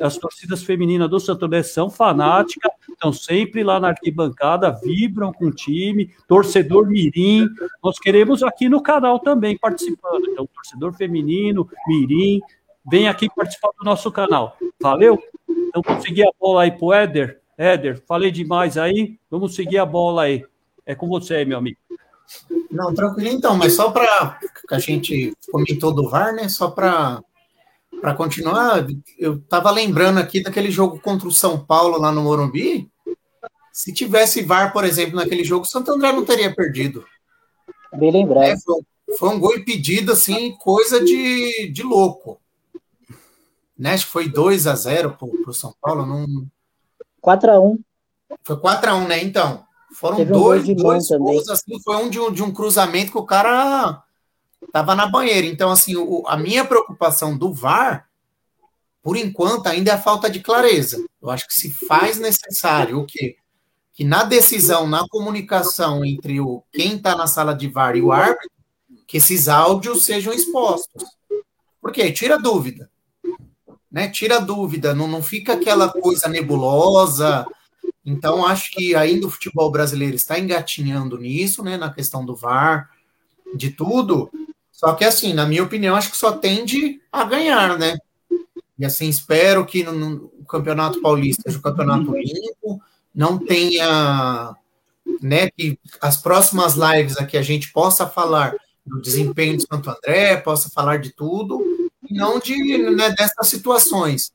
As 0.00 0.16
torcidas 0.16 0.62
femininas 0.62 1.10
do 1.10 1.18
Santo 1.18 1.44
André 1.44 1.64
são 1.64 1.90
fanáticas, 1.90 2.70
estão 2.88 3.12
sempre 3.12 3.64
lá 3.64 3.80
na 3.80 3.88
arquibancada, 3.88 4.70
vibram 4.70 5.32
com 5.32 5.46
o 5.46 5.52
time, 5.52 6.14
torcedor 6.28 6.86
mirim, 6.86 7.48
nós 7.82 7.98
queremos 7.98 8.42
aqui 8.44 8.68
no 8.68 8.80
canal 8.80 9.18
também 9.18 9.58
participando, 9.58 10.30
então 10.30 10.46
torcedor 10.46 10.94
feminino, 10.94 11.68
mirim, 11.88 12.40
vem 12.88 13.08
aqui 13.08 13.28
participar 13.34 13.70
do 13.76 13.84
nosso 13.84 14.12
canal, 14.12 14.56
valeu? 14.80 15.20
Então 15.48 15.82
vamos 15.84 16.04
seguir 16.04 16.22
a 16.22 16.30
bola 16.38 16.62
aí 16.62 16.70
pro 16.70 16.92
Éder, 16.92 17.40
Éder, 17.58 18.00
falei 18.06 18.30
demais 18.30 18.78
aí, 18.78 19.18
vamos 19.28 19.56
seguir 19.56 19.78
a 19.78 19.86
bola 19.86 20.22
aí, 20.22 20.44
é 20.86 20.94
com 20.94 21.08
você, 21.08 21.44
meu 21.44 21.58
amigo. 21.58 21.78
Não, 22.70 22.94
tranquilo 22.94 23.28
então, 23.28 23.56
mas 23.56 23.74
só 23.74 23.90
para 23.90 24.38
a 24.70 24.78
gente 24.78 25.32
comentou 25.50 25.92
do 25.92 26.08
VAR, 26.08 26.32
né? 26.32 26.48
Só 26.48 26.70
para 26.70 27.20
para 28.00 28.14
continuar, 28.14 28.86
eu 29.18 29.34
estava 29.34 29.70
lembrando 29.70 30.18
aqui 30.18 30.42
daquele 30.42 30.70
jogo 30.70 30.98
contra 31.00 31.28
o 31.28 31.32
São 31.32 31.62
Paulo 31.64 31.98
lá 31.98 32.10
no 32.10 32.22
Morumbi. 32.22 32.90
Se 33.72 33.92
tivesse 33.92 34.42
VAR, 34.42 34.72
por 34.72 34.84
exemplo, 34.84 35.16
naquele 35.16 35.44
jogo, 35.44 35.64
o 35.64 35.68
Santo 35.68 35.92
André 35.92 36.12
não 36.12 36.24
teria 36.24 36.54
perdido. 36.54 37.04
Bem 37.94 38.10
lembrado. 38.10 38.44
É, 38.44 38.56
foi, 38.58 38.82
foi, 39.18 39.28
um 39.28 39.38
gol 39.38 39.56
impedido, 39.56 40.12
assim, 40.12 40.56
coisa 40.58 41.02
de, 41.02 41.70
de 41.72 41.82
louco. 41.82 42.40
Né? 43.78 43.94
Acho 43.94 44.06
que 44.06 44.12
foi 44.12 44.28
2 44.28 44.66
a 44.66 44.74
0 44.74 45.16
para 45.16 45.50
o 45.50 45.54
São 45.54 45.74
Paulo. 45.80 46.04
Não... 46.04 46.46
4 47.20 47.50
a 47.50 47.60
1 47.60 47.78
Foi 48.42 48.56
4 48.58 48.90
a 48.90 48.94
1 48.96 49.08
né? 49.08 49.22
Então, 49.22 49.64
foram 49.94 50.16
Teve 50.16 50.32
dois, 50.32 50.68
um 50.68 50.74
dois 50.74 51.08
gols, 51.08 51.48
assim, 51.48 51.80
foi 51.82 51.96
um 51.96 52.08
de, 52.08 52.20
um 52.20 52.32
de 52.32 52.42
um 52.42 52.52
cruzamento 52.52 53.12
que 53.12 53.18
o 53.18 53.26
cara 53.26 54.02
estava 54.66 54.94
na 54.94 55.06
banheira. 55.06 55.46
Então, 55.46 55.70
assim, 55.70 55.96
o, 55.96 56.22
a 56.26 56.36
minha 56.36 56.64
preocupação 56.64 57.36
do 57.36 57.52
VAR, 57.52 58.08
por 59.02 59.16
enquanto, 59.16 59.66
ainda 59.66 59.92
é 59.92 59.94
a 59.94 60.00
falta 60.00 60.28
de 60.28 60.40
clareza. 60.40 61.04
Eu 61.20 61.30
acho 61.30 61.46
que 61.46 61.54
se 61.54 61.70
faz 61.70 62.18
necessário 62.18 62.98
o 62.98 63.06
quê? 63.06 63.36
Que 63.92 64.04
na 64.04 64.24
decisão, 64.24 64.86
na 64.86 65.06
comunicação 65.08 66.04
entre 66.04 66.40
o 66.40 66.62
quem 66.72 66.96
está 66.96 67.16
na 67.16 67.26
sala 67.26 67.54
de 67.54 67.68
VAR 67.68 67.96
e 67.96 68.02
o 68.02 68.12
árbitro, 68.12 68.50
que 69.06 69.16
esses 69.16 69.48
áudios 69.48 70.04
sejam 70.04 70.32
expostos. 70.32 71.04
Porque 71.80 72.12
tira 72.12 72.38
dúvida. 72.38 72.90
Né? 73.90 74.08
Tira 74.08 74.40
dúvida, 74.40 74.94
não, 74.94 75.08
não 75.08 75.22
fica 75.22 75.54
aquela 75.54 75.88
coisa 75.90 76.28
nebulosa. 76.28 77.44
Então, 78.04 78.46
acho 78.46 78.70
que 78.70 78.94
ainda 78.94 79.26
o 79.26 79.30
futebol 79.30 79.70
brasileiro 79.70 80.14
está 80.14 80.38
engatinhando 80.38 81.18
nisso, 81.18 81.62
né? 81.62 81.76
Na 81.76 81.92
questão 81.92 82.24
do 82.24 82.36
VAR, 82.36 82.88
de 83.54 83.70
tudo. 83.70 84.30
Só 84.80 84.94
que, 84.94 85.04
assim, 85.04 85.34
na 85.34 85.44
minha 85.44 85.62
opinião, 85.62 85.94
acho 85.94 86.10
que 86.10 86.16
só 86.16 86.32
tende 86.32 87.02
a 87.12 87.22
ganhar, 87.22 87.78
né? 87.78 87.98
E, 88.78 88.86
assim, 88.86 89.10
espero 89.10 89.66
que 89.66 89.84
no, 89.84 89.92
no 89.92 90.28
Campeonato 90.48 91.02
Paulista 91.02 91.42
seja 91.42 91.58
um 91.58 91.60
campeonato 91.60 92.10
limpo, 92.16 92.82
não 93.14 93.36
tenha, 93.36 94.56
né, 95.20 95.50
que 95.50 95.78
as 96.00 96.16
próximas 96.16 96.76
lives 96.76 97.18
aqui 97.18 97.36
a 97.36 97.42
gente 97.42 97.70
possa 97.74 98.06
falar 98.06 98.54
do 98.86 99.02
desempenho 99.02 99.58
de 99.58 99.66
Santo 99.66 99.90
André, 99.90 100.38
possa 100.38 100.70
falar 100.70 100.98
de 100.98 101.10
tudo, 101.10 101.62
e 102.08 102.14
não 102.14 102.38
de, 102.38 102.78
né, 102.90 103.10
dessas 103.10 103.48
situações. 103.48 104.32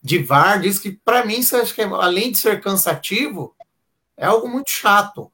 De 0.00 0.18
VAR, 0.18 0.60
diz 0.60 0.78
que, 0.78 0.92
para 1.04 1.26
mim, 1.26 1.40
acho 1.40 1.74
que, 1.74 1.82
é, 1.82 1.84
além 1.84 2.30
de 2.30 2.38
ser 2.38 2.60
cansativo, 2.60 3.56
é 4.16 4.24
algo 4.24 4.48
muito 4.48 4.70
chato 4.70 5.32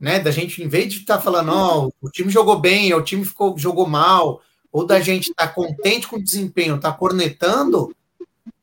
né? 0.00 0.18
Da 0.18 0.30
gente, 0.30 0.62
em 0.62 0.68
vez 0.68 0.92
de 0.92 1.00
estar 1.00 1.18
tá 1.18 1.22
falando, 1.22 1.52
ó, 1.52 1.90
o 2.00 2.08
time 2.08 2.30
jogou 2.30 2.58
bem, 2.58 2.92
o 2.94 3.02
time 3.02 3.24
ficou, 3.24 3.56
jogou 3.58 3.86
mal, 3.86 4.40
ou 4.72 4.86
da 4.86 4.98
gente 4.98 5.30
estar 5.30 5.48
tá 5.48 5.52
contente 5.52 6.08
com 6.08 6.16
o 6.16 6.22
desempenho, 6.22 6.80
tá 6.80 6.90
cornetando, 6.90 7.94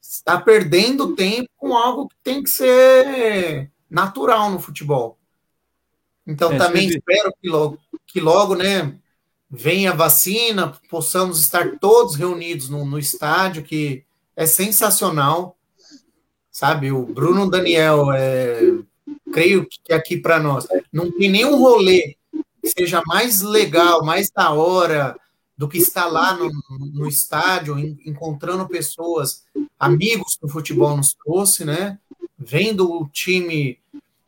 está 0.02 0.42
perdendo 0.42 1.16
tempo 1.16 1.50
com 1.56 1.76
algo 1.78 2.08
que 2.08 2.16
tem 2.24 2.42
que 2.42 2.50
ser 2.50 3.70
natural 3.90 4.50
no 4.50 4.60
futebol. 4.60 5.18
Então, 6.26 6.52
é, 6.54 6.58
também 6.58 6.90
espero 6.90 7.32
que 7.40 7.48
logo, 7.48 7.80
que 8.08 8.20
logo, 8.20 8.56
né, 8.56 8.96
venha 9.50 9.92
a 9.92 9.96
vacina, 9.96 10.74
possamos 10.90 11.40
estar 11.40 11.78
todos 11.80 12.16
reunidos 12.16 12.68
no, 12.68 12.84
no 12.84 12.98
estádio, 12.98 13.64
que 13.64 14.04
é 14.36 14.46
sensacional, 14.46 15.58
sabe? 16.52 16.92
O 16.92 17.06
Bruno 17.06 17.50
Daniel 17.50 18.12
é 18.12 18.60
creio 19.38 19.68
que 19.70 19.94
aqui 19.94 20.18
para 20.18 20.40
nós 20.40 20.66
não 20.92 21.12
tem 21.12 21.30
nenhum 21.30 21.60
rolê 21.60 22.18
que 22.60 22.70
seja 22.76 23.04
mais 23.06 23.44
legal, 23.44 24.04
mais 24.04 24.32
da 24.32 24.52
hora 24.52 25.16
do 25.56 25.70
que 25.70 25.78
estar 25.78 26.08
lá 26.08 26.34
no, 26.34 26.52
no 26.92 27.08
estádio, 27.08 27.78
encontrando 27.78 28.68
pessoas, 28.68 29.44
amigos 29.80 30.36
que 30.38 30.46
o 30.48 30.50
futebol 30.50 30.98
nos 30.98 31.14
trouxe, 31.14 31.64
né? 31.64 32.00
Vendo 32.36 32.92
o 32.92 33.08
time 33.10 33.78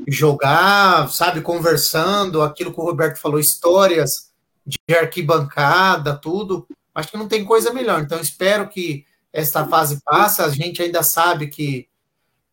jogar, 0.07 1.10
sabe, 1.10 1.41
conversando, 1.41 2.43
aquilo 2.43 2.72
que 2.72 2.80
o 2.80 2.86
Roberto 2.86 3.18
falou, 3.18 3.39
histórias 3.39 4.30
de 4.64 4.78
arquibancada, 4.95 6.16
tudo. 6.16 6.68
Acho 6.93 7.10
que 7.10 7.18
não 7.18 7.28
tem 7.28 7.43
coisa 7.43 7.74
melhor. 7.74 7.99
Então, 8.01 8.20
espero 8.20 8.70
que 8.70 9.05
esta 9.34 9.66
fase 9.66 9.99
passe. 10.05 10.43
A 10.43 10.49
gente 10.49 10.84
ainda 10.84 11.01
sabe 11.01 11.47
que 11.47 11.89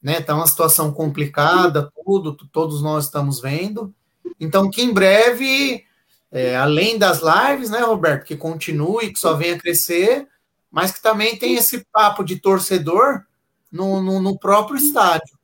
né? 0.02 0.20
Tá 0.20 0.34
uma 0.34 0.46
situação 0.46 0.92
complicada, 0.92 1.90
tudo, 2.04 2.36
todos 2.52 2.82
nós 2.82 3.04
estamos 3.04 3.40
vendo. 3.40 3.94
Então, 4.38 4.70
que 4.70 4.82
em 4.82 4.92
breve, 4.92 5.84
é, 6.30 6.56
além 6.56 6.98
das 6.98 7.20
lives, 7.20 7.70
né, 7.70 7.80
Roberto, 7.80 8.24
que 8.24 8.36
continue, 8.36 9.12
que 9.12 9.18
só 9.18 9.34
venha 9.34 9.58
crescer, 9.58 10.26
mas 10.70 10.92
que 10.92 11.02
também 11.02 11.38
tem 11.38 11.54
esse 11.54 11.84
papo 11.92 12.22
de 12.22 12.36
torcedor 12.36 13.24
no, 13.70 14.02
no, 14.02 14.20
no 14.20 14.38
próprio 14.38 14.76
estádio. 14.76 15.35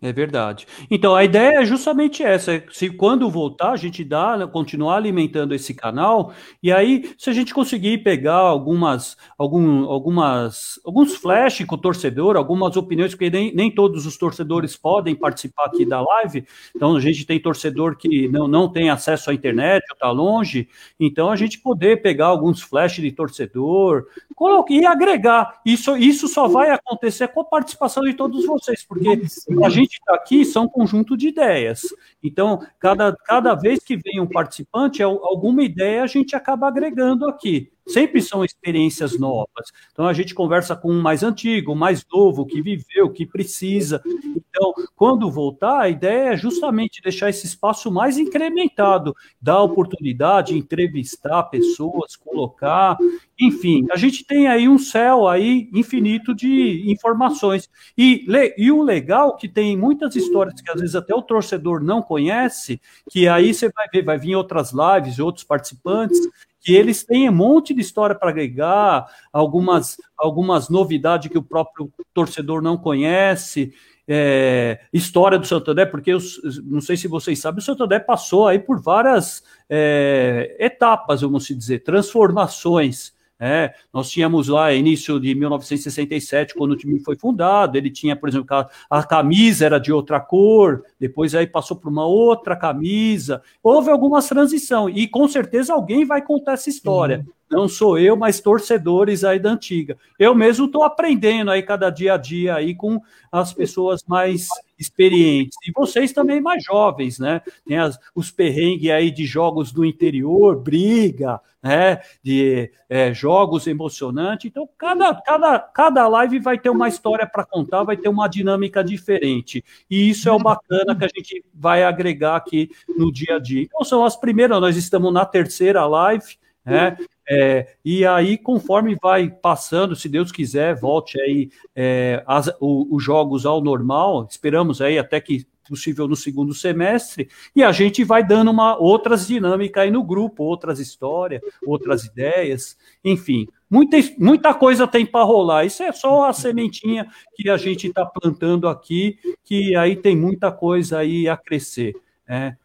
É 0.00 0.12
verdade. 0.12 0.64
Então, 0.88 1.16
a 1.16 1.24
ideia 1.24 1.58
é 1.58 1.64
justamente 1.64 2.22
essa. 2.22 2.62
Se 2.70 2.88
quando 2.88 3.28
voltar, 3.28 3.72
a 3.72 3.76
gente 3.76 4.04
dá, 4.04 4.46
continuar 4.46 4.94
alimentando 4.94 5.52
esse 5.52 5.74
canal, 5.74 6.32
e 6.62 6.70
aí, 6.70 7.10
se 7.18 7.28
a 7.28 7.32
gente 7.32 7.52
conseguir 7.52 7.98
pegar 8.04 8.36
algumas, 8.36 9.16
algum, 9.36 9.86
algumas, 9.86 10.78
alguns 10.84 11.16
flash 11.16 11.64
com 11.64 11.74
o 11.74 11.78
torcedor, 11.78 12.36
algumas 12.36 12.76
opiniões, 12.76 13.12
porque 13.12 13.28
nem, 13.28 13.52
nem 13.52 13.72
todos 13.72 14.06
os 14.06 14.16
torcedores 14.16 14.76
podem 14.76 15.16
participar 15.16 15.64
aqui 15.64 15.84
da 15.84 16.00
live, 16.00 16.46
então 16.76 16.94
a 16.94 17.00
gente 17.00 17.26
tem 17.26 17.40
torcedor 17.40 17.96
que 17.96 18.28
não, 18.28 18.46
não 18.46 18.70
tem 18.70 18.90
acesso 18.90 19.30
à 19.32 19.34
internet, 19.34 19.82
ou 19.90 19.94
está 19.94 20.10
longe, 20.12 20.68
então 21.00 21.28
a 21.28 21.34
gente 21.34 21.58
poder 21.58 22.02
pegar 22.02 22.26
alguns 22.26 22.62
flash 22.62 23.00
de 23.00 23.10
torcedor, 23.10 24.06
coloque, 24.36 24.74
e 24.74 24.86
agregar. 24.86 25.60
Isso, 25.66 25.96
isso 25.96 26.28
só 26.28 26.46
vai 26.46 26.70
acontecer 26.70 27.26
com 27.28 27.40
a 27.40 27.44
participação 27.44 28.04
de 28.04 28.14
todos 28.14 28.46
vocês, 28.46 28.84
porque 28.84 29.22
a 29.64 29.68
gente 29.68 29.87
está 29.94 30.14
aqui 30.14 30.44
são 30.44 30.64
um 30.64 30.68
conjunto 30.68 31.16
de 31.16 31.28
ideias. 31.28 31.82
Então, 32.22 32.60
cada, 32.78 33.14
cada 33.24 33.54
vez 33.54 33.80
que 33.80 33.96
vem 33.96 34.20
um 34.20 34.26
participante, 34.26 35.02
alguma 35.02 35.62
ideia 35.62 36.02
a 36.02 36.06
gente 36.06 36.36
acaba 36.36 36.68
agregando 36.68 37.28
aqui, 37.28 37.72
sempre 37.88 38.20
são 38.22 38.44
experiências 38.44 39.18
novas. 39.18 39.72
Então 39.92 40.06
a 40.06 40.12
gente 40.12 40.34
conversa 40.34 40.76
com 40.76 40.90
um 40.90 41.00
mais 41.00 41.22
antigo, 41.22 41.74
mais 41.74 42.04
novo, 42.12 42.46
que 42.46 42.62
viveu, 42.62 43.10
que 43.10 43.26
precisa. 43.26 44.02
Então, 44.04 44.72
quando 44.94 45.30
voltar, 45.30 45.80
a 45.80 45.88
ideia 45.88 46.32
é 46.32 46.36
justamente 46.36 47.02
deixar 47.02 47.30
esse 47.30 47.46
espaço 47.46 47.90
mais 47.90 48.18
incrementado, 48.18 49.14
dar 49.40 49.62
oportunidade, 49.62 50.56
entrevistar 50.56 51.44
pessoas, 51.44 52.16
colocar, 52.16 52.96
enfim, 53.40 53.86
a 53.92 53.96
gente 53.96 54.24
tem 54.24 54.48
aí 54.48 54.68
um 54.68 54.78
céu 54.78 55.28
aí 55.28 55.70
infinito 55.72 56.34
de 56.34 56.90
informações. 56.90 57.68
E, 57.96 58.26
e 58.56 58.72
o 58.72 58.82
legal 58.82 59.36
que 59.36 59.48
tem 59.48 59.76
muitas 59.76 60.16
histórias 60.16 60.60
que 60.60 60.70
às 60.70 60.80
vezes 60.80 60.96
até 60.96 61.14
o 61.14 61.22
torcedor 61.22 61.82
não 61.82 62.02
conhece, 62.02 62.80
que 63.10 63.28
aí 63.28 63.54
você 63.54 63.70
vai 63.70 63.86
ver, 63.92 64.04
vai 64.04 64.18
vir 64.18 64.34
outras 64.34 64.72
lives, 64.72 65.18
outros 65.18 65.44
participantes, 65.44 66.18
que 66.60 66.74
eles 66.74 67.04
têm 67.04 67.28
um 67.28 67.34
monte 67.34 67.72
de 67.72 67.80
história 67.80 68.14
para 68.14 68.30
agregar, 68.30 69.06
algumas, 69.32 69.96
algumas 70.16 70.68
novidades 70.68 71.30
que 71.30 71.38
o 71.38 71.42
próprio 71.42 71.92
torcedor 72.12 72.62
não 72.62 72.76
conhece. 72.76 73.72
É, 74.10 74.80
história 74.90 75.38
do 75.38 75.46
Santander, 75.46 75.90
porque 75.90 76.12
eu 76.12 76.18
não 76.64 76.80
sei 76.80 76.96
se 76.96 77.06
vocês 77.06 77.38
sabem, 77.38 77.58
o 77.58 77.62
Santander 77.62 78.06
passou 78.06 78.48
aí 78.48 78.58
por 78.58 78.80
várias 78.80 79.42
é, 79.68 80.56
etapas, 80.58 81.20
vamos 81.20 81.46
dizer, 81.46 81.80
transformações. 81.80 83.12
É, 83.40 83.72
nós 83.92 84.10
tínhamos 84.10 84.48
lá 84.48 84.72
início 84.72 85.20
de 85.20 85.34
1967, 85.34 86.54
quando 86.54 86.72
o 86.72 86.76
time 86.76 86.98
foi 86.98 87.16
fundado, 87.16 87.78
ele 87.78 87.90
tinha, 87.90 88.16
por 88.16 88.28
exemplo, 88.28 88.46
a, 88.90 89.02
camisa 89.04 89.64
era 89.64 89.78
de 89.78 89.92
outra 89.92 90.20
cor, 90.20 90.82
depois 90.98 91.34
aí 91.34 91.46
passou 91.46 91.76
para 91.76 91.88
uma 91.88 92.04
outra 92.04 92.56
camisa. 92.56 93.40
Houve 93.62 93.90
algumas 93.90 94.26
transição 94.28 94.90
e 94.90 95.06
com 95.06 95.28
certeza 95.28 95.72
alguém 95.72 96.04
vai 96.04 96.20
contar 96.20 96.54
essa 96.54 96.68
história. 96.68 97.18
Uhum. 97.18 97.37
Não 97.50 97.66
sou 97.66 97.98
eu, 97.98 98.16
mas 98.16 98.40
torcedores 98.40 99.24
aí 99.24 99.38
da 99.38 99.50
antiga. 99.50 99.96
Eu 100.18 100.34
mesmo 100.34 100.66
estou 100.66 100.82
aprendendo 100.82 101.50
aí 101.50 101.62
cada 101.62 101.88
dia 101.88 102.14
a 102.14 102.16
dia 102.18 102.54
aí 102.54 102.74
com 102.74 103.00
as 103.32 103.54
pessoas 103.54 104.04
mais 104.06 104.48
experientes. 104.78 105.56
E 105.66 105.72
vocês 105.72 106.12
também 106.12 106.40
mais 106.40 106.62
jovens, 106.62 107.18
né? 107.18 107.40
Tem 107.66 107.78
as, 107.78 107.98
os 108.14 108.30
perrengues 108.30 108.90
aí 108.90 109.10
de 109.10 109.24
jogos 109.24 109.72
do 109.72 109.84
interior, 109.84 110.56
briga, 110.56 111.40
né? 111.62 112.00
De 112.22 112.70
é, 112.88 113.12
jogos 113.14 113.66
emocionantes. 113.66 114.46
Então, 114.46 114.68
cada, 114.76 115.14
cada, 115.14 115.58
cada 115.58 116.06
live 116.06 116.38
vai 116.38 116.58
ter 116.58 116.70
uma 116.70 116.88
história 116.88 117.26
para 117.26 117.46
contar, 117.46 117.82
vai 117.82 117.96
ter 117.96 118.08
uma 118.10 118.28
dinâmica 118.28 118.84
diferente. 118.84 119.64
E 119.90 120.10
isso 120.10 120.28
é 120.28 120.32
o 120.32 120.38
bacana 120.38 120.94
que 120.94 121.04
a 121.04 121.08
gente 121.08 121.44
vai 121.52 121.82
agregar 121.82 122.36
aqui 122.36 122.70
no 122.96 123.10
dia 123.10 123.36
a 123.36 123.38
dia. 123.38 123.62
Então, 123.62 123.82
são 123.84 124.04
as 124.04 124.16
primeiras, 124.16 124.60
nós 124.60 124.76
estamos 124.76 125.12
na 125.12 125.24
terceira 125.24 125.86
live, 125.86 126.36
né? 126.64 126.96
É, 127.30 127.74
e 127.84 128.06
aí, 128.06 128.38
conforme 128.38 128.96
vai 129.00 129.28
passando, 129.28 129.94
se 129.94 130.08
Deus 130.08 130.32
quiser, 130.32 130.74
volte 130.74 131.20
aí 131.20 131.50
é, 131.76 132.22
as, 132.26 132.48
o, 132.58 132.96
os 132.96 133.04
jogos 133.04 133.44
ao 133.44 133.60
normal, 133.60 134.26
esperamos 134.30 134.80
aí 134.80 134.98
até 134.98 135.20
que 135.20 135.46
possível 135.68 136.08
no 136.08 136.16
segundo 136.16 136.54
semestre, 136.54 137.28
e 137.54 137.62
a 137.62 137.70
gente 137.70 138.02
vai 138.02 138.26
dando 138.26 138.50
uma 138.50 138.78
outras 138.78 139.26
dinâmicas 139.26 139.82
aí 139.82 139.90
no 139.90 140.02
grupo, 140.02 140.42
outras 140.42 140.80
histórias, 140.80 141.42
outras 141.66 142.06
ideias, 142.06 142.76
enfim, 143.04 143.46
muita, 143.68 143.98
muita 144.18 144.54
coisa 144.54 144.88
tem 144.88 145.04
para 145.04 145.24
rolar. 145.24 145.66
Isso 145.66 145.82
é 145.82 145.92
só 145.92 146.28
a 146.28 146.32
sementinha 146.32 147.06
que 147.34 147.50
a 147.50 147.56
gente 147.56 147.88
está 147.88 148.06
plantando 148.06 148.66
aqui, 148.66 149.18
que 149.44 149.76
aí 149.76 149.94
tem 149.94 150.16
muita 150.16 150.50
coisa 150.50 150.98
aí 150.98 151.28
a 151.28 151.36
crescer. 151.36 151.94
Né? 152.26 152.56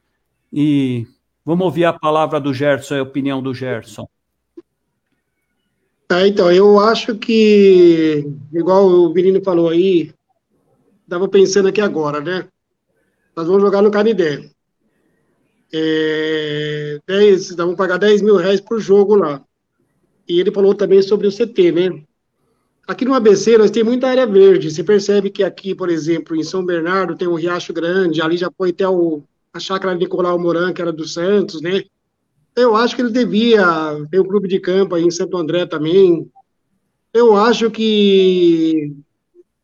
E 0.52 1.06
vamos 1.44 1.66
ouvir 1.66 1.86
a 1.86 1.94
palavra 1.94 2.40
do 2.40 2.54
Gerson, 2.54 2.96
a 2.96 3.02
opinião 3.04 3.44
do 3.44 3.54
Gerson. 3.54 4.08
É, 6.12 6.28
então, 6.28 6.52
eu 6.52 6.80
acho 6.80 7.16
que, 7.16 8.26
igual 8.54 8.88
o 8.88 9.14
menino 9.14 9.42
falou 9.44 9.70
aí, 9.70 10.14
estava 11.04 11.28
pensando 11.28 11.70
aqui 11.70 11.82
agora, 11.82 12.20
né? 12.20 12.48
Nós 13.36 13.48
vamos 13.48 13.62
jogar 13.62 13.82
no 13.82 13.92
Canidé. 13.92 14.50
É, 15.72 17.00
10, 17.08 17.56
vamos 17.56 17.76
pagar 17.76 17.98
10 17.98 18.22
mil 18.22 18.36
reais 18.36 18.62
por 18.62 18.80
jogo 18.80 19.16
lá. 19.16 19.44
E 20.28 20.40
ele 20.40 20.52
falou 20.52 20.76
também 20.76 21.02
sobre 21.02 21.28
o 21.28 21.32
CT, 21.32 21.72
né? 21.72 22.04
Aqui 22.88 23.06
no 23.06 23.14
ABC 23.14 23.58
nós 23.58 23.72
temos 23.72 23.92
muita 23.94 24.08
área 24.08 24.28
verde. 24.28 24.70
Você 24.70 24.84
percebe 24.84 25.30
que 25.30 25.44
aqui, 25.44 25.74
por 25.74 25.90
exemplo, 25.90 26.36
em 26.36 26.44
São 26.44 26.64
Bernardo 26.64 27.16
tem 27.16 27.28
um 27.28 27.36
Riacho 27.36 27.74
Grande, 27.74 28.22
ali 28.22 28.38
já 28.38 28.52
foi 28.56 28.70
até 28.70 28.88
o, 28.88 29.24
a 29.54 29.60
chácara 29.60 29.96
Nicolau 29.96 30.38
Moran, 30.38 30.74
que 30.74 30.82
era 30.82 30.92
do 30.92 31.08
Santos, 31.08 31.62
né? 31.62 31.84
Eu 32.56 32.76
acho 32.76 32.96
que 32.96 33.02
ele 33.02 33.12
devia 33.12 33.66
ter 34.12 34.20
um 34.20 34.26
clube 34.26 34.48
de 34.48 34.60
campo 34.60 34.96
aí 34.96 35.04
em 35.04 35.12
Santo 35.12 35.38
André 35.38 35.66
também. 35.66 36.30
Eu 37.14 37.36
acho 37.36 37.72
que 37.72 38.94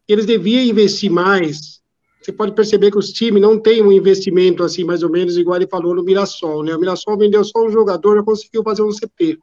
eles 0.07 0.25
deviam 0.25 0.63
investir 0.63 1.11
mais. 1.11 1.79
Você 2.21 2.31
pode 2.31 2.53
perceber 2.53 2.91
que 2.91 2.97
os 2.97 3.11
times 3.11 3.41
não 3.41 3.59
têm 3.59 3.81
um 3.81 3.91
investimento 3.91 4.63
assim, 4.63 4.83
mais 4.83 5.03
ou 5.03 5.09
menos, 5.09 5.37
igual 5.37 5.55
ele 5.55 5.67
falou 5.67 5.95
no 5.95 6.03
Mirassol, 6.03 6.63
né? 6.63 6.75
O 6.75 6.79
Mirassol 6.79 7.17
vendeu 7.17 7.43
só 7.43 7.65
um 7.65 7.69
jogador, 7.69 8.17
já 8.17 8.23
conseguiu 8.23 8.63
fazer 8.63 8.81
um 8.81 8.91
CP. 8.91 9.37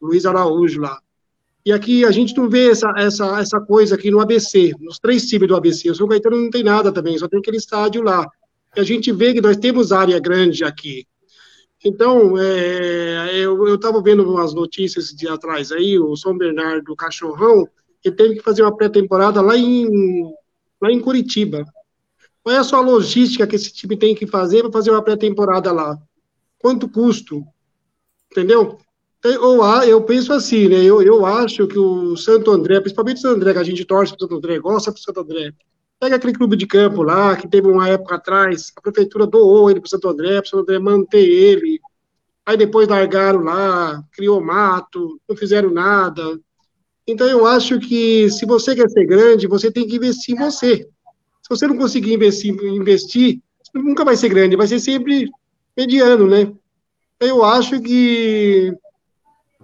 Luiz 0.00 0.26
Araújo 0.26 0.80
lá. 0.80 0.98
E 1.64 1.72
aqui 1.72 2.04
a 2.04 2.10
gente 2.10 2.36
não 2.36 2.48
vê 2.48 2.70
essa, 2.70 2.92
essa, 2.96 3.40
essa 3.40 3.60
coisa 3.60 3.94
aqui 3.94 4.10
no 4.10 4.20
ABC, 4.20 4.74
nos 4.80 4.98
três 4.98 5.26
times 5.26 5.48
do 5.48 5.56
ABC. 5.56 5.90
O 5.90 5.94
São 5.94 6.08
Caetano 6.08 6.36
não 6.36 6.50
tem 6.50 6.62
nada 6.62 6.92
também, 6.92 7.16
só 7.16 7.28
tem 7.28 7.38
aquele 7.38 7.56
estádio 7.56 8.02
lá. 8.02 8.26
E 8.76 8.80
a 8.80 8.84
gente 8.84 9.12
vê 9.12 9.32
que 9.32 9.40
nós 9.40 9.56
temos 9.56 9.92
área 9.92 10.18
grande 10.18 10.64
aqui. 10.64 11.06
Então, 11.84 12.38
é, 12.38 13.36
eu 13.36 13.74
estava 13.74 14.00
vendo 14.00 14.28
umas 14.28 14.54
notícias 14.54 15.08
de 15.08 15.28
atrás 15.28 15.70
aí, 15.70 15.98
o 15.98 16.16
São 16.16 16.36
Bernardo 16.36 16.84
do 16.84 16.96
Cachorrão, 16.96 17.68
ele 18.02 18.14
teve 18.14 18.34
que 18.36 18.42
fazer 18.42 18.62
uma 18.62 18.74
pré-temporada 18.74 19.42
lá 19.42 19.56
em, 19.56 20.32
lá 20.80 20.90
em 20.90 21.00
Curitiba. 21.00 21.64
Qual 22.42 22.54
é 22.54 22.58
a 22.58 22.64
sua 22.64 22.80
logística 22.80 23.46
que 23.46 23.56
esse 23.56 23.72
time 23.72 23.96
tem 23.96 24.14
que 24.14 24.26
fazer 24.26 24.62
para 24.62 24.72
fazer 24.72 24.90
uma 24.90 25.02
pré-temporada 25.02 25.72
lá? 25.72 25.98
Quanto 26.58 26.88
custo? 26.88 27.44
Entendeu? 28.32 28.78
Eu, 29.22 29.62
eu 29.84 30.02
penso 30.02 30.32
assim, 30.32 30.68
né? 30.68 30.82
Eu, 30.82 31.02
eu 31.02 31.24
acho 31.24 31.66
que 31.66 31.78
o 31.78 32.16
Santo 32.16 32.50
André, 32.50 32.80
principalmente 32.80 33.18
o 33.18 33.20
Santo 33.20 33.36
André, 33.36 33.52
que 33.52 33.58
a 33.58 33.64
gente 33.64 33.84
torce 33.84 34.12
para 34.12 34.24
o 34.24 34.28
Santo 34.28 34.36
André, 34.36 34.58
gosta 34.58 34.90
para 34.90 34.98
o 34.98 35.02
Santo 35.02 35.20
André, 35.20 35.52
Pega 36.04 36.16
aquele 36.16 36.34
clube 36.34 36.54
de 36.54 36.66
campo 36.66 37.02
lá, 37.02 37.34
que 37.34 37.48
teve 37.48 37.66
uma 37.66 37.88
época 37.88 38.16
atrás, 38.16 38.70
a 38.76 38.80
prefeitura 38.82 39.26
doou 39.26 39.70
ele 39.70 39.80
para 39.80 39.88
Santo 39.88 40.06
André, 40.06 40.38
para 40.38 40.50
Santo 40.50 40.60
André 40.60 40.78
manter 40.78 41.26
ele. 41.26 41.80
Aí 42.44 42.58
depois 42.58 42.86
largaram 42.86 43.40
lá, 43.40 44.04
criou 44.12 44.38
mato, 44.38 45.18
não 45.26 45.34
fizeram 45.34 45.70
nada. 45.70 46.38
Então 47.06 47.26
eu 47.26 47.46
acho 47.46 47.80
que 47.80 48.28
se 48.28 48.44
você 48.44 48.76
quer 48.76 48.90
ser 48.90 49.06
grande, 49.06 49.46
você 49.46 49.72
tem 49.72 49.88
que 49.88 49.96
investir 49.96 50.34
em 50.34 50.38
você. 50.38 50.86
Se 51.42 51.48
você 51.48 51.66
não 51.66 51.78
conseguir 51.78 52.12
investir, 52.12 52.52
investir 52.52 53.40
nunca 53.72 54.04
vai 54.04 54.14
ser 54.14 54.28
grande, 54.28 54.56
vai 54.56 54.66
ser 54.66 54.80
sempre 54.80 55.30
mediano, 55.74 56.26
né? 56.26 56.52
Eu 57.18 57.42
acho 57.42 57.80
que, 57.80 58.74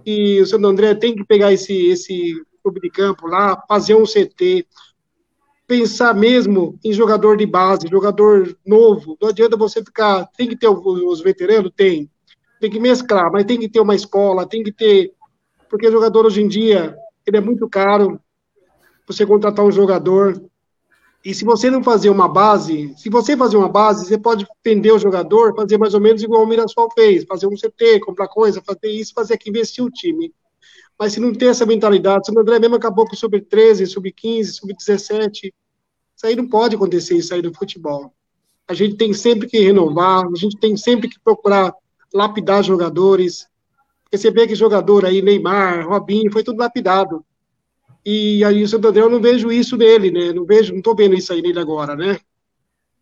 que 0.03 0.41
o 0.41 0.47
Santo 0.47 0.65
André 0.65 0.95
tem 0.95 1.13
que 1.15 1.23
pegar 1.23 1.53
esse, 1.53 1.71
esse 1.89 2.33
clube 2.63 2.79
de 2.79 2.89
campo 2.89 3.27
lá, 3.27 3.63
fazer 3.67 3.93
um 3.93 4.07
CT, 4.07 4.65
pensar 5.71 6.13
mesmo 6.13 6.77
em 6.83 6.91
jogador 6.91 7.37
de 7.37 7.45
base, 7.45 7.87
jogador 7.89 8.57
novo. 8.67 9.17
Não 9.21 9.29
adianta 9.29 9.55
você 9.55 9.81
ficar. 9.81 10.25
Tem 10.35 10.45
que 10.45 10.57
ter 10.57 10.67
os 10.67 11.21
veteranos? 11.21 11.71
Tem. 11.73 12.11
Tem 12.59 12.69
que 12.69 12.77
mesclar, 12.77 13.31
mas 13.31 13.45
tem 13.45 13.57
que 13.57 13.69
ter 13.69 13.79
uma 13.79 13.95
escola, 13.95 14.45
tem 14.45 14.61
que 14.61 14.71
ter. 14.73 15.13
Porque 15.69 15.89
jogador 15.89 16.25
hoje 16.25 16.41
em 16.41 16.47
dia, 16.49 16.93
ele 17.25 17.37
é 17.37 17.41
muito 17.41 17.69
caro. 17.69 18.19
Você 19.07 19.25
contratar 19.25 19.63
um 19.63 19.71
jogador. 19.71 20.43
E 21.23 21.33
se 21.33 21.45
você 21.45 21.69
não 21.69 21.81
fazer 21.81 22.09
uma 22.09 22.27
base, 22.27 22.93
se 22.97 23.09
você 23.09 23.37
fazer 23.37 23.55
uma 23.55 23.69
base, 23.69 24.05
você 24.05 24.17
pode 24.17 24.45
vender 24.65 24.91
o 24.91 24.99
jogador, 24.99 25.55
fazer 25.55 25.77
mais 25.77 25.93
ou 25.93 26.01
menos 26.01 26.21
igual 26.21 26.43
o 26.43 26.47
Mirassol 26.47 26.89
fez, 26.93 27.23
fazer 27.23 27.47
um 27.47 27.55
CT, 27.55 28.01
comprar 28.01 28.27
coisa, 28.27 28.61
fazer 28.61 28.89
isso, 28.91 29.13
fazer 29.13 29.35
aqui, 29.35 29.49
investir 29.49 29.85
o 29.85 29.89
time. 29.89 30.33
Mas 30.99 31.13
se 31.13 31.19
não 31.19 31.33
tem 31.33 31.47
essa 31.47 31.65
mentalidade, 31.65 32.29
o 32.29 32.39
André 32.39 32.59
mesmo 32.59 32.75
acabou 32.75 33.05
com 33.05 33.13
o 33.13 33.17
sub-13, 33.17 33.85
sub-15, 33.87 34.45
sub-17, 34.45 35.53
isso 36.21 36.27
aí 36.27 36.35
não 36.35 36.47
pode 36.47 36.75
acontecer, 36.75 37.17
isso 37.17 37.33
aí 37.33 37.41
do 37.41 37.51
futebol. 37.51 38.13
A 38.67 38.75
gente 38.75 38.95
tem 38.95 39.11
sempre 39.11 39.47
que 39.47 39.59
renovar, 39.59 40.23
a 40.23 40.35
gente 40.35 40.55
tem 40.55 40.77
sempre 40.77 41.09
que 41.09 41.19
procurar 41.19 41.73
lapidar 42.13 42.63
jogadores. 42.63 43.47
Porque 44.03 44.19
você 44.19 44.29
vê 44.29 44.45
que 44.45 44.53
jogador 44.53 45.03
aí, 45.03 45.19
Neymar, 45.19 45.87
Robinho, 45.89 46.31
foi 46.31 46.43
tudo 46.43 46.59
lapidado. 46.59 47.25
E 48.05 48.43
aí 48.43 48.61
o 48.61 48.67
Santo 48.67 48.87
André, 48.87 49.01
eu 49.01 49.09
não 49.09 49.19
vejo 49.19 49.51
isso 49.51 49.75
nele, 49.75 50.11
né? 50.11 50.31
Não 50.31 50.45
vejo, 50.45 50.73
não 50.73 50.77
estou 50.77 50.95
vendo 50.95 51.15
isso 51.15 51.33
aí 51.33 51.41
nele 51.41 51.59
agora, 51.59 51.95
né? 51.95 52.19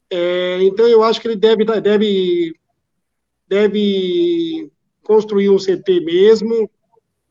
É, 0.10 0.64
então 0.64 0.88
eu 0.88 1.04
acho 1.04 1.20
que 1.20 1.28
ele 1.28 1.36
deve, 1.36 1.66
deve, 1.82 2.56
deve 3.50 4.72
construir 5.04 5.50
um 5.50 5.58
CT 5.58 6.00
mesmo, 6.06 6.70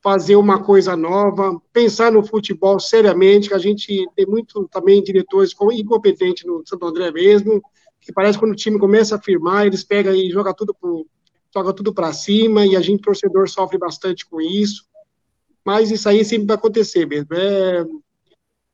fazer 0.03 0.37
uma 0.37 0.63
coisa 0.63 0.97
nova, 0.97 1.61
pensar 1.73 2.13
no 2.13 2.25
futebol 2.25 2.79
seriamente, 2.79 3.49
que 3.49 3.55
a 3.55 3.59
gente 3.59 4.09
tem 4.15 4.27
muito 4.27 4.69
também 4.69 5.03
diretores 5.03 5.53
incompetentes 5.73 6.45
no 6.45 6.63
Santo 6.65 6.87
André 6.87 7.11
mesmo, 7.11 7.61
que 8.01 8.13
parece 8.13 8.39
que 8.39 8.45
quando 8.45 8.53
o 8.53 8.57
time 8.57 8.79
começa 8.79 9.17
a 9.17 9.21
firmar, 9.21 9.67
eles 9.67 9.83
pegam 9.83 10.15
e 10.15 10.31
jogam 10.31 10.55
tudo 10.55 10.75
pro, 10.75 11.07
joga 11.55 11.73
tudo 11.73 11.93
para 11.93 12.13
cima 12.13 12.65
e 12.67 12.77
a 12.77 12.81
gente 12.81 13.03
torcedor 13.03 13.49
sofre 13.49 13.79
bastante 13.79 14.27
com 14.27 14.41
isso. 14.41 14.85
mas 15.65 15.91
isso 15.91 16.09
aí 16.09 16.25
sempre 16.25 16.47
vai 16.47 16.57
acontecer 16.57 17.07
mesmo. 17.07 17.35
É, 17.35 17.85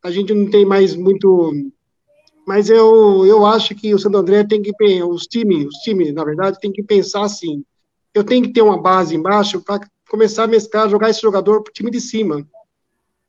a 0.02 0.10
gente 0.10 0.32
não 0.34 0.48
tem 0.50 0.64
mais 0.64 0.94
muito. 0.94 1.52
Mas 2.46 2.68
eu, 2.68 3.24
eu 3.26 3.46
acho 3.46 3.74
que 3.74 3.94
o 3.94 3.98
Santo 3.98 4.18
André 4.18 4.44
tem 4.44 4.62
que. 4.62 4.72
Os 5.02 5.26
times, 5.26 5.66
os 5.66 5.76
times, 5.76 6.12
na 6.12 6.24
verdade, 6.24 6.60
tem 6.60 6.70
que 6.70 6.82
pensar 6.82 7.24
assim. 7.24 7.64
Eu 8.12 8.22
tenho 8.22 8.44
que 8.44 8.52
ter 8.52 8.62
uma 8.62 8.80
base 8.80 9.16
embaixo 9.16 9.60
para 9.60 9.80
começar 10.14 10.44
a 10.44 10.46
mesclar, 10.46 10.88
jogar 10.88 11.10
esse 11.10 11.20
jogador 11.20 11.60
para 11.60 11.70
o 11.70 11.74
time 11.74 11.90
de 11.90 12.00
cima. 12.00 12.46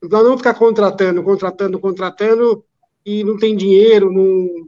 Então, 0.04 0.24
não 0.24 0.38
ficar 0.38 0.54
contratando, 0.54 1.24
contratando, 1.24 1.80
contratando 1.80 2.64
e 3.04 3.24
não 3.24 3.38
tem 3.38 3.56
dinheiro, 3.56 4.12
não. 4.14 4.68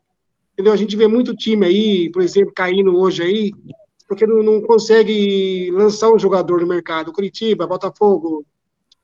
Entendeu? 0.53 0.73
A 0.73 0.75
gente 0.75 0.95
vê 0.95 1.05
muito 1.05 1.35
time 1.35 1.67
aí, 1.67 2.09
por 2.09 2.23
exemplo, 2.23 2.51
caindo 2.55 2.97
hoje 2.97 3.21
aí, 3.21 3.53
porque 4.07 4.25
não, 4.25 4.41
não 4.41 4.59
consegue 4.61 5.69
lançar 5.69 6.11
um 6.11 6.17
jogador 6.17 6.59
no 6.61 6.65
mercado. 6.65 7.13
Curitiba, 7.13 7.67
Botafogo, 7.67 8.43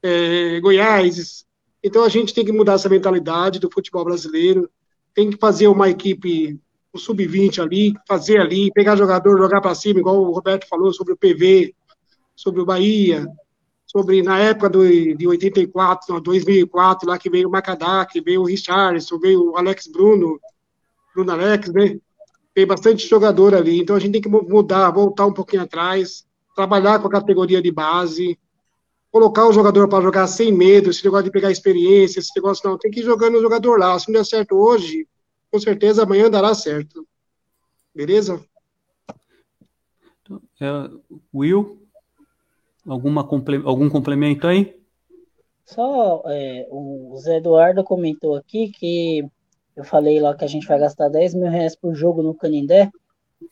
é, 0.02 0.60
Goiás. 0.60 1.46
Então 1.84 2.04
a 2.04 2.10
gente 2.10 2.34
tem 2.34 2.44
que 2.44 2.52
mudar 2.52 2.74
essa 2.74 2.90
mentalidade 2.90 3.60
do 3.60 3.70
futebol 3.72 4.04
brasileiro. 4.04 4.68
Tem 5.14 5.30
que 5.30 5.38
fazer 5.38 5.68
uma 5.68 5.88
equipe, 5.88 6.60
o 6.92 6.98
um 6.98 7.00
sub-20 7.00 7.62
ali, 7.62 7.94
fazer 8.08 8.40
ali, 8.40 8.72
pegar 8.72 8.96
jogador, 8.96 9.38
jogar 9.38 9.62
para 9.62 9.76
cima, 9.76 10.00
igual 10.00 10.20
o 10.20 10.32
Roberto 10.32 10.68
falou 10.68 10.92
sobre 10.92 11.14
o 11.14 11.18
PV, 11.18 11.76
sobre 12.36 12.62
o 12.62 12.66
Bahia, 12.66 13.26
sobre 13.86 14.24
na 14.24 14.40
época 14.40 14.70
do, 14.70 14.84
de 15.16 15.28
84, 15.28 16.14
não, 16.14 16.22
2004, 16.22 17.08
lá 17.08 17.18
que 17.18 17.30
veio 17.30 17.48
o 17.48 17.52
Macadá, 17.52 18.06
que 18.06 18.20
veio 18.22 18.42
o 18.42 18.46
Richardson, 18.46 19.20
veio 19.20 19.52
o 19.52 19.58
Alex 19.58 19.88
Bruno, 19.88 20.40
Bruno 21.14 21.32
Alex, 21.32 21.72
né? 21.72 22.00
Tem 22.54 22.66
bastante 22.66 23.08
jogador 23.08 23.54
ali, 23.54 23.80
então 23.80 23.96
a 23.96 24.00
gente 24.00 24.14
tem 24.14 24.22
que 24.22 24.30
mudar, 24.30 24.90
voltar 24.92 25.26
um 25.26 25.34
pouquinho 25.34 25.64
atrás, 25.64 26.26
trabalhar 26.56 27.00
com 27.00 27.08
a 27.08 27.12
categoria 27.12 27.62
de 27.62 27.72
base, 27.72 28.38
colocar 29.12 29.46
o 29.48 29.54
jogador 29.54 29.88
para 29.88 30.04
jogar 30.04 30.26
sem 30.26 30.52
medo, 30.52 30.90
esse 30.90 31.04
negócio 31.04 31.26
de 31.26 31.32
pegar 31.32 31.52
experiência, 31.52 32.20
esse 32.20 32.32
negócio 32.36 32.68
não, 32.68 32.80
tem 32.80 32.90
que 32.90 33.00
ir 33.00 33.04
jogando 33.04 33.38
o 33.38 33.42
jogador 33.42 33.78
lá. 33.80 33.98
Se 34.00 34.12
não 34.12 34.20
der 34.20 34.26
certo 34.26 34.56
hoje, 34.56 35.08
com 35.52 35.60
certeza 35.60 36.02
amanhã 36.02 36.32
dará 36.32 36.56
certo. 36.56 37.08
Beleza? 37.94 38.44
É, 40.60 40.90
Will, 41.32 41.83
alguma 42.88 43.28
algum 43.66 43.90
complemento 43.90 44.48
aí? 44.48 44.76
Só 45.66 46.24
é, 46.26 46.68
o 46.70 47.16
Zé 47.18 47.38
Eduardo 47.38 47.84
comentou 47.84 48.36
aqui 48.36 48.70
que 48.70 49.26
eu 49.76 49.84
falei 49.84 50.20
lá 50.20 50.36
que 50.36 50.44
a 50.44 50.48
gente 50.48 50.68
vai 50.68 50.80
gastar 50.80 51.10
10 51.10 51.34
mil 51.36 51.50
reais 51.50 51.76
por 51.76 51.96
jogo 51.96 52.22
no 52.22 52.36
Canindé. 52.36 52.92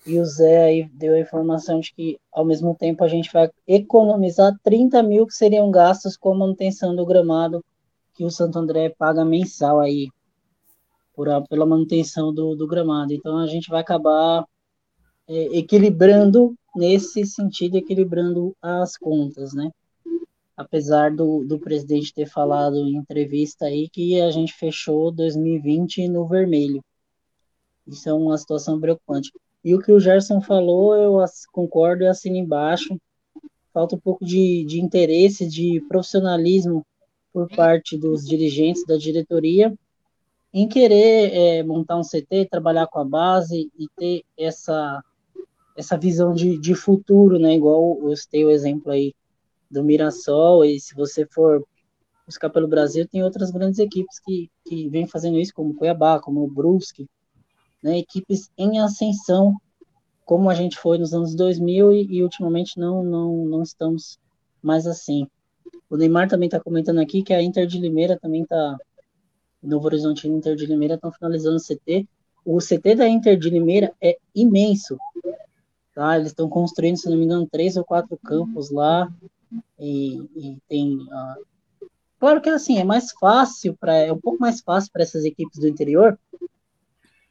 E 0.06 0.20
o 0.20 0.26
Zé 0.26 0.64
aí 0.64 0.90
deu 0.94 1.16
a 1.16 1.20
informação 1.20 1.80
de 1.80 1.94
que, 1.94 2.20
ao 2.32 2.46
mesmo 2.46 2.76
tempo, 2.76 3.04
a 3.04 3.08
gente 3.08 3.32
vai 3.32 3.50
economizar 3.68 4.54
30 4.64 5.04
mil 5.04 5.26
que 5.28 5.34
seriam 5.34 5.70
gastos 5.70 6.16
com 6.16 6.32
a 6.34 6.38
manutenção 6.38 6.96
do 6.96 7.06
gramado 7.06 7.64
que 8.14 8.24
o 8.24 8.30
Santo 8.30 8.60
André 8.60 8.90
paga 8.90 9.26
mensal 9.26 9.80
aí 9.80 10.10
por 11.14 11.30
a, 11.30 11.42
pela 11.42 11.66
manutenção 11.66 12.34
do, 12.34 12.56
do 12.56 12.68
gramado. 12.68 13.14
Então 13.14 13.38
a 13.38 13.48
gente 13.48 13.70
vai 13.70 13.82
acabar 13.82 14.46
é, 15.28 15.58
equilibrando 15.58 16.56
nesse 16.76 17.26
sentido, 17.26 17.78
equilibrando 17.78 18.56
as 18.62 18.98
contas, 18.98 19.54
né? 19.54 19.72
Apesar 20.56 21.14
do, 21.14 21.44
do 21.44 21.60
presidente 21.60 22.14
ter 22.14 22.28
falado 22.28 22.76
em 22.76 22.96
entrevista 22.96 23.66
aí 23.66 23.90
que 23.90 24.20
a 24.22 24.30
gente 24.32 24.54
fechou 24.54 25.12
2020 25.12 26.08
no 26.08 26.26
vermelho. 26.28 26.84
Isso 27.88 28.08
é 28.10 28.14
uma 28.14 28.38
situação 28.38 28.80
preocupante. 28.80 29.32
E 29.64 29.76
o 29.76 29.80
que 29.80 29.92
o 29.92 30.00
Gerson 30.00 30.42
falou, 30.42 30.96
eu 30.96 31.26
concordo 31.52 32.04
e 32.04 32.08
assino 32.08 32.36
embaixo. 32.36 33.00
Falta 33.74 33.96
um 33.96 34.00
pouco 34.00 34.26
de, 34.26 34.66
de 34.66 34.80
interesse, 34.80 35.48
de 35.48 35.82
profissionalismo 35.88 36.86
por 37.32 37.48
parte 37.56 37.98
dos 37.98 38.26
dirigentes 38.26 38.86
da 38.86 38.98
diretoria 38.98 39.74
em 40.54 40.68
querer 40.68 41.34
é, 41.34 41.64
montar 41.64 41.98
um 41.98 42.02
CT, 42.02 42.48
trabalhar 42.50 42.88
com 42.88 43.00
a 43.00 43.06
base 43.06 43.72
e 43.78 43.88
ter 43.98 44.24
essa, 44.38 45.02
essa 45.82 45.98
visão 45.98 46.34
de, 46.34 46.58
de 46.60 46.76
futuro, 46.76 47.40
né? 47.40 47.56
Igual 47.56 48.00
eu 48.10 48.16
citei 48.16 48.46
o 48.46 48.52
exemplo 48.52 48.92
aí 48.92 49.14
do 49.70 49.84
Mirassol, 49.84 50.64
e 50.64 50.80
se 50.80 50.94
você 50.94 51.26
for 51.26 51.66
buscar 52.26 52.50
pelo 52.50 52.68
Brasil, 52.68 53.08
tem 53.08 53.24
outras 53.24 53.50
grandes 53.50 53.80
equipes 53.80 54.20
que, 54.20 54.50
que 54.66 54.88
vêm 54.90 55.08
fazendo 55.08 55.40
isso, 55.40 55.54
como 55.54 55.72
o 55.72 55.74
Cuiabá, 55.74 56.20
como 56.20 56.44
o 56.44 56.48
Brusque, 56.48 57.10
né, 57.84 57.98
equipes 57.98 58.50
em 58.58 58.80
ascensão, 58.80 59.56
como 60.24 60.50
a 60.50 60.54
gente 60.54 60.78
foi 60.78 61.00
nos 61.00 61.14
anos 61.14 61.34
2000 61.36 61.92
e, 61.92 62.18
e 62.18 62.24
ultimamente 62.24 62.80
não, 62.80 63.04
não, 63.04 63.46
não 63.46 63.64
estamos 63.64 64.20
mais 64.62 64.86
assim. 64.86 65.28
O 65.90 65.98
Neymar 65.98 66.30
também 66.30 66.48
está 66.48 66.60
comentando 66.60 67.00
aqui 67.00 67.24
que 67.24 67.34
a 67.34 67.42
Inter 67.42 67.66
de 67.66 67.80
Limeira 67.80 68.20
também 68.20 68.44
está, 68.44 68.78
Novo 69.64 69.88
Horizonte 69.88 70.28
e 70.28 70.30
Inter 70.30 70.56
de 70.56 70.68
Limeira 70.68 70.96
estão 70.96 71.12
finalizando 71.12 71.58
o 71.58 71.60
CT. 71.60 72.08
O 72.46 72.60
CT 72.60 72.96
da 72.96 73.08
Inter 73.08 73.38
de 73.38 73.50
Limeira 73.50 73.94
é 74.00 74.18
imenso, 74.34 74.98
tá? 75.94 76.18
Eles 76.18 76.30
estão 76.30 76.50
construindo, 76.50 76.98
se 76.98 77.10
não 77.10 77.18
me 77.18 77.26
engano, 77.26 77.48
três 77.50 77.78
ou 77.78 77.84
quatro 77.84 78.18
campos 78.24 78.72
lá 78.72 79.12
e, 79.80 80.18
e 80.36 80.58
tem 80.68 80.96
uh... 80.96 81.88
claro 82.20 82.42
que 82.42 82.50
assim 82.50 82.78
é 82.80 82.84
mais 82.84 83.12
fácil 83.12 83.76
para 83.80 83.96
é 83.96 84.12
um 84.12 84.20
pouco 84.20 84.40
mais 84.40 84.62
fácil 84.62 84.92
para 84.92 85.04
essas 85.04 85.26
equipes 85.26 85.60
do 85.60 85.68
interior 85.68 86.18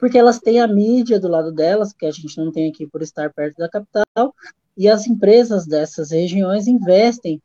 porque 0.00 0.16
elas 0.16 0.40
têm 0.40 0.58
a 0.58 0.66
mídia 0.66 1.20
do 1.20 1.28
lado 1.28 1.52
delas, 1.52 1.92
que 1.92 2.06
a 2.06 2.10
gente 2.10 2.36
não 2.38 2.50
tem 2.50 2.70
aqui 2.70 2.86
por 2.86 3.02
estar 3.02 3.30
perto 3.34 3.58
da 3.58 3.68
capital, 3.68 4.34
e 4.74 4.88
as 4.88 5.06
empresas 5.06 5.66
dessas 5.66 6.10
regiões 6.10 6.66
investem, 6.66 7.40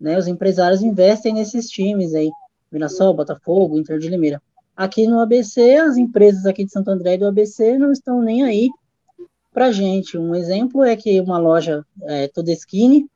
né, 0.00 0.16
os 0.16 0.28
empresários 0.28 0.82
investem 0.82 1.34
nesses 1.34 1.68
times 1.68 2.14
aí, 2.14 2.30
Mirassol, 2.70 3.12
Botafogo, 3.12 3.76
Inter 3.76 3.98
de 3.98 4.08
Limeira. 4.08 4.40
Aqui 4.76 5.06
no 5.08 5.18
ABC, 5.18 5.74
as 5.74 5.96
empresas 5.96 6.46
aqui 6.46 6.64
de 6.64 6.70
Santo 6.70 6.92
André 6.92 7.14
e 7.14 7.18
do 7.18 7.26
ABC 7.26 7.76
não 7.76 7.90
estão 7.90 8.22
nem 8.22 8.44
aí 8.44 8.70
para 9.52 9.72
gente. 9.72 10.16
Um 10.16 10.34
exemplo 10.34 10.82
é 10.82 10.96
que 10.96 11.20
uma 11.20 11.38
loja 11.38 11.84
é, 12.02 12.28
Todeskine, 12.28 13.08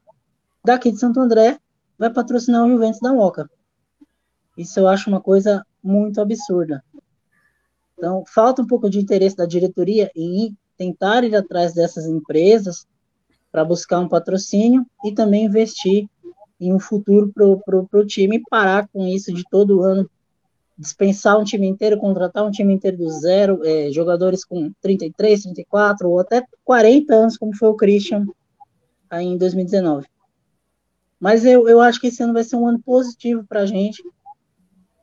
daqui 0.65 0.91
de 0.91 0.99
Santo 0.99 1.21
André, 1.21 1.59
vai 1.99 2.13
patrocinar 2.13 2.65
o 2.65 2.71
Juventus 2.71 3.01
da 3.01 3.13
Moca. 3.13 3.49
Isso 4.57 4.79
eu 4.79 4.89
acho 4.89 5.09
uma 5.09 5.21
coisa 5.21 5.65
muito 5.83 6.21
absurda. 6.21 6.83
Então, 7.97 8.25
falta 8.27 8.63
um 8.63 8.67
pouco 8.67 8.91
de 8.91 8.99
interesse 8.99 9.37
da 9.37 9.47
diretoria 9.47 10.11
em 10.15 10.57
tentar 10.77 11.25
ir 11.25 11.35
atrás 11.35 11.73
dessas 11.73 12.07
empresas 12.07 12.87
para 13.51 13.65
buscar 13.65 14.01
um 14.01 14.09
patrocínio 14.09 14.85
e 15.05 15.13
também 15.13 15.45
investir 15.45 16.09
em 16.61 16.73
um 16.73 16.79
futuro 16.79 17.33
para 17.33 18.01
o 18.01 18.07
time 18.07 18.43
parar 18.49 18.89
com 18.89 19.07
isso 19.07 19.33
de 19.33 19.45
todo 19.49 19.83
ano 19.83 20.09
dispensar 20.77 21.39
um 21.39 21.45
time 21.45 21.67
inteiro, 21.67 21.99
contratar 21.99 22.45
um 22.45 22.51
time 22.51 22.73
inteiro 22.73 22.97
do 22.97 23.09
zero, 23.09 23.61
é, 23.65 23.91
jogadores 23.93 24.45
com 24.45 24.73
33, 24.81 25.43
34 25.43 26.09
ou 26.09 26.19
até 26.19 26.43
40 26.65 27.15
anos, 27.15 27.37
como 27.37 27.57
foi 27.57 27.69
o 27.69 27.77
Christian 27.77 28.27
aí 29.09 29.27
em 29.27 29.39
2019. 29.39 30.07
Mas 31.21 31.45
eu, 31.45 31.69
eu 31.69 31.81
acho 31.81 32.01
que 32.01 32.09
esse 32.09 32.23
ano 32.23 32.33
vai 32.33 32.45
ser 32.45 32.57
um 32.57 32.67
ano 32.67 32.81
positivo 32.81 33.45
para 33.49 33.61
a 33.61 33.67
gente, 33.67 34.03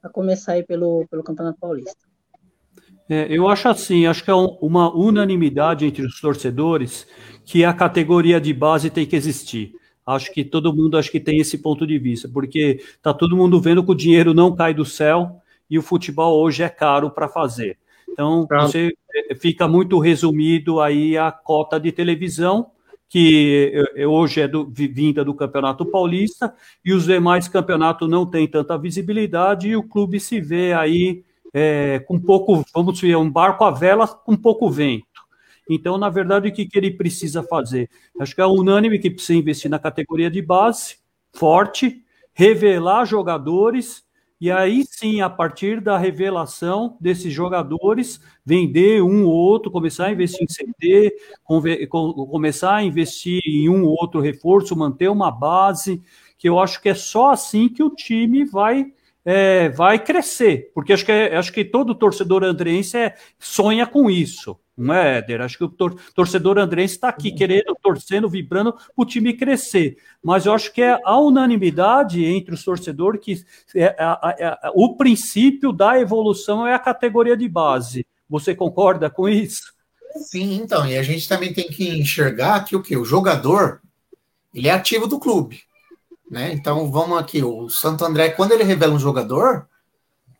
a 0.03 0.09
começar 0.09 0.53
aí 0.53 0.63
pelo, 0.63 1.07
pelo 1.09 1.23
Campeonato 1.23 1.59
Paulista. 1.59 2.11
É, 3.09 3.27
eu 3.29 3.47
acho 3.47 3.67
assim, 3.67 4.05
acho 4.05 4.23
que 4.23 4.31
é 4.31 4.33
uma 4.33 4.93
unanimidade 4.95 5.85
entre 5.85 6.05
os 6.05 6.19
torcedores 6.19 7.07
que 7.45 7.65
a 7.65 7.73
categoria 7.73 8.39
de 8.39 8.53
base 8.53 8.89
tem 8.89 9.05
que 9.05 9.15
existir. 9.15 9.73
Acho 10.05 10.31
que 10.33 10.43
todo 10.43 10.73
mundo 10.73 10.97
acho 10.97 11.11
que 11.11 11.19
tem 11.19 11.39
esse 11.39 11.57
ponto 11.57 11.85
de 11.85 11.97
vista, 11.99 12.29
porque 12.29 12.79
está 12.81 13.13
todo 13.13 13.35
mundo 13.35 13.59
vendo 13.59 13.83
que 13.83 13.91
o 13.91 13.95
dinheiro 13.95 14.33
não 14.33 14.55
cai 14.55 14.73
do 14.73 14.85
céu 14.85 15.40
e 15.71 15.79
o 15.79 15.81
futebol 15.81 16.37
hoje 16.41 16.63
é 16.63 16.69
caro 16.69 17.09
para 17.09 17.29
fazer. 17.29 17.77
Então, 18.09 18.45
tá. 18.45 18.63
você 18.63 18.91
é, 19.15 19.33
fica 19.33 19.69
muito 19.69 19.97
resumido 19.99 20.81
aí 20.81 21.17
a 21.17 21.31
cota 21.31 21.79
de 21.79 21.93
televisão, 21.93 22.71
que 23.07 23.71
é, 23.95 24.05
hoje 24.05 24.41
é 24.41 24.47
do, 24.49 24.69
vinda 24.69 25.23
do 25.23 25.33
Campeonato 25.33 25.85
Paulista, 25.85 26.53
e 26.83 26.91
os 26.93 27.05
demais 27.05 27.47
campeonatos 27.47 28.09
não 28.09 28.25
têm 28.25 28.49
tanta 28.49 28.77
visibilidade, 28.77 29.69
e 29.69 29.75
o 29.77 29.83
clube 29.83 30.19
se 30.19 30.41
vê 30.41 30.73
aí 30.73 31.23
é, 31.53 31.99
com 31.99 32.19
pouco, 32.19 32.65
vamos 32.73 32.95
dizer, 32.95 33.15
um 33.15 33.31
barco 33.31 33.63
à 33.63 33.71
vela 33.71 34.05
com 34.05 34.35
pouco 34.35 34.69
vento. 34.69 35.05
Então, 35.69 35.97
na 35.97 36.09
verdade, 36.09 36.49
o 36.49 36.53
que, 36.53 36.65
que 36.65 36.77
ele 36.77 36.91
precisa 36.91 37.41
fazer? 37.43 37.89
Acho 38.19 38.35
que 38.35 38.41
é 38.41 38.45
unânime 38.45 38.99
que 38.99 39.09
precisa 39.09 39.39
investir 39.39 39.71
na 39.71 39.79
categoria 39.79 40.29
de 40.29 40.41
base, 40.41 40.97
forte, 41.33 42.03
revelar 42.33 43.05
jogadores, 43.05 44.03
e 44.41 44.49
aí 44.49 44.83
sim, 44.89 45.21
a 45.21 45.29
partir 45.29 45.79
da 45.79 45.99
revelação 45.99 46.97
desses 46.99 47.31
jogadores, 47.31 48.19
vender 48.43 49.03
um 49.03 49.23
ou 49.23 49.31
outro, 49.31 49.69
começar 49.69 50.07
a 50.07 50.11
investir 50.11 50.41
em 50.41 50.47
CT, 50.47 51.15
começar 51.45 52.77
a 52.77 52.83
investir 52.83 53.39
em 53.45 53.69
um 53.69 53.85
ou 53.85 53.91
outro 53.91 54.19
reforço, 54.19 54.75
manter 54.75 55.09
uma 55.09 55.29
base, 55.29 56.01
que 56.39 56.49
eu 56.49 56.59
acho 56.59 56.81
que 56.81 56.89
é 56.89 56.95
só 56.95 57.29
assim 57.29 57.69
que 57.69 57.83
o 57.83 57.91
time 57.91 58.43
vai 58.43 58.91
é, 59.23 59.69
vai 59.69 60.03
crescer, 60.03 60.71
porque 60.73 60.93
acho 60.93 61.05
que, 61.05 61.11
é, 61.11 61.37
acho 61.37 61.53
que 61.53 61.63
todo 61.63 61.93
torcedor 61.93 62.43
andreense 62.43 62.97
é, 62.97 63.15
sonha 63.37 63.85
com 63.85 64.09
isso. 64.09 64.59
Não 64.77 64.93
é, 64.95 65.17
Éder? 65.17 65.41
Acho 65.41 65.57
que 65.57 65.63
o 65.63 65.69
tor 65.69 65.95
torcedor 66.15 66.57
andrense 66.57 66.95
está 66.95 67.09
aqui 67.09 67.31
querendo, 67.31 67.75
torcendo, 67.81 68.29
vibrando 68.29 68.73
para 68.73 68.83
o 68.95 69.05
time 69.05 69.33
crescer. 69.33 69.97
Mas 70.23 70.45
eu 70.45 70.53
acho 70.53 70.73
que 70.73 70.81
é 70.81 70.97
a 71.03 71.19
unanimidade 71.19 72.23
entre 72.23 72.53
os 72.53 72.63
torcedores 72.63 73.21
que 73.21 73.45
é, 73.75 73.95
é, 73.97 73.97
é, 74.39 74.57
o 74.73 74.95
princípio 74.95 75.71
da 75.71 75.99
evolução 75.99 76.65
é 76.65 76.73
a 76.73 76.79
categoria 76.79 77.35
de 77.35 77.47
base. 77.47 78.05
Você 78.29 78.55
concorda 78.55 79.09
com 79.09 79.27
isso? 79.27 79.73
Sim, 80.15 80.55
então, 80.61 80.85
e 80.87 80.97
a 80.97 81.03
gente 81.03 81.27
também 81.27 81.53
tem 81.53 81.67
que 81.67 81.87
enxergar 81.87 82.63
que 82.65 82.75
o 82.75 82.81
que 82.81 82.97
o 82.97 83.05
jogador 83.05 83.81
ele 84.53 84.67
é 84.67 84.71
ativo 84.71 85.07
do 85.07 85.19
clube, 85.19 85.61
né? 86.29 86.51
Então 86.51 86.91
vamos 86.91 87.17
aqui, 87.17 87.41
o 87.41 87.69
Santo 87.69 88.03
André 88.03 88.29
quando 88.31 88.51
ele 88.51 88.63
revela 88.63 88.93
um 88.93 88.99
jogador, 88.99 89.67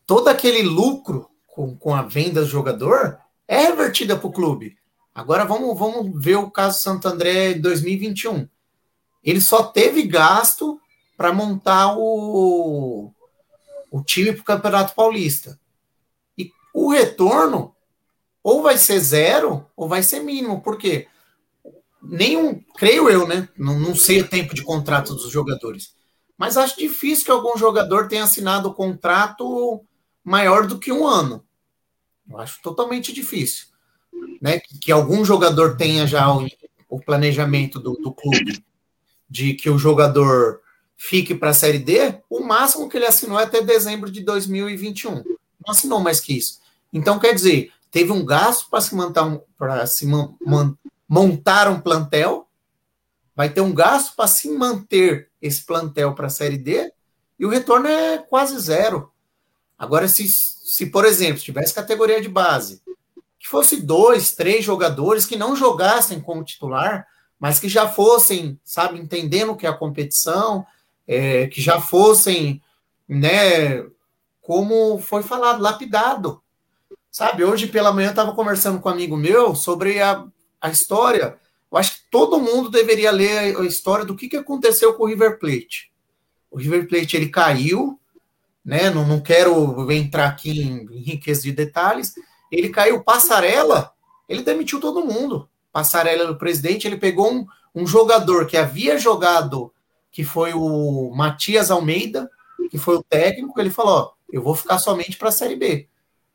todo 0.06 0.28
aquele 0.28 0.62
lucro 0.64 1.30
com, 1.48 1.76
com 1.76 1.96
a 1.96 2.02
venda 2.02 2.42
do 2.42 2.48
jogador 2.48 3.18
é 3.52 3.64
revertida 3.64 4.16
para 4.16 4.28
o 4.28 4.32
clube. 4.32 4.78
Agora 5.14 5.43
vamos, 5.43 5.78
vamos 5.78 6.24
ver 6.24 6.38
o 6.38 6.49
caso 6.49 6.82
Santo 6.82 7.06
André 7.10 7.54
2021. 7.56 8.47
Ele 9.22 9.41
só 9.41 9.64
teve 9.64 10.04
gasto 10.04 10.80
para 11.18 11.34
montar 11.34 11.97
o, 11.97 13.12
o 13.91 14.02
time 14.04 14.32
para 14.32 14.41
o 14.41 14.45
Campeonato 14.45 14.95
Paulista. 14.95 15.60
E 16.38 16.49
o 16.74 16.89
retorno 16.89 17.76
ou 18.41 18.62
vai 18.64 18.78
ser 18.78 19.02
zero 19.02 19.66
ou 19.76 19.89
vai 19.89 20.02
ser 20.02 20.22
mínimo. 20.22 20.62
Por 20.62 20.78
quê? 20.78 21.10
Nenhum, 22.02 22.64
creio 22.78 23.10
eu, 23.10 23.28
né? 23.28 23.49
Não, 23.58 23.78
não 23.78 23.93
sei 23.93 24.22
o 24.22 24.30
tempo 24.30 24.56
de 24.56 24.64
contrato 24.64 25.14
dos 25.14 25.30
jogadores. 25.30 25.93
Mas 26.38 26.56
acho 26.56 26.80
difícil 26.80 27.26
que 27.26 27.32
algum 27.32 27.58
jogador 27.58 28.08
tenha 28.08 28.24
assinado 28.24 28.70
o 28.70 28.74
contrato 28.74 29.84
maior 30.24 30.66
do 30.66 30.80
que 30.80 30.89
um 30.89 31.06
ano. 31.06 31.45
Eu 32.32 32.40
acho 32.40 32.62
totalmente 32.62 33.12
difícil. 33.14 33.68
Né? 34.42 34.60
Que, 34.60 34.78
que 34.78 34.92
algum 34.92 35.24
jogador 35.24 35.78
tenha 35.78 36.08
já 36.08 36.32
o, 36.34 36.48
o 36.90 37.00
planejamento 37.00 37.80
do, 37.80 37.94
do, 37.94 38.12
clube 38.14 38.64
de 39.30 39.54
que 39.54 39.70
o 39.70 39.78
jogador 39.78 40.62
fique 40.98 41.34
para 41.34 41.50
a 41.50 41.54
Série 41.54 41.80
D, 41.80 42.20
o 42.30 42.42
máximo 42.42 42.90
que 42.90 42.98
ele 42.98 43.06
assinou 43.06 43.40
é 43.40 43.44
até 43.44 43.62
dezembro 43.62 44.12
de 44.12 44.22
2021. 44.22 45.16
Não 45.16 45.24
assinou 45.70 46.00
mais 46.00 46.20
que 46.20 46.38
isso. 46.38 46.60
Então, 46.92 47.18
quer 47.18 47.34
dizer, 47.34 47.72
teve 47.90 48.12
um 48.12 48.26
gasto 48.26 48.70
para 48.70 48.82
se, 48.82 48.94
montar 48.94 49.26
um, 49.26 49.42
se 49.88 50.06
man, 50.06 50.36
man, 50.46 50.78
montar 51.08 51.70
um 51.70 51.80
plantel, 51.80 52.48
vai 53.36 53.50
ter 53.50 53.62
um 53.62 53.74
gasto 53.74 54.16
para 54.16 54.28
se 54.28 54.50
manter 54.50 55.30
esse 55.42 55.66
plantel 55.66 56.14
para 56.14 56.28
a 56.28 56.30
Série 56.30 56.58
D, 56.58 56.92
e 57.40 57.46
o 57.46 57.50
retorno 57.50 57.88
é 57.88 58.20
quase 58.20 58.60
zero. 58.60 59.12
Agora, 59.78 60.08
se, 60.08 60.28
se 60.72 60.86
por 60.86 61.03
exemplo, 61.03 61.41
tivesse 61.41 61.74
categoria 61.74 62.22
de 62.22 62.30
base, 62.30 62.82
que 63.38 63.45
fosse 63.45 63.82
dois, 63.82 64.34
três 64.34 64.63
jogadores 64.63 65.26
que 65.26 65.36
não 65.36 65.53
jogassem 65.53 66.22
como 66.22 66.45
titular, 66.45 67.05
mas 67.38 67.59
que 67.59 67.67
já 67.67 67.89
fossem, 67.89 68.57
sabe, 68.63 68.97
entendendo 68.97 69.51
o 69.51 69.57
que 69.57 69.65
é 69.65 69.69
a 69.69 69.78
competição, 69.78 70.65
é, 71.05 71.47
que 71.47 71.59
já 71.59 71.82
fossem, 71.82 72.61
né, 73.05 73.86
como 74.41 74.97
foi 74.99 75.24
falado, 75.24 75.61
lapidado. 75.61 76.41
Sabe, 77.11 77.43
hoje 77.43 77.67
pela 77.67 77.91
manhã 77.91 78.07
eu 78.07 78.11
estava 78.11 78.34
conversando 78.34 78.80
com 78.80 78.88
um 78.88 78.93
amigo 78.93 79.17
meu 79.17 79.53
sobre 79.53 80.01
a, 80.01 80.26
a 80.61 80.69
história. 80.69 81.38
Eu 81.69 81.78
acho 81.78 81.95
que 81.95 82.03
todo 82.09 82.39
mundo 82.39 82.69
deveria 82.69 83.11
ler 83.11 83.57
a, 83.57 83.59
a 83.59 83.65
história 83.65 84.05
do 84.05 84.15
que, 84.15 84.30
que 84.30 84.38
aconteceu 84.38 84.93
com 84.93 85.03
o 85.03 85.07
River 85.07 85.38
Plate. 85.38 85.91
O 86.49 86.57
River 86.57 86.88
Plate 86.88 87.17
ele 87.17 87.28
caiu, 87.28 87.99
né? 88.64 88.89
Não, 88.89 89.05
não 89.05 89.20
quero 89.20 89.91
entrar 89.91 90.28
aqui 90.28 90.62
em, 90.62 90.86
em 90.91 91.01
riqueza 91.01 91.41
de 91.41 91.51
detalhes. 91.51 92.14
Ele 92.51 92.70
caiu 92.70 93.03
passarela, 93.03 93.91
ele 94.28 94.43
demitiu 94.43 94.80
todo 94.80 95.05
mundo. 95.05 95.49
Passarela 95.72 96.26
do 96.26 96.38
presidente, 96.38 96.86
ele 96.86 96.97
pegou 96.97 97.32
um, 97.32 97.45
um 97.74 97.88
jogador 97.88 98.45
que 98.45 98.57
havia 98.57 98.97
jogado, 98.97 99.74
que 100.12 100.24
foi 100.24 100.53
o 100.53 101.12
Matias 101.16 101.72
Almeida, 101.72 102.30
que 102.70 102.78
foi 102.78 102.95
o 102.95 103.03
técnico, 103.03 103.59
ele 103.59 103.70
falou: 103.70 103.93
ó, 103.93 104.12
eu 104.32 104.41
vou 104.41 104.55
ficar 104.55 104.80
somente 104.80 105.18
para 105.18 105.30
a 105.30 105.32
Série 105.32 105.55
B. 105.55 105.88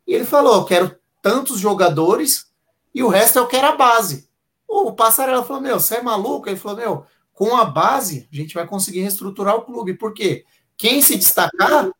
E 0.06 0.14
ele 0.14 0.24
falou: 0.24 0.56
eu 0.56 0.64
quero 0.64 0.96
tantos 1.22 1.58
jogadores 1.58 2.50
e 2.94 3.02
o 3.02 3.08
resto 3.08 3.38
eu 3.38 3.46
quero 3.46 3.66
a 3.68 3.76
base. 3.76 4.28
O 4.66 4.92
Passarela 4.92 5.44
falou: 5.44 5.62
meu, 5.62 5.78
você 5.78 5.96
é 5.96 6.02
maluco? 6.02 6.48
Ele 6.48 6.56
falou: 6.56 6.76
meu, 6.76 7.06
com 7.32 7.56
a 7.56 7.64
base 7.64 8.28
a 8.32 8.36
gente 8.36 8.54
vai 8.54 8.66
conseguir 8.66 9.00
reestruturar 9.00 9.56
o 9.56 9.62
clube. 9.62 9.94
Por 9.94 10.14
quê? 10.14 10.44
Quem 10.76 11.02
se 11.02 11.16
destacar 11.16 11.90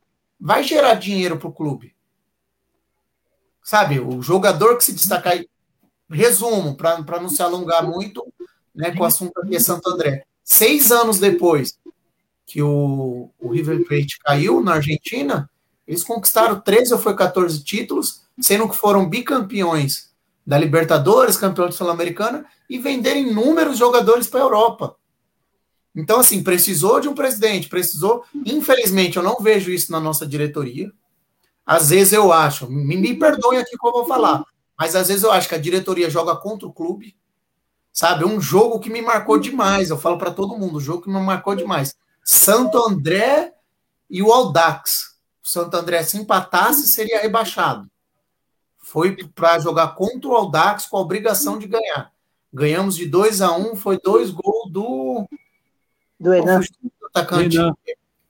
vai 0.41 0.63
gerar 0.63 0.95
dinheiro 0.95 1.39
para 1.39 1.49
o 1.49 1.53
clube. 1.53 1.95
Sabe, 3.63 3.99
o 3.99 4.23
jogador 4.23 4.77
que 4.77 4.85
se 4.85 4.93
destacar. 4.93 5.39
Resumo, 6.09 6.77
para 6.77 7.21
não 7.21 7.29
se 7.29 7.43
alongar 7.43 7.85
muito 7.85 8.25
né, 8.73 8.93
com 8.93 9.03
o 9.03 9.07
assunto 9.07 9.37
aqui 9.41 9.57
é 9.57 9.61
Santo 9.61 9.91
André. 9.91 10.25
Seis 10.45 10.93
anos 10.93 11.19
depois 11.19 11.77
que 12.47 12.63
o, 12.63 13.29
o 13.41 13.49
River 13.51 13.85
Plate 13.85 14.21
caiu 14.21 14.63
na 14.63 14.75
Argentina, 14.75 15.51
eles 15.87 16.05
conquistaram 16.05 16.61
13 16.61 16.93
ou 16.93 17.01
foi 17.01 17.17
14 17.17 17.65
títulos, 17.65 18.23
sendo 18.41 18.69
que 18.69 18.77
foram 18.77 19.09
bicampeões 19.09 20.11
da 20.47 20.57
Libertadores, 20.57 21.37
campeão 21.37 21.69
de 21.69 21.75
Sul-Americana, 21.75 22.47
e 22.71 22.79
venderam 22.79 23.21
inúmeros 23.21 23.79
jogadores 23.79 24.29
para 24.29 24.41
a 24.41 24.45
Europa. 24.45 24.97
Então, 25.97 26.21
assim, 26.21 26.43
precisou 26.43 27.01
de 27.01 27.09
um 27.09 27.15
presidente, 27.15 27.71
precisou. 27.71 28.23
Infelizmente, 28.45 29.17
eu 29.17 29.23
não 29.23 29.39
vejo 29.41 29.71
isso 29.71 29.91
na 29.91 29.99
nossa 29.99 30.27
diretoria. 30.27 30.93
Às 31.65 31.89
vezes 31.89 32.13
eu 32.13 32.31
acho, 32.33 32.71
me, 32.71 32.97
me 32.97 33.15
perdoem 33.15 33.59
aqui 33.59 33.77
como 33.79 33.97
eu 33.97 34.01
vou 34.01 34.07
falar, 34.07 34.45
mas 34.79 34.95
às 34.95 35.09
vezes 35.09 35.25
eu 35.25 35.33
acho 35.33 35.49
que 35.49 35.55
a 35.55 35.59
diretoria 35.59 36.11
joga 36.11 36.37
contra 36.37 36.69
o 36.69 36.73
clube. 36.73 37.17
Sabe, 37.93 38.27
um 38.27 38.39
jogo 38.39 38.79
que 38.79 38.91
me 38.91 39.01
marcou 39.01 39.39
demais. 39.39 39.89
Eu 39.89 39.97
falo 39.97 40.19
para 40.19 40.31
todo 40.31 40.59
mundo, 40.59 40.77
um 40.77 40.81
jogo 40.81 41.03
que 41.03 41.09
me 41.09 41.19
marcou 41.19 41.57
demais. 41.57 41.97
Santo 42.23 42.77
André 42.79 43.55
e 44.11 44.23
o 44.23 44.31
Aldax. 44.31 45.17
O 45.43 45.49
Santo 45.49 45.75
André 45.77 46.03
se 46.03 46.19
empatasse 46.19 46.87
seria 46.89 47.23
rebaixado. 47.23 47.91
Foi 48.77 49.17
para 49.29 49.59
jogar 49.59 49.95
contra 49.95 50.29
o 50.29 50.37
Aldax 50.37 50.85
com 50.87 50.99
a 50.99 51.01
obrigação 51.01 51.59
de 51.59 51.67
ganhar. 51.67 52.13
Ganhamos 52.53 52.97
de 52.97 53.07
2 53.07 53.41
a 53.41 53.57
1 53.57 53.73
um, 53.73 53.75
foi 53.75 53.99
dois 53.99 54.31
gols 54.31 54.71
do 54.71 55.27
do 56.19 56.35
Enan. 56.35 56.61
Atacante. 57.11 57.57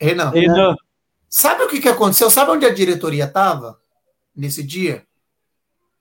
Renan. 0.01 0.31
Renan. 0.31 0.77
Sabe 1.29 1.65
o 1.65 1.69
que, 1.69 1.81
que 1.81 1.89
aconteceu? 1.89 2.31
Sabe 2.31 2.51
onde 2.53 2.67
a 2.67 2.75
diretoria 2.75 3.25
estava 3.25 3.81
nesse 4.35 4.63
dia? 4.63 5.07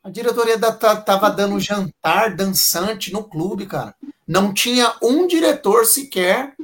A 0.03 0.09
diretoria 0.09 0.55
estava 0.55 1.29
dando 1.31 1.59
jantar 1.59 2.36
dançante 2.36 3.11
no 3.11 3.23
clube, 3.23 3.65
cara. 3.65 3.95
Não 4.27 4.53
tinha 4.53 4.95
um 5.01 5.25
diretor 5.25 5.86
sequer 5.86 6.55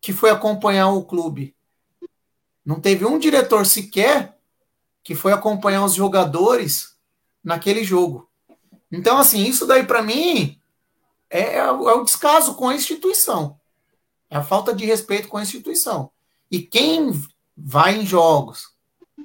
que 0.00 0.12
foi 0.12 0.30
acompanhar 0.30 0.90
o 0.90 1.04
clube. 1.04 1.56
Não 2.64 2.78
teve 2.80 3.06
um 3.06 3.18
diretor 3.18 3.64
sequer 3.64 4.38
que 5.02 5.14
foi 5.14 5.32
acompanhar 5.32 5.84
os 5.84 5.94
jogadores 5.94 6.94
naquele 7.42 7.84
jogo. 7.84 8.28
Então, 8.92 9.18
assim, 9.18 9.44
isso 9.44 9.66
daí 9.66 9.84
para 9.84 10.02
mim 10.02 10.58
é, 11.28 11.56
é, 11.56 11.70
o 11.70 12.04
descaso 12.04 12.54
com 12.54 12.68
a 12.68 12.74
instituição. 12.74 13.58
É 14.30 14.36
a 14.36 14.42
falta 14.42 14.74
de 14.74 14.84
respeito 14.84 15.28
com 15.28 15.36
a 15.36 15.42
instituição. 15.42 16.10
E 16.50 16.60
quem 16.60 17.10
vai 17.56 17.96
em 17.96 18.06
jogos, 18.06 18.68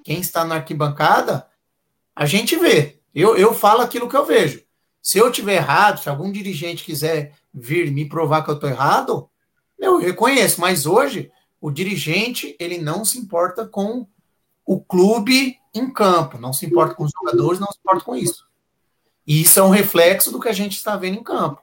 quem 0.04 0.20
está 0.20 0.45
na 0.45 0.56
arquibancada, 0.56 1.47
a 2.16 2.26
gente 2.26 2.56
vê. 2.56 3.00
Eu, 3.14 3.36
eu 3.36 3.54
falo 3.54 3.82
aquilo 3.82 4.10
que 4.10 4.16
eu 4.16 4.26
vejo. 4.26 4.64
Se 5.02 5.18
eu 5.18 5.32
tiver 5.32 5.56
errado, 5.56 6.00
se 6.00 6.10
algum 6.10 6.32
dirigente 6.32 6.84
quiser 6.84 7.34
vir 7.54 7.91
me 7.91 8.08
provar 8.08 8.43
que 8.43 8.50
eu 8.50 8.56
estou 8.56 8.70
errado, 8.70 9.30
eu 9.78 9.97
reconheço. 9.97 10.62
Mas 10.62 10.86
hoje, 10.86 11.32
o 11.60 11.72
dirigente, 11.72 12.56
ele 12.60 12.78
não 12.78 13.04
se 13.04 13.18
importa 13.18 13.66
com 13.66 14.06
o 14.66 14.80
clube 14.80 15.58
em 15.74 15.91
campo, 15.91 16.38
não 16.38 16.54
se 16.54 16.66
importa 16.66 16.93
com 16.93 17.04
os 17.04 17.12
jogadores, 17.12 17.60
não 17.60 17.72
se 17.72 17.80
importa 17.80 18.04
com 18.04 18.16
isso. 18.16 18.47
E 19.26 19.41
isso 19.41 19.60
é 19.60 19.64
um 19.64 19.70
reflexo 19.70 20.32
do 20.32 20.39
que 20.39 20.50
a 20.50 20.54
gente 20.54 20.74
está 20.74 20.95
vendo 20.95 21.18
em 21.18 21.24
campo. 21.24 21.62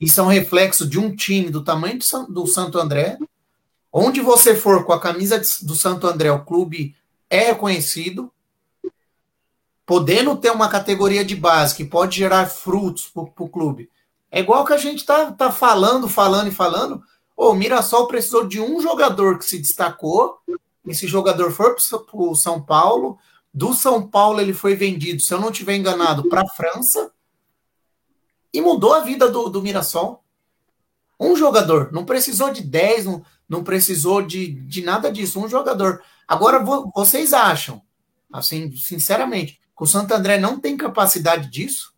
Isso 0.00 0.20
é 0.20 0.22
um 0.22 0.28
reflexo 0.28 0.88
de 0.88 0.98
um 0.98 1.14
time 1.14 1.50
do 1.50 1.64
tamanho 1.64 1.98
do 2.28 2.46
Santo 2.46 2.78
André. 2.78 3.18
Onde 3.92 4.20
você 4.20 4.54
for 4.54 4.84
com 4.84 4.92
a 4.92 5.00
camisa 5.00 5.40
do 5.62 5.74
Santo 5.74 6.06
André, 6.06 6.30
o 6.30 6.44
clube 6.44 6.94
é 7.28 7.46
reconhecido, 7.46 8.30
podendo 9.84 10.36
ter 10.36 10.50
uma 10.50 10.68
categoria 10.68 11.24
de 11.24 11.34
base 11.34 11.74
que 11.74 11.84
pode 11.84 12.16
gerar 12.16 12.46
frutos 12.46 13.08
para 13.08 13.22
o 13.22 13.48
clube. 13.48 13.90
É 14.30 14.40
igual 14.40 14.64
que 14.64 14.72
a 14.72 14.76
gente 14.76 15.04
tá, 15.04 15.32
tá 15.32 15.50
falando, 15.50 16.08
falando 16.08 16.48
e 16.48 16.54
falando. 16.54 17.02
O 17.36 17.54
Mirassol 17.54 18.06
precisou 18.06 18.46
de 18.46 18.60
um 18.60 18.80
jogador 18.80 19.38
que 19.38 19.44
se 19.44 19.58
destacou. 19.58 20.38
Esse 20.86 21.06
jogador 21.06 21.50
foi 21.50 21.74
para 21.74 22.20
o 22.20 22.34
São 22.34 22.60
Paulo. 22.60 23.18
Do 23.52 23.72
São 23.72 24.06
Paulo 24.06 24.40
ele 24.40 24.52
foi 24.52 24.76
vendido, 24.76 25.20
se 25.20 25.32
eu 25.32 25.40
não 25.40 25.50
estiver 25.50 25.74
enganado, 25.74 26.28
para 26.28 26.42
a 26.42 26.48
França 26.48 27.10
e 28.52 28.60
mudou 28.60 28.94
a 28.94 29.00
vida 29.00 29.30
do, 29.30 29.48
do 29.48 29.62
Mirassol. 29.62 30.24
Um 31.18 31.36
jogador, 31.36 31.90
não 31.92 32.04
precisou 32.04 32.52
de 32.52 32.62
10, 32.62 33.04
não, 33.04 33.24
não 33.48 33.64
precisou 33.64 34.22
de, 34.22 34.52
de 34.52 34.82
nada 34.82 35.10
disso, 35.10 35.40
um 35.40 35.48
jogador. 35.48 36.02
Agora, 36.26 36.64
vocês 36.94 37.32
acham, 37.32 37.82
assim, 38.32 38.70
sinceramente, 38.76 39.60
que 39.76 39.82
o 39.82 39.86
Santo 39.86 40.12
André 40.12 40.38
não 40.38 40.60
tem 40.60 40.76
capacidade 40.76 41.50
disso? 41.50 41.92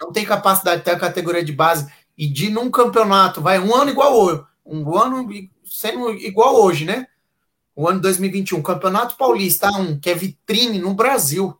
não 0.00 0.10
tem 0.10 0.24
capacidade 0.24 0.78
de 0.78 0.84
ter 0.84 0.92
a 0.92 0.98
categoria 0.98 1.44
de 1.44 1.52
base 1.52 1.92
e 2.16 2.26
de 2.26 2.48
num 2.48 2.70
campeonato, 2.70 3.40
vai 3.40 3.58
um 3.58 3.74
ano 3.74 3.90
igual 3.90 4.18
hoje, 4.18 4.42
um 4.64 4.96
ano 4.96 5.28
sendo 5.64 6.10
igual 6.10 6.56
hoje, 6.56 6.84
né? 6.84 7.06
O 7.76 7.88
ano 7.88 8.00
2021, 8.00 8.62
Campeonato 8.62 9.16
Paulista 9.16 9.70
um 9.70 9.98
que 9.98 10.10
é 10.10 10.14
vitrine 10.14 10.78
no 10.78 10.94
Brasil, 10.94 11.56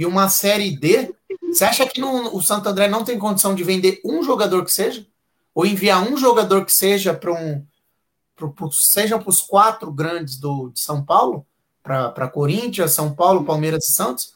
e 0.00 0.06
uma 0.06 0.30
Série 0.30 0.74
D, 0.74 1.14
você 1.52 1.62
acha 1.62 1.86
que 1.86 2.00
no, 2.00 2.34
o 2.34 2.40
Santo 2.40 2.66
André 2.70 2.88
não 2.88 3.04
tem 3.04 3.18
condição 3.18 3.54
de 3.54 3.62
vender 3.62 4.00
um 4.02 4.22
jogador 4.22 4.64
que 4.64 4.72
seja? 4.72 5.06
Ou 5.54 5.66
enviar 5.66 6.02
um 6.10 6.16
jogador 6.16 6.64
que 6.64 6.72
seja 6.72 7.12
para 7.12 7.30
um. 7.30 7.62
Pro, 8.34 8.50
pro, 8.50 8.72
seja 8.72 9.18
para 9.18 9.28
os 9.28 9.42
quatro 9.42 9.92
grandes 9.92 10.38
do, 10.38 10.70
de 10.70 10.80
São 10.80 11.04
Paulo? 11.04 11.46
Para 11.82 12.28
Corinthians, 12.28 12.92
São 12.92 13.14
Paulo, 13.14 13.44
Palmeiras 13.44 13.88
e 13.88 13.92
Santos? 13.92 14.32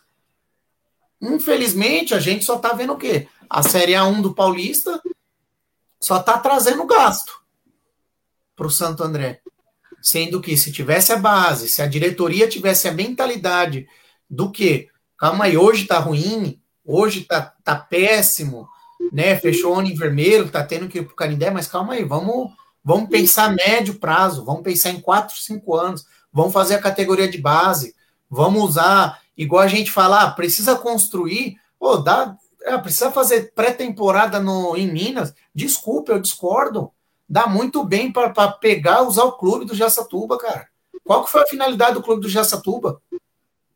Infelizmente, 1.19 2.13
a 2.15 2.21
gente 2.21 2.45
só 2.45 2.57
está 2.57 2.75
vendo 2.75 2.93
o 2.93 2.99
quê? 2.99 3.27
A 3.49 3.63
Série 3.63 3.93
A1 3.93 4.21
do 4.21 4.35
Paulista 4.35 5.03
só 5.99 6.21
está 6.21 6.37
trazendo 6.37 6.85
gasto 6.85 7.41
para 8.55 8.67
o 8.67 8.71
Santo 8.71 9.03
André. 9.03 9.41
Sendo 10.03 10.43
que 10.43 10.59
se 10.59 10.71
tivesse 10.71 11.11
a 11.11 11.17
base, 11.17 11.71
se 11.71 11.81
a 11.81 11.87
diretoria 11.87 12.47
tivesse 12.47 12.87
a 12.87 12.93
mentalidade 12.93 13.89
do 14.29 14.51
que, 14.51 14.91
calma 15.19 15.45
aí, 15.45 15.57
hoje 15.57 15.83
está 15.83 15.99
ruim, 15.99 16.61
hoje 16.85 17.21
está 17.21 17.55
tá 17.63 17.77
péssimo, 17.77 18.69
né? 19.13 19.37
Fechou 19.37 19.75
o 19.75 19.79
ano 19.79 19.89
em 19.89 19.95
vermelho, 19.95 20.47
está 20.47 20.65
tendo 20.65 20.89
que 20.89 20.99
ir 20.99 21.05
para 21.05 21.13
o 21.13 21.17
Canindé, 21.17 21.51
mas 21.51 21.67
calma 21.67 21.95
aí, 21.95 22.05
vamos, 22.05 22.53
vamos 22.85 23.09
pensar 23.09 23.55
médio 23.55 23.95
prazo, 23.95 24.45
vamos 24.45 24.63
pensar 24.63 24.91
em 24.91 25.01
4, 25.01 25.37
5 25.37 25.75
anos, 25.75 26.07
vamos 26.33 26.53
fazer 26.53 26.75
a 26.75 26.83
categoria 26.83 27.29
de 27.29 27.39
base, 27.39 27.95
vamos 28.29 28.63
usar, 28.63 29.21
igual 29.37 29.63
a 29.63 29.69
gente 29.69 29.91
falar, 29.91 30.23
ah, 30.25 30.31
precisa 30.31 30.77
construir, 30.77 31.57
pô, 31.79 31.97
dá, 31.97 32.37
é, 32.63 32.77
precisa 32.79 33.11
fazer 33.11 33.53
pré-temporada 33.55 34.43
em 34.77 34.91
Minas, 34.91 35.35
desculpa, 35.55 36.13
eu 36.13 36.21
discordo. 36.21 36.91
Dá 37.29 37.47
muito 37.47 37.83
bem 37.85 38.13
para 38.13 38.53
pegar, 38.53 39.03
usar 39.03 39.25
o 39.25 39.33
clube 39.33 39.65
do 39.65 39.75
Jaçatuba, 39.75 40.37
cara. 40.39 40.69
Qual 41.03 41.25
que 41.25 41.31
foi 41.31 41.43
a 41.43 41.47
finalidade 41.47 41.95
do 41.95 42.03
clube 42.03 42.23
do 42.23 42.29
Jaçatuba? 42.29 43.01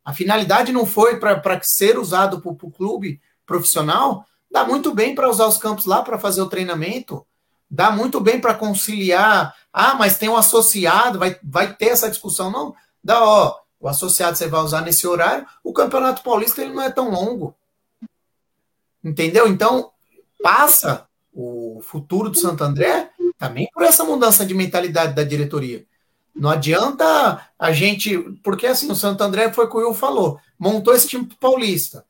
A 0.09 0.15
finalidade 0.15 0.73
não 0.73 0.87
foi 0.87 1.21
para 1.21 1.61
ser 1.63 1.99
usado 1.99 2.41
para 2.41 2.51
o 2.51 2.71
clube 2.71 3.21
profissional. 3.45 4.25
Dá 4.51 4.65
muito 4.65 4.95
bem 4.95 5.15
para 5.15 5.29
usar 5.29 5.47
os 5.47 5.59
campos 5.59 5.85
lá 5.85 6.01
para 6.01 6.19
fazer 6.19 6.41
o 6.41 6.49
treinamento. 6.49 7.27
Dá 7.71 7.91
muito 7.91 8.19
bem 8.19 8.41
para 8.41 8.55
conciliar. 8.55 9.55
Ah, 9.71 9.95
mas 9.97 10.17
tem 10.17 10.31
um 10.31 10.37
associado, 10.39 11.19
vai, 11.19 11.39
vai 11.43 11.75
ter 11.75 11.89
essa 11.89 12.09
discussão. 12.09 12.51
Não, 12.51 12.75
dá, 13.05 13.23
ó, 13.23 13.55
o 13.79 13.87
associado 13.87 14.35
você 14.35 14.49
vai 14.49 14.63
usar 14.63 14.81
nesse 14.81 15.07
horário. 15.07 15.47
O 15.63 15.75
Campeonato 15.75 16.23
Paulista 16.23 16.63
ele 16.63 16.73
não 16.73 16.83
é 16.83 16.91
tão 16.91 17.11
longo. 17.11 17.55
Entendeu? 19.05 19.47
Então, 19.47 19.91
passa 20.43 21.07
o 21.35 21.83
futuro 21.83 22.31
do 22.31 22.39
Santo 22.39 22.65
André 22.65 23.11
também 23.37 23.69
por 23.75 23.83
essa 23.83 24.05
mudança 24.05 24.47
de 24.47 24.55
mentalidade 24.55 25.13
da 25.13 25.23
diretoria. 25.23 25.85
Não 26.35 26.51
adianta 26.51 27.49
a 27.59 27.73
gente. 27.73 28.19
Porque 28.43 28.67
assim, 28.67 28.91
o 28.91 28.95
Santo 28.95 29.23
André 29.23 29.53
foi 29.53 29.65
o 29.67 29.69
que 29.69 29.77
o 29.77 29.81
Will 29.81 29.95
falou: 29.95 30.39
montou 30.59 30.95
esse 30.95 31.09
time 31.09 31.29
paulista. 31.41 32.05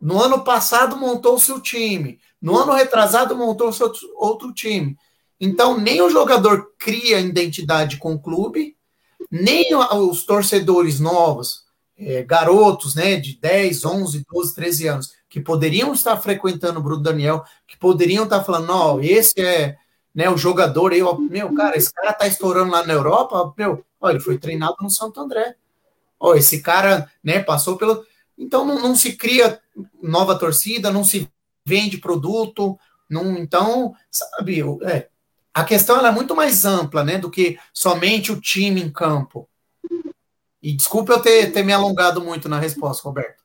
No 0.00 0.20
ano 0.20 0.42
passado 0.42 0.96
montou 0.96 1.36
o 1.36 1.40
seu 1.40 1.60
time. 1.60 2.18
No 2.40 2.56
ano 2.56 2.72
retrasado 2.72 3.36
montou 3.36 3.68
o 3.68 3.72
seu 3.72 3.92
outro 4.16 4.52
time. 4.52 4.96
Então, 5.40 5.78
nem 5.78 6.00
o 6.00 6.10
jogador 6.10 6.72
cria 6.78 7.20
identidade 7.20 7.96
com 7.96 8.14
o 8.14 8.18
clube, 8.18 8.76
nem 9.30 9.74
os 9.74 10.24
torcedores 10.24 11.00
novos, 11.00 11.64
é, 11.98 12.22
garotos 12.22 12.94
né, 12.94 13.16
de 13.16 13.38
10, 13.40 13.84
11, 13.84 14.24
12, 14.32 14.54
13 14.54 14.86
anos, 14.86 15.12
que 15.28 15.40
poderiam 15.40 15.92
estar 15.92 16.16
frequentando 16.16 16.78
o 16.78 16.82
Bruno 16.82 17.02
Daniel, 17.02 17.44
que 17.66 17.76
poderiam 17.76 18.24
estar 18.24 18.44
falando, 18.44 18.66
não, 18.66 19.00
esse 19.00 19.40
é 19.40 19.76
né, 20.14 20.28
o 20.28 20.36
jogador 20.36 20.92
aí, 20.92 21.00
meu, 21.30 21.54
cara, 21.54 21.76
esse 21.76 21.92
cara 21.92 22.12
tá 22.12 22.26
estourando 22.26 22.70
lá 22.70 22.84
na 22.84 22.92
Europa, 22.92 23.52
meu, 23.56 23.84
ó, 24.00 24.10
ele 24.10 24.20
foi 24.20 24.38
treinado 24.38 24.76
no 24.80 24.90
Santo 24.90 25.20
André. 25.20 25.56
Ó, 26.20 26.34
esse 26.34 26.60
cara, 26.62 27.10
né, 27.22 27.42
passou 27.42 27.76
pelo. 27.76 28.04
Então 28.36 28.64
não, 28.64 28.80
não 28.80 28.94
se 28.94 29.16
cria 29.16 29.60
nova 30.02 30.38
torcida, 30.38 30.90
não 30.90 31.04
se 31.04 31.28
vende 31.64 31.98
produto, 31.98 32.78
não, 33.08 33.36
então, 33.36 33.94
sabe, 34.10 34.62
é, 34.84 35.08
a 35.52 35.64
questão 35.64 36.04
é 36.04 36.10
muito 36.10 36.34
mais 36.34 36.64
ampla, 36.64 37.04
né, 37.04 37.18
do 37.18 37.30
que 37.30 37.58
somente 37.72 38.32
o 38.32 38.40
time 38.40 38.82
em 38.82 38.90
campo. 38.90 39.48
E 40.62 40.72
desculpa 40.72 41.12
eu 41.12 41.20
ter, 41.20 41.52
ter 41.52 41.62
me 41.62 41.72
alongado 41.72 42.22
muito 42.22 42.48
na 42.48 42.58
resposta, 42.58 43.02
Roberto. 43.06 43.42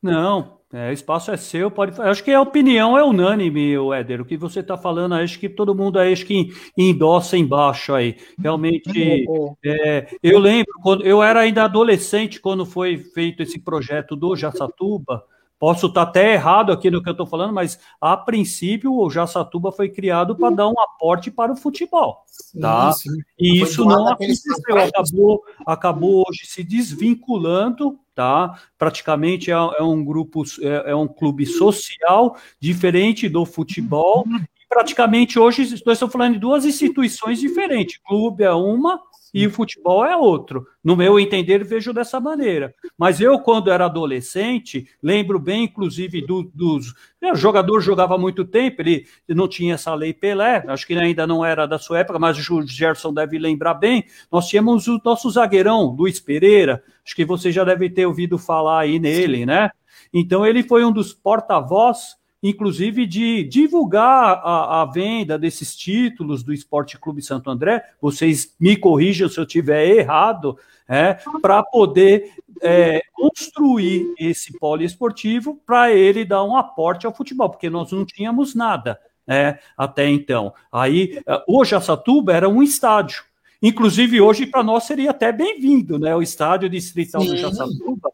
Não, 0.00 0.60
é, 0.72 0.88
o 0.88 0.92
espaço 0.92 1.30
é 1.30 1.36
seu, 1.36 1.70
pode. 1.70 2.00
Acho 2.00 2.24
que 2.24 2.32
a 2.32 2.40
opinião 2.40 2.96
é 2.96 3.04
unânime, 3.04 3.74
Éder. 3.94 4.22
O 4.22 4.24
que 4.24 4.38
você 4.38 4.60
está 4.60 4.74
falando, 4.78 5.14
acho 5.14 5.38
que 5.38 5.46
todo 5.46 5.74
mundo 5.74 5.98
acho 5.98 6.24
que 6.24 6.48
endossa 6.76 7.36
embaixo 7.36 7.92
aí. 7.92 8.16
Realmente, 8.38 9.26
é, 9.62 10.06
eu 10.22 10.38
lembro 10.38 10.72
quando 10.82 11.04
eu 11.04 11.22
era 11.22 11.40
ainda 11.40 11.64
adolescente 11.64 12.40
quando 12.40 12.64
foi 12.64 12.96
feito 12.96 13.42
esse 13.42 13.58
projeto 13.58 14.16
do 14.16 14.34
Jaçatuba. 14.34 15.22
Posso 15.58 15.86
estar 15.86 16.02
até 16.02 16.32
errado 16.32 16.72
aqui 16.72 16.90
no 16.90 17.02
que 17.02 17.08
eu 17.08 17.12
estou 17.12 17.26
falando, 17.26 17.52
mas 17.52 17.78
a 18.00 18.16
princípio 18.16 18.94
o 18.94 19.10
Jaçatuba 19.10 19.70
foi 19.70 19.90
criado 19.90 20.34
para 20.34 20.56
dar 20.56 20.68
um 20.68 20.80
aporte 20.80 21.30
para 21.30 21.52
o 21.52 21.56
futebol, 21.56 22.24
tá? 22.60 22.90
Sim, 22.92 23.10
sim. 23.10 23.18
E 23.38 23.58
foi 23.58 23.68
isso 23.68 23.84
não 23.84 24.08
aconteceu, 24.08 24.78
acabou, 24.78 25.42
acabou 25.64 26.24
hoje 26.26 26.46
se 26.46 26.64
desvinculando 26.64 27.96
tá? 28.14 28.58
Praticamente 28.78 29.50
é, 29.50 29.54
é 29.54 29.82
um 29.82 30.04
grupo, 30.04 30.42
é, 30.60 30.90
é, 30.90 30.94
um 30.94 31.08
clube 31.08 31.46
social 31.46 32.36
diferente 32.60 33.28
do 33.28 33.44
futebol. 33.44 34.24
E 34.28 34.66
praticamente 34.68 35.38
hoje 35.38 35.62
nós 35.84 35.96
estamos 35.96 36.12
falando 36.12 36.34
de 36.34 36.38
duas 36.38 36.64
instituições 36.64 37.38
diferentes. 37.40 37.98
Clube 38.04 38.44
é 38.44 38.52
uma 38.52 39.00
e 39.32 39.46
o 39.46 39.50
futebol 39.50 40.04
é 40.04 40.16
outro. 40.16 40.66
No 40.84 40.96
meu 40.96 41.18
entender, 41.18 41.64
vejo 41.64 41.92
dessa 41.92 42.20
maneira. 42.20 42.74
Mas 42.98 43.20
eu, 43.20 43.38
quando 43.38 43.70
era 43.70 43.86
adolescente, 43.86 44.86
lembro 45.02 45.38
bem, 45.38 45.64
inclusive, 45.64 46.20
do, 46.20 46.42
dos. 46.54 46.94
Né, 47.20 47.32
o 47.32 47.36
jogador 47.36 47.80
jogava 47.80 48.18
muito 48.18 48.44
tempo, 48.44 48.82
ele 48.82 49.06
não 49.28 49.48
tinha 49.48 49.74
essa 49.74 49.94
lei 49.94 50.12
Pelé, 50.12 50.64
acho 50.68 50.86
que 50.86 50.94
ainda 50.94 51.26
não 51.26 51.44
era 51.44 51.66
da 51.66 51.78
sua 51.78 52.00
época, 52.00 52.18
mas 52.18 52.36
o 52.50 52.62
Gerson 52.66 53.14
deve 53.14 53.38
lembrar 53.38 53.74
bem. 53.74 54.04
Nós 54.30 54.48
tínhamos 54.48 54.86
o 54.88 55.00
nosso 55.04 55.30
zagueirão, 55.30 55.94
Luiz 55.96 56.20
Pereira, 56.20 56.82
acho 57.04 57.14
que 57.14 57.24
você 57.24 57.50
já 57.50 57.64
deve 57.64 57.88
ter 57.88 58.06
ouvido 58.06 58.36
falar 58.38 58.80
aí 58.80 58.98
nele, 58.98 59.46
né? 59.46 59.70
Então, 60.12 60.44
ele 60.44 60.62
foi 60.62 60.84
um 60.84 60.92
dos 60.92 61.14
porta-voz 61.14 62.16
inclusive 62.42 63.06
de 63.06 63.44
divulgar 63.44 64.40
a, 64.42 64.82
a, 64.82 64.84
venda 64.84 65.38
desses 65.38 65.76
títulos 65.76 66.42
do 66.42 66.52
Esporte 66.52 66.98
Clube 66.98 67.22
Santo 67.22 67.48
André. 67.48 67.84
Vocês 68.00 68.54
me 68.58 68.76
corrijam 68.76 69.28
se 69.28 69.38
eu 69.38 69.46
tiver 69.46 69.86
errado, 69.86 70.58
é, 70.88 71.18
para 71.40 71.62
poder 71.62 72.32
é, 72.60 73.02
construir 73.12 74.12
esse 74.18 74.58
poliesportivo 74.58 75.60
para 75.64 75.92
ele 75.92 76.24
dar 76.24 76.44
um 76.44 76.56
aporte 76.56 77.06
ao 77.06 77.14
futebol, 77.14 77.48
porque 77.48 77.70
nós 77.70 77.92
não 77.92 78.04
tínhamos 78.04 78.54
nada 78.54 78.98
é, 79.26 79.58
até 79.76 80.08
então. 80.08 80.52
Aí, 80.70 81.20
hoje 81.46 81.74
a 81.74 81.80
Satuba 81.80 82.32
era 82.32 82.48
um 82.48 82.62
estádio. 82.62 83.22
Inclusive, 83.62 84.20
hoje, 84.20 84.46
para 84.46 84.62
nós, 84.62 84.84
seria 84.84 85.12
até 85.12 85.30
bem-vindo, 85.30 85.96
né? 85.96 86.14
O 86.16 86.20
estádio 86.20 86.68
distrital 86.68 87.22
Sim. 87.22 87.28
do 87.28 87.36
Jaçatuba 87.36 88.10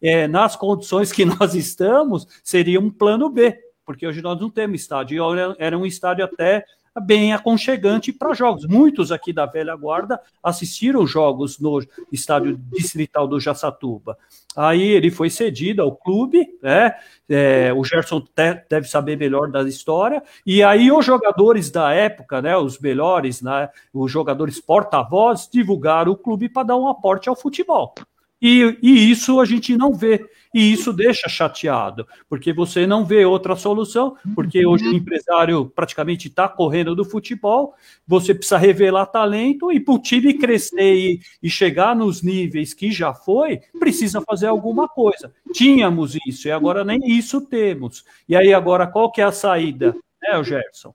é, 0.00 0.26
nas 0.28 0.56
condições 0.56 1.12
que 1.12 1.24
nós 1.26 1.54
estamos, 1.54 2.26
seria 2.42 2.80
um 2.80 2.90
plano 2.90 3.28
B, 3.28 3.58
porque 3.84 4.06
hoje 4.06 4.22
nós 4.22 4.40
não 4.40 4.50
temos 4.50 4.80
estádio. 4.80 5.22
Era 5.58 5.76
um 5.76 5.86
estádio 5.86 6.24
até 6.24 6.64
bem 7.00 7.32
aconchegante 7.32 8.12
para 8.12 8.34
jogos. 8.34 8.66
Muitos 8.66 9.10
aqui 9.10 9.32
da 9.32 9.46
velha 9.46 9.74
guarda 9.74 10.20
assistiram 10.42 11.06
jogos 11.06 11.58
no 11.58 11.80
estádio 12.10 12.58
distrital 12.70 13.26
do 13.26 13.40
Jaçatuba. 13.40 14.18
Aí 14.54 14.82
ele 14.82 15.10
foi 15.10 15.30
cedido 15.30 15.80
ao 15.80 15.96
clube, 15.96 16.46
né? 16.62 16.94
É, 17.28 17.72
o 17.72 17.82
Gerson 17.82 18.22
deve 18.68 18.86
saber 18.86 19.16
melhor 19.16 19.50
da 19.50 19.62
história. 19.62 20.22
E 20.44 20.62
aí 20.62 20.92
os 20.92 21.04
jogadores 21.04 21.70
da 21.70 21.92
época, 21.92 22.42
né? 22.42 22.56
Os 22.56 22.78
melhores, 22.78 23.40
né? 23.40 23.70
Os 23.92 24.12
jogadores 24.12 24.60
porta-voz 24.60 25.48
divulgaram 25.50 26.12
o 26.12 26.16
clube 26.16 26.50
para 26.50 26.64
dar 26.64 26.76
um 26.76 26.88
aporte 26.88 27.28
ao 27.28 27.36
futebol. 27.36 27.94
E, 28.42 28.76
e, 28.82 29.10
isso 29.10 29.40
a 29.40 29.44
gente 29.44 29.76
não 29.76 29.94
vê. 29.94 30.28
E 30.52 30.70
isso 30.70 30.92
deixa 30.92 31.30
chateado, 31.30 32.06
porque 32.28 32.52
você 32.52 32.86
não 32.86 33.06
vê 33.06 33.24
outra 33.24 33.56
solução, 33.56 34.16
porque 34.34 34.66
hoje 34.66 34.86
o 34.86 34.92
empresário 34.92 35.64
praticamente 35.74 36.28
está 36.28 36.46
correndo 36.46 36.94
do 36.94 37.06
futebol, 37.06 37.74
você 38.06 38.34
precisa 38.34 38.58
revelar 38.58 39.06
talento 39.06 39.72
e 39.72 39.80
para 39.80 39.94
o 39.94 39.98
time 39.98 40.34
crescer 40.34 40.94
e, 40.94 41.20
e, 41.42 41.48
chegar 41.48 41.96
nos 41.96 42.20
níveis 42.20 42.74
que 42.74 42.92
já 42.92 43.14
foi, 43.14 43.60
precisa 43.78 44.20
fazer 44.20 44.48
alguma 44.48 44.86
coisa. 44.86 45.32
Tínhamos 45.54 46.18
isso 46.26 46.48
e 46.48 46.50
agora 46.50 46.84
nem 46.84 47.00
isso 47.06 47.40
temos. 47.40 48.04
E 48.28 48.36
aí 48.36 48.52
agora 48.52 48.86
qual 48.86 49.10
que 49.10 49.22
é 49.22 49.24
a 49.24 49.32
saída, 49.32 49.96
né, 50.20 50.44
Gerson? 50.44 50.94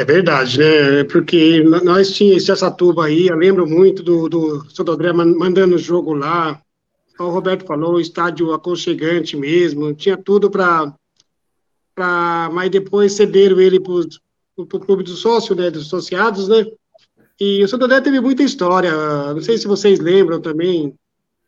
É 0.00 0.04
verdade, 0.04 0.58
né? 0.58 1.04
Porque 1.04 1.62
nós 1.62 2.10
tínhamos 2.12 2.48
essa 2.48 2.70
tuba 2.70 3.04
aí, 3.04 3.26
eu 3.26 3.36
lembro 3.36 3.66
muito 3.68 4.02
do, 4.02 4.30
do 4.30 4.64
André 4.90 5.12
mandando 5.12 5.74
o 5.74 5.78
jogo 5.78 6.14
lá, 6.14 6.58
o 7.18 7.28
Roberto 7.28 7.66
falou, 7.66 8.00
estádio 8.00 8.50
aconchegante 8.54 9.36
mesmo, 9.36 9.92
tinha 9.92 10.16
tudo 10.16 10.50
para. 10.50 10.94
Mas 12.50 12.70
depois 12.70 13.12
cederam 13.12 13.60
ele 13.60 13.78
para 13.78 13.92
o 14.56 14.66
clube 14.66 15.02
do 15.02 15.10
sócio, 15.10 15.54
né, 15.54 15.70
dos 15.70 15.88
associados, 15.88 16.48
né? 16.48 16.64
E 17.38 17.62
o 17.62 17.68
Santo 17.68 17.84
André 17.84 18.00
teve 18.00 18.20
muita 18.20 18.42
história, 18.42 18.90
não 19.34 19.42
sei 19.42 19.58
se 19.58 19.68
vocês 19.68 20.00
lembram 20.00 20.40
também, 20.40 20.86
o 20.86 20.94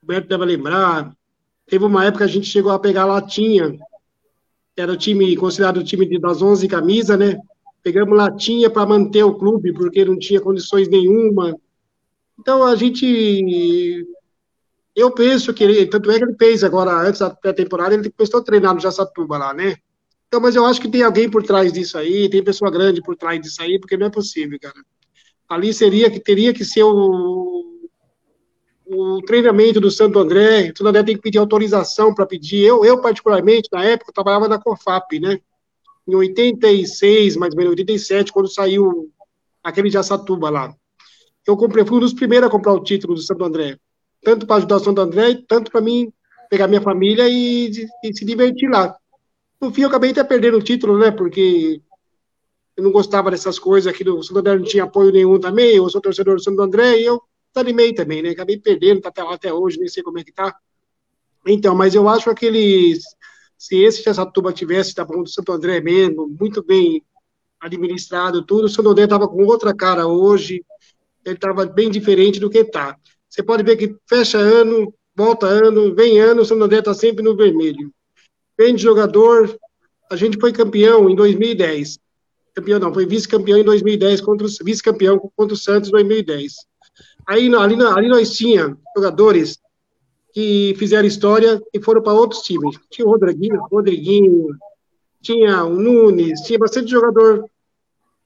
Roberto 0.02 0.28
deve 0.28 0.44
lembrar, 0.44 1.10
teve 1.66 1.86
uma 1.86 2.04
época 2.04 2.26
que 2.26 2.30
a 2.30 2.34
gente 2.34 2.48
chegou 2.48 2.70
a 2.70 2.78
pegar 2.78 3.06
latinha, 3.06 3.78
era 4.76 4.92
o 4.92 4.96
time, 4.96 5.34
considerado 5.36 5.78
o 5.78 5.84
time 5.84 6.18
das 6.18 6.42
11 6.42 6.68
camisas, 6.68 7.18
né? 7.18 7.38
Pegamos 7.82 8.16
latinha 8.16 8.70
para 8.70 8.86
manter 8.86 9.24
o 9.24 9.34
clube, 9.34 9.72
porque 9.72 10.04
não 10.04 10.18
tinha 10.18 10.40
condições 10.40 10.88
nenhuma. 10.88 11.56
Então, 12.38 12.64
a 12.64 12.76
gente 12.76 14.06
eu 14.94 15.10
penso 15.10 15.54
que 15.54 15.64
ele, 15.64 15.86
tanto 15.86 16.10
é 16.10 16.18
que 16.18 16.24
ele 16.24 16.36
fez 16.38 16.62
agora, 16.62 16.92
antes 16.92 17.20
da 17.20 17.30
pré-temporada, 17.30 17.94
ele 17.94 18.10
começou 18.10 18.40
a 18.40 18.44
treinar 18.44 18.74
no 18.74 18.80
Jaçatuba 18.80 19.38
lá, 19.38 19.54
né? 19.54 19.76
Então, 20.28 20.40
mas 20.40 20.54
eu 20.54 20.64
acho 20.64 20.80
que 20.80 20.88
tem 20.88 21.02
alguém 21.02 21.30
por 21.30 21.42
trás 21.42 21.72
disso 21.72 21.96
aí, 21.98 22.28
tem 22.28 22.42
pessoa 22.44 22.70
grande 22.70 23.02
por 23.02 23.16
trás 23.16 23.40
disso 23.40 23.62
aí, 23.62 23.78
porque 23.78 23.96
não 23.96 24.06
é 24.06 24.10
possível, 24.10 24.58
cara. 24.60 24.74
Ali 25.48 25.72
seria 25.72 26.10
que 26.10 26.20
teria 26.20 26.52
que 26.52 26.64
ser 26.64 26.82
o, 26.82 27.88
o 28.86 29.22
treinamento 29.22 29.80
do 29.80 29.90
Santo 29.90 30.18
André, 30.18 30.64
o 30.64 30.78
Santo 30.78 30.88
André 30.88 31.02
tem 31.02 31.16
que 31.16 31.22
pedir 31.22 31.38
autorização 31.38 32.14
para 32.14 32.26
pedir. 32.26 32.60
Eu, 32.60 32.84
eu, 32.84 33.00
particularmente, 33.00 33.68
na 33.72 33.84
época, 33.84 34.12
trabalhava 34.12 34.48
na 34.48 34.58
COFAP, 34.58 35.20
né? 35.20 35.38
Em 36.06 36.14
86, 36.14 37.36
mais 37.36 37.54
ou 37.54 37.58
menos, 37.58 37.70
87, 37.70 38.32
quando 38.32 38.48
saiu 38.48 39.10
aquele 39.62 39.88
de 39.88 39.98
Açatuba 39.98 40.50
lá. 40.50 40.74
Eu 41.46 41.56
comprei, 41.56 41.84
fui 41.84 41.98
um 41.98 42.00
dos 42.00 42.12
primeiros 42.12 42.48
a 42.48 42.50
comprar 42.50 42.72
o 42.72 42.82
título 42.82 43.14
do 43.14 43.20
Santo 43.20 43.44
André 43.44 43.78
tanto 44.22 44.46
para 44.46 44.56
ajudar 44.56 44.76
o 44.76 44.80
Santo 44.80 45.00
André, 45.00 45.42
tanto 45.46 45.70
para 45.70 45.80
mim 45.80 46.12
pegar 46.48 46.68
minha 46.68 46.80
família 46.80 47.28
e, 47.28 47.70
e, 48.04 48.14
se 48.14 48.24
divertir 48.24 48.70
lá. 48.70 48.94
No 49.60 49.72
fim, 49.72 49.82
eu 49.82 49.88
acabei 49.88 50.10
até 50.10 50.22
perdendo 50.22 50.58
o 50.58 50.62
título, 50.62 50.98
né? 50.98 51.10
Porque 51.10 51.80
eu 52.76 52.84
não 52.84 52.92
gostava 52.92 53.30
dessas 53.30 53.58
coisas 53.58 53.92
aqui 53.92 54.04
do 54.04 54.22
Santo 54.22 54.38
André, 54.38 54.56
não 54.56 54.64
tinha 54.64 54.84
apoio 54.84 55.12
nenhum 55.12 55.38
também. 55.40 55.76
Eu 55.76 55.88
sou 55.88 56.00
torcedor 56.00 56.36
do 56.36 56.42
Santo 56.42 56.62
André 56.62 57.00
e 57.00 57.04
eu 57.04 57.20
desanimei 57.54 57.92
também, 57.94 58.22
né? 58.22 58.30
Acabei 58.30 58.58
perdendo, 58.58 59.00
tá 59.00 59.08
até 59.08 59.22
até 59.22 59.52
hoje, 59.52 59.78
nem 59.78 59.88
sei 59.88 60.02
como 60.02 60.18
é 60.18 60.24
que 60.24 60.32
tá. 60.32 60.54
Então, 61.46 61.74
mas 61.74 61.94
eu 61.94 62.08
acho 62.08 62.24
que 62.24 62.30
aqueles. 62.30 63.02
Se 63.62 63.76
esse 63.76 64.02
Jaçatuba 64.02 64.52
tivesse, 64.52 64.92
tá 64.92 65.04
bom, 65.04 65.22
do 65.22 65.28
Santo 65.28 65.52
André 65.52 65.80
mesmo, 65.80 66.26
muito 66.28 66.64
bem 66.64 67.00
administrado, 67.60 68.44
tudo, 68.44 68.64
o 68.64 68.68
Santo 68.68 68.88
André 68.88 69.06
tava 69.06 69.28
com 69.28 69.44
outra 69.44 69.72
cara 69.72 70.04
hoje, 70.04 70.64
ele 71.24 71.36
tava 71.36 71.64
bem 71.64 71.88
diferente 71.88 72.40
do 72.40 72.50
que 72.50 72.64
tá. 72.64 72.96
Você 73.30 73.40
pode 73.40 73.62
ver 73.62 73.76
que 73.76 73.94
fecha 74.08 74.36
ano, 74.36 74.92
volta 75.14 75.46
ano, 75.46 75.94
vem 75.94 76.18
ano, 76.18 76.42
o 76.42 76.44
Santo 76.44 76.64
André 76.64 76.80
está 76.80 76.92
sempre 76.92 77.22
no 77.22 77.36
vermelho. 77.36 77.94
Vem 78.58 78.74
de 78.74 78.82
jogador, 78.82 79.56
a 80.10 80.16
gente 80.16 80.40
foi 80.40 80.52
campeão 80.52 81.08
em 81.08 81.14
2010. 81.14 82.00
Campeão 82.56 82.80
não, 82.80 82.92
foi 82.92 83.06
vice-campeão 83.06 83.58
em 83.58 83.64
2010 83.64 84.22
contra 84.22 84.44
vice-campeão 84.64 85.20
contra 85.36 85.54
o 85.54 85.56
Santos 85.56 85.88
em 85.88 85.92
2010. 85.92 86.52
Aí 87.28 87.54
ali, 87.54 87.80
ali 87.80 88.08
nós 88.08 88.36
tinha 88.36 88.76
jogadores 88.96 89.61
que 90.32 90.74
fizeram 90.78 91.06
história 91.06 91.62
e 91.72 91.80
foram 91.80 92.02
para 92.02 92.12
outros 92.12 92.42
times. 92.42 92.78
Tinha 92.90 93.06
o 93.06 93.10
Rodriguinho, 93.10 93.60
Rodriguinho, 93.70 94.56
tinha 95.20 95.64
o 95.64 95.78
Nunes, 95.78 96.40
tinha 96.40 96.58
bastante 96.58 96.90
jogador 96.90 97.44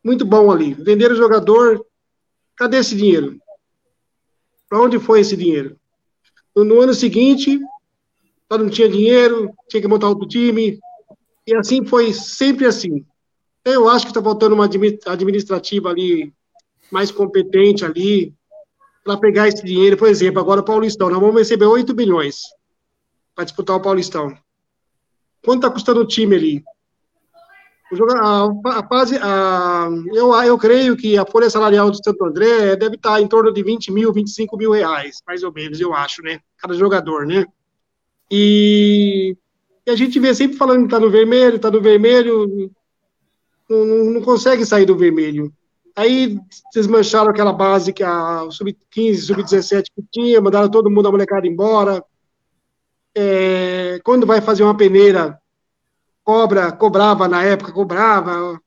muito 0.03 0.25
bom 0.25 0.51
ali. 0.51 0.73
Venderam 0.75 1.15
o 1.15 1.19
jogador, 1.19 1.85
cadê 2.55 2.79
esse 2.79 2.95
dinheiro? 2.97 3.39
Para 4.69 4.81
onde 4.81 4.99
foi 4.99 5.21
esse 5.21 5.37
dinheiro? 5.37 5.77
No, 6.55 6.65
no 6.65 6.81
ano 6.81 6.95
seguinte, 6.95 7.61
não 8.49 8.71
tinha 8.71 8.89
dinheiro, 8.89 9.53
tinha 9.69 9.81
que 9.81 9.89
montar 9.89 10.09
outro 10.09 10.29
time, 10.29 10.79
e 11.47 11.55
assim 11.55 11.85
foi 11.85 12.13
sempre 12.13 12.67
assim. 12.67 13.05
Eu 13.65 13.89
acho 13.89 14.07
que 14.07 14.11
está 14.13 14.23
faltando 14.23 14.55
uma 14.55 14.69
administrativa 15.07 15.91
ali 15.91 16.33
mais 16.91 17.11
competente 17.11 17.85
ali 17.85 18.33
para 19.07 19.17
pegar 19.17 19.47
esse 19.47 19.65
dinheiro. 19.65 19.97
Por 19.97 20.09
exemplo, 20.09 20.41
agora 20.41 20.61
o 20.61 20.65
Paulistão, 20.65 21.09
nós 21.09 21.21
vamos 21.21 21.37
receber 21.37 21.65
8 21.65 21.95
milhões 21.95 22.43
para 23.35 23.45
disputar 23.45 23.77
o 23.77 23.81
Paulistão. 23.81 24.37
Quanto 25.45 25.61
está 25.61 25.71
custando 25.71 26.01
o 26.01 26.07
time 26.07 26.35
ali? 26.35 26.65
a, 28.65 28.89
fase, 28.89 29.17
a, 29.23 29.89
eu, 30.13 30.35
eu 30.43 30.59
creio 30.59 30.97
que 30.97 31.17
a 31.17 31.25
folha 31.25 31.49
salarial 31.49 31.89
do 31.89 32.03
Santo 32.03 32.25
André 32.25 32.75
deve 32.75 32.97
estar 32.97 33.21
em 33.23 33.29
torno 33.29 33.53
de 33.53 33.63
20 33.63 33.93
mil, 33.93 34.13
25 34.13 34.57
mil 34.57 34.73
reais, 34.73 35.23
mais 35.25 35.45
ou 35.45 35.53
menos, 35.53 35.81
eu 35.81 35.95
acho, 35.95 36.21
né? 36.21 36.41
Cada 36.59 36.75
jogador, 36.75 37.25
né? 37.25 37.47
E, 38.29 39.37
e 39.87 39.91
a 39.91 39.95
gente 39.95 40.19
vê 40.19 40.35
sempre 40.35 40.57
falando 40.57 40.81
que 40.81 40.87
está 40.87 40.99
no 40.99 41.09
vermelho, 41.09 41.57
está 41.57 41.71
no 41.71 41.81
vermelho, 41.81 42.73
não, 43.71 43.87
não, 43.87 44.21
consegue 44.21 44.67
sair 44.67 44.85
do 44.85 44.97
vermelho. 44.97 45.53
Aí 45.97 46.39
desmancharam 46.75 47.31
aquela 47.31 47.55
base 47.55 47.91
que 47.91 48.03
a 48.03 48.47
sub-15, 48.51 49.17
sub-17 49.17 49.85
que 49.95 50.05
tinha, 50.13 50.41
mandaram 50.43 50.71
todo 50.71 50.91
mundo, 50.91 51.09
a 51.09 51.11
molecada 51.11 51.47
embora. 51.47 52.05
É, 53.17 53.99
quando 54.05 54.27
vai 54.27 54.43
fazer 54.43 54.63
uma 54.63 54.77
peneira, 54.77 55.41
cobra, 56.23 56.71
cobrava 56.71 57.27
na 57.27 57.43
época, 57.43 57.73
cobrava. 57.73 58.61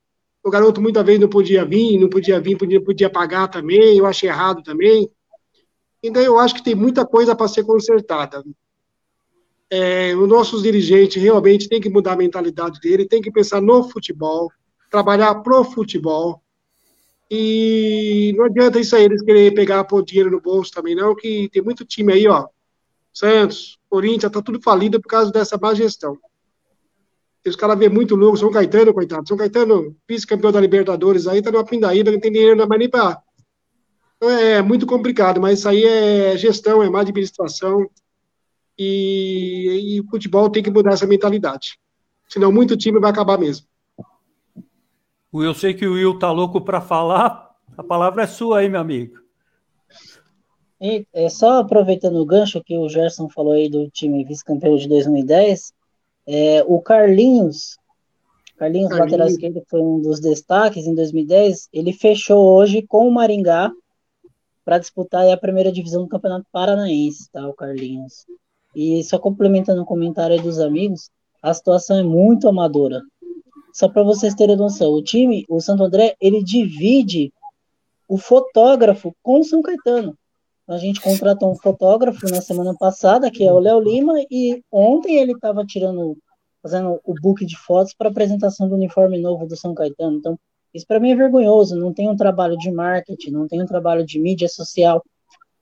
O 0.43 0.49
garoto 0.49 0.81
muitas 0.81 1.06
vezes 1.06 1.22
não 1.22 1.30
podia 1.30 1.64
vir, 1.64 1.99
não 1.99 2.10
podia 2.10 2.39
vir, 2.39 2.57
podia, 2.57 2.84
podia 2.84 3.10
pagar 3.11 3.47
também, 3.47 3.97
eu 3.97 4.07
achei 4.07 4.27
errado 4.27 4.64
também. 4.64 5.07
Então 6.01 6.22
eu 6.23 6.39
acho 6.39 6.56
que 6.56 6.64
tem 6.64 6.73
muita 6.73 7.06
coisa 7.06 7.35
para 7.35 7.47
ser 7.47 7.64
consertada. 7.64 8.43
É, 9.69 10.15
os 10.15 10.27
nossos 10.27 10.64
dirigentes 10.64 11.22
realmente 11.22 11.69
têm 11.69 11.80
que 11.80 11.89
mudar 11.89 12.14
a 12.14 12.18
mentalidade 12.18 12.80
dele, 12.80 13.07
tem 13.07 13.22
que 13.22 13.31
pensar 13.31 13.61
no 13.61 13.84
futebol, 13.84 14.51
trabalhar 14.89 15.35
pro 15.43 15.64
futebol. 15.64 16.41
E 17.30 18.34
não 18.35 18.45
adianta 18.45 18.80
isso 18.80 18.95
aí, 18.95 19.03
eles 19.03 19.22
querem 19.22 19.53
pegar 19.53 19.84
pôr 19.84 20.03
dinheiro 20.03 20.31
no 20.31 20.41
bolso 20.41 20.72
também, 20.72 20.95
não, 20.95 21.15
que 21.15 21.47
tem 21.51 21.61
muito 21.61 21.85
time 21.85 22.14
aí, 22.14 22.27
ó. 22.27 22.47
Santos, 23.14 23.77
Corinthians, 23.89 24.31
tá 24.31 24.41
tudo 24.41 24.61
falido 24.61 24.99
por 24.99 25.07
causa 25.07 25.31
dessa 25.31 25.57
má 25.57 25.73
gestão. 25.73 26.18
Os 27.45 27.56
caras 27.56 27.77
vê 27.77 27.88
muito 27.88 28.15
louco, 28.15 28.38
São 28.38 28.51
Caetano, 28.51 28.93
coitado. 28.93 29.27
São 29.27 29.38
Caetano, 29.38 29.95
vice-campeão 30.07 30.51
da 30.51 30.60
Libertadores 30.60 31.27
aí, 31.27 31.41
tá 31.41 31.51
numa 31.51 31.64
pindaíba, 31.64 32.11
não 32.11 32.19
tem 32.19 32.31
dinheiro 32.31 32.68
mais 32.68 32.80
nem 32.80 32.89
pra. 32.89 33.22
Então, 34.18 34.30
é 34.30 34.61
muito 34.61 34.85
complicado, 34.85 35.39
mas 35.39 35.60
isso 35.60 35.69
aí 35.69 35.84
é 35.84 36.38
gestão, 36.38 36.84
é 36.84 36.89
má 36.89 37.01
administração. 37.01 37.89
E, 38.77 39.95
e 39.95 40.01
o 40.01 40.07
futebol 40.10 40.49
tem 40.49 40.64
que 40.64 40.69
mudar 40.72 40.93
essa 40.93 41.07
mentalidade. 41.07 41.80
Senão, 42.27 42.51
muito 42.51 42.77
time 42.77 42.99
vai 42.99 43.11
acabar 43.11 43.38
mesmo. 43.38 43.68
Eu 45.31 45.53
sei 45.53 45.73
que 45.73 45.85
o 45.85 45.93
Will 45.93 46.18
tá 46.18 46.31
louco 46.31 46.61
para 46.61 46.81
falar. 46.81 47.56
A 47.77 47.84
palavra 47.84 48.23
é 48.23 48.27
sua 48.27 48.60
aí, 48.60 48.69
meu 48.69 48.80
amigo. 48.80 49.19
E, 50.81 51.06
é, 51.14 51.30
só 51.30 51.60
aproveitando 51.60 52.18
o 52.18 52.26
gancho 52.26 52.64
que 52.64 52.77
o 52.77 52.89
Gerson 52.89 53.30
falou 53.30 53.53
aí 53.53 53.69
do 53.69 53.89
time 53.89 54.23
vice-campeão 54.23 54.76
de 54.76 54.88
2010, 54.88 55.73
é, 56.26 56.64
o 56.65 56.81
Carlinhos, 56.81 57.77
Carlinhos, 58.57 58.89
Carlinhos, 58.89 58.91
lateral 58.91 59.27
esquerdo, 59.27 59.64
foi 59.68 59.81
um 59.81 60.01
dos 60.01 60.19
destaques 60.19 60.85
em 60.85 60.93
2010. 60.93 61.69
Ele 61.73 61.93
fechou 61.93 62.56
hoje 62.56 62.81
com 62.81 63.07
o 63.07 63.11
Maringá 63.11 63.72
para 64.64 64.77
disputar 64.77 65.27
a 65.27 65.38
primeira 65.38 65.72
divisão 65.72 66.03
do 66.03 66.10
Campeonato 66.10 66.45
Paranaense, 66.51 67.30
tá? 67.31 67.47
O 67.47 67.53
Carlinhos. 67.53 68.26
E 68.76 69.03
só 69.03 69.18
complementando 69.18 69.81
o 69.81 69.85
comentário 69.85 70.41
dos 70.41 70.60
amigos, 70.60 71.10
a 71.41 71.53
situação 71.53 71.97
é 71.97 72.03
muito 72.03 72.47
amadora. 72.47 73.01
Só 73.73 73.87
para 73.87 74.03
vocês 74.03 74.33
terem 74.33 74.55
noção, 74.55 74.91
o 74.91 75.03
time, 75.03 75.45
o 75.47 75.59
Santo 75.59 75.83
André, 75.83 76.15
ele 76.19 76.43
divide 76.43 77.31
o 78.07 78.17
fotógrafo 78.17 79.13
com 79.21 79.39
o 79.39 79.43
São 79.43 79.61
Caetano. 79.61 80.17
A 80.67 80.77
gente 80.77 81.01
contratou 81.01 81.51
um 81.51 81.55
fotógrafo 81.55 82.29
na 82.29 82.41
semana 82.41 82.75
passada, 82.75 83.31
que 83.31 83.43
é 83.43 83.51
o 83.51 83.59
Léo 83.59 83.79
Lima, 83.79 84.13
e 84.29 84.63
ontem 84.71 85.17
ele 85.17 85.31
estava 85.31 85.65
tirando, 85.65 86.17
fazendo 86.61 86.99
o 87.03 87.13
book 87.21 87.45
de 87.45 87.57
fotos 87.57 87.93
para 87.93 88.09
apresentação 88.09 88.69
do 88.69 88.75
uniforme 88.75 89.19
novo 89.19 89.47
do 89.47 89.55
São 89.55 89.73
Caetano. 89.73 90.17
Então, 90.17 90.39
isso 90.73 90.85
para 90.85 90.99
mim 90.99 91.11
é 91.11 91.15
vergonhoso. 91.15 91.75
Não 91.75 91.91
tem 91.93 92.07
um 92.07 92.15
trabalho 92.15 92.55
de 92.57 92.71
marketing, 92.71 93.31
não 93.31 93.47
tem 93.47 93.61
um 93.61 93.65
trabalho 93.65 94.05
de 94.05 94.19
mídia 94.19 94.47
social. 94.47 95.03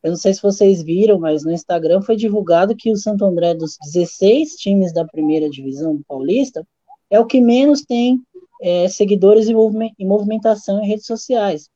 Eu 0.03 0.11
não 0.11 0.17
sei 0.17 0.34
se 0.34 0.41
vocês 0.41 0.84
viram, 0.84 1.19
mas 1.19 1.43
no 1.43 1.51
Instagram 1.51 2.01
foi 2.01 2.15
divulgado 2.15 2.75
que 2.75 2.91
o 2.91 2.97
Santo 2.97 3.25
André, 3.25 3.53
dos 3.53 3.77
16 3.85 4.55
times 4.55 4.93
da 4.93 5.05
primeira 5.05 5.49
divisão 5.49 6.01
Paulista, 6.07 6.67
é 7.09 7.19
o 7.19 7.25
que 7.25 7.41
menos 7.41 7.81
tem 7.81 8.21
é, 8.61 8.88
seguidores 8.88 9.47
e 9.47 10.05
movimentação 10.05 10.84
em 10.84 10.88
redes 10.88 11.05
sociais 11.05 11.69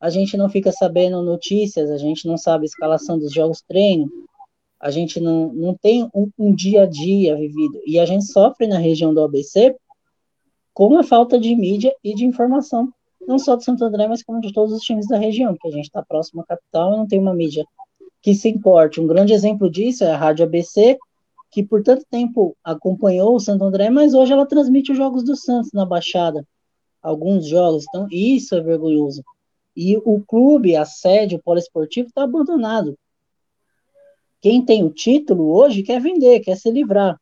a 0.00 0.10
gente 0.10 0.36
não 0.36 0.48
fica 0.48 0.70
sabendo 0.70 1.22
notícias, 1.22 1.90
a 1.90 1.98
gente 1.98 2.26
não 2.26 2.36
sabe 2.36 2.64
a 2.64 2.66
escalação 2.66 3.18
dos 3.18 3.32
jogos 3.32 3.62
treino, 3.62 4.08
a 4.80 4.90
gente 4.90 5.18
não, 5.18 5.52
não 5.52 5.74
tem 5.74 6.08
um, 6.14 6.30
um, 6.38 6.54
dia 6.54 6.82
a 6.82 6.86
dia 6.86 7.34
vivido. 7.34 7.80
E 7.84 7.98
a 7.98 8.06
gente 8.06 8.24
sofre 8.26 8.68
na 8.68 8.78
região 8.78 9.12
do 9.12 9.22
ABC 9.22 9.74
com 10.72 10.96
a 10.96 11.02
falta 11.02 11.38
de 11.38 11.54
mídia 11.56 11.92
e 12.04 12.14
de 12.14 12.24
informação, 12.24 12.88
não 13.26 13.38
só 13.40 13.56
de 13.56 13.64
Santo 13.64 13.84
André, 13.84 14.06
mas 14.06 14.22
como 14.22 14.40
de 14.40 14.52
todos 14.52 14.72
os 14.72 14.82
times 14.82 15.08
da 15.08 15.18
região, 15.18 15.52
porque 15.54 15.68
a 15.68 15.72
gente 15.72 15.86
está 15.86 16.02
próximo 16.02 16.42
à 16.42 16.46
capital 16.46 16.94
e 16.94 16.96
não 16.96 17.06
tem 17.06 17.18
uma 17.18 17.34
mídia 17.34 17.64
que 18.22 18.34
se 18.34 18.48
importe. 18.48 19.00
Um 19.00 19.06
grande 19.06 19.32
exemplo 19.32 19.68
disso 19.68 20.04
é 20.04 20.12
a 20.12 20.16
Rádio 20.16 20.44
ABC, 20.44 20.96
que 21.50 21.62
por 21.62 21.82
tanto 21.82 22.04
tempo 22.10 22.56
acompanhou 22.62 23.34
o 23.34 23.40
Santo 23.40 23.64
André, 23.64 23.90
mas 23.90 24.14
hoje 24.14 24.32
ela 24.32 24.46
transmite 24.46 24.92
os 24.92 24.98
jogos 24.98 25.24
do 25.24 25.36
Santos 25.36 25.72
na 25.72 25.84
Baixada, 25.84 26.46
alguns 27.02 27.46
jogos, 27.46 27.84
então 27.88 28.06
isso 28.10 28.54
é 28.54 28.60
vergonhoso. 28.60 29.24
E 29.76 29.96
o 29.96 30.20
clube, 30.26 30.76
a 30.76 30.84
sede, 30.84 31.36
o 31.36 31.42
polo 31.42 31.58
esportivo 31.58 32.08
está 32.08 32.24
abandonado. 32.24 32.98
Quem 34.40 34.64
tem 34.64 34.84
o 34.84 34.90
título 34.90 35.52
hoje 35.52 35.82
quer 35.82 36.00
vender, 36.00 36.40
quer 36.40 36.56
se 36.56 36.70
livrar. 36.70 37.18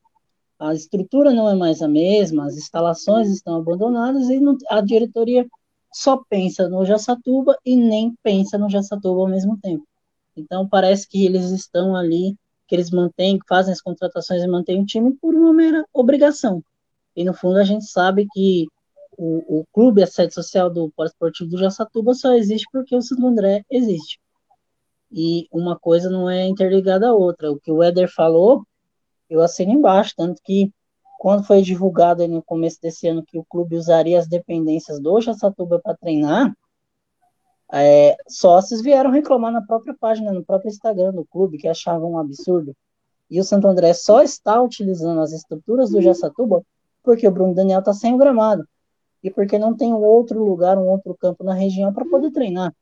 A 0.59 0.75
estrutura 0.75 1.33
não 1.33 1.49
é 1.49 1.55
mais 1.55 1.83
a 1.83 1.89
mesma, 1.89 2.47
as 2.47 2.57
instalações 2.57 3.29
estão 3.29 3.57
abandonadas 3.57 4.29
e 4.31 4.41
não, 4.41 4.57
a 4.71 4.81
diretoria 4.81 5.47
só 5.93 6.23
pensa 6.29 6.69
no 6.69 6.85
Jaçatuba 6.85 7.57
e 7.65 7.77
nem 7.77 8.15
pensa 8.23 8.59
no 8.59 8.69
Jaçatuba 8.69 9.21
ao 9.21 9.29
mesmo 9.29 9.59
tempo. 9.59 9.87
Então 10.37 10.69
parece 10.69 11.09
que 11.09 11.25
eles 11.25 11.51
estão 11.51 11.95
ali 11.95 12.37
que 12.67 12.75
eles 12.75 12.91
mantêm, 12.91 13.39
fazem 13.49 13.73
as 13.73 13.81
contratações 13.81 14.43
e 14.43 14.47
mantêm 14.47 14.83
o 14.83 14.87
time 14.87 15.13
por 15.15 15.35
uma 15.35 15.53
mera 15.53 15.85
obrigação. 15.93 16.63
E 17.15 17.25
no 17.25 17.33
fundo 17.33 17.59
a 17.59 17.65
gente 17.65 17.87
sabe 17.87 18.27
que 18.33 18.67
o, 19.17 19.61
o 19.61 19.65
clube, 19.73 20.03
a 20.03 20.07
sede 20.07 20.35
social 20.35 20.69
do 20.69 20.93
Esportivo 21.01 21.51
do 21.51 21.59
Jaçatuba 21.59 22.15
só 22.15 22.35
existe 22.35 22.67
porque 22.71 22.95
o 22.95 23.03
Santo 23.03 23.27
André 23.27 23.65
existe. 23.71 24.19
E 25.11 25.47
uma 25.51 25.79
coisa 25.79 26.11
não 26.11 26.29
é 26.29 26.47
interligada 26.47 27.09
à 27.09 27.15
outra. 27.15 27.51
O 27.51 27.59
que 27.59 27.73
o 27.73 27.83
Éder 27.83 28.13
falou, 28.13 28.67
eu 29.31 29.41
assino 29.41 29.73
embaixo, 29.73 30.13
tanto 30.17 30.41
que 30.45 30.71
quando 31.19 31.45
foi 31.45 31.63
divulgado 31.63 32.27
no 32.29 32.43
começo 32.43 32.79
desse 32.81 33.09
ano 33.09 33.25
que 33.25 33.39
o 33.39 33.45
clube 33.45 33.77
usaria 33.77 34.19
as 34.19 34.29
dependências 34.29 35.01
do 35.01 35.21
Jaçatuba 35.21 35.81
para 35.81 35.97
treinar, 35.97 36.53
é, 37.73 38.17
sócios 38.29 38.81
vieram 38.81 39.11
reclamar 39.11 39.53
na 39.53 39.63
própria 39.63 39.95
página, 39.99 40.33
no 40.33 40.45
próprio 40.45 40.69
Instagram 40.69 41.13
do 41.13 41.25
clube, 41.25 41.59
que 41.59 41.69
achavam 41.69 42.13
um 42.13 42.19
absurdo. 42.19 42.75
E 43.29 43.41
o 43.41 43.45
Santo 43.45 43.67
André 43.67 43.93
só 43.93 44.23
está 44.23 44.61
utilizando 44.63 45.21
as 45.21 45.33
estruturas 45.33 45.91
do 45.91 46.01
Jaçatuba 46.01 46.63
porque 47.03 47.27
o 47.27 47.31
Bruno 47.31 47.55
Daniel 47.55 47.81
está 47.81 47.93
sem 47.93 48.15
o 48.15 48.19
gramado. 48.19 48.67
E 49.23 49.31
porque 49.31 49.59
não 49.59 49.77
tem 49.77 49.93
um 49.93 50.03
outro 50.03 50.45
lugar, 50.45 50.79
um 50.79 50.89
outro 50.89 51.17
campo 51.17 51.45
na 51.45 51.55
região 51.55 51.93
para 51.93 52.05
poder 52.05 52.31
treinar. 52.31 52.75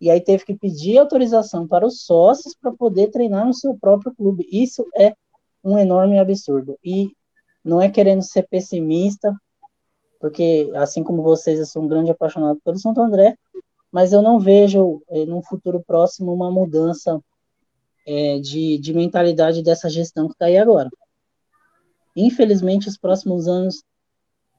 E 0.00 0.10
aí 0.10 0.20
teve 0.20 0.44
que 0.44 0.54
pedir 0.54 0.98
autorização 0.98 1.66
para 1.66 1.86
os 1.86 2.02
sócios 2.02 2.54
para 2.54 2.72
poder 2.72 3.08
treinar 3.08 3.46
no 3.46 3.54
seu 3.54 3.76
próprio 3.76 4.14
clube. 4.14 4.46
Isso 4.50 4.86
é 4.96 5.14
um 5.62 5.78
enorme 5.78 6.18
absurdo. 6.18 6.78
E 6.84 7.12
não 7.64 7.80
é 7.80 7.88
querendo 7.88 8.22
ser 8.22 8.46
pessimista, 8.48 9.34
porque 10.24 10.70
assim 10.74 11.04
como 11.04 11.22
vocês, 11.22 11.58
eu 11.58 11.66
sou 11.66 11.82
um 11.82 11.86
grande 11.86 12.10
apaixonado 12.10 12.58
pelo 12.64 12.78
Santo 12.78 12.98
André, 12.98 13.36
mas 13.92 14.10
eu 14.10 14.22
não 14.22 14.40
vejo 14.40 15.02
é, 15.10 15.26
num 15.26 15.42
futuro 15.42 15.84
próximo 15.86 16.32
uma 16.32 16.50
mudança 16.50 17.20
é, 18.06 18.38
de, 18.38 18.78
de 18.78 18.94
mentalidade 18.94 19.62
dessa 19.62 19.90
gestão 19.90 20.26
que 20.26 20.32
está 20.32 20.46
aí 20.46 20.56
agora. 20.56 20.88
Infelizmente, 22.16 22.88
os 22.88 22.96
próximos 22.96 23.46
anos 23.46 23.84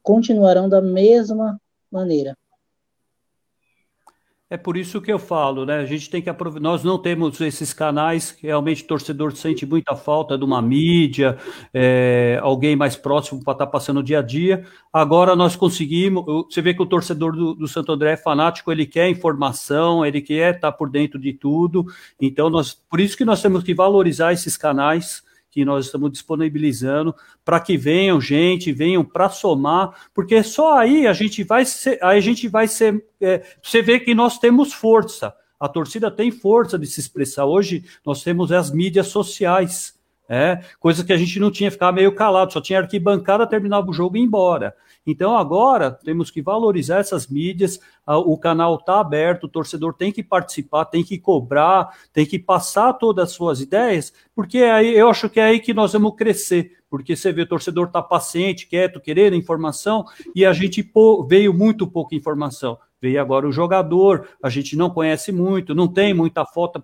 continuarão 0.03 0.69
da 0.69 0.83
mesma 0.83 1.59
maneira. 1.91 2.37
É 4.55 4.57
por 4.57 4.77
isso 4.77 5.01
que 5.01 5.11
eu 5.11 5.19
falo, 5.19 5.65
né? 5.65 5.79
A 5.79 5.85
gente 5.85 6.09
tem 6.09 6.21
que 6.21 6.29
aproveitar. 6.29 6.63
Nós 6.63 6.81
não 6.81 6.97
temos 6.97 7.41
esses 7.41 7.73
canais, 7.73 8.37
realmente 8.41 8.83
o 8.83 8.87
torcedor 8.87 9.35
sente 9.35 9.65
muita 9.65 9.97
falta 9.97 10.37
de 10.37 10.45
uma 10.45 10.61
mídia, 10.61 11.37
é, 11.73 12.39
alguém 12.41 12.73
mais 12.73 12.95
próximo 12.95 13.43
para 13.43 13.51
estar 13.51 13.65
tá 13.65 13.71
passando 13.73 13.99
o 13.99 14.03
dia 14.03 14.19
a 14.19 14.21
dia. 14.21 14.65
Agora 14.93 15.35
nós 15.35 15.57
conseguimos. 15.57 16.23
Você 16.25 16.61
vê 16.61 16.73
que 16.73 16.81
o 16.81 16.85
torcedor 16.85 17.33
do, 17.33 17.53
do, 17.53 17.67
Santo 17.67 17.91
André 17.91 18.13
é 18.13 18.17
fanático, 18.17 18.71
ele 18.71 18.85
quer 18.85 19.09
informação, 19.09 20.05
ele 20.05 20.21
quer 20.21 20.55
estar 20.55 20.71
tá 20.71 20.77
por 20.77 20.89
dentro 20.89 21.19
de 21.19 21.33
tudo. 21.33 21.85
Então, 22.17 22.49
nós, 22.49 22.73
por 22.89 23.01
isso 23.01 23.17
que 23.17 23.25
nós 23.25 23.41
temos 23.41 23.61
que 23.61 23.73
valorizar 23.73 24.31
esses 24.31 24.55
canais 24.55 25.21
que 25.55 25.63
nós 25.63 25.85
estamos 25.85 26.11
disponibilizando 26.11 27.15
para 27.45 27.61
que 27.61 27.77
venham 27.77 28.19
gente, 28.19 28.73
venham 28.73 29.05
para 29.05 29.29
somar, 29.29 30.09
porque 30.13 30.43
só 30.43 30.77
aí 30.77 31.07
a 31.07 31.13
gente 31.13 31.45
vai 31.45 31.63
ser, 31.63 31.97
a 32.03 32.19
gente 32.19 32.49
vai 32.49 32.67
ser, 32.67 33.01
é, 33.21 33.41
você 33.63 33.81
vê 33.81 33.97
que 33.97 34.13
nós 34.13 34.37
temos 34.37 34.73
força, 34.73 35.33
a 35.57 35.69
torcida 35.69 36.11
tem 36.11 36.29
força 36.29 36.77
de 36.77 36.85
se 36.85 36.99
expressar. 36.99 37.45
Hoje 37.45 37.85
nós 38.05 38.21
temos 38.21 38.51
as 38.51 38.69
mídias 38.69 39.07
sociais, 39.07 39.94
é, 40.27 40.59
coisa 40.79 41.03
que 41.03 41.13
a 41.13 41.17
gente 41.17 41.39
não 41.39 41.51
tinha, 41.51 41.71
ficar 41.71 41.91
meio 41.91 42.13
calado, 42.13 42.51
só 42.51 42.61
tinha 42.61 42.79
arquibancada, 42.79 43.45
terminava 43.45 43.89
o 43.89 43.93
jogo 43.93 44.17
e 44.17 44.19
ia 44.19 44.25
embora. 44.25 44.75
Então 45.05 45.37
agora 45.37 45.91
temos 45.91 46.31
que 46.31 46.41
valorizar 46.41 46.99
essas 46.99 47.27
mídias, 47.27 47.79
o 48.07 48.37
canal 48.37 48.75
está 48.75 48.99
aberto, 48.99 49.43
o 49.43 49.49
torcedor 49.49 49.93
tem 49.93 50.11
que 50.11 50.23
participar, 50.23 50.85
tem 50.85 51.03
que 51.03 51.19
cobrar, 51.19 51.95
tem 52.11 52.25
que 52.25 52.39
passar 52.39 52.93
todas 52.93 53.29
as 53.29 53.31
suas 53.31 53.61
ideias, 53.61 54.11
porque 54.33 54.59
aí 54.59 54.97
eu 54.97 55.07
acho 55.09 55.29
que 55.29 55.39
é 55.39 55.43
aí 55.43 55.59
que 55.59 55.73
nós 55.73 55.93
vamos 55.93 56.15
crescer, 56.15 56.71
porque 56.89 57.15
você 57.15 57.31
vê 57.31 57.43
o 57.43 57.47
torcedor 57.47 57.87
está 57.87 58.01
paciente, 58.01 58.67
quieto, 58.67 58.99
querendo 58.99 59.35
informação, 59.35 60.05
e 60.33 60.43
a 60.43 60.53
gente 60.53 60.91
veio 61.27 61.53
muito 61.53 61.85
pouca 61.85 62.15
informação. 62.15 62.79
Veio 63.05 63.21
agora 63.21 63.47
o 63.47 63.51
jogador, 63.51 64.27
a 64.41 64.49
gente 64.49 64.75
não 64.75 64.89
conhece 64.89 65.31
muito, 65.31 65.75
não 65.75 65.87
tem 65.87 66.11
muita 66.11 66.43
foto, 66.43 66.83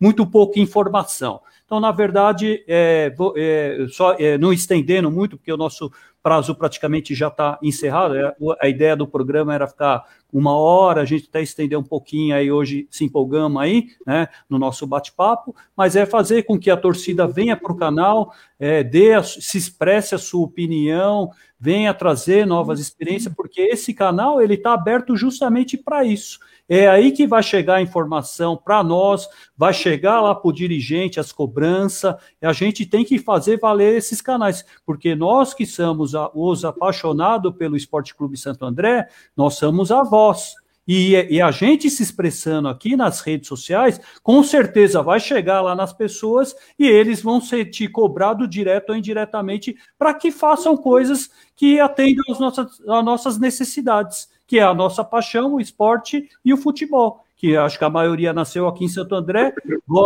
muito 0.00 0.26
pouca 0.26 0.58
informação. 0.58 1.42
Então, 1.66 1.78
na 1.78 1.92
verdade, 1.92 2.64
é, 2.66 3.14
é, 3.36 3.86
só 3.90 4.16
é, 4.18 4.38
não 4.38 4.54
estendendo 4.54 5.10
muito, 5.10 5.36
porque 5.36 5.52
o 5.52 5.58
nosso 5.58 5.92
prazo 6.22 6.54
praticamente 6.54 7.14
já 7.14 7.28
está 7.28 7.58
encerrado. 7.62 8.16
É, 8.16 8.34
a 8.60 8.68
ideia 8.68 8.96
do 8.96 9.06
programa 9.06 9.54
era 9.54 9.66
ficar 9.66 10.04
uma 10.32 10.56
hora, 10.56 11.02
a 11.02 11.04
gente 11.04 11.26
até 11.28 11.42
estender 11.42 11.78
um 11.78 11.82
pouquinho 11.82 12.34
aí 12.34 12.50
hoje, 12.52 12.86
se 12.90 13.04
empolgamos 13.04 13.60
aí, 13.60 13.88
né, 14.06 14.28
no 14.48 14.58
nosso 14.58 14.86
bate-papo, 14.86 15.54
mas 15.76 15.96
é 15.96 16.06
fazer 16.06 16.44
com 16.44 16.58
que 16.58 16.70
a 16.70 16.76
torcida 16.76 17.26
venha 17.26 17.56
para 17.56 17.72
o 17.72 17.76
canal, 17.76 18.32
é, 18.58 18.84
dê 18.84 19.14
a, 19.14 19.22
se 19.22 19.58
expresse 19.58 20.14
a 20.14 20.18
sua 20.18 20.44
opinião, 20.44 21.30
venha 21.58 21.92
trazer 21.92 22.46
novas 22.46 22.80
experiências, 22.80 23.34
porque 23.34 23.60
esse 23.60 23.92
canal 23.92 24.40
ele 24.40 24.54
está 24.54 24.72
aberto 24.72 25.16
justamente 25.16 25.76
para 25.76 26.04
isso. 26.04 26.38
É 26.66 26.88
aí 26.88 27.10
que 27.10 27.26
vai 27.26 27.42
chegar 27.42 27.74
a 27.74 27.82
informação 27.82 28.56
para 28.56 28.82
nós, 28.84 29.28
vai 29.56 29.74
chegar 29.74 30.20
lá 30.20 30.34
para 30.34 30.48
o 30.48 30.52
dirigente 30.52 31.18
as 31.18 31.32
cobranças, 31.32 32.14
a 32.40 32.52
gente 32.52 32.86
tem 32.86 33.04
que 33.04 33.18
fazer 33.18 33.58
valer 33.58 33.96
esses 33.96 34.22
canais, 34.22 34.64
porque 34.86 35.16
nós 35.16 35.52
que 35.52 35.66
somos 35.66 36.09
os 36.34 36.64
apaixonados 36.64 37.54
pelo 37.56 37.76
Esporte 37.76 38.14
Clube 38.14 38.36
Santo 38.36 38.64
André, 38.64 39.08
nós 39.36 39.54
somos 39.54 39.90
a 39.90 40.02
voz. 40.02 40.54
E, 40.88 41.14
e, 41.30 41.40
a 41.40 41.50
gente 41.52 41.88
se 41.88 42.02
expressando 42.02 42.66
aqui 42.66 42.96
nas 42.96 43.20
redes 43.20 43.46
sociais, 43.46 44.00
com 44.24 44.42
certeza 44.42 45.02
vai 45.02 45.20
chegar 45.20 45.60
lá 45.60 45.74
nas 45.74 45.92
pessoas 45.92 46.52
e 46.76 46.84
eles 46.84 47.22
vão 47.22 47.40
ser 47.40 47.66
te 47.66 47.86
cobrado 47.86 48.48
direto 48.48 48.90
ou 48.90 48.96
indiretamente 48.96 49.76
para 49.96 50.14
que 50.14 50.32
façam 50.32 50.76
coisas 50.76 51.30
que 51.54 51.78
atendam 51.78 52.24
nossas, 52.40 52.80
às 52.80 53.04
nossas 53.04 53.38
necessidades 53.38 54.28
que 54.50 54.58
é 54.58 54.64
a 54.64 54.74
nossa 54.74 55.04
paixão, 55.04 55.54
o 55.54 55.60
esporte 55.60 56.28
e 56.44 56.52
o 56.52 56.56
futebol, 56.56 57.24
que 57.40 57.56
acho 57.56 57.78
que 57.78 57.84
a 57.86 57.90
maioria 57.90 58.34
nasceu 58.34 58.68
aqui 58.68 58.84
em 58.84 58.88
Santo 58.88 59.14
André, 59.14 59.54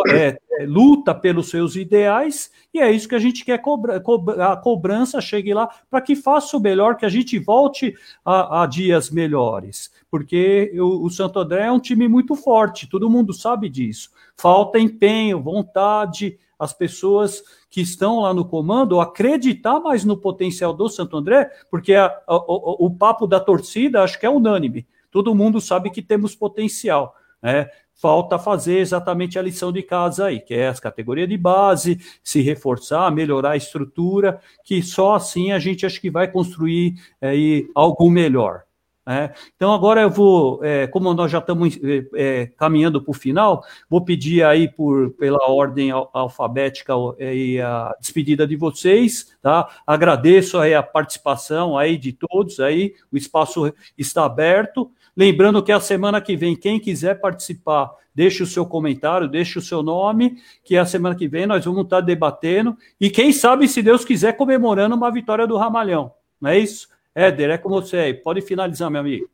é, 0.08 0.38
é, 0.52 0.66
luta 0.66 1.12
pelos 1.12 1.50
seus 1.50 1.74
ideais, 1.74 2.48
e 2.72 2.78
é 2.78 2.92
isso 2.92 3.08
que 3.08 3.14
a 3.16 3.18
gente 3.18 3.44
quer 3.44 3.58
cobrar, 3.58 4.52
a 4.52 4.56
cobrança 4.56 5.20
chegue 5.20 5.52
lá 5.52 5.68
para 5.90 6.00
que 6.00 6.14
faça 6.14 6.56
o 6.56 6.60
melhor, 6.60 6.96
que 6.96 7.04
a 7.04 7.08
gente 7.08 7.36
volte 7.40 7.92
a, 8.24 8.62
a 8.62 8.66
dias 8.66 9.10
melhores, 9.10 9.92
porque 10.08 10.72
o, 10.76 11.06
o 11.06 11.10
Santo 11.10 11.40
André 11.40 11.62
é 11.62 11.72
um 11.72 11.80
time 11.80 12.06
muito 12.06 12.36
forte, 12.36 12.88
todo 12.88 13.10
mundo 13.10 13.32
sabe 13.32 13.68
disso. 13.68 14.10
Falta 14.36 14.78
empenho, 14.78 15.42
vontade, 15.42 16.38
as 16.56 16.72
pessoas 16.72 17.42
que 17.68 17.80
estão 17.80 18.20
lá 18.20 18.32
no 18.32 18.44
comando 18.44 19.00
acreditar 19.00 19.80
mais 19.80 20.04
no 20.04 20.16
potencial 20.16 20.72
do 20.72 20.88
Santo 20.88 21.16
André, 21.16 21.50
porque 21.68 21.94
a, 21.94 22.06
a, 22.28 22.36
o, 22.36 22.86
o, 22.86 22.90
papo 22.94 23.26
da 23.26 23.40
torcida 23.40 24.04
acho 24.04 24.20
que 24.20 24.24
é 24.24 24.30
unânime. 24.30 24.86
Todo 25.10 25.34
mundo 25.34 25.60
sabe 25.60 25.90
que 25.90 26.00
temos 26.00 26.36
potencial. 26.36 27.16
Né? 27.44 27.68
Falta 27.94 28.38
fazer 28.38 28.78
exatamente 28.78 29.38
a 29.38 29.42
lição 29.42 29.70
de 29.70 29.82
casa 29.82 30.26
aí, 30.26 30.40
que 30.40 30.54
é 30.54 30.66
as 30.66 30.80
categorias 30.80 31.28
de 31.28 31.36
base, 31.36 31.98
se 32.24 32.40
reforçar, 32.40 33.12
melhorar 33.12 33.50
a 33.50 33.56
estrutura, 33.56 34.40
que 34.64 34.82
só 34.82 35.14
assim 35.14 35.52
a 35.52 35.58
gente 35.58 35.84
acho 35.84 36.00
que 36.00 36.10
vai 36.10 36.26
construir 36.26 36.94
aí 37.20 37.68
algo 37.74 38.10
melhor. 38.10 38.62
É, 39.06 39.34
então, 39.54 39.74
agora 39.74 40.00
eu 40.00 40.08
vou, 40.08 40.64
é, 40.64 40.86
como 40.86 41.12
nós 41.12 41.30
já 41.30 41.36
estamos 41.36 41.78
é, 41.82 42.06
é 42.14 42.46
caminhando 42.46 43.02
para 43.02 43.10
o 43.10 43.14
final, 43.14 43.62
vou 43.88 44.02
pedir 44.02 44.42
aí 44.42 44.66
por, 44.66 45.10
pela 45.12 45.46
ordem 45.46 45.90
alfabética 45.90 46.94
aí 47.20 47.60
a 47.60 47.94
despedida 48.00 48.46
de 48.46 48.56
vocês, 48.56 49.36
tá? 49.42 49.68
Agradeço 49.86 50.58
aí 50.58 50.72
a 50.72 50.82
participação 50.82 51.76
aí 51.76 51.98
de 51.98 52.14
todos 52.14 52.60
aí, 52.60 52.94
o 53.12 53.16
espaço 53.18 53.74
está 53.98 54.24
aberto. 54.24 54.90
Lembrando 55.16 55.62
que 55.62 55.72
a 55.72 55.80
semana 55.80 56.20
que 56.20 56.36
vem, 56.36 56.56
quem 56.56 56.80
quiser 56.80 57.20
participar, 57.20 57.90
deixe 58.14 58.42
o 58.42 58.46
seu 58.46 58.66
comentário, 58.66 59.28
deixe 59.28 59.58
o 59.58 59.62
seu 59.62 59.82
nome, 59.82 60.36
que 60.64 60.76
a 60.76 60.84
semana 60.84 61.14
que 61.14 61.28
vem 61.28 61.46
nós 61.46 61.64
vamos 61.64 61.84
estar 61.84 62.00
debatendo 62.00 62.76
e 63.00 63.10
quem 63.10 63.32
sabe, 63.32 63.68
se 63.68 63.82
Deus 63.82 64.04
quiser, 64.04 64.36
comemorando 64.36 64.94
uma 64.94 65.10
vitória 65.10 65.46
do 65.46 65.56
Ramalhão, 65.56 66.12
não 66.40 66.50
é 66.50 66.58
isso? 66.58 66.88
Éder, 67.14 67.50
é 67.50 67.58
com 67.58 67.68
você 67.68 67.96
aí. 67.96 68.14
Pode 68.14 68.42
finalizar, 68.42 68.90
meu 68.90 69.00
amigo. 69.00 69.28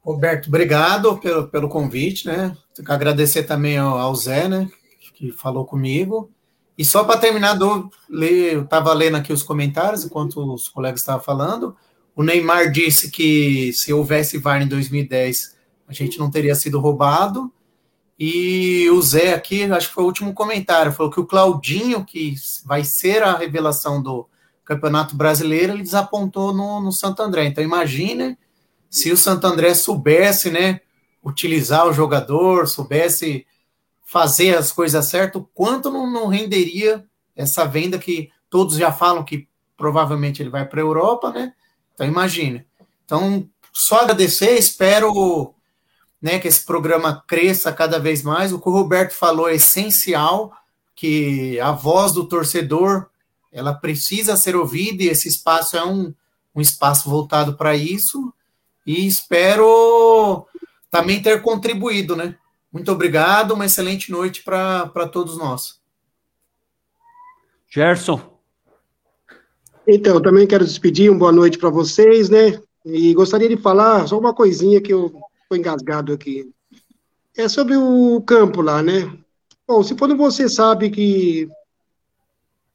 Roberto, 0.00 0.48
obrigado 0.48 1.16
pelo, 1.18 1.48
pelo 1.48 1.68
convite, 1.68 2.26
né? 2.26 2.54
Agradecer 2.86 3.44
também 3.44 3.78
ao, 3.78 3.96
ao 3.96 4.14
Zé, 4.14 4.46
né? 4.46 4.68
Que 5.14 5.32
falou 5.32 5.64
comigo. 5.64 6.30
E 6.76 6.84
só 6.84 7.04
para 7.04 7.18
terminar, 7.18 7.58
eu 7.58 8.62
estava 8.62 8.92
lendo 8.92 9.16
aqui 9.16 9.32
os 9.32 9.42
comentários 9.42 10.04
enquanto 10.04 10.52
os 10.52 10.68
colegas 10.68 11.00
estavam 11.00 11.22
falando. 11.22 11.74
O 12.16 12.22
Neymar 12.22 12.70
disse 12.70 13.10
que 13.10 13.72
se 13.72 13.92
houvesse 13.92 14.38
VAR 14.38 14.62
em 14.62 14.68
2010, 14.68 15.56
a 15.88 15.92
gente 15.92 16.18
não 16.18 16.30
teria 16.30 16.54
sido 16.54 16.80
roubado. 16.80 17.52
E 18.18 18.88
o 18.90 19.02
Zé 19.02 19.34
aqui, 19.34 19.64
acho 19.64 19.88
que 19.88 19.94
foi 19.94 20.04
o 20.04 20.06
último 20.06 20.32
comentário, 20.32 20.92
falou 20.92 21.10
que 21.10 21.18
o 21.18 21.26
Claudinho, 21.26 22.04
que 22.04 22.34
vai 22.64 22.84
ser 22.84 23.22
a 23.22 23.36
revelação 23.36 24.00
do 24.00 24.28
Campeonato 24.64 25.16
Brasileiro, 25.16 25.72
ele 25.72 25.82
desapontou 25.82 26.54
no, 26.54 26.80
no 26.80 26.92
Santo 26.92 27.20
André. 27.20 27.46
Então 27.46 27.62
imagine 27.62 28.38
se 28.88 29.10
o 29.10 29.16
Santo 29.16 29.46
André 29.46 29.74
soubesse, 29.74 30.50
né, 30.50 30.80
utilizar 31.22 31.86
o 31.86 31.92
jogador, 31.92 32.68
soubesse 32.68 33.44
fazer 34.04 34.56
as 34.56 34.70
coisas 34.70 35.04
certas, 35.06 35.42
quanto 35.52 35.90
não, 35.90 36.08
não 36.08 36.28
renderia 36.28 37.04
essa 37.34 37.64
venda 37.64 37.98
que 37.98 38.30
todos 38.48 38.76
já 38.76 38.92
falam 38.92 39.24
que 39.24 39.48
provavelmente 39.76 40.40
ele 40.40 40.50
vai 40.50 40.64
para 40.64 40.80
a 40.80 40.84
Europa, 40.84 41.32
né? 41.32 41.52
Então 41.94 42.06
imagine. 42.06 42.66
Então, 43.04 43.48
só 43.72 44.00
agradecer, 44.00 44.56
espero 44.56 45.54
né, 46.20 46.38
que 46.38 46.48
esse 46.48 46.64
programa 46.64 47.22
cresça 47.26 47.72
cada 47.72 47.98
vez 47.98 48.22
mais. 48.22 48.52
O 48.52 48.60
que 48.60 48.68
o 48.68 48.72
Roberto 48.72 49.12
falou 49.12 49.48
é 49.48 49.54
essencial, 49.54 50.52
que 50.94 51.58
a 51.60 51.72
voz 51.72 52.12
do 52.12 52.26
torcedor 52.26 53.08
ela 53.52 53.72
precisa 53.72 54.36
ser 54.36 54.56
ouvida 54.56 55.02
e 55.02 55.08
esse 55.08 55.28
espaço 55.28 55.76
é 55.76 55.84
um, 55.84 56.12
um 56.54 56.60
espaço 56.60 57.08
voltado 57.08 57.56
para 57.56 57.76
isso. 57.76 58.32
E 58.86 59.06
espero 59.06 60.46
também 60.90 61.22
ter 61.22 61.40
contribuído, 61.42 62.16
né? 62.16 62.36
Muito 62.72 62.90
obrigado, 62.90 63.52
uma 63.52 63.66
excelente 63.66 64.10
noite 64.10 64.42
para 64.42 65.08
todos 65.08 65.38
nós. 65.38 65.80
Gerson. 67.68 68.33
Então, 69.86 70.20
também 70.20 70.46
quero 70.46 70.64
despedir, 70.64 71.10
uma 71.10 71.18
boa 71.18 71.32
noite 71.32 71.58
para 71.58 71.70
vocês, 71.70 72.28
né? 72.28 72.60
E 72.84 73.12
gostaria 73.14 73.48
de 73.48 73.56
falar 73.56 74.06
só 74.06 74.18
uma 74.18 74.34
coisinha 74.34 74.80
que 74.80 74.92
eu 74.92 75.12
Estou 75.44 75.58
engasgado 75.58 76.12
aqui. 76.12 76.50
É 77.36 77.48
sobre 77.48 77.76
o 77.76 78.20
campo 78.22 78.62
lá, 78.62 78.82
né? 78.82 79.12
Bom, 79.66 79.82
se 79.82 79.94
quando 79.94 80.16
você 80.16 80.48
sabe 80.48 80.90
que, 80.90 81.48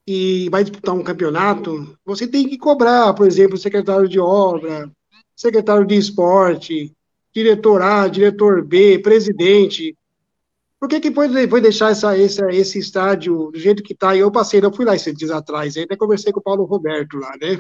que 0.06 0.50
vai 0.50 0.64
disputar 0.64 0.96
um 0.96 1.04
campeonato, 1.04 1.98
você 2.06 2.28
tem 2.28 2.48
que 2.48 2.58
cobrar, 2.58 3.14
por 3.14 3.26
exemplo, 3.26 3.58
secretário 3.58 4.08
de 4.08 4.20
obra, 4.20 4.90
secretário 5.36 5.86
de 5.86 5.96
esporte, 5.96 6.94
diretor 7.34 7.82
A, 7.82 8.08
diretor 8.08 8.64
B, 8.64 9.00
presidente. 9.00 9.98
Por 10.80 10.88
que 10.88 11.00
que 11.00 11.12
foi, 11.12 11.48
foi 11.48 11.62
deixar 11.62 11.92
essa, 11.92 12.18
esse, 12.18 12.42
esse 12.52 12.80
estádio 12.80 13.52
do 13.52 13.60
jeito 13.60 13.84
que 13.84 13.94
está? 13.94 14.16
E 14.16 14.20
eu 14.20 14.32
passei, 14.32 14.64
eu 14.64 14.74
fui 14.74 14.86
lá 14.86 14.96
esses 14.96 15.14
dias 15.14 15.32
atrás, 15.32 15.76
até 15.76 15.96
conversei 15.98 16.32
com 16.32 16.40
o 16.40 16.44
Paulo 16.44 16.64
Roberto 16.64 17.18
lá, 17.18 17.32
né? 17.42 17.58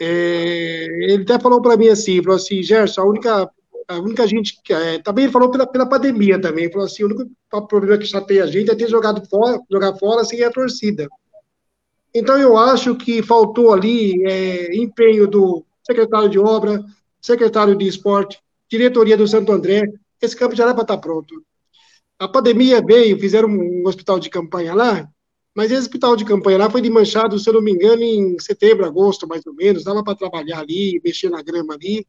É, 0.00 0.86
ele 1.04 1.22
até 1.22 1.38
falou 1.38 1.62
para 1.62 1.76
mim 1.76 1.88
assim, 1.88 2.22
falou 2.22 2.36
assim, 2.36 2.62
Gerson, 2.62 3.00
a 3.00 3.04
única 3.04 3.50
a 3.88 3.98
única 4.00 4.26
gente 4.26 4.60
que 4.62 4.72
é, 4.72 4.98
também 4.98 5.24
ele 5.24 5.32
falou 5.32 5.50
pela, 5.50 5.66
pela 5.66 5.88
pandemia 5.88 6.40
também, 6.40 6.70
falou 6.70 6.86
assim, 6.86 7.04
o 7.04 7.06
único 7.06 7.30
problema 7.68 7.96
que 7.96 8.06
chateia 8.06 8.42
a 8.42 8.46
gente 8.46 8.70
é 8.70 8.74
ter 8.74 8.88
jogado 8.88 9.24
fora, 9.28 9.60
jogar 9.70 9.94
fora 9.94 10.24
sem 10.24 10.42
a 10.42 10.50
torcida. 10.50 11.08
Então 12.12 12.36
eu 12.36 12.56
acho 12.56 12.96
que 12.96 13.22
faltou 13.22 13.72
ali 13.72 14.24
é, 14.26 14.76
empenho 14.76 15.28
do 15.28 15.64
secretário 15.84 16.28
de 16.28 16.38
obra, 16.38 16.84
secretário 17.20 17.76
de 17.76 17.86
esporte, 17.86 18.40
diretoria 18.68 19.16
do 19.16 19.28
Santo 19.28 19.52
André, 19.52 19.84
esse 20.20 20.34
campo 20.34 20.56
já 20.56 20.64
era 20.64 20.74
para 20.74 20.82
estar 20.82 20.98
pronto. 20.98 21.44
A 22.18 22.26
pandemia 22.26 22.80
veio, 22.80 23.18
fizeram 23.18 23.48
um 23.48 23.86
hospital 23.86 24.18
de 24.18 24.30
campanha 24.30 24.74
lá, 24.74 25.08
mas 25.54 25.70
esse 25.70 25.80
hospital 25.80 26.16
de 26.16 26.24
campanha 26.24 26.58
lá 26.58 26.70
foi 26.70 26.80
de 26.80 26.90
manchado, 26.90 27.38
se 27.38 27.48
eu 27.48 27.54
não 27.54 27.62
me 27.62 27.72
engano, 27.72 28.02
em 28.02 28.38
setembro, 28.38 28.84
agosto, 28.86 29.26
mais 29.26 29.46
ou 29.46 29.54
menos, 29.54 29.84
dava 29.84 30.02
para 30.02 30.14
trabalhar 30.14 30.60
ali, 30.60 31.00
mexer 31.04 31.30
na 31.30 31.42
grama 31.42 31.74
ali, 31.74 32.06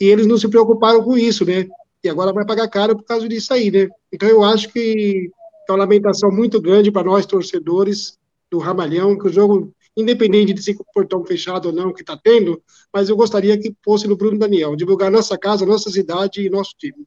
e 0.00 0.04
eles 0.06 0.26
não 0.26 0.38
se 0.38 0.48
preocuparam 0.48 1.02
com 1.02 1.16
isso, 1.16 1.44
né? 1.44 1.68
E 2.02 2.08
agora 2.08 2.32
vai 2.32 2.44
pagar 2.44 2.68
caro 2.68 2.96
por 2.96 3.04
causa 3.04 3.28
disso 3.28 3.52
aí, 3.54 3.70
né? 3.70 3.88
Então 4.12 4.28
eu 4.28 4.42
acho 4.42 4.68
que 4.70 5.30
é 5.68 5.72
uma 5.72 5.78
lamentação 5.78 6.30
muito 6.30 6.60
grande 6.60 6.90
para 6.90 7.04
nós 7.04 7.24
torcedores 7.24 8.18
do 8.50 8.58
Ramalhão, 8.58 9.16
que 9.16 9.26
o 9.26 9.32
jogo, 9.32 9.72
independente 9.96 10.52
de 10.52 10.62
ser 10.62 10.76
portão 10.92 11.24
fechado 11.24 11.66
ou 11.66 11.72
não 11.72 11.92
que 11.92 12.00
está 12.02 12.16
tendo, 12.16 12.62
mas 12.92 13.08
eu 13.08 13.16
gostaria 13.16 13.56
que 13.58 13.74
fosse 13.82 14.08
no 14.08 14.16
Bruno 14.16 14.38
Daniel, 14.38 14.76
divulgar 14.76 15.10
nossa 15.10 15.38
casa, 15.38 15.64
nossa 15.64 15.90
cidade 15.90 16.44
e 16.44 16.50
nosso 16.50 16.74
time. 16.76 17.06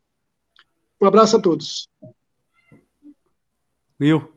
Um 1.02 1.06
abraço 1.06 1.36
a 1.38 1.40
todos. 1.40 1.88
Will. 4.00 4.30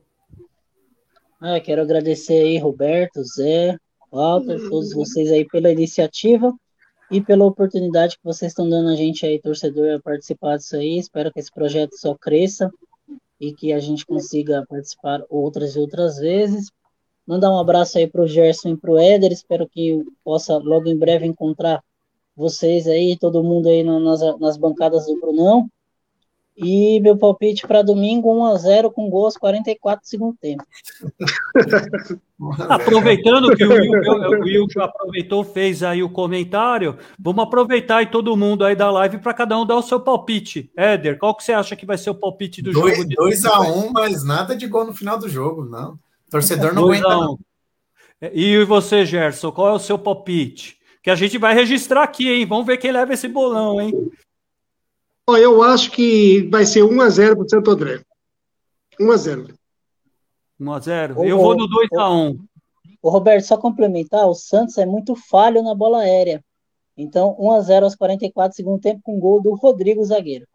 Ah, 1.41 1.59
quero 1.59 1.81
agradecer 1.81 2.41
aí, 2.41 2.57
Roberto, 2.57 3.23
Zé, 3.23 3.77
Walter, 4.11 4.57
todos 4.69 4.93
vocês 4.93 5.31
aí 5.31 5.45
pela 5.45 5.71
iniciativa 5.71 6.53
e 7.11 7.21
pela 7.21 7.45
oportunidade 7.45 8.17
que 8.17 8.23
vocês 8.23 8.51
estão 8.51 8.69
dando 8.69 8.89
a 8.89 8.95
gente 8.95 9.25
aí, 9.25 9.39
torcedor, 9.39 9.95
a 9.95 9.99
participar 9.99 10.57
disso 10.57 10.75
aí. 10.75 10.97
Espero 10.97 11.31
que 11.31 11.39
esse 11.39 11.51
projeto 11.51 11.95
só 11.97 12.15
cresça 12.15 12.71
e 13.39 13.53
que 13.53 13.73
a 13.73 13.79
gente 13.79 14.05
consiga 14.05 14.65
participar 14.67 15.23
outras 15.29 15.75
e 15.75 15.79
outras 15.79 16.17
vezes. 16.17 16.71
Mandar 17.25 17.51
um 17.51 17.59
abraço 17.59 17.97
aí 17.97 18.07
para 18.07 18.21
o 18.21 18.27
Gerson 18.27 18.69
e 18.69 18.77
para 18.77 18.91
o 18.91 18.97
Éder. 18.97 19.31
Espero 19.31 19.67
que 19.67 20.03
possa 20.23 20.57
logo 20.57 20.87
em 20.87 20.97
breve 20.97 21.25
encontrar 21.25 21.83
vocês 22.35 22.87
aí, 22.87 23.17
todo 23.17 23.43
mundo 23.43 23.67
aí 23.67 23.83
nas, 23.83 24.21
nas 24.39 24.57
bancadas 24.57 25.05
do 25.05 25.19
Brunão. 25.19 25.69
E 26.61 26.99
meu 26.99 27.17
palpite 27.17 27.65
para 27.65 27.81
domingo, 27.81 28.37
1 28.37 28.45
a 28.45 28.57
0 28.57 28.91
com 28.91 29.09
gols 29.09 29.37
44 29.37 30.01
do 30.01 30.07
segundo 30.07 30.37
tempo. 30.39 30.63
Aproveitando 32.69 33.55
que 33.55 33.63
o 33.63 33.69
Will, 33.69 33.91
o 33.91 34.41
Will 34.41 34.67
já 34.69 34.83
aproveitou, 34.85 35.43
fez 35.43 35.83
aí 35.83 36.03
o 36.03 36.09
comentário, 36.09 36.97
vamos 37.17 37.43
aproveitar 37.43 37.97
aí 37.97 38.07
todo 38.07 38.35
mundo 38.35 38.65
aí 38.65 38.75
da 38.75 38.91
live 38.91 39.19
para 39.19 39.33
cada 39.33 39.57
um 39.57 39.65
dar 39.65 39.77
o 39.77 39.81
seu 39.81 40.01
palpite. 40.01 40.69
Éder, 40.75 41.17
qual 41.17 41.33
que 41.33 41.43
você 41.43 41.53
acha 41.53 41.75
que 41.77 41.85
vai 41.85 41.97
ser 41.97 42.09
o 42.09 42.15
palpite 42.15 42.61
do 42.61 42.71
dois, 42.71 42.97
jogo? 42.97 43.09
2 43.15 43.45
a 43.45 43.61
1 43.61 43.79
um, 43.79 43.91
mas 43.91 44.25
nada 44.25 44.55
de 44.55 44.67
gol 44.67 44.85
no 44.85 44.93
final 44.93 45.17
do 45.17 45.29
jogo, 45.29 45.63
não. 45.63 45.93
O 45.93 46.31
torcedor 46.31 46.73
não 46.73 46.83
aguenta, 46.85 47.07
um. 47.07 47.21
não. 47.21 47.39
E 48.33 48.63
você, 48.65 49.05
Gerson, 49.05 49.51
qual 49.51 49.69
é 49.69 49.73
o 49.73 49.79
seu 49.79 49.97
palpite? 49.97 50.77
Que 51.01 51.09
a 51.09 51.15
gente 51.15 51.37
vai 51.37 51.53
registrar 51.53 52.03
aqui, 52.03 52.29
hein? 52.29 52.45
Vamos 52.45 52.65
ver 52.65 52.77
quem 52.77 52.91
leva 52.91 53.13
esse 53.13 53.29
bolão, 53.29 53.79
hein? 53.79 53.93
Eu 55.37 55.61
acho 55.63 55.91
que 55.91 56.47
vai 56.49 56.65
ser 56.65 56.81
1x0 56.81 57.35
para 57.35 57.45
o 57.45 57.49
Santo 57.49 57.71
André. 57.71 58.01
1x0. 58.99 59.53
1x0. 60.59 61.25
Eu 61.25 61.37
vou 61.37 61.55
no 61.55 61.67
2x1. 61.67 62.37
O 63.01 63.09
Roberto, 63.09 63.45
só 63.45 63.57
complementar, 63.57 64.27
o 64.27 64.33
Santos 64.33 64.77
é 64.77 64.85
muito 64.85 65.15
falho 65.15 65.63
na 65.63 65.73
bola 65.73 66.01
aérea. 66.01 66.43
Então, 66.97 67.35
1x0 67.39 67.83
aos 67.83 67.95
44 67.95 68.55
segundo 68.55 68.81
tempo 68.81 68.99
com 69.01 69.19
gol 69.19 69.41
do 69.41 69.55
Rodrigo 69.55 70.03
Zagueiro. 70.03 70.45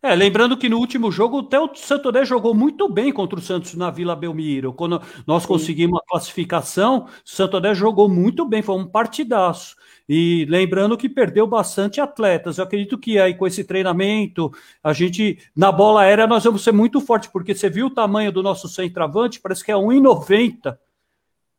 É, 0.00 0.14
lembrando 0.14 0.56
que 0.56 0.68
no 0.68 0.78
último 0.78 1.10
jogo 1.10 1.40
até 1.40 1.58
o 1.58 1.74
Santo 1.74 2.08
André 2.08 2.24
jogou 2.24 2.54
muito 2.54 2.88
bem 2.88 3.12
contra 3.12 3.36
o 3.36 3.42
Santos 3.42 3.74
na 3.74 3.90
Vila 3.90 4.14
Belmiro. 4.14 4.72
Quando 4.72 5.02
nós 5.26 5.42
Sim. 5.42 5.48
conseguimos 5.48 5.98
a 5.98 6.06
classificação, 6.08 7.06
o 7.06 7.08
Santo 7.24 7.56
André 7.56 7.74
jogou 7.74 8.08
muito 8.08 8.44
bem, 8.44 8.62
foi 8.62 8.76
um 8.76 8.86
partidaço. 8.86 9.74
E 10.08 10.46
lembrando 10.48 10.96
que 10.96 11.08
perdeu 11.08 11.48
bastante 11.48 12.00
atletas. 12.00 12.58
Eu 12.58 12.64
acredito 12.64 12.96
que 12.96 13.18
aí 13.18 13.34
com 13.34 13.44
esse 13.44 13.64
treinamento, 13.64 14.52
a 14.84 14.92
gente, 14.92 15.38
na 15.54 15.72
bola 15.72 16.02
aérea, 16.02 16.28
nós 16.28 16.44
vamos 16.44 16.62
ser 16.62 16.72
muito 16.72 17.00
fortes, 17.00 17.28
porque 17.28 17.52
você 17.52 17.68
viu 17.68 17.86
o 17.86 17.94
tamanho 17.94 18.30
do 18.30 18.42
nosso 18.42 18.68
centroavante, 18.68 19.40
parece 19.40 19.64
que 19.64 19.72
é 19.72 19.74
1,90. 19.74 20.78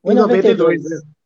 1,92. 0.06 0.78
1,92. 0.78 1.19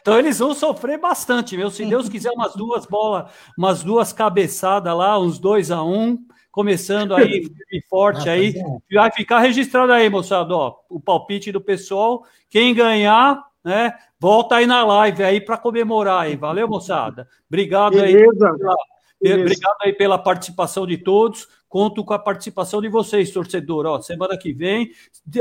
Então 0.00 0.18
eles 0.18 0.38
vão 0.38 0.54
sofrer 0.54 0.98
bastante, 0.98 1.56
meu. 1.56 1.70
Se 1.70 1.84
Deus 1.84 2.08
quiser, 2.08 2.30
umas 2.30 2.54
duas 2.54 2.86
bolas, 2.86 3.30
umas 3.58 3.82
duas 3.82 4.12
cabeçadas 4.12 4.96
lá, 4.96 5.18
uns 5.18 5.38
2 5.38 5.70
a 5.70 5.82
1 5.82 5.92
um, 5.92 6.18
começando 6.52 7.14
aí 7.14 7.50
forte 7.90 8.28
aí. 8.28 8.54
Vai 8.92 9.10
ficar 9.10 9.40
registrado 9.40 9.92
aí, 9.92 10.08
moçada, 10.08 10.54
ó, 10.54 10.76
o 10.88 11.00
palpite 11.00 11.50
do 11.50 11.60
pessoal. 11.60 12.24
Quem 12.48 12.72
ganhar, 12.74 13.42
né? 13.64 13.92
Volta 14.20 14.56
aí 14.56 14.66
na 14.66 14.84
live 14.84 15.24
aí 15.24 15.40
para 15.40 15.58
comemorar 15.58 16.20
aí. 16.22 16.36
Valeu, 16.36 16.68
moçada. 16.68 17.28
Obrigado 17.48 17.94
Beleza. 17.94 18.50
aí. 18.50 18.58
Pela, 18.58 18.76
Beleza. 19.20 19.40
Obrigado 19.40 19.76
aí 19.82 19.92
pela 19.92 20.18
participação 20.18 20.86
de 20.86 20.98
todos. 20.98 21.48
Conto 21.74 22.04
com 22.04 22.14
a 22.14 22.18
participação 22.20 22.80
de 22.80 22.88
vocês, 22.88 23.32
torcedor. 23.32 23.84
Ó, 23.84 24.00
semana 24.00 24.38
que 24.38 24.52
vem, 24.52 24.92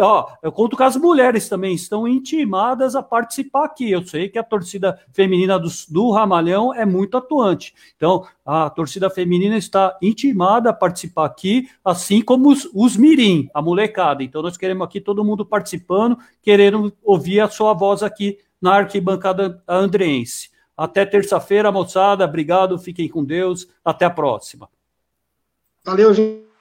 ó, 0.01 0.29
eu 0.41 0.51
conto 0.51 0.75
com 0.75 0.81
as 0.81 0.97
mulheres 0.97 1.47
também, 1.47 1.75
estão 1.75 2.07
intimadas 2.07 2.95
a 2.95 3.03
participar 3.03 3.65
aqui. 3.65 3.91
Eu 3.91 4.03
sei 4.03 4.29
que 4.29 4.39
a 4.39 4.43
torcida 4.43 4.99
feminina 5.11 5.59
do, 5.59 5.69
do 5.89 6.09
Ramalhão 6.09 6.73
é 6.73 6.87
muito 6.87 7.17
atuante. 7.17 7.75
Então, 7.95 8.25
a 8.43 8.67
torcida 8.67 9.11
feminina 9.11 9.55
está 9.55 9.95
intimada 10.01 10.71
a 10.71 10.73
participar 10.73 11.25
aqui, 11.25 11.69
assim 11.85 12.19
como 12.19 12.49
os, 12.49 12.67
os 12.73 12.97
mirim, 12.97 13.47
a 13.53 13.61
molecada. 13.61 14.23
Então, 14.23 14.41
nós 14.41 14.57
queremos 14.57 14.87
aqui 14.87 14.99
todo 14.99 15.23
mundo 15.23 15.45
participando, 15.45 16.17
querendo 16.41 16.91
ouvir 17.03 17.41
a 17.41 17.47
sua 17.47 17.75
voz 17.75 18.01
aqui 18.01 18.39
na 18.59 18.77
arquibancada 18.77 19.61
andreense. 19.67 20.49
Até 20.75 21.05
terça-feira, 21.05 21.71
moçada. 21.71 22.25
Obrigado, 22.25 22.79
fiquem 22.79 23.07
com 23.07 23.23
Deus. 23.23 23.67
Até 23.85 24.05
a 24.05 24.09
próxima. 24.09 24.67
Valeu, 25.85 26.13
gente. 26.13 26.52